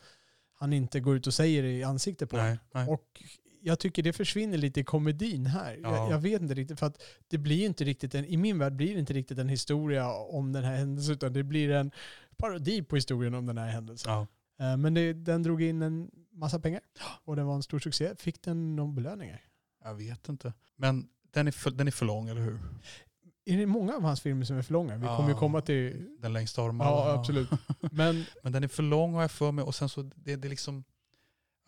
[0.55, 2.89] han inte går ut och säger det i ansiktet på Nej, nej.
[2.89, 3.23] Och
[3.62, 5.78] jag tycker det försvinner lite i komedin här.
[5.82, 5.97] Ja.
[5.97, 8.73] Jag, jag vet inte riktigt, för att det blir inte riktigt en, i min värld
[8.73, 11.91] blir det inte riktigt en historia om den här händelsen, utan det blir en
[12.37, 14.12] parodi på historien om den här händelsen.
[14.12, 14.27] Ja.
[14.66, 16.81] Eh, Men det, den drog in en massa pengar
[17.24, 18.15] och den var en stor succé.
[18.19, 19.41] Fick den någon belöningar?
[19.85, 20.53] Jag vet inte.
[20.77, 22.59] Men den är, för, den är för lång, eller hur?
[23.45, 24.97] Är det många av hans filmer som är för långa?
[24.97, 25.39] Vi kommer ju Ja.
[25.39, 26.09] komma till...
[26.20, 27.49] Den längsta av dem Ja, absolut.
[27.93, 29.65] Men Men den är för lång har jag för mig.
[29.65, 30.85] Och sen så, det, det är liksom,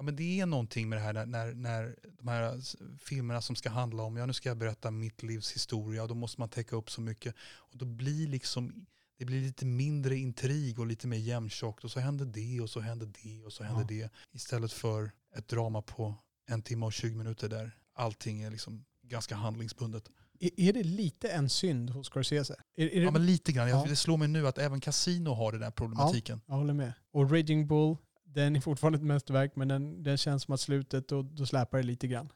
[0.02, 2.60] ja men det är någonting med det här när, när, de här
[2.98, 6.14] filmerna som ska handla om, ja nu ska jag berätta mitt livs historia och då
[6.14, 7.34] måste man täcka upp så mycket.
[7.56, 8.86] Och då blir liksom,
[9.18, 12.80] det blir lite mindre intrig och lite mer jämntjockt och så händer det och så
[12.80, 14.10] händer det och så händer det.
[14.32, 16.14] Istället för ett drama på
[16.48, 20.08] en timme och 20 minuter där allting är liksom ganska handlingsbundet.
[20.40, 22.56] är det lite en synd hos Scorsese?
[22.76, 23.84] Är, är det, Ja men lite grann, Ja.
[23.88, 26.40] Det slår mig nu att även Casino har den där problematiken.
[26.46, 26.92] Jag håller med.
[27.12, 27.96] Och Raging Bull,
[28.32, 31.78] den är fortfarande ett mästerverk men den, den känns som att slutet, och då släpar
[31.78, 32.28] det lite grann.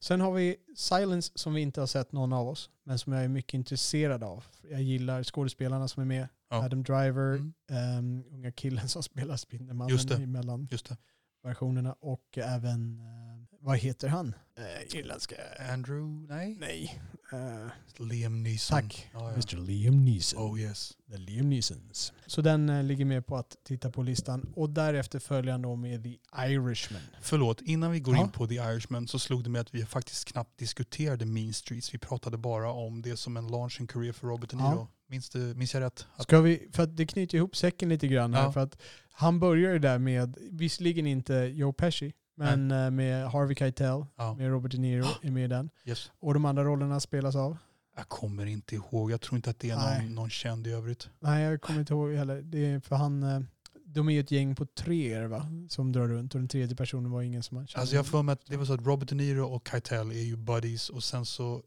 [0.00, 3.24] Sen har vi Silence som vi inte har sett någon av oss, men som jag
[3.24, 4.44] är mycket intresserad av.
[4.70, 6.28] Jag gillar skådespelarna som är med.
[6.50, 6.64] Ja.
[6.64, 7.52] Adam Driver, Mm.
[7.70, 10.14] ehm, unga killen som spelar Spindelmannen det.
[10.14, 10.96] emellan Just det.
[11.42, 11.92] versionerna.
[12.00, 13.33] Och även, eh,
[13.64, 14.34] vad heter han?
[14.58, 15.36] Eh, irländska?
[15.72, 16.56] Andrew, nej?
[16.60, 17.00] Nej.
[17.32, 18.80] Eh, Liam Neeson.
[18.80, 19.30] tack, Ja, ja.
[19.30, 20.42] Mr Liam Neeson.
[20.52, 20.92] Oh yes.
[21.10, 22.12] The Liam Neesons.
[22.26, 24.52] Så den eh, ligger med på att titta på listan.
[24.56, 26.16] Och därefter följer han då med The
[26.46, 27.00] Irishman.
[27.20, 28.22] Förlåt, innan vi går Ja.
[28.22, 31.94] in på The Irishman så slog det mig att vi faktiskt knappt diskuterade Mean Streets.
[31.94, 34.68] Vi pratade bara om det som en launching career för Robert De Niro.
[34.68, 34.88] Ja.
[35.06, 36.06] Minns, du, minns jag rätt?
[36.16, 38.42] Att, Ska vi, för att det knyter ihop säcken lite grann här.
[38.42, 38.52] Ja.
[38.52, 38.82] För att
[39.12, 44.34] han börjar ju där med, visserligen inte Joe Pesci, men eh, med Harvey Keitel, ja,
[44.34, 45.70] med Robert De Niro är med i den.
[45.84, 46.10] yes.
[46.20, 47.56] Och de andra rollerna spelas av?
[47.96, 49.10] Jag kommer inte ihåg.
[49.10, 50.02] Jag tror inte att det är Nej.
[50.04, 51.08] någon, någon känd i övrigt.
[51.20, 52.42] Nej, jag kommer inte ihåg heller.
[52.42, 53.40] Det är för han, eh,
[53.86, 55.46] de är ju ett gäng på tre va?
[55.68, 57.80] som drar runt och den tredje personen var ingen som man kände.
[57.80, 60.22] Alltså jag för mig att det var så att Robert De Niro och Keitel är
[60.22, 61.62] ju buddies och sen så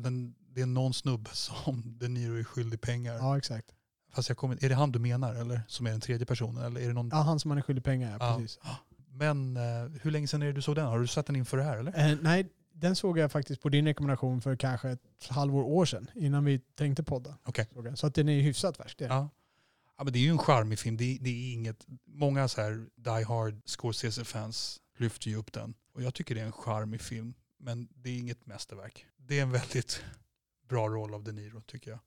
[0.00, 3.14] den, det är någon snubbe som De Niro är skyldig pengar.
[3.14, 3.66] Ja, exakt.
[4.12, 6.64] Fast jag kommer, är det han du menar eller som är den tredje personen?
[6.64, 7.08] Eller är det någon?
[7.08, 8.76] Ja, han som man är skyldig pengar, ja, Ja.
[9.14, 9.62] Men eh,
[10.02, 10.86] hur länge sedan är det du såg den?
[10.86, 12.10] Har du sett den inför det här eller?
[12.12, 16.10] Eh, nej, den såg jag faktiskt på din rekommendation för kanske ett halvår år sedan,
[16.14, 17.38] innan vi tänkte podda.
[17.84, 17.98] Jag.
[17.98, 18.98] Så att den är hyfsat färsk.
[18.98, 19.04] Det.
[19.04, 19.28] Ja.
[19.98, 20.96] ja men det är ju en charmig film.
[20.96, 25.74] Det, är- det är inget, många så här Die Hard Scorsese-fans lyfter ju upp den.
[25.94, 27.34] Och jag tycker det är en charmig film.
[27.58, 29.06] Men det är inget mästerverk.
[29.16, 30.02] Det är en väldigt
[30.68, 32.00] bra roll av De Niro tycker jag.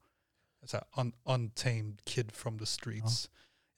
[0.65, 3.29] Så här, un, untamed kid from the streets.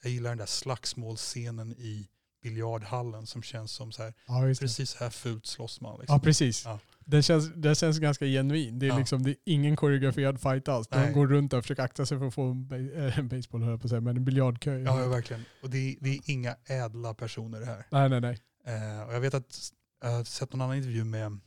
[0.03, 2.07] Jag gillar den där slagsmålscenen i
[2.49, 5.99] biljardhallen som känns som så här, Ja, precis så här fult slåss man.
[5.99, 6.13] Liksom.
[6.15, 6.65] Ja, precis.
[6.65, 6.79] Ja.
[7.05, 8.79] Den, känns, den känns ganska genuin.
[8.79, 8.97] Det är, Ja.
[8.97, 10.87] liksom, det är ingen koreograferad fight alls.
[10.87, 11.13] De Nej.
[11.13, 13.89] går runt och försöker akta sig för att få en, äh, en baseball, höll på
[13.89, 14.77] säga, men en biljardkö.
[14.79, 15.45] Ja, ja, verkligen.
[15.63, 17.85] Och det är, det är inga ädla personer det här.
[17.91, 18.39] Nej, nej, nej.
[18.65, 19.71] Eh, och jag vet att
[20.01, 21.39] jag har sett någon annan intervju med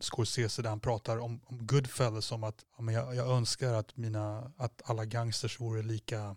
[0.00, 3.96] Scorsese där han pratar om, om Goodfellas som att ja, men jag, jag önskar att,
[3.96, 6.36] mina, att alla gangsters vore lika,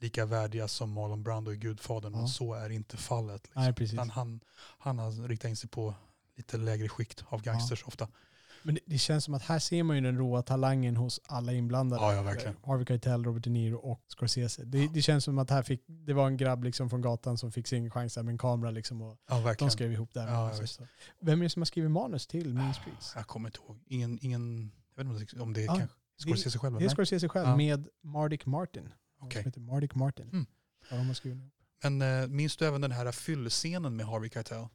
[0.00, 2.26] lika värdiga som Marlon Brando i Gudfadern men Ja.
[2.28, 3.42] så är inte fallet.
[3.44, 3.62] Liksom.
[3.62, 3.94] Nej, precis.
[3.94, 4.40] Utan han,
[4.78, 5.94] han har riktat in sig på
[6.36, 8.08] lite lägre skikt av gangsters ofta.
[8.62, 11.52] Men det, det känns som att här ser man ju den råa talangen hos alla
[11.52, 12.02] inblandade.
[12.02, 12.54] Ja, ja, verkligen.
[12.62, 14.64] Eh, Harvey Keitel, Robert De Niro och Scorsese.
[14.64, 14.90] Det, Ja.
[14.94, 17.66] det känns som att här fick, det var en grabb liksom från gatan som fick
[17.66, 18.70] sin chans med en kamera.
[18.70, 20.28] Liksom och Ja, de skrev ihop det här.
[20.28, 20.72] Ja, med ja, oss.
[20.72, 20.86] Så-
[21.20, 23.12] Vem är det som har skrivit manus till Mean Streets?
[23.16, 23.78] Jag kommer inte ihåg.
[23.86, 26.78] Ingen, ingen, jag vet inte om det är Ja, kanske Scorsese själv.
[26.78, 26.88] Det är?
[26.88, 27.56] Scorsese själv Ja.
[27.56, 28.88] med Mardik Martin.
[29.26, 29.42] Okej.
[29.42, 30.28] Som heter Mardik Martin.
[30.32, 30.46] Mm.
[31.06, 31.52] Har skrivit ihop.
[31.82, 34.66] Men eh, minns du även den här fyllescenen med Harvey Keitel?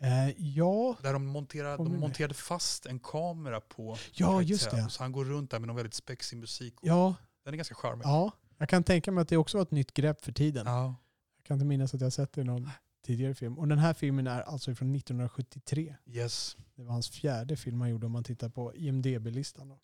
[0.00, 4.50] Eh, ja, Där de, monterade, de monterade fast en kamera på ja Keitel.
[4.50, 4.90] just det.
[4.90, 6.74] Så han går runt där med någon väldigt spexig musik.
[6.82, 7.14] Ja,
[7.44, 8.04] Den är ganska charmig.
[8.04, 10.66] ja, jag kan tänka mig att det också var ett nytt grepp för tiden.
[10.66, 10.94] Ja.
[11.36, 12.70] Jag kan inte minnas att jag sett det i någon
[13.06, 13.58] tidigare film.
[13.58, 15.96] Och den här filmen är alltså från 1973.
[16.06, 16.56] Yes.
[16.76, 19.78] Det var hans fjärde film han gjorde om man tittar på IMDB-listan.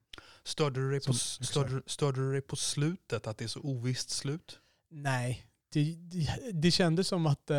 [0.45, 3.27] Störde du, dig på, Som- störde, störde du dig på slutet?
[3.27, 4.59] Att det är så ovisst slut?
[4.91, 7.59] Nej, det, det, det kändes som att eh,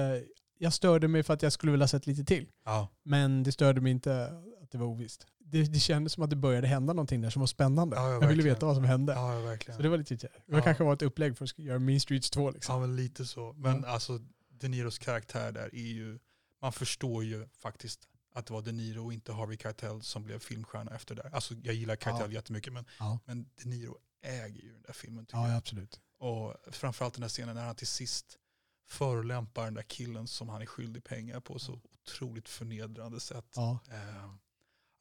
[0.58, 2.48] jag störde mig för att jag skulle vilja sett lite till.
[2.66, 2.88] Ja.
[3.04, 4.26] Men det störde mig inte
[4.64, 5.28] att det var ovisst.
[5.40, 7.96] Det, det kändes som att det började hända någonting där som var spännande.
[7.96, 9.16] Ja, ja, jag ville veta vad som hände.
[9.76, 12.30] Så det var lite det var kanske var ett upplägg för att göra Mean Streets
[12.30, 12.52] 2.
[12.52, 12.76] Liksom.
[12.76, 13.54] Ja, men lite så.
[13.54, 13.88] Men Ja.
[13.90, 14.20] alltså,
[14.50, 16.20] De Niros karaktär där är ju,
[16.62, 18.00] man förstår ju faktiskt
[18.36, 21.30] att det var De Niro och inte Harvey Keitel som blev filmstjärna efter det.
[21.34, 22.36] Alltså jag gillar Keitel Ja.
[22.36, 23.20] jättemycket men, Ja.
[23.26, 25.58] men De Niro äger ju den där filmen Ja, jag.
[25.58, 26.00] absolut.
[26.18, 28.38] Och framförallt den där scenen när han till sist
[28.88, 33.46] förolämpar den där killen som han är skyldig pengar på så otroligt förnedrande sätt.
[33.56, 34.34] Ja, Eh,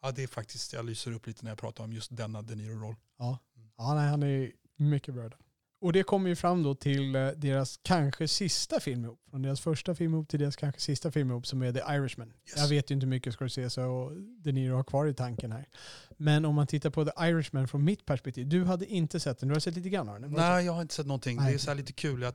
[0.02, 2.55] ja, det är faktiskt, jag lyser upp lite när jag pratar om just denna De
[2.55, 2.97] Niro-roll.
[3.19, 3.39] ja.
[3.77, 5.39] ja nej, han är mycket bra där.
[5.85, 9.20] Och det kommer ju fram då till eh, deras kanske sista film ihop.
[9.31, 12.28] Från deras första film ihop till deras kanske sista film ihop som är The Irishman.
[12.28, 12.56] Yes.
[12.56, 15.69] Jag vet ju inte hur mycket Scorsese och De Niro har kvar i tanken här.
[16.16, 18.48] Men om man tittar på The Irishman från mitt perspektiv.
[18.48, 20.31] Du hade inte sett den, du har sett lite grann av den?
[20.31, 21.36] Nej, jag har inte sett någonting.
[21.36, 21.47] Nej.
[21.48, 22.23] Det är så här lite kul.
[22.23, 22.35] Jag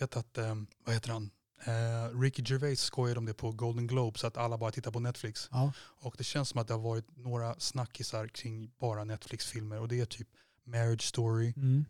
[0.00, 0.54] vet att, eh,
[0.84, 1.30] vad heter han?
[1.64, 5.00] Eh, Ricky Gervais skojade om det på Golden Globe så att alla bara tittar på
[5.00, 5.48] Netflix.
[5.50, 9.80] Ja, Och det känns som att det har varit några snackisar kring bara Netflix-filmer.
[9.80, 10.28] Och det är typ
[10.64, 11.84] Marriage Story, mm,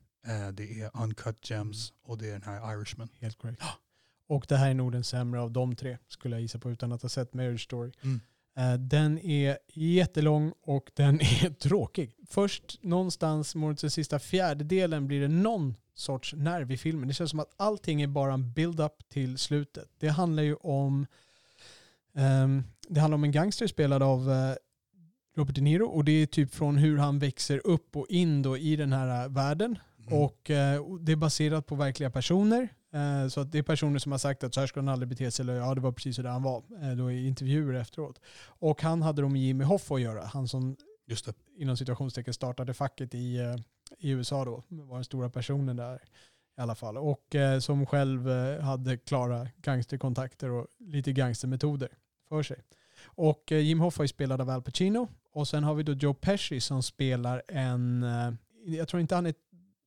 [0.52, 3.09] det är Uncut Gems och det är den här Irishman.
[3.20, 3.62] helt korrekt.
[4.26, 6.92] Och det här är nog den sämre av de tre, skulle jag gissa på, utan
[6.92, 7.92] att ha sett Marriage Story.
[8.02, 8.20] Mm.
[8.56, 12.14] Eh, Den är jättelång och den är tråkig.
[12.26, 17.09] Först någonstans mot den sista fjärdedelen blir det någon sorts nerv i filmen.
[17.09, 19.88] Det känns som att allting är bara en build-up till slutet.
[19.98, 21.06] Det handlar ju om
[22.14, 24.55] ehm, det handlar om en gangster spelad av eh,
[25.36, 28.59] Robert De Niro och det är typ från hur han växer upp och in då
[28.59, 29.78] i den här eh, världen.
[30.10, 30.22] Mm.
[30.22, 32.68] Och eh, det är baserat på verkliga personer.
[32.92, 35.08] Eh, så att det är personer som har sagt att så här ska han aldrig
[35.08, 35.42] bete sig.
[35.42, 36.64] Eller ja, det var precis så där han var.
[36.82, 38.20] Eh, då i intervjuer efteråt.
[38.46, 40.24] Och han hade de med Jimmy Hoffa att göra.
[40.24, 40.76] Han som
[41.10, 41.34] Just det.
[41.56, 43.56] inom situationstecken startade facket i, eh,
[43.98, 44.62] i USA då.
[44.68, 45.94] Var den stora personen där
[46.58, 46.98] i alla fall.
[46.98, 51.88] Och eh, som själv eh, hade klara gangsterkontakter och lite gangstermetoder
[52.28, 52.62] för sig.
[53.02, 56.60] Och Jim Hoffa är spelad av Al Pacino Och sen har vi då Joe Pesci
[56.60, 58.06] som spelar en,
[58.66, 59.34] jag tror inte han är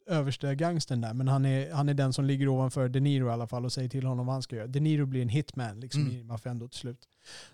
[0.07, 3.31] överste gangstern där, men han är, han är den som ligger ovanför De Niro i
[3.31, 4.67] alla fall och säger till honom vad han ska göra.
[4.67, 6.13] De Niro blir en hitman liksom Mm.
[6.13, 7.07] i maffian till slut.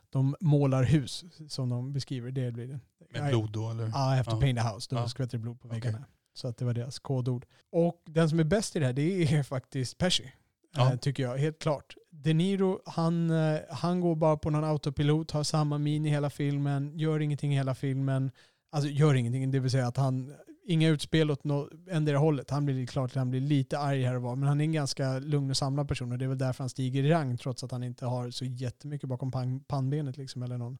[0.09, 2.79] De målar hus som de beskriver, det blir det.
[3.19, 3.83] Med blod då eller?
[3.87, 4.39] Ja, have to Ja.
[4.39, 4.87] paint the house.
[4.89, 5.07] Då Ja.
[5.07, 6.03] skvätter det blod på väggarna.
[6.33, 7.45] Så att det var deras kodord.
[7.71, 10.31] Och den som är bäst i det här, det är faktiskt Pesci.
[10.75, 10.91] Ja.
[10.93, 11.95] Eh, tycker jag, helt klart.
[12.11, 16.29] De Niro, han, eh, han går bara på någon autopilot, har samma min i hela
[16.29, 18.31] filmen, gör ingenting i hela filmen.
[18.71, 20.33] Alltså gör ingenting, det vill säga att han,
[20.69, 22.49] inga utspel åt no, ändra hållet.
[22.49, 24.71] Han blir klart att han blir lite arg här och var, men han är en
[24.71, 27.63] ganska lugn och samlad person och det är väl därför han stiger i rang trots
[27.63, 30.77] att han inte har så jättemycket bakom pan, pannbenet liksom, eller någon,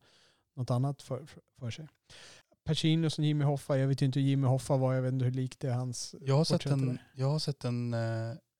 [0.56, 1.88] något annat för, för, för sig.
[2.64, 5.26] Pacino som Jimmy Hoffa, jag vet ju inte hur Jimmy Hoffa var, jag vet inte
[5.26, 7.04] hur likt det är hans Jag har sett en, där.
[7.16, 8.00] jag har sett en, eh,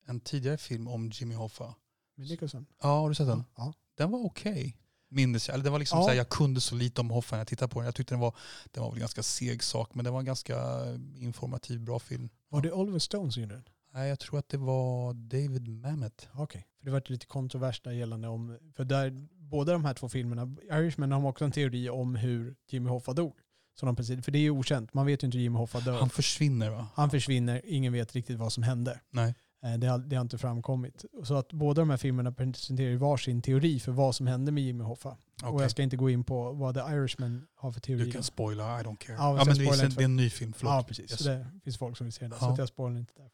[0.06, 1.74] en tidigare film om Jimmy Hoffa.
[2.14, 2.66] med Nicholson.
[2.82, 3.44] Ja, har du sett den?
[3.56, 3.72] Ja.
[3.96, 4.76] Den var okej.
[5.10, 5.54] Minns jag.
[5.54, 6.02] Eller det var liksom Ja.
[6.04, 7.84] så här, jag kunde så lite om Hoffa när jag tittade på den.
[7.86, 8.34] Jag tyckte den var,
[8.70, 10.56] den var väl ganska seg sak, men det var en ganska
[11.16, 12.28] informativ, bra film.
[12.48, 13.64] Var det Oliver Stone som gjorde den?
[13.92, 16.28] Nej, jag tror att det var David Mamet.
[16.34, 16.66] Okej.
[16.78, 20.56] För det var lite kontrovers där gällande om, för där, båda de här två filmerna,
[20.72, 23.34] Irishman har också en teori om hur Jimmy Hoffa dog.
[23.78, 25.80] Som de precis, för det är ju okänt, man vet ju inte hur Jimmy Hoffa
[25.80, 25.92] dör.
[25.92, 27.08] Han Han, försvinner va?
[27.10, 29.00] försvinner, ingen vet riktigt vad som hände.
[29.10, 29.34] Nej.
[29.62, 31.04] Eh, Det har, det har inte framkommit.
[31.24, 34.84] Så att båda de här filmerna presenterar varsin teori för vad som hände med Jimmy
[34.84, 35.08] Hoffa.
[35.42, 35.62] Och Okej.
[35.62, 38.04] jag ska inte gå in på vad The Irishman har för teori.
[38.04, 39.16] Du kan spoila, I don't care.
[39.18, 40.72] Ja, Ja, men det, är, inte det är en ny film, förlåt.
[40.74, 41.10] Ja, precis.
[41.10, 41.18] Yes.
[41.22, 42.38] Så det finns folk som vill se den.
[42.38, 42.52] Så Ja.
[42.52, 43.32] att jag spoilar inte därför.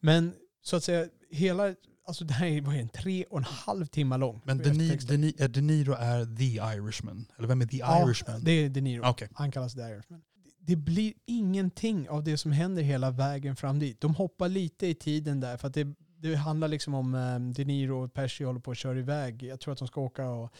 [0.00, 1.74] Men så att säga, hela,
[2.06, 4.40] alltså det här är, vad är det, tre och en halv timme lång.
[4.44, 4.70] Men De.
[4.70, 7.26] De, eh, De Niro är the Irishman?
[7.38, 8.44] Eller vem är the Ja, Irishman?
[8.44, 9.02] det är De Niro.
[9.10, 9.28] Okej.
[9.34, 10.22] Han kallas The Irishman.
[10.64, 14.00] Det blir ingenting av det som händer hela vägen fram dit.
[14.00, 17.64] De hoppar lite i tiden där för att det, det handlar liksom om um, De
[17.64, 19.42] Niro och Pesci håller på att köra iväg.
[19.42, 20.52] Jag tror att de ska åka och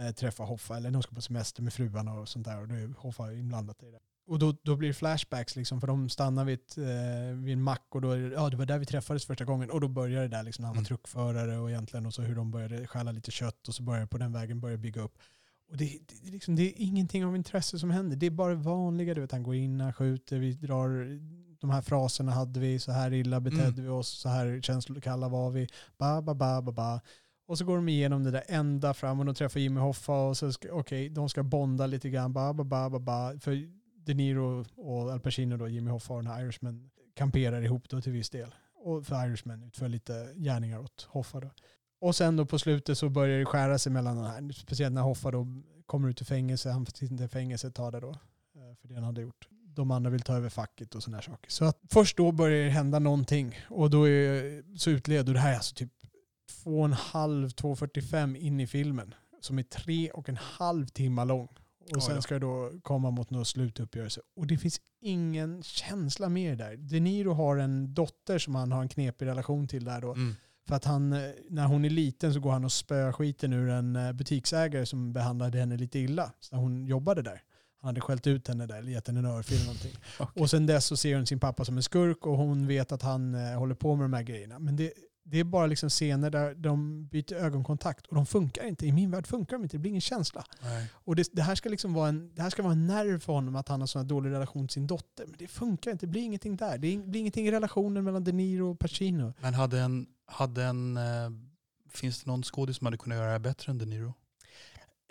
[0.00, 2.94] eh, träffa Hoffa eller de ska på semester med fruarna och sånt där och är
[2.98, 3.98] Hoffa inblandat i det.
[4.28, 7.62] Och då, då blir det flashbacks liksom för de stannar vid, ett, eh, vid en
[7.62, 9.88] mack och då är det, ja det var där vi träffades första gången och då
[9.88, 10.84] börjar det där liksom han var Mm.
[10.84, 14.18] truckförare och egentligen och så hur de började stjäla lite kött och så börjar på
[14.18, 15.18] den vägen börja bygga upp.
[15.70, 18.16] Och det, det, liksom, det är ingenting av intresse som händer.
[18.16, 21.20] Det är bara vanliga, du vet han går in, han skjuter, vi drar
[21.60, 23.82] de här fraserna hade vi, så här illa betedde Mm.
[23.84, 25.68] vi oss, så här känslokalla var vi,
[25.98, 27.00] ba ba ba ba ba.
[27.48, 30.36] Och så går de igenom det där ända fram och de träffar Jimmy Hoffa och
[30.36, 33.38] så ska, okej, de ska bonda lite grann, ba ba ba ba ba.
[33.40, 33.68] För
[34.04, 38.00] De Niro och Al Pacino då, Jimmy Hoffa och den här Irishman kamperar ihop då
[38.00, 38.54] till viss del.
[38.74, 41.50] Och för Irishman utför lite gärningar åt Hoffa då.
[42.00, 44.52] Och sen då på slutet så börjar det skära sig mellan de här.
[44.52, 45.46] Speciellt när Hoffa då
[45.86, 46.70] kommer ut ur fängelse.
[46.70, 48.08] Han sitter inte i fängelse tag där då.
[48.10, 49.48] eh, För det han hade gjort.
[49.50, 51.50] De andra vill ta över facket och sådana saker.
[51.50, 53.54] Så att först då börjar det hända någonting.
[53.70, 55.28] Och då är så utled.
[55.28, 55.92] Och det här är alltså typ
[56.62, 59.14] två och en halv, 2.45 in i filmen.
[59.40, 61.48] Som är tre och en halv timme lång.
[61.96, 64.20] Och sen ska det då komma mot någon slutuppgörelse.
[64.36, 66.76] Och det finns ingen känsla mer där.
[66.76, 70.12] De Niro har en dotter som han har en knepig relation till där då.
[70.12, 70.34] Mm.
[70.68, 73.68] För att han, eh, när hon är liten så går han och spöar skiten ur
[73.68, 76.32] en eh, butiksägare som behandlade henne lite illa.
[76.40, 77.42] Så när hon jobbade där.
[77.80, 79.92] Han hade skällt ut henne där, eller gett henne en örfil eller någonting.
[80.18, 80.42] Okej.
[80.42, 83.02] Och sen dess så ser hon sin pappa som en skurk och hon vet att
[83.02, 84.58] han eh, håller på med de här grejerna.
[84.58, 84.92] Men det,
[85.28, 88.86] det är bara liksom scener där de byter ögonkontakt och de funkar inte.
[88.86, 90.44] I min värld funkar de inte, det blir ingen känsla.
[90.62, 90.90] Nej.
[90.92, 93.32] Och det, det, här ska liksom vara en, det här ska vara en nerv för
[93.32, 95.26] honom att han har sån dålig relation till sin dotter.
[95.26, 96.72] Men det funkar inte, det blir ingenting där.
[96.72, 99.32] Det blir ingenting i relationen mellan De Niro och Pacino.
[99.40, 101.30] Men hade en, hade en eh,
[101.90, 104.14] finns det någon skådis som hade kunnat göra det här bättre än De Niro?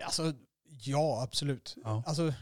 [0.05, 0.33] Alltså,
[0.65, 1.75] ja absolut.
[1.83, 2.03] Ja.
[2.05, 2.33] Alltså,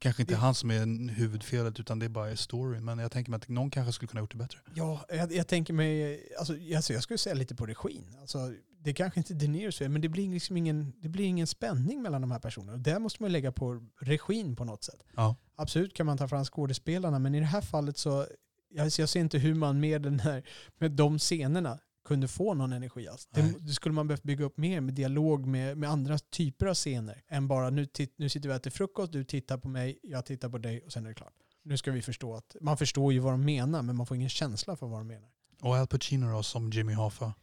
[0.00, 2.80] kanske inte är Det- han som är huvudfelet utan det är bara story.
[2.80, 4.58] Men jag tänker mig att någon kanske skulle kunna gjort det bättre.
[4.74, 8.04] ja, jag, jag tänker mig, alltså, alltså, jag skulle säga lite på regin.
[8.20, 8.52] Alltså,
[8.82, 11.46] det kanske inte är De Niros fel, men det blir, liksom ingen, det blir ingen
[11.46, 12.72] spänning mellan de här personerna.
[12.72, 15.02] Och där måste man lägga på regin på något sätt.
[15.16, 15.36] Ja.
[15.56, 18.26] Absolut kan man ta fram skådespelarna, men i det här fallet så,
[18.70, 20.42] jag, jag ser inte hur man med, den här,
[20.78, 21.78] med de scenerna
[22.10, 23.28] kunde få någon energi alls.
[23.30, 26.74] Det, det skulle man behövt bygga upp mer med dialog med, med andra typer av
[26.74, 30.26] scener än bara nu, nu sitter vi och äter frukost, du tittar på mig, jag
[30.26, 31.32] tittar på dig och sen är det klart.
[31.64, 34.28] Nu ska vi förstå att, man förstår ju vad de menar men man får ingen
[34.28, 35.28] känsla för vad de menar.
[35.60, 37.34] Och Al Pacino då som Jimmy Hoffa.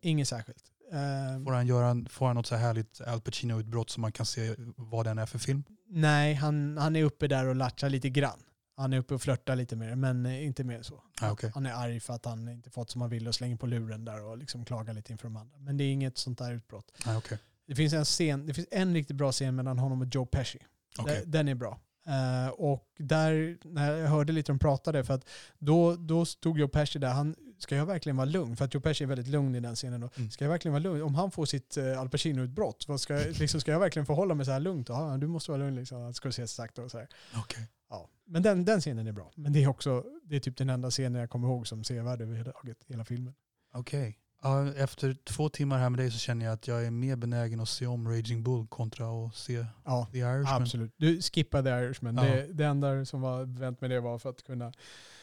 [0.00, 0.64] Inget särskilt.
[0.92, 4.26] Ehm, Får han, göra, får han något så här härligt Al Pacino-utbrott som man kan
[4.26, 5.64] se vad den är för film?
[5.88, 8.40] nej, han, han är uppe där och latchar lite grann.
[8.76, 11.02] Han är uppe och flörtar lite det, men inte mer så.
[11.20, 11.50] Ah, okej.
[11.54, 14.04] Han är arg för att han inte fått som han vill och slänger på luren
[14.04, 15.58] där och liksom klagar lite inför de andra.
[15.58, 16.92] Men det är inget sånt där utbrott.
[17.06, 17.38] Ah, okej.
[17.66, 20.58] Det finns en scen, det finns en riktigt bra scen mellan honom och Joe Pesci.
[20.98, 21.20] Okej.
[21.20, 21.80] Den- Den är bra.
[22.06, 25.28] Eh, och där, när jag hörde lite de pratade, för att
[25.58, 28.56] då, då stod Joe Pesci där, han ska jag verkligen vara lugn?
[28.56, 30.00] För att Joe Pesci är väldigt lugn i den scenen.
[30.00, 30.10] Då.
[30.16, 30.30] Mm.
[30.30, 31.02] Ska jag verkligen vara lugn?
[31.02, 34.46] Om han får sitt uh, Al Pacino-utbrott, ska, jag- liksom, ska jag verkligen förhålla mig
[34.46, 34.88] så här lugnt?
[34.88, 36.78] Ja, du måste vara lugn, liksom, ska du se sagt.
[36.78, 37.08] Och så här.
[37.36, 37.68] Okej.
[37.90, 38.08] Ja.
[38.26, 39.32] Men den, den scenen är bra.
[39.36, 42.20] Men det är också det är typ den enda scenen jag kommer ihåg som sevärd
[42.20, 43.34] överhuvudtaget, hela filmen.
[43.74, 44.18] Okej.
[44.42, 47.60] Ja, efter två timmar här med dig så känner jag att jag är mer benägen
[47.60, 50.62] att se om Raging Bull kontra att se Ja, The Irishman.
[50.62, 50.92] absolut.
[50.96, 52.16] Du skippade Irishman.
[52.16, 52.22] Ja.
[52.22, 54.72] Det, det enda som var vänt med det var för att kunna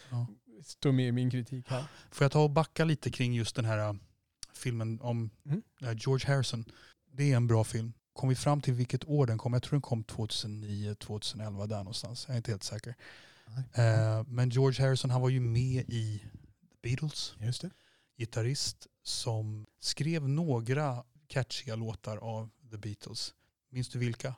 [0.10, 0.28] Ja.
[0.64, 1.84] stå med i min kritik här.
[2.12, 3.94] Får jag ta och backa lite kring just den här äh,
[4.54, 5.62] filmen om Mm.
[5.82, 6.66] äh, George Harrison.
[7.12, 7.94] Det är en bra film.
[8.14, 9.54] Kom vi fram till vilket år den kom?
[9.54, 12.26] Jag tror den kom 2009, 2011 där någonstans.
[12.28, 12.96] Jag är inte helt säker.
[13.74, 16.24] Eh, men George Harrison han var ju med i
[16.72, 17.36] The Beatles.
[17.40, 17.70] Just det.
[18.18, 23.34] Gitarrist som skrev några catchiga låtar av The Beatles.
[23.70, 24.36] Minns du vilka?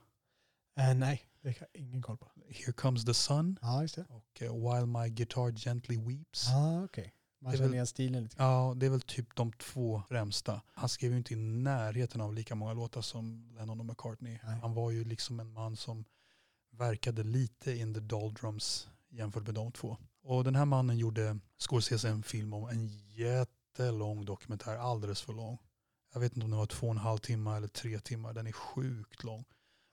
[0.79, 2.31] Eh, nej, det har jag ingen koll på.
[2.49, 4.05] Here comes the sun Ja, just det.
[4.09, 6.47] och eh, While my guitar gently weeps.
[6.49, 7.13] Ah, okej.
[7.43, 8.35] Man känner igen stilen lite.
[8.39, 10.61] Ja, det är väl typ de två främsta.
[10.73, 14.39] Han skrev ju inte i närheten av lika många låtar som Lennon och McCartney.
[14.43, 14.59] Nej.
[14.61, 16.05] Han var ju liksom en man som
[16.71, 19.97] verkade lite in the doldrums jämfört med de två.
[20.23, 25.57] Och den här mannen gjorde Scorsese en film om en jättelång dokumentär, alldeles för lång.
[26.13, 28.47] Jag vet inte om den var två och en halv timme eller tre timmar, den
[28.47, 29.45] är sjukt lång.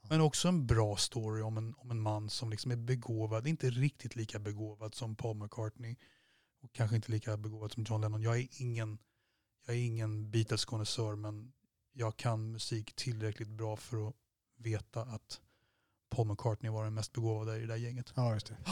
[0.08, 3.70] Men också en bra story om en, om en man som liksom är begåvad, inte
[3.70, 5.96] riktigt lika begåvad som Paul McCartney
[6.62, 8.22] och kanske inte lika begåvad som John Lennon.
[8.22, 8.98] Jag är ingen,
[9.66, 11.52] jag är ingen Beatles-konnässör men
[11.92, 14.14] jag kan musik tillräckligt bra för att
[14.58, 15.40] veta att
[16.10, 18.12] Paul McCartney var den mest begåvade i det där gänget.
[18.16, 18.56] Ja, just det.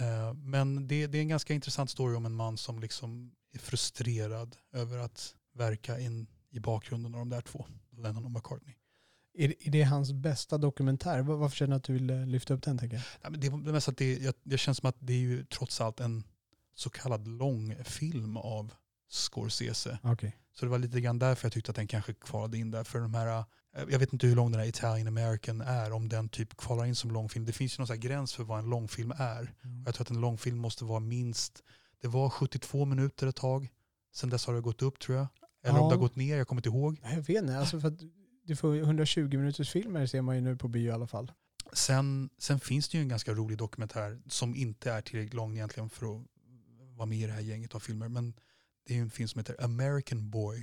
[0.00, 3.58] Eh, Men det, det är en ganska intressant story om en man som liksom är
[3.58, 8.74] frustrerad över att verka in i bakgrunden av de där två, Lennon och McCartney.
[9.34, 11.22] Är, det hans bästa dokumentär?
[11.22, 13.32] Var- Varför känner du att du vill eh, lyfta upp den, tänker jag?
[13.40, 16.00] Det, det, mest att det, jag- det känns som att det är ju trots allt
[16.00, 16.24] en
[16.78, 18.72] så kallad långfilm av
[19.08, 19.98] Scorsese.
[20.02, 20.36] Okej.
[20.52, 22.84] Så det var lite grann därför jag tyckte att den kanske kvalade in där.
[22.84, 23.38] För de här,
[23.76, 26.84] eh, jag vet inte hur lång den här Italian American är, om den typ kvalar
[26.84, 27.44] in som långfilm.
[27.44, 29.54] Det finns ju någon gräns för vad en långfilm är.
[29.64, 29.82] Mm.
[29.86, 31.62] Jag tror att en långfilm måste vara minst,
[32.00, 33.68] det var 72 minuter ett tag.
[34.14, 35.26] Sen dess har det gått upp tror jag.
[35.64, 35.88] Eller om Ja.
[35.88, 37.00] det har gått ner, jag kommer inte ihåg.
[37.02, 38.00] Jag vet inte, alltså för att
[38.44, 41.32] du får 120 minuters filmer ser man ju nu på bio i alla fall.
[41.72, 45.90] Sen, sen finns det ju en ganska rolig dokumentär som inte är tillräckligt lång egentligen
[45.90, 46.22] för att
[46.98, 48.08] vara med i det här gänget av filmer.
[48.08, 48.34] Men
[48.86, 50.58] det är en film som heter American Boy.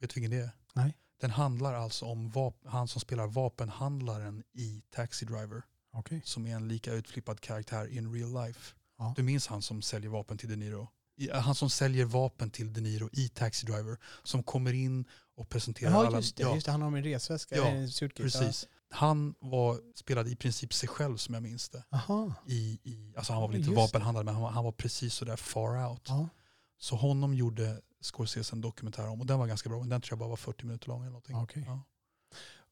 [0.00, 0.50] Vet du vilken det är?
[0.74, 0.96] Nej.
[1.20, 5.62] Den handlar alltså om han som spelar vapenhandlaren i Taxi Driver.
[5.92, 6.22] Okej.
[6.24, 8.74] Som är en lika utflippad karaktär in real life.
[8.98, 9.14] Ja.
[9.16, 10.88] Du minns han som säljer vapen till De Niro?
[11.16, 13.96] I- Han som säljer vapen till De Niro i Taxi Driver.
[14.22, 15.04] Som kommer in
[15.36, 16.16] och presenterar Ja, alla...
[16.18, 16.42] just det.
[16.42, 16.72] Ja, Just det.
[16.72, 18.22] Han har en resväska, Ja, en suitcase.
[18.38, 18.68] precis.
[18.92, 21.84] Han var, spelade i princip sig själv som jag minns det.
[21.90, 22.34] Aha.
[22.46, 25.14] I, i, alltså han var väl inte Just vapenhandlare men han var, han var precis
[25.14, 26.02] sådär far out.
[26.08, 26.28] Ja.
[26.78, 29.78] Så honom gjorde Scorsese en dokumentär om och den var ganska bra.
[29.80, 31.36] Men den tror jag bara var 40 minuter lång eller någonting.
[31.36, 31.62] Okej.
[31.66, 31.82] Ja.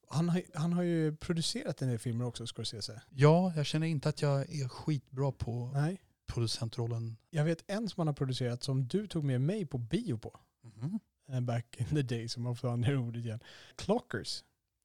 [0.09, 3.01] Han, har, han har ju producerat en del filmer också, Scorsese.
[3.09, 6.01] ja, jag känner inte att jag är skitbra på Nej.
[6.27, 7.17] producentrollen.
[7.29, 10.39] Jag vet en som han har producerat som du tog med mig på bio på.
[10.63, 10.99] Mhm.
[11.29, 13.39] eh, Back in the day, som man får använda ordet igen.
[13.75, 14.43] Clockers.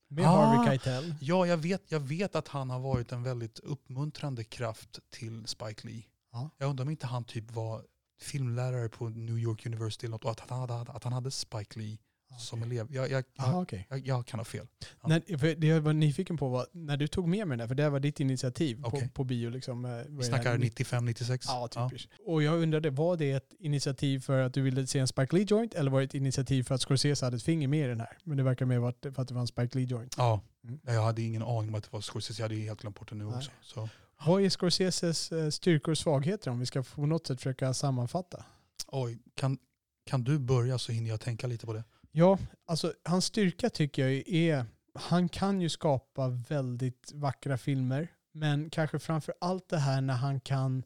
[0.08, 0.28] Med Ah.
[0.28, 1.14] Harvey Keitel.
[1.20, 5.88] Ja, jag vet, jag vet att han har varit en väldigt uppmuntrande kraft till Spike
[5.88, 6.02] Lee.
[6.32, 6.50] Ja.
[6.58, 7.84] Jag undrar om inte han typ var
[8.20, 11.78] filmlärare på New York University eller något, och att han hade, att han hade Spike
[11.78, 11.98] Lee
[12.38, 12.72] som Okej.
[12.72, 12.86] elev.
[12.94, 13.86] Jag, jag, Aha, jag, okej.
[14.04, 14.66] jag, kan ha fel.
[15.02, 15.08] Ja.
[15.08, 17.74] När, det jag var nyfiken på var när du tog med mig den där, för
[17.74, 19.00] det var ditt initiativ Okej.
[19.02, 19.50] på, på bio.
[19.50, 20.58] Liksom, eh, Vi snackar här?
[20.58, 21.44] 95-96.
[21.46, 22.12] Ja, typiskt.
[22.26, 25.46] Och jag undrade, var det ett initiativ för att du ville se en Spike Lee
[25.48, 28.00] joint eller var det ett initiativ för att Scorsese hade ett finger med i den
[28.00, 28.18] här?
[28.24, 30.14] Men det verkar mer vara att- för att det var en Spike Lee joint.
[30.18, 30.80] Ja, Mm.
[30.86, 32.42] jag hade ingen aning om att det var Scorsese.
[32.42, 33.34] Jag hade helt glömt bort det nu Nej.
[33.36, 33.50] också.
[33.62, 33.88] Så.
[34.26, 38.44] Vad är Scorseses eh, styrkor och svagheter om vi ska på något sätt försöka sammanfatta?
[38.86, 39.58] Oj, kan,
[40.06, 41.84] kan du börja så hinner jag tänka lite på det.
[42.18, 44.64] Ja, alltså hans styrka tycker jag är,
[44.94, 50.40] han kan ju skapa väldigt vackra filmer, men kanske framför allt det här när han
[50.40, 50.84] kan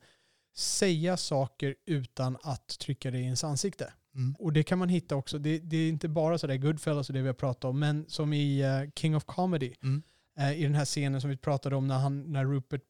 [0.57, 3.93] säga saker utan att trycka det i ens ansikte.
[4.15, 4.35] Mm.
[4.39, 7.21] Och det kan man hitta också, det, det är inte bara sådär Goodfellas och det
[7.23, 10.03] vi har pratat om, men som i eh, King of Comedy, Mm.
[10.39, 12.83] eh, i den här scenen som vi pratade om när, han, när Rupert,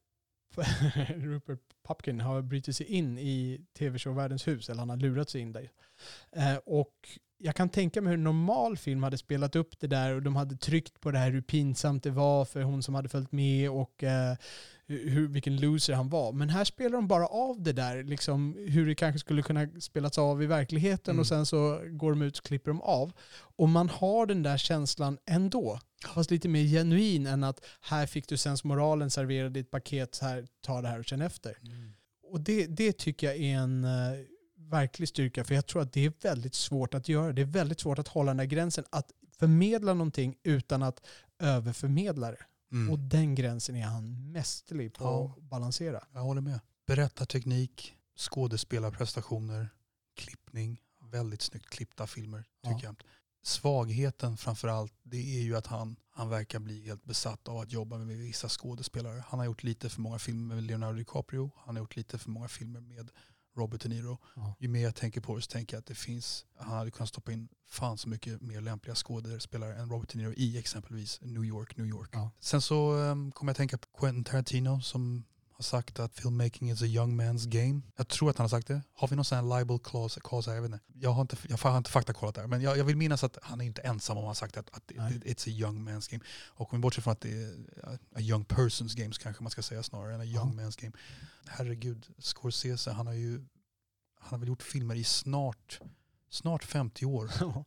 [1.17, 5.52] Rupert Pupkin har brutit sig in i tv-showvärldens hus, eller han har lurat sig in
[5.52, 5.70] där.
[6.33, 10.15] Eh, och jag kan tänka mig hur en normal film hade spelat upp det där
[10.15, 13.09] och de hade tryckt på det här hur pinsamt det var för hon som hade
[13.09, 14.36] följt med och eh,
[14.86, 16.33] hur, vilken loser han var.
[16.33, 20.19] Men här spelar de bara av det där, liksom, hur det kanske skulle kunna spelats
[20.19, 21.20] av i verkligheten Mm.
[21.20, 23.12] och sen så går de ut och klipper de av.
[23.57, 25.81] Och man har den där känslan ändå.
[26.15, 30.47] Fast lite mer genuin än att här fick du sensmoralen serverad i ett paket, här,
[30.60, 31.57] ta det här och känn efter.
[32.33, 33.91] Och det, det tycker jag är en eh,
[34.70, 35.44] verklig styrka.
[35.44, 37.32] För jag tror att det är väldigt svårt att göra.
[37.32, 38.84] Det är väldigt svårt att hålla den där gränsen.
[38.90, 41.07] Att förmedla någonting utan att
[41.39, 42.44] överförmedla det.
[42.73, 42.92] Mm.
[42.92, 45.34] Och den gränsen är han mästerlig på Ja.
[45.36, 46.05] att balansera.
[46.12, 46.60] Jag håller med.
[46.86, 49.68] Berättarteknik, skådespelarprestationer,
[50.16, 50.81] klippning.
[51.02, 52.97] Väldigt snyggt klippta filmer tycker jag.
[53.42, 57.99] Svagheten framförallt det är ju att han, han verkar bli helt besatt av att jobba
[57.99, 59.24] med vissa skådespelare.
[59.28, 61.50] Han har gjort lite för många filmer med Leonardo DiCaprio.
[61.57, 63.10] Han har gjort lite för många filmer med
[63.57, 64.19] Robert De Niro.
[64.37, 64.57] Ja.
[64.59, 67.09] Ju mer jag tänker på det så tänker jag att det finns, han hade kunnat
[67.09, 71.45] stoppa in fan så mycket mer lämpliga skådespelare än Robert De Niro i exempelvis New
[71.45, 72.11] York, New York.
[72.12, 72.31] Ja.
[72.41, 75.25] Sen så um, kommer jag tänka på Quentin Tarantino som
[75.61, 77.81] har sagt att filmmaking is a young man's game.
[77.97, 78.83] Jag tror att han har sagt det.
[78.93, 80.21] Har vi någon sån här libel clause?
[80.21, 80.55] clause här?
[80.57, 80.85] jag, vet inte.
[80.93, 82.47] jag har inte, jag har inte faktakollat där.
[82.47, 84.77] Men jag, jag vill minnas att han är inte ensam om att ha sagt att,
[84.77, 86.25] att it, it's a young man's game.
[86.47, 87.55] Och om vi bortser från att det är
[88.15, 90.93] a young person's game så kanske man ska säga snarare än a young man's game.
[91.47, 93.45] Herregud, Scorsese han har ju
[94.21, 95.81] han har väl gjort filmer i snart,
[96.31, 97.31] snart 50 år.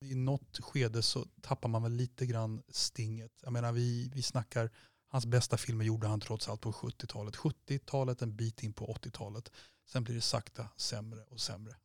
[0.00, 3.32] I något skede så tappar man väl lite grann stinget.
[3.42, 4.70] Jag menar vi, vi snackar,
[5.12, 7.36] hans bästa filmer gjorde han trots allt på 70-talet.
[7.36, 9.52] 70-talet en bit in på 80-talet.
[9.88, 11.76] Sen blir det sakta sämre och sämre.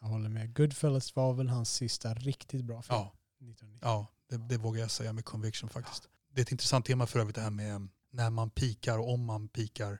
[0.00, 0.54] Jag håller med.
[0.56, 2.98] Goodfellas var väl hans sista riktigt bra film.
[2.98, 3.88] Ja, 1990.
[3.88, 6.08] ja det, det vågar jag säga med conviction faktiskt.
[6.32, 9.24] Det är ett intressant tema för övrigt det här med när man pikar och om
[9.24, 9.98] man pikar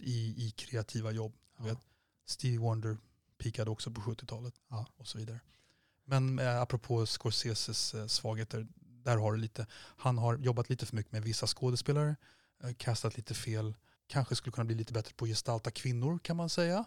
[0.00, 1.36] i, i kreativa jobb.
[1.58, 1.64] Ja.
[1.64, 1.78] vet,
[2.26, 2.96] Stevie Wonder
[3.38, 4.86] pikade också på 70-talet Ja.
[4.96, 5.40] och så vidare.
[6.04, 8.66] Men eh, apropå Scorseses eh, svagheter,
[9.04, 9.66] där har du lite.
[9.96, 12.16] Han har jobbat lite för mycket med vissa skådespelare,
[12.64, 13.74] eh, kastat lite fel,
[14.06, 16.84] kanske skulle kunna bli lite bättre på att gestalta kvinnor kan man säga.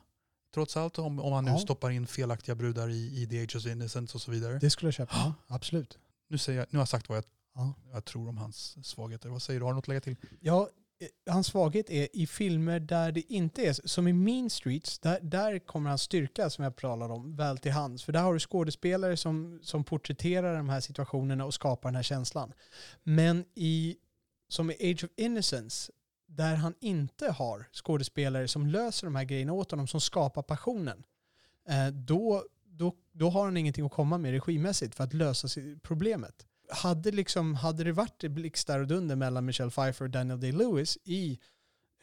[0.53, 1.57] Trots allt, om, om han nu Ja.
[1.57, 4.59] stoppar in felaktiga brudar i, i The Age of Innocence och så vidare.
[4.59, 5.15] Det skulle jag köpa.
[5.15, 5.97] Ja, absolut.
[6.27, 7.25] Nu, säger jag, nu har jag sagt vad jag,
[7.55, 7.73] Ja.
[7.91, 9.29] jag tror om hans svagheter.
[9.29, 9.63] Vad säger du?
[9.65, 10.15] Har du något att lägga till?
[10.39, 10.67] Ja, eh,
[11.03, 15.19] Eh, hans svaghet är i filmer där det inte är, som i Mean Streets, där,
[15.21, 18.03] där kommer hans styrka som jag pratade om väl till hands.
[18.03, 22.03] För där har du skådespelare som, som porträtterar de här situationerna och skapar den här
[22.03, 22.53] känslan.
[23.03, 23.97] Men i,
[24.47, 25.91] som i Age of Innocence,
[26.27, 31.03] där han inte har skådespelare som löser de här grejerna åt honom, som skapar passionen,
[31.69, 35.47] eh, då, då, då har han ingenting att komma med regimässigt för att lösa
[35.81, 36.45] problemet.
[36.73, 41.39] Hade, liksom, hade det varit blixtar och dunder mellan Michelle Pfeiffer och Daniel Day-Lewis i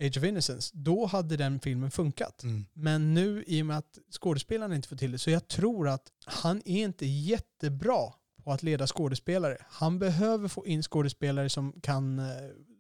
[0.00, 2.42] Age of Innocence, då hade den filmen funkat.
[2.73, 6.02] Men nu i och med att skådespelarna inte får till det, så jag tror att
[6.24, 8.12] han är inte jättebra
[8.44, 9.57] på att leda skådespelare.
[9.68, 12.24] Han behöver få in skådespelare som kan, eh,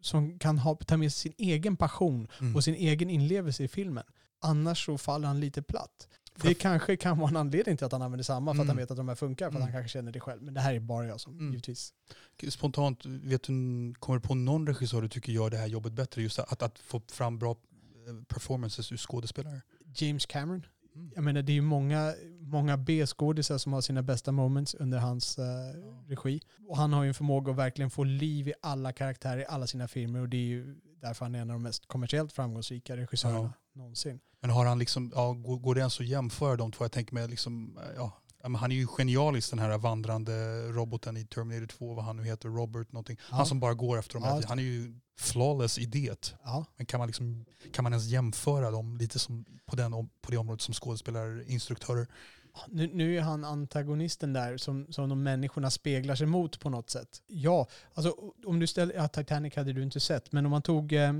[0.02, 2.56] som kan ha, ta med sin egen passion Mm.
[2.56, 4.04] och sin egen inlevelse i filmen.
[4.42, 6.08] Annars så faller han lite platt.
[6.42, 8.82] Det kanske kan vara en anledning till att han använder samma, för att han Mm.
[8.82, 9.62] vet att de här funkar, för att Mm.
[9.62, 10.42] han kanske känner det själv.
[10.42, 11.50] Men det här är bara jag som, Mm.
[11.50, 11.92] givetvis.
[12.50, 13.52] Spontant, vet du,
[13.98, 16.22] kommer du på någon regissör du tycker gör det här jobbet bättre?
[16.22, 19.60] Just att, att få fram bra eh, performances ur skådespelare?
[19.96, 20.66] James Cameron.
[20.94, 21.12] Mm.
[21.14, 25.38] Jag menar, det är ju många, många B-skådisar som har sina bästa moments under hans
[25.38, 25.44] eh,
[26.08, 26.40] regi.
[26.68, 29.66] Och han har ju en förmåga att verkligen få liv i alla karaktärer i alla
[29.66, 32.96] sina filmer och det är ju därför han är en av de mest kommersiellt framgångsrika
[32.96, 34.20] regissörerna någonsin.
[34.40, 36.84] Men har han liksom, ja, går, går det ens att jämföra de två?
[36.84, 41.16] Jag tänker mig liksom, eh, ja, ja, han är ju genialisk den här vandrande roboten
[41.16, 43.16] i Terminator 2, vad han nu heter, Robert någonting.
[43.30, 43.36] Ja.
[43.36, 44.42] Han som bara går efter dem Ja.
[44.48, 46.34] Han är ju flawless i det.
[46.44, 50.30] Ja, Men kan man, liksom, kan man ens jämföra dem lite som på, den, på
[50.30, 52.06] det området som skådespelare, instruktörer?
[52.68, 56.90] nu, nu är han antagonisten där som, som de människorna speglar sig mot på något
[56.90, 57.22] sätt.
[57.26, 58.14] Ja, alltså
[58.46, 61.12] om du ställer, ja, Titanic hade du inte sett, men om man tog eh,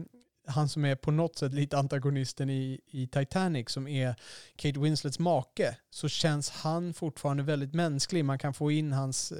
[0.50, 4.14] han som är på något sätt lite antagonisten i, i Titanic som är
[4.56, 8.24] Kate Winslets make så känns han fortfarande väldigt mänsklig.
[8.24, 9.38] Man kan få in hans, eh,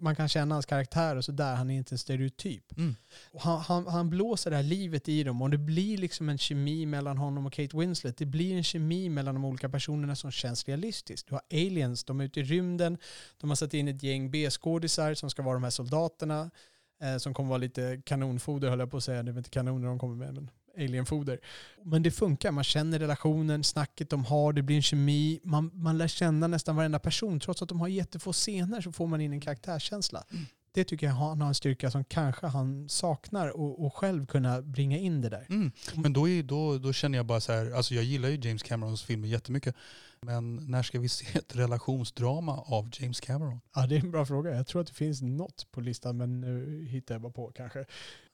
[0.00, 1.54] man kan känna hans karaktär och sådär.
[1.54, 2.78] Han är inte en stereotyp.
[2.78, 2.94] Mm.
[3.38, 6.86] Han, han, han blåser det här livet i dem och det blir liksom en kemi
[6.86, 8.16] mellan honom och Kate Winslet.
[8.16, 11.28] Det blir en kemi mellan de olika personerna som känns realistiskt.
[11.28, 12.98] Du har aliens, de är ute i rymden,
[13.40, 16.50] de har satt in ett gäng B-skådisar som ska vara de här soldaterna
[17.04, 19.22] eh, som kommer vara lite kanonfoder höll jag på att säga.
[19.22, 21.40] Det är inte kanoner de kommer med men alienfoder.
[21.82, 25.98] Men det funkar, man känner relationen, snacket de har, det blir en kemi, man, man
[25.98, 27.40] lär känna nästan varenda person.
[27.40, 30.24] Trots att de har jättefå scener så får man in en karaktärskänsla.
[30.74, 34.62] Det tycker jag han har en styrka som kanske han saknar och, och själv kunna
[34.62, 35.46] bringa in det där.
[35.48, 35.72] Mm.
[35.94, 38.62] Men då, är, då, då känner jag bara så här, alltså jag gillar ju James
[38.62, 39.74] Camerons filmer jättemycket.
[40.24, 43.60] Men när ska vi se ett relationsdrama av James Cameron?
[43.74, 44.56] Ja, det är en bra fråga.
[44.56, 47.84] Jag tror att det finns något på listan men nu hittar jag bara på kanske.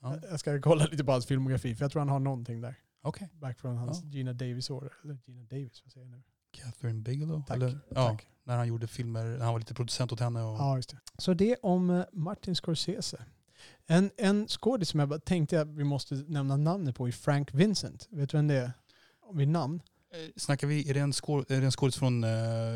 [0.01, 0.17] Ja.
[0.31, 2.75] Jag ska kolla lite på hans filmografi för jag tror han har någonting där.
[3.03, 3.29] Okej.
[3.33, 4.09] Back från hans Ja.
[4.11, 4.93] Gina Davis-år.
[5.05, 6.23] Eller Gina Davis, vad säger jag nu?
[6.53, 7.43] Catherine Bigelow?
[7.47, 7.57] Tack.
[7.57, 8.27] Eller, ja, Tack.
[8.45, 10.43] När han gjorde filmer, när han var lite producent åt henne.
[10.43, 10.99] Och, Ja, just det.
[11.19, 13.25] Så det om eh, Martin Scorsese.
[13.87, 17.55] En, en skådis som jag bara tänkte att vi måste nämna namnet på är Frank
[17.55, 18.09] Vincent.
[18.11, 18.73] Vet du vem det är?
[19.35, 19.81] Vid namn?
[20.13, 22.31] Eh, Snackar vi, är det en, skål, är det en skådis från eh,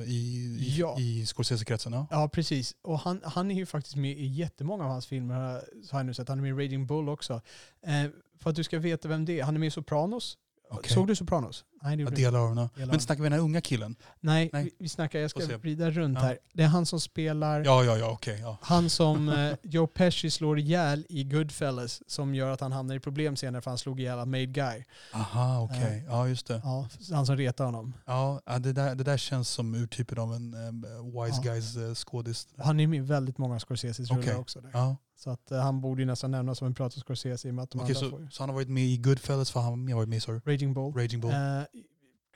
[0.06, 0.96] i, Ja.
[1.00, 1.92] i Scorsese-kretsen?
[1.92, 2.06] Ja.
[2.10, 2.74] Ja, precis.
[2.82, 6.14] Och han, han är ju faktiskt med i jättemånga av hans filmer, har jag- nu
[6.14, 6.28] sett.
[6.28, 7.32] Han är med i Raging Bull också.
[7.86, 10.38] Eh, för att du ska veta vem det är, han är med i Sopranos.
[10.70, 10.92] Okej.
[10.92, 11.64] Såg du Sopranos?
[11.84, 13.96] Nej, det gjorde delar av av Men snackar vi den här unga killen?
[14.20, 14.64] Nej, Nej.
[14.64, 16.24] Vi, vi snackar, jag Får ska vrida runt Ja.
[16.24, 16.38] här.
[16.52, 18.38] Det är han som spelar, Ja, ja, ja, okej.
[18.40, 18.58] ja.
[18.62, 23.00] han som eh, Joe Pesci slår ihjäl i Goodfellas, som gör att han hamnar i
[23.00, 24.84] problem senare för han slog ihjäl made guy.
[25.14, 26.04] Aha, okej.
[26.08, 26.60] Ja, just det.
[26.64, 27.92] Ja, han som retar honom.
[28.06, 31.52] Ja, det, där, det där känns som urtypen av en eh, wise Ja.
[31.52, 32.48] guys eh, skådis.
[32.58, 34.34] Han är med i väldigt många Scorseses rullar Okej.
[34.34, 34.60] också.
[34.60, 34.70] Där.
[34.72, 34.96] Ja.
[35.16, 37.62] Så att, eh, han borde ju nästan nämnas som en pratar Scorsese i och med
[37.62, 38.30] att de Okej, andra får så, ju.
[38.30, 40.50] så han har varit med i Goodfellas för han har varit med i?
[40.50, 40.92] Raging Bull.
[40.94, 41.30] Raging Bull.
[41.30, 41.38] Eh,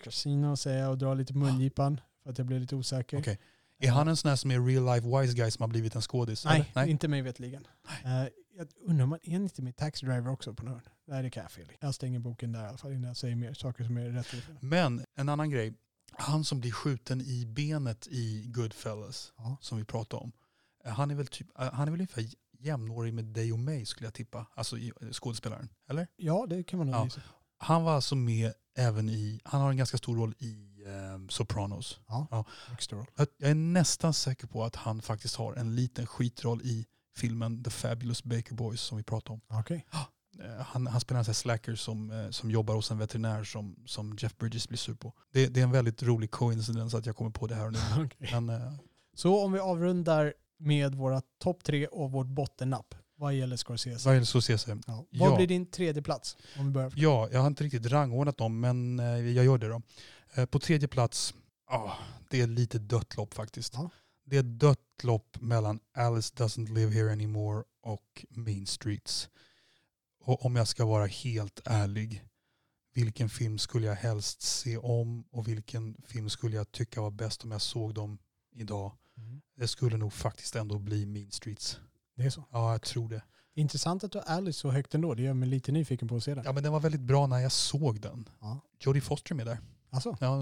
[0.02, 3.18] Casino säger jag och drar lite på mungipan för att jag blev lite osäker.
[3.18, 3.38] Okej.
[3.80, 6.02] Är han en sån här som är real life wise guy som har blivit en
[6.02, 6.44] skådis?
[6.44, 6.72] Nej?
[6.74, 6.90] Nej.
[6.90, 7.66] inte mig vetligen.
[8.04, 8.10] Eh,
[8.56, 10.80] jag undrar om han är inte med Taxi Driver också på någon?
[11.06, 11.72] Nej, det kan jag fel.
[11.80, 14.26] Jag stänger boken där i alla fall innan jag säger mer saker som är rätt.
[14.60, 15.74] Men en annan grej.
[16.12, 19.56] Han som blir skjuten i benet i Goodfellas, Ja.
[19.60, 20.32] som vi pratade om.
[20.84, 22.24] eh, Han är väl, typ, eh, han är väl ungefär
[22.58, 24.46] jämnårig med dig och mig skulle jag tippa.
[24.54, 24.76] Alltså
[25.12, 25.68] skådespelaren.
[25.88, 26.06] Eller?
[26.16, 27.08] ja, det kan man nog Ja.
[27.58, 32.00] Han var alltså med även i, han har en ganska stor roll i eh, Sopranos.
[32.72, 33.06] Extra roll.
[33.16, 37.62] Jag jag är nästan säker på att han faktiskt har en liten skitroll i filmen
[37.64, 39.58] The Fabulous Baker Boys som vi pratade om.
[39.60, 39.86] Okej.
[40.44, 43.44] Eh, Han, han spelar en sån här slacker som, eh, som jobbar hos en veterinär
[43.44, 45.12] som, som Jeff Bridges blir sur på.
[45.32, 47.78] Det, det är en väldigt rolig coincidence att jag kommer på det här nu.
[48.04, 48.40] Okej.
[48.40, 48.72] Men, eh,
[49.14, 54.04] Så om vi avrundar med våra topp tre och vårt bottennapp vad gäller Scorsese.
[54.04, 54.78] vad gäller Scorsese?
[54.86, 55.04] Ja.
[55.10, 55.24] Ja.
[55.24, 56.36] Vad blir din tredje plats?
[56.58, 56.92] Om vi börjar.
[56.96, 59.82] Ja, jag har inte riktigt rangordnat dem men eh, jag gör det då.
[60.34, 61.34] Eh, På tredje plats,
[61.66, 61.92] ah,
[62.30, 63.74] det är lite dött lopp faktiskt.
[63.74, 63.90] Ja.
[64.24, 69.28] Det är ett dött lopp mellan Alice Doesn't Live Here Anymore och Mean Streets.
[70.24, 72.24] Och om jag ska vara helt ärlig,
[72.94, 77.44] vilken film skulle jag helst se om och vilken film skulle jag tycka var bäst
[77.44, 78.18] om jag såg dem
[78.54, 78.92] idag?
[79.16, 79.40] Mm.
[79.56, 81.80] Det skulle nog faktiskt ändå bli Mean Streets.
[82.18, 82.44] Det är så.
[82.52, 83.22] Ja, jag tror det.
[83.54, 85.14] Intressant att du har Alice så högt ändå.
[85.14, 86.44] Det gör mig lite nyfiken på att se den.
[86.44, 88.28] Ja, men den var väldigt bra när jag såg den.
[88.40, 88.60] Ja.
[88.80, 89.58] Jodie Foster är med där.
[89.90, 90.36] Alltså, Ja,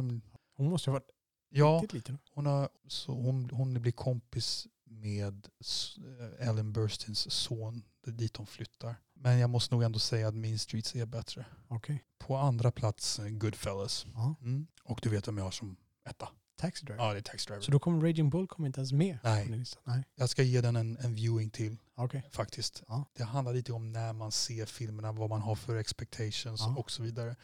[0.56, 1.10] hon måste ha varit
[1.48, 2.18] ja riktigt liten.
[2.30, 5.48] hon, har, så hon, hon blir kompis med
[6.40, 7.82] eh, Ellen Burstins son.
[8.06, 8.96] Dit de flyttar.
[9.14, 11.46] Men jag måste nog ändå säga att Mean Streets är bättre.
[11.68, 12.04] Okej.
[12.18, 14.06] På andra plats eh, Goodfellas.
[14.40, 14.66] Mm.
[14.84, 15.76] Och du vet vem jag har som
[16.08, 16.28] etta?
[16.56, 17.04] Taxi Driver.
[17.04, 17.62] Ja, det är Taxi Driver.
[17.62, 19.64] Så då kommer Raging Bull kommer inte ens med Nej.
[19.84, 20.04] Nej.
[20.14, 22.22] Jag ska ge den en, en viewing till Okej.
[22.32, 22.82] faktiskt.
[22.88, 23.04] Ja.
[23.16, 26.74] Det handlar lite om när man ser filmerna, vad man har för expectations Ja.
[26.78, 27.36] och så vidare.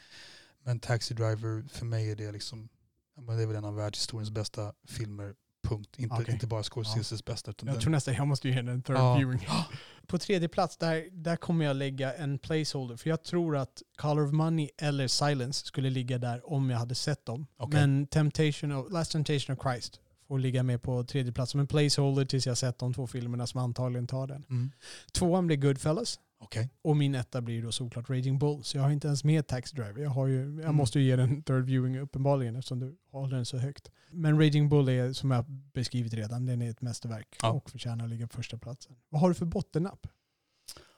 [0.65, 2.69] Men Taxi Driver, för mig är det liksom,
[3.17, 5.35] det är väl en av världshistoriens bästa filmer,
[5.77, 5.99] punkt.
[5.99, 6.35] Inte, Okej.
[6.35, 7.51] inte bara Scorseses bästa.
[7.51, 9.15] Utan Jag den, tror nästan jag måste ge den en third Ja.
[9.17, 9.47] viewing.
[10.07, 12.97] På tredje plats, där, där kommer jag lägga en placeholder.
[12.97, 16.95] För jag tror att Color of Money eller Silence skulle ligga där om jag hade
[16.95, 17.47] sett dem.
[17.57, 17.81] Okej.
[17.81, 21.67] Men Temptation of, Last Temptation of Christ får ligga med på tredje plats som en
[21.67, 24.45] placeholder tills jag sett de två filmerna som antagligen tar den.
[24.51, 24.71] mm.
[25.13, 26.19] Tvåan blir Goodfellas.
[26.43, 26.71] Okej.
[26.83, 28.65] Och min etta blir då såklart Raging Bull.
[28.65, 30.03] Så jag har inte ens med Taxi Driver.
[30.03, 30.77] Jag, har ju, jag Mm.
[30.77, 33.91] måste ju ge den third viewing uppenbarligen eftersom du håller den så högt.
[34.11, 37.51] Men Raging Bull är som jag beskrivit redan, den är ett mästerverk Ja.
[37.53, 38.97] och förtjänar att ligga på första platsen.
[39.09, 40.07] Vad har du för bottennapp?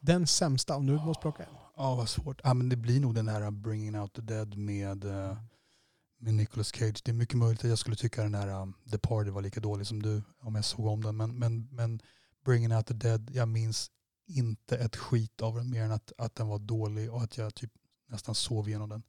[0.01, 1.49] Den sämsta om du måste plocka en.
[1.77, 2.41] Ja, vad svårt.
[2.45, 5.37] Ja, men det blir nog den här Bringing Out the Dead med, eh,
[6.19, 7.03] med Nicolas Cage.
[7.05, 9.61] Det är mycket möjligt att jag skulle tycka den här um, The Party var lika
[9.61, 11.17] dålig som du om jag såg om den.
[11.17, 12.01] Men, men, men
[12.45, 13.91] Bringing Out the Dead, jag minns
[14.27, 17.55] inte ett skit av den mer än att, att den var dålig och att jag
[17.55, 17.73] typ
[18.09, 19.03] nästan sov igenom den.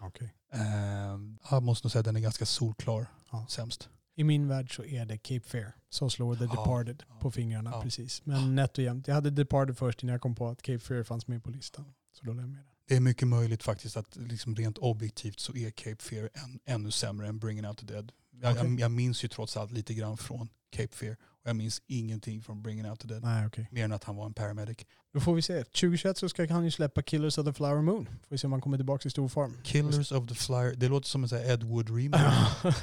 [0.00, 0.28] Okay.
[0.52, 1.18] Eh,
[1.50, 3.46] jag måste nog säga att den är ganska solklar Ja.
[3.48, 3.88] sämst.
[4.14, 7.30] I min värld så är det Cape Fear som slår The Ja, Departed ja, på
[7.30, 7.70] fingrarna.
[7.70, 7.82] ja.
[7.82, 8.26] Precis.
[8.26, 9.06] Men nätt och jämnt.
[9.08, 11.84] Jag hade Departed först innan jag kom på att Cape Fear fanns med på listan.
[12.12, 12.74] Så då lämnade jag den.
[12.88, 16.90] Det är mycket möjligt faktiskt att liksom rent objektivt så är Cape Fear än, ännu
[16.90, 18.12] sämre än Bringing Out the Dead.
[18.30, 18.64] Jag, Okej.
[18.70, 22.42] jag, jag minns ju trots allt lite grann från Cape Fear och jag minns ingenting
[22.42, 23.22] från Bringing Out the Dead.
[23.22, 23.68] Nej, okej.
[23.70, 24.78] Mer än att han var en paramedic.
[25.12, 25.64] Då får vi se.
[25.64, 28.06] 2021 så ska han ju släppa Killers of the Flower Moon.
[28.06, 29.56] Får vi se om han kommer tillbaka i stor form.
[29.64, 32.74] Killers of the Flyer, det låter som en sån här Ed Wood remake.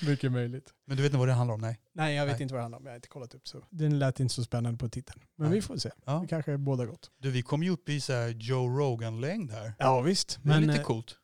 [0.06, 0.72] Mycket möjligt.
[0.86, 1.60] Men du vet inte vad det handlar om?
[1.60, 1.80] Nej.
[1.94, 2.42] Nej, jag vet Nej.
[2.42, 2.84] inte vad det handlar om.
[2.84, 3.64] Jag har inte kollat upp så.
[3.70, 5.20] Den lät inte så spännande på titeln.
[5.36, 5.58] Men Nej.
[5.58, 5.90] vi får se.
[6.04, 6.18] Ja.
[6.20, 7.10] Det kanske är båda gott.
[7.18, 9.72] Du, vi kom ju upp i så Joe Rogan-längd här.
[9.78, 10.38] Ja visst.
[10.42, 11.16] Det är Men lite eh, coolt.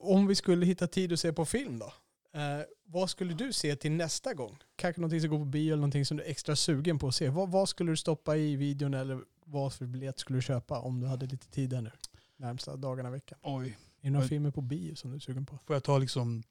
[0.00, 1.92] om vi skulle hitta tid att se på film då?
[2.34, 4.58] Eh, vad skulle du se till nästa gång?
[4.76, 7.14] Kanske någonting som går på bio eller någonting som du är extra sugen på att
[7.14, 7.28] se.
[7.28, 11.00] Vad, vad skulle du stoppa i videon eller vad för biljett skulle du köpa om
[11.00, 11.90] du hade lite tid här nu?
[12.36, 13.38] Närmsta dagarna i veckan.
[13.42, 13.68] Oj.
[14.00, 15.58] Är det några filmer på bio som du är sugen på?
[15.66, 16.42] Får jag ta liksom,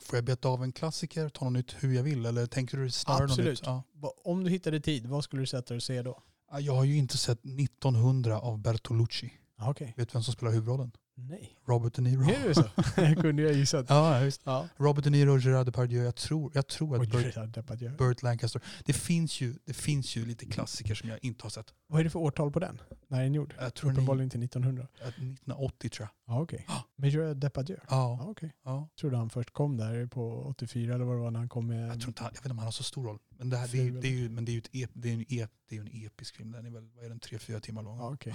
[0.00, 2.26] får jag beta av en klassiker, ta något nytt hur jag vill?
[2.26, 3.62] Eller tänker du snarare något nytt?
[3.64, 3.82] Ja.
[4.24, 6.22] Om du hittade tid, vad skulle du sätta dig och se då?
[6.50, 9.32] Ja, Jag har ju inte sett 1900 av Bertolucci.
[9.56, 9.94] Ah, Okej.
[9.96, 10.92] Vet du vem som spelar huvudrollen?
[11.18, 11.58] Nej.
[11.66, 12.22] Robert De Niro.
[12.22, 12.64] Är det så?
[12.96, 13.86] Jag kunde jag gissat.
[13.88, 14.40] Ja, just.
[14.44, 14.68] Ja.
[14.76, 16.04] Robert De Niro och Gerard Depardieu.
[16.04, 17.98] Jag tror, jag tror att Burt.
[17.98, 18.62] Burt Lancaster.
[18.84, 21.74] Det finns, ju, det finns ju lite klassiker som jag inte har sett.
[21.86, 22.80] Vad är det för årtal på den?
[23.08, 23.54] När är den gjord?
[23.58, 24.86] Jag tror Uppenbarligen inte 1900.
[25.00, 26.34] 1980 tror jag.
[26.34, 26.64] Ja, okej.
[26.68, 26.80] Ah.
[26.96, 27.76] Med Gerard Depardieu?
[27.88, 28.52] Ja, Ja, okej.
[28.64, 28.88] ja.
[29.00, 31.88] Trodde han först kom där på 84 eller vad det var när han kom med...
[31.90, 33.18] Jag, tror inte han, jag vet inte om han har så stor roll.
[33.38, 34.90] Men det, här, det, är, Fru det är ju, men det är ju ett ep,
[34.94, 36.50] det är en ep, det är ju en episk film.
[36.52, 37.98] Den är väl, vad är den, tre, fyra timmar lång?
[37.98, 38.34] Ja, okej.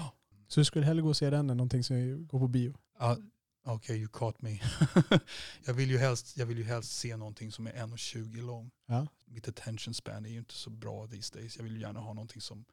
[0.52, 2.78] Så du skulle hellre gå och se den än någonting som går på bio?
[3.00, 3.18] Ja,
[3.64, 4.60] Okej, you caught me.
[5.66, 8.72] jag, vill ju helst, jag vill ju helst se någonting som är 1,20 lång.
[8.86, 9.08] Ja.
[9.26, 11.58] Mitt attention span är ju inte så bra these days.
[11.58, 12.66] Jag vill ju gärna ha någonting som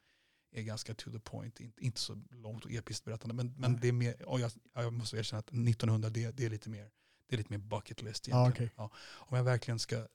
[0.52, 1.60] är ganska to the point.
[1.60, 3.34] Inte, inte så långt och episkt berättande.
[3.34, 3.81] Men, men Nej.
[3.82, 6.90] det är mer, och jag, jag måste erkänna att 1900 det, det är lite mer
[7.28, 8.52] det är lite mer bucket list egentligen.
[8.52, 8.73] okej.
[8.76, 8.90] Ja.
[9.15, 10.07] Om jag verkligen ska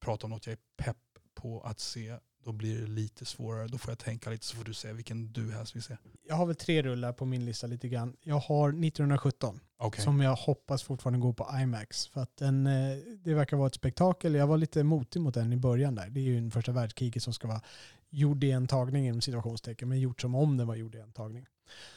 [0.00, 0.96] prata om något jag är pepp
[1.34, 3.68] på att se, då blir det lite svårare.
[3.68, 5.96] Då får jag tänka lite så får du säga vilken du helst vill se.
[6.28, 8.16] Jag har väl tre rullar på min lista lite grann.
[8.22, 10.04] Jag har 1917 Okej.
[10.04, 12.06] som jag hoppas fortfarande går på IMAX.
[12.06, 14.34] För att den, eh, det verkar vara ett spektakel.
[14.34, 16.10] Jag var lite motig mot den i början där.
[16.10, 17.60] Det är ju en första världskriget som ska vara
[18.10, 21.12] gjord i en tagning inom situationstecken, men gjort som om den var gjord i en
[21.12, 21.46] tagning.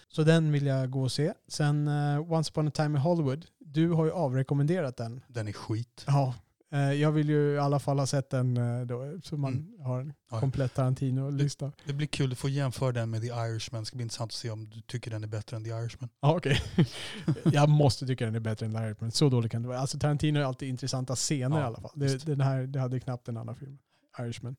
[0.07, 1.33] Så den vill jag gå och se.
[1.47, 3.45] Sen uh, Once upon a time in Hollywood.
[3.59, 5.21] Du har ju avrekommenderat den.
[5.27, 6.03] Den är skit.
[6.07, 6.33] Ja,
[6.79, 9.81] jag vill ju i alla fall ha sett den eh, då, så man Mm.
[9.81, 11.71] har en komplett Tarantino-lista.
[11.85, 13.81] Det blir kul, du får jämföra den med The Irishman.
[13.81, 16.09] Det ska bli intressant att se om du tycker den är bättre än The Irishman.
[16.21, 16.61] Ja, okej.
[17.53, 19.79] jag måste tycka den är bättre än Larry, men så dålig kan det vara.
[19.79, 21.91] Alltså Tarantino är alltid intressanta scener Ja, i alla fall.
[21.95, 23.77] Det, den här, det hade knappt en annan film.
[24.19, 24.55] Irishman.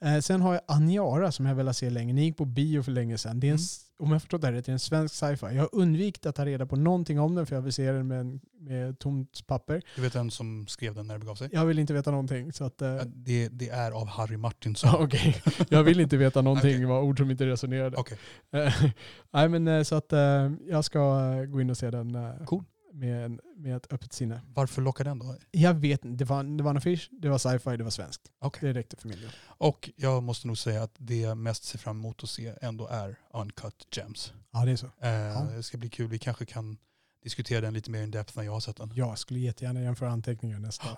[0.00, 2.12] Eh, sen har jag Aniara som jag velat se länge.
[2.12, 3.40] Ni gick på bio för länge sedan.
[3.40, 3.58] Det är en,
[3.98, 4.08] Mm.
[4.08, 5.46] om jag förstått det här rätt, det är en svensk sci-fi.
[5.54, 8.06] Jag har undvikit att ta reda på någonting om den för jag vill se den
[8.08, 9.82] med, en, med tomt papper.
[9.96, 11.48] Du vet vem som skrev den när det begav sig?
[11.52, 12.52] Jag vill inte veta någonting.
[12.52, 14.90] Så att, eh, Ja, Det, det är av Harry Martinsson.
[15.04, 16.80] Okej, jag vill inte veta någonting.
[16.80, 17.96] Det var ord som inte resonerade.
[17.96, 18.18] Okej.
[18.52, 18.74] Eh,
[19.32, 21.00] Nej men eh, så att eh, jag ska
[21.44, 22.64] gå in och se den eh, Cool.
[22.96, 24.40] Med, en- med ett öppet sinne.
[24.54, 25.36] Varför lockar den då?
[25.50, 28.22] Jag vet inte, det var, det var en affisch, det var sci-fi, det var svenskt.
[28.38, 28.60] Okej.
[28.72, 29.30] Det räckte för min del.
[29.46, 32.86] Och jag måste nog säga att det jag mest ser fram emot att se ändå
[32.86, 34.32] är Uncut Gems.
[34.50, 34.86] Ja det är så.
[34.86, 36.08] Eh, Det ska bli kul.
[36.08, 36.76] Vi kanske kan
[37.22, 38.90] diskutera den lite mer in depth när jag har sett den.
[38.94, 40.88] Jag skulle jättegärna jämföra anteckningar nästa.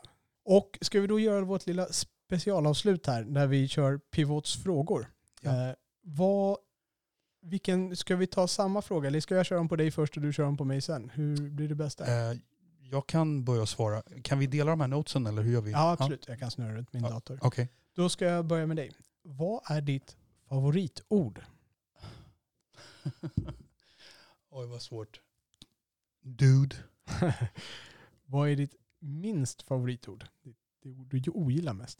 [0.44, 5.10] Och ska vi då göra vårt lilla specialavslut här där vi kör Pivots frågor.
[5.40, 5.68] Ja.
[5.68, 6.56] Eh, vad,
[7.40, 10.22] vilken, ska vi ta samma fråga eller ska jag köra dem på dig först och
[10.22, 11.10] du kör dem på mig sen?
[11.14, 12.30] Hur blir det bäst där?
[12.32, 12.38] Eh,
[12.90, 14.02] Jag kan börja svara.
[14.22, 15.70] Kan vi dela de här notesen eller hur gör vi?
[15.72, 17.10] Ja absolut, jag kan snurra runt min Ja.
[17.10, 17.38] dator.
[17.42, 17.68] Okej.
[17.94, 18.92] Då ska jag börja med dig.
[19.22, 20.16] Vad är ditt
[20.48, 21.40] favoritord?
[24.50, 25.20] Oj vad svårt.
[26.22, 26.76] Dude.
[28.26, 30.24] Vad är ditt minst favoritord?
[30.42, 30.52] Det,
[30.82, 31.98] det ord du ogillar mest?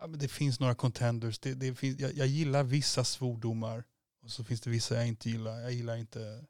[0.00, 1.38] Ja, men det finns några contenders.
[1.38, 3.84] Det, det finns, jag, jag gillar vissa svordomar.
[4.24, 5.60] Och så finns det vissa jag inte gillar.
[5.60, 6.44] Jag gillar inte,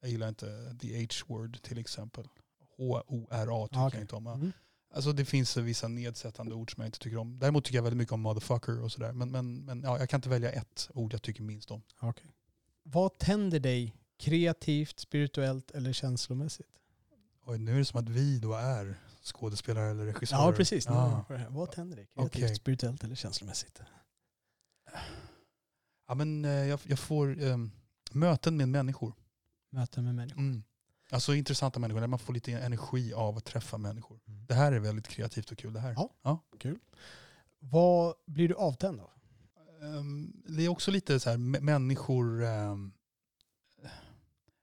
[0.00, 2.28] jag gillar inte the H-word till exempel.
[2.76, 3.98] H-O-R-A tycker Ah, okej.
[3.98, 4.26] jag inte om.
[4.26, 4.52] Mm.
[4.94, 7.38] Alltså det finns vissa nedsättande ord som jag inte tycker om.
[7.38, 9.12] Däremot tycker jag väldigt mycket om motherfucker och sådär.
[9.12, 11.82] Men, men, men ja, jag kan inte välja ett ord jag tycker minst om.
[12.00, 12.30] Okej.
[12.82, 16.68] Vad tänder dig kreativt, spirituellt eller känslomässigt?
[17.44, 20.40] Och nu är det som att vi då är skådespelare eller regissörer.
[20.42, 20.86] Ja, precis.
[20.86, 21.46] Höra.
[21.48, 22.54] Vad tänder dig kreativt, Okej.
[22.54, 23.80] spirituellt eller känslomässigt?
[26.12, 27.56] Ja, men, eh, jag, jag får eh,
[28.12, 29.14] möten med människor.
[29.70, 30.40] Möten med människor.
[30.40, 30.62] Mm.
[31.10, 34.20] Alltså intressanta människor, där man får lite energi av att träffa människor.
[34.26, 34.46] Mm.
[34.46, 35.92] Det här är väldigt kreativt och kul det här.
[35.92, 36.10] Ja.
[37.58, 39.10] Vad blir du avtänd av?
[39.82, 42.92] Ehm, det är också lite så här, mä- människor, ehm,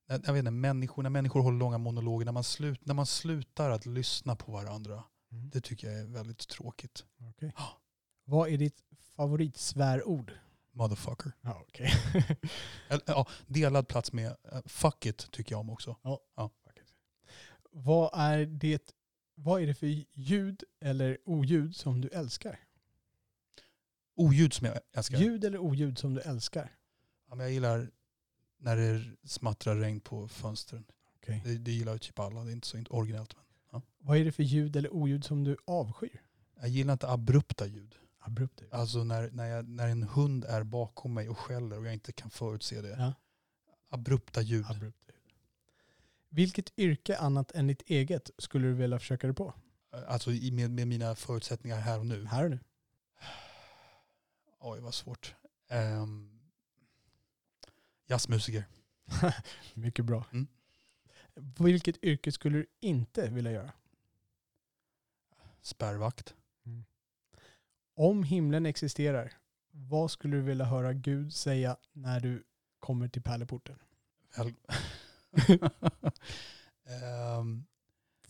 [0.08, 3.70] jag vet inte, människor, när människor håller långa monologer, när man, slut, när man slutar
[3.70, 5.04] att lyssna på varandra.
[5.30, 7.06] Det tycker jag är väldigt tråkigt.
[7.30, 7.54] Okej.
[7.58, 7.82] Ja.
[8.26, 8.84] Vad är ditt
[9.16, 10.34] favoritsvärord?
[10.80, 11.32] Motherfucker.
[11.42, 11.92] Ja, okej.
[12.90, 15.96] Eller, ja, delad plats med eh, fuck it tycker jag om också.
[17.72, 18.94] vad, är det,
[19.36, 22.60] vad är det för ljud eller oljud som du älskar?
[24.16, 25.18] Oljud som jag älskar.
[25.18, 26.76] Ljud eller oljud som du älskar?
[27.30, 27.92] Ja, men jag gillar
[28.58, 30.86] när det smattrar regn på fönstren.
[31.16, 31.42] Okej.
[31.46, 33.36] Det, det gillar ju typ alla, det är inte så inte originellt.
[33.72, 36.22] Men Vad är det för ljud eller oljud som du avskyr?
[36.60, 37.96] jag gillar inte abrupta ljud.
[38.30, 38.62] Abrupt.
[38.62, 38.74] ljud.
[38.74, 42.12] Alltså när, när, jag, när en hund är bakom mig och skäller och jag inte
[42.12, 42.90] kan förutse det.
[42.90, 43.14] Ja.
[43.90, 44.66] Abrupta ljud.
[44.70, 44.98] Abrupt.
[45.08, 45.16] ljud.
[46.30, 49.54] Vilket yrke annat än ditt eget skulle du vilja försöka dig på?
[50.08, 52.26] Alltså i- med, med mina förutsättningar här och nu.
[52.26, 52.60] Här och nu.
[54.60, 55.36] Oj vad svårt.
[55.70, 56.40] Um,
[58.08, 58.64] jazzmusiker.
[59.74, 60.26] Mycket bra.
[60.32, 60.48] Mm.
[61.60, 63.72] Vilket yrke skulle du inte vilja göra?
[65.62, 66.34] Spärrvakt.
[68.00, 69.34] Om himlen existerar,
[69.72, 72.44] vad skulle du vilja höra Gud säga när du
[72.80, 73.76] kommer till pärleporten?
[76.86, 77.66] Ehm,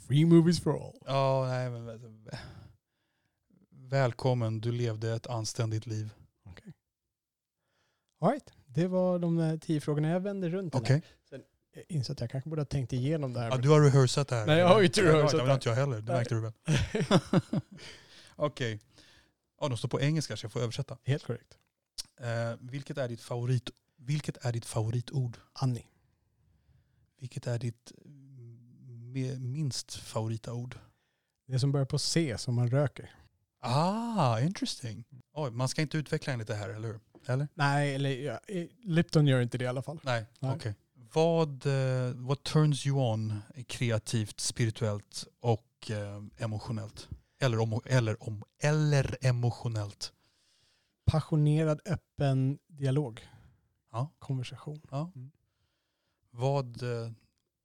[0.07, 0.99] Free movies for all.
[1.05, 2.37] ja, nej men vä-
[3.69, 6.09] Välkommen, du levde ett anständigt liv.
[8.21, 8.53] All right.
[8.65, 10.09] Det var de tio frågorna.
[10.09, 11.01] Jag vänder runt den Okej.
[11.31, 11.41] här.
[11.73, 13.49] Jag inser att jag kanske borde ha tänkt igenom det här.
[13.49, 14.45] Ja, du har rehearsat det här?
[14.47, 15.37] Nej, jag har inte rehearsat det.
[15.37, 15.43] det.
[15.47, 16.53] Har inte jag heller, det märkte du väl?
[18.35, 18.79] Okej.
[19.59, 20.97] Ja, de står på engelska så jag får översätta.
[21.03, 21.57] Helt korrekt.
[22.19, 25.37] Eh, vilket, är ditt favorit, vilket är ditt favoritord?
[25.53, 25.85] Annie.
[27.19, 30.79] Vilket är ditt mm, minst favorita ord?
[31.47, 33.11] Det som börjar på C som man röker.
[33.61, 35.05] Ah, interesting.
[35.33, 36.99] Oj, man ska inte utveckla enligt det här, eller hur?
[37.25, 37.47] Eller?
[37.53, 39.99] Nej, eller ja, eh, Lipton gör inte det i alla fall.
[40.03, 40.75] Nej, okej.
[41.13, 47.09] Vad, eh, vad turns you on kreativt, spirituellt och eh, emotionellt?
[47.39, 50.13] Eller, om, eller, om, eller emotionellt?
[51.05, 53.27] Passionerad, öppen dialog.
[53.91, 54.11] Ja.
[54.19, 54.81] Konversation.
[54.91, 55.11] Ja.
[55.15, 55.31] Mm.
[56.31, 57.11] Vad eh,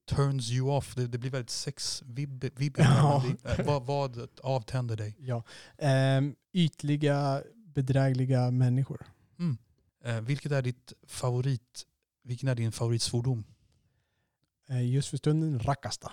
[0.07, 0.95] turns you off?
[0.95, 2.45] Det, det blir väldigt sex-vibb.
[2.77, 3.25] Ja.
[3.45, 5.17] Eh, vad, vad avtänder dig?
[5.19, 5.45] Ja.
[5.79, 9.07] Ehm, ytliga, bedrägliga människor.
[10.05, 11.87] Eh, vilket är ditt favorit,
[12.23, 13.45] vilken är din favoritsvordom?
[14.69, 16.13] Eh, just för stunden rakasta.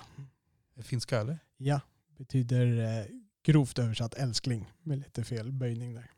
[0.78, 1.40] Finska eller?
[1.58, 1.82] Ja,
[2.18, 3.08] betyder
[3.44, 6.12] grovt översatt älskling med lite fel böjning där.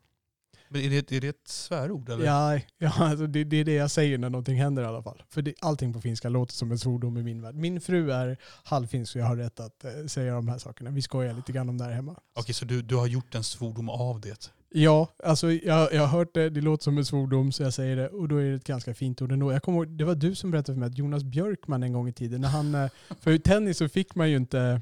[0.68, 2.24] Men är, det, är det ett svärord eller?
[2.24, 5.22] Ja, ja alltså det, det är det jag säger när någonting händer i alla fall.
[5.28, 7.54] För det, allting på finska låter som en svordom i min värld.
[7.54, 10.90] Min fru är halvfinsk så jag har rätt att eh, säga de här sakerna.
[10.90, 12.16] Vi skojar lite grann om det här hemma.
[12.34, 14.50] Okej, så du, du har gjort en svordom av det?
[14.76, 17.96] Ja, alltså jag, jag har hört det, det låter som en svordom så jag säger
[17.96, 19.52] det och då är det ett ganska fint ord ändå.
[19.52, 22.08] Jag kommer ihåg, det var du som berättade för mig att Jonas Björkman en gång
[22.08, 24.80] i tiden, när han, eh, för i tennis så fick man ju inte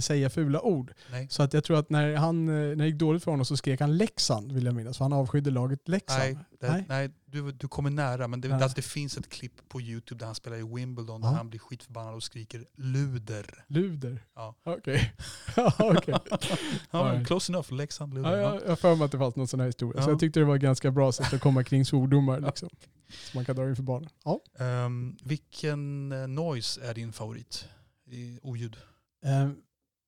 [0.00, 0.92] säga fula ord.
[1.10, 1.26] Nej.
[1.30, 3.56] Så att jag tror att när, han, eh, när det gick dåligt för honom så
[3.56, 6.18] skrek han Leksand vill jag minnas, för han avskydde laget Leksand.
[6.20, 6.84] Nej, det, Nej.
[6.88, 7.10] nej.
[7.26, 8.28] du, du kommer nära.
[8.28, 11.28] Men det, alltså, det finns ett klipp på YouTube där han spelar i Wimbledon där
[11.28, 11.34] Ja.
[11.34, 13.64] han blir skitförbannad och skriker luder.
[13.68, 14.22] Luder?
[14.34, 14.54] Ja.
[14.64, 15.12] Okej.
[15.56, 16.14] Ja, okej.
[16.90, 17.24] Ja, Nej.
[17.24, 18.36] close enough, Leksand, luder.
[18.36, 20.02] Ja, Ja, jag har för mig att det fanns någon sån här historia.
[20.02, 20.12] Så Ja.
[20.12, 22.40] jag tyckte det var ett ganska bra sätt att komma kring svordomar.
[22.46, 22.68] Liksom.
[23.08, 24.08] Så man kan dra inför barnen.
[24.24, 24.40] Ja.
[24.58, 27.68] Ehm, vilken eh, noise är din favorit?
[28.10, 28.76] I oljud.
[29.24, 29.48] Eh,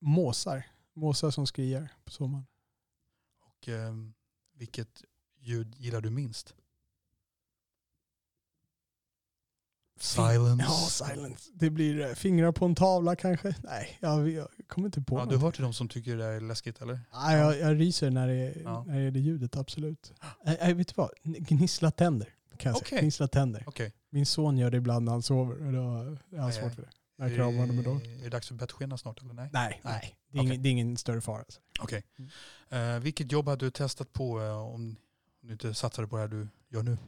[0.01, 0.67] måsar.
[0.95, 2.47] Måsar som skriar på sommaren.
[3.47, 4.15] Och ehm,
[4.55, 5.05] vilket
[5.41, 6.55] ljud gillar du minst?
[10.01, 10.65] Silence.
[10.69, 11.51] Ja, silence.
[11.55, 13.55] Det blir eh, fingrar på en tavla kanske.
[13.65, 15.31] Nej, jag, jag kommer inte på Ja, något.
[15.31, 17.01] du hör till de som tycker det är läskigt eller?
[17.13, 18.85] Nej, jag, jag ryser när det, Ja.
[18.87, 20.13] när det är det ljudet, absolut.
[20.45, 21.11] Nej, vet du vad?
[21.23, 22.29] Gnissla tänder.
[22.57, 22.87] Kan jag säga.
[22.89, 23.01] Okej.
[23.01, 23.65] Gnissla tänder.
[23.67, 23.93] Okej.
[24.11, 25.67] Min son gör det ibland när han sover.
[25.67, 26.89] Och då, jag har svårt för det.
[27.19, 27.91] Jag kramar honom då.
[27.95, 29.51] Är det dags för bettskena snart eller nej?
[29.53, 30.17] Nej, nej.
[30.33, 30.49] Det är, Okej.
[30.51, 31.39] ingen, det är ingen större fara.
[31.39, 31.61] Alltså.
[31.81, 32.03] Okej.
[32.71, 32.97] Mm.
[32.97, 34.97] Eh, vilket jobb hade du testat på eh, om
[35.41, 36.99] du inte satsade på det här du gör nu?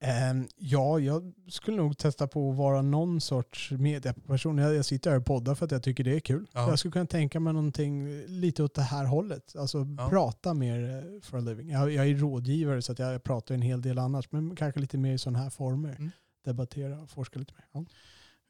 [0.00, 4.58] Ehm, ja, jag skulle nog testa på att vara någon sorts medieperson.
[4.58, 6.46] Jag, jag sitter här och poddar för att jag tycker det är kul.
[6.52, 6.68] Ja.
[6.68, 9.56] Jag skulle kunna tänka mig någonting lite åt det här hållet.
[9.56, 10.08] Alltså Ja.
[10.08, 10.82] prata mer
[11.14, 11.70] eh, for a living.
[11.70, 14.32] Jag, jag är rådgivare så att jag pratar en hel del annars.
[14.32, 15.96] Men kanske lite mer i sådana här former.
[15.98, 16.10] Mm.
[16.44, 17.64] Debattera och forska lite mer.
[17.72, 17.84] Ja,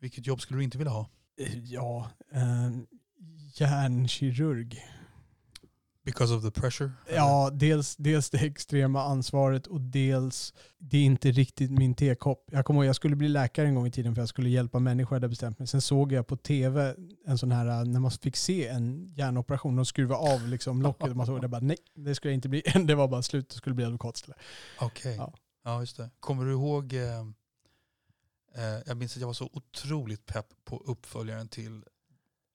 [0.05, 1.08] Vilket jobb skulle du inte vilja ha?
[1.41, 2.86] Eh, ja ehm,
[3.55, 4.83] hjärnkirurg.
[6.05, 6.92] Because of the pressure?
[7.15, 12.49] Ja, dels, dels det extrema ansvaret och dels det är inte riktigt min tekopp.
[12.52, 14.78] Jag kommer ihåg jag skulle bli läkare en gång i tiden för jag skulle hjälpa
[14.78, 15.68] människor hade bestämt mig.
[15.68, 16.94] Sen såg jag på tv
[17.26, 21.16] en sån här, när man fick se en hjärnoperation, de skruva av liksom locket och
[21.16, 22.62] man såg det bara nej, det skulle jag inte bli.
[22.86, 24.39] Det var bara slut, det skulle bli advokat istället.
[24.81, 25.16] Okej.
[25.16, 25.34] Ja.
[25.65, 25.81] Ja.
[25.81, 26.10] just det.
[26.20, 27.24] Kommer du ihåg, eh,
[28.55, 31.84] eh, jag minns att jag var så otroligt pepp på uppföljaren till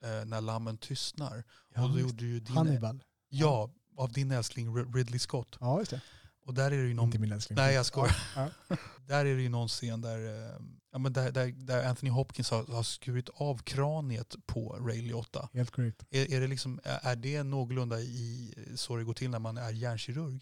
[0.04, 1.44] eh, När lammen tystnar.
[1.76, 3.04] Ja, och då gjorde ju din, Hannibal.
[3.30, 5.58] Ja, av din älskling Rid- Ridley Scott.
[5.60, 6.02] Ja, just det.
[6.46, 7.56] Och där är det ju någon, Inte min älskling.
[7.56, 8.18] Nej, jag skojar.
[8.36, 8.50] Ja.
[9.08, 10.60] där är det ju någon scen där, eh,
[10.92, 15.50] ja, men där, där, där Anthony Hopkins har, har skurit av kraniet på Ray Liotta.
[15.54, 16.04] Helt korrekt.
[16.10, 19.58] Är, är, det liksom, är är det någorlunda i så det går till när man
[19.58, 20.40] är hjärnkirurg?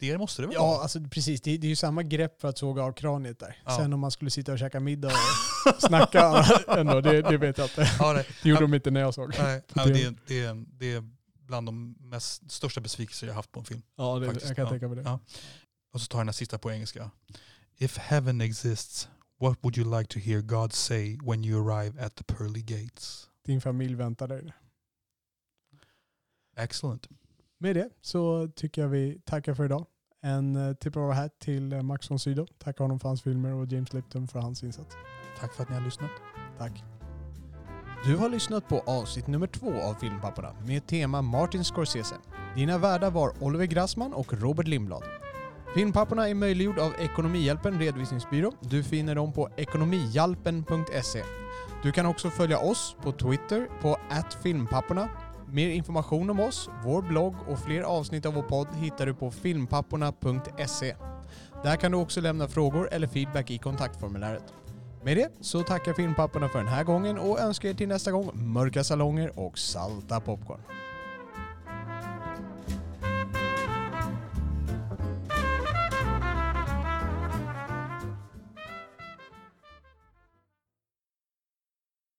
[0.00, 0.10] Nej.
[0.10, 0.82] Det måste det väl Ja, vara?
[0.82, 1.40] alltså precis.
[1.40, 3.62] Det, det är ju samma grepp för att såga av kraniet där.
[3.64, 3.76] Ja.
[3.76, 5.08] Sen om man skulle sitta och käka middag
[5.74, 7.90] och snacka ändå, det, det vet jag inte.
[7.98, 8.26] Ja, nej.
[8.42, 9.34] Det gjorde de inte när jag såg.
[9.38, 9.92] Nej, TV.
[9.92, 11.04] det, är- det, det är
[11.40, 13.82] bland de mest, största besvikelser jag haft på en film.
[13.96, 14.70] Ja, det, Faktiskt, jag kan ja.
[14.70, 15.02] tänka mig det.
[15.02, 15.18] Ja.
[15.92, 17.10] Och så tar jag den här sista på engelska.
[17.78, 19.08] If heaven exists,
[19.40, 23.28] what would you like to hear God say when you arrive at the pearly gates?
[23.44, 24.52] Din familj väntar dig.
[26.56, 27.08] Excellent.
[27.58, 29.86] Med det så tycker jag vi tackar för idag.
[30.22, 32.46] En uh, tipp av här till eh, Max von Sydow.
[32.58, 34.96] Tackar honom för hans filmer och James Lipton för hans insats.
[35.40, 36.10] Tack för att ni har lyssnat.
[36.58, 36.84] Tack.
[38.04, 42.14] Du har lyssnat på avsnitt nummer två av Filmpapporna med tema Martin Scorsese.
[42.56, 45.02] Dina värdar var Oliver Grassman och Robert Lindblad.
[45.74, 48.52] Filmpapporna är möjliggjord av Ekonomihjälpen Redovisningsbyrå.
[48.60, 51.22] Du finner dem på ekonomihjälpen.se.
[51.82, 53.98] Du kan också följa oss på Twitter på
[54.42, 55.08] filmpapporna.
[55.56, 59.30] Mer information om oss, vår blogg och fler avsnitt av vår podd hittar du på
[59.30, 60.94] filmpapporna.se.
[61.62, 64.42] Där kan du också lämna frågor eller feedback i kontaktformuläret.
[65.02, 68.30] Med det så tackar filmpapporna för den här gången och önskar er till nästa gång
[68.34, 70.60] mörka salonger och salta popcorn.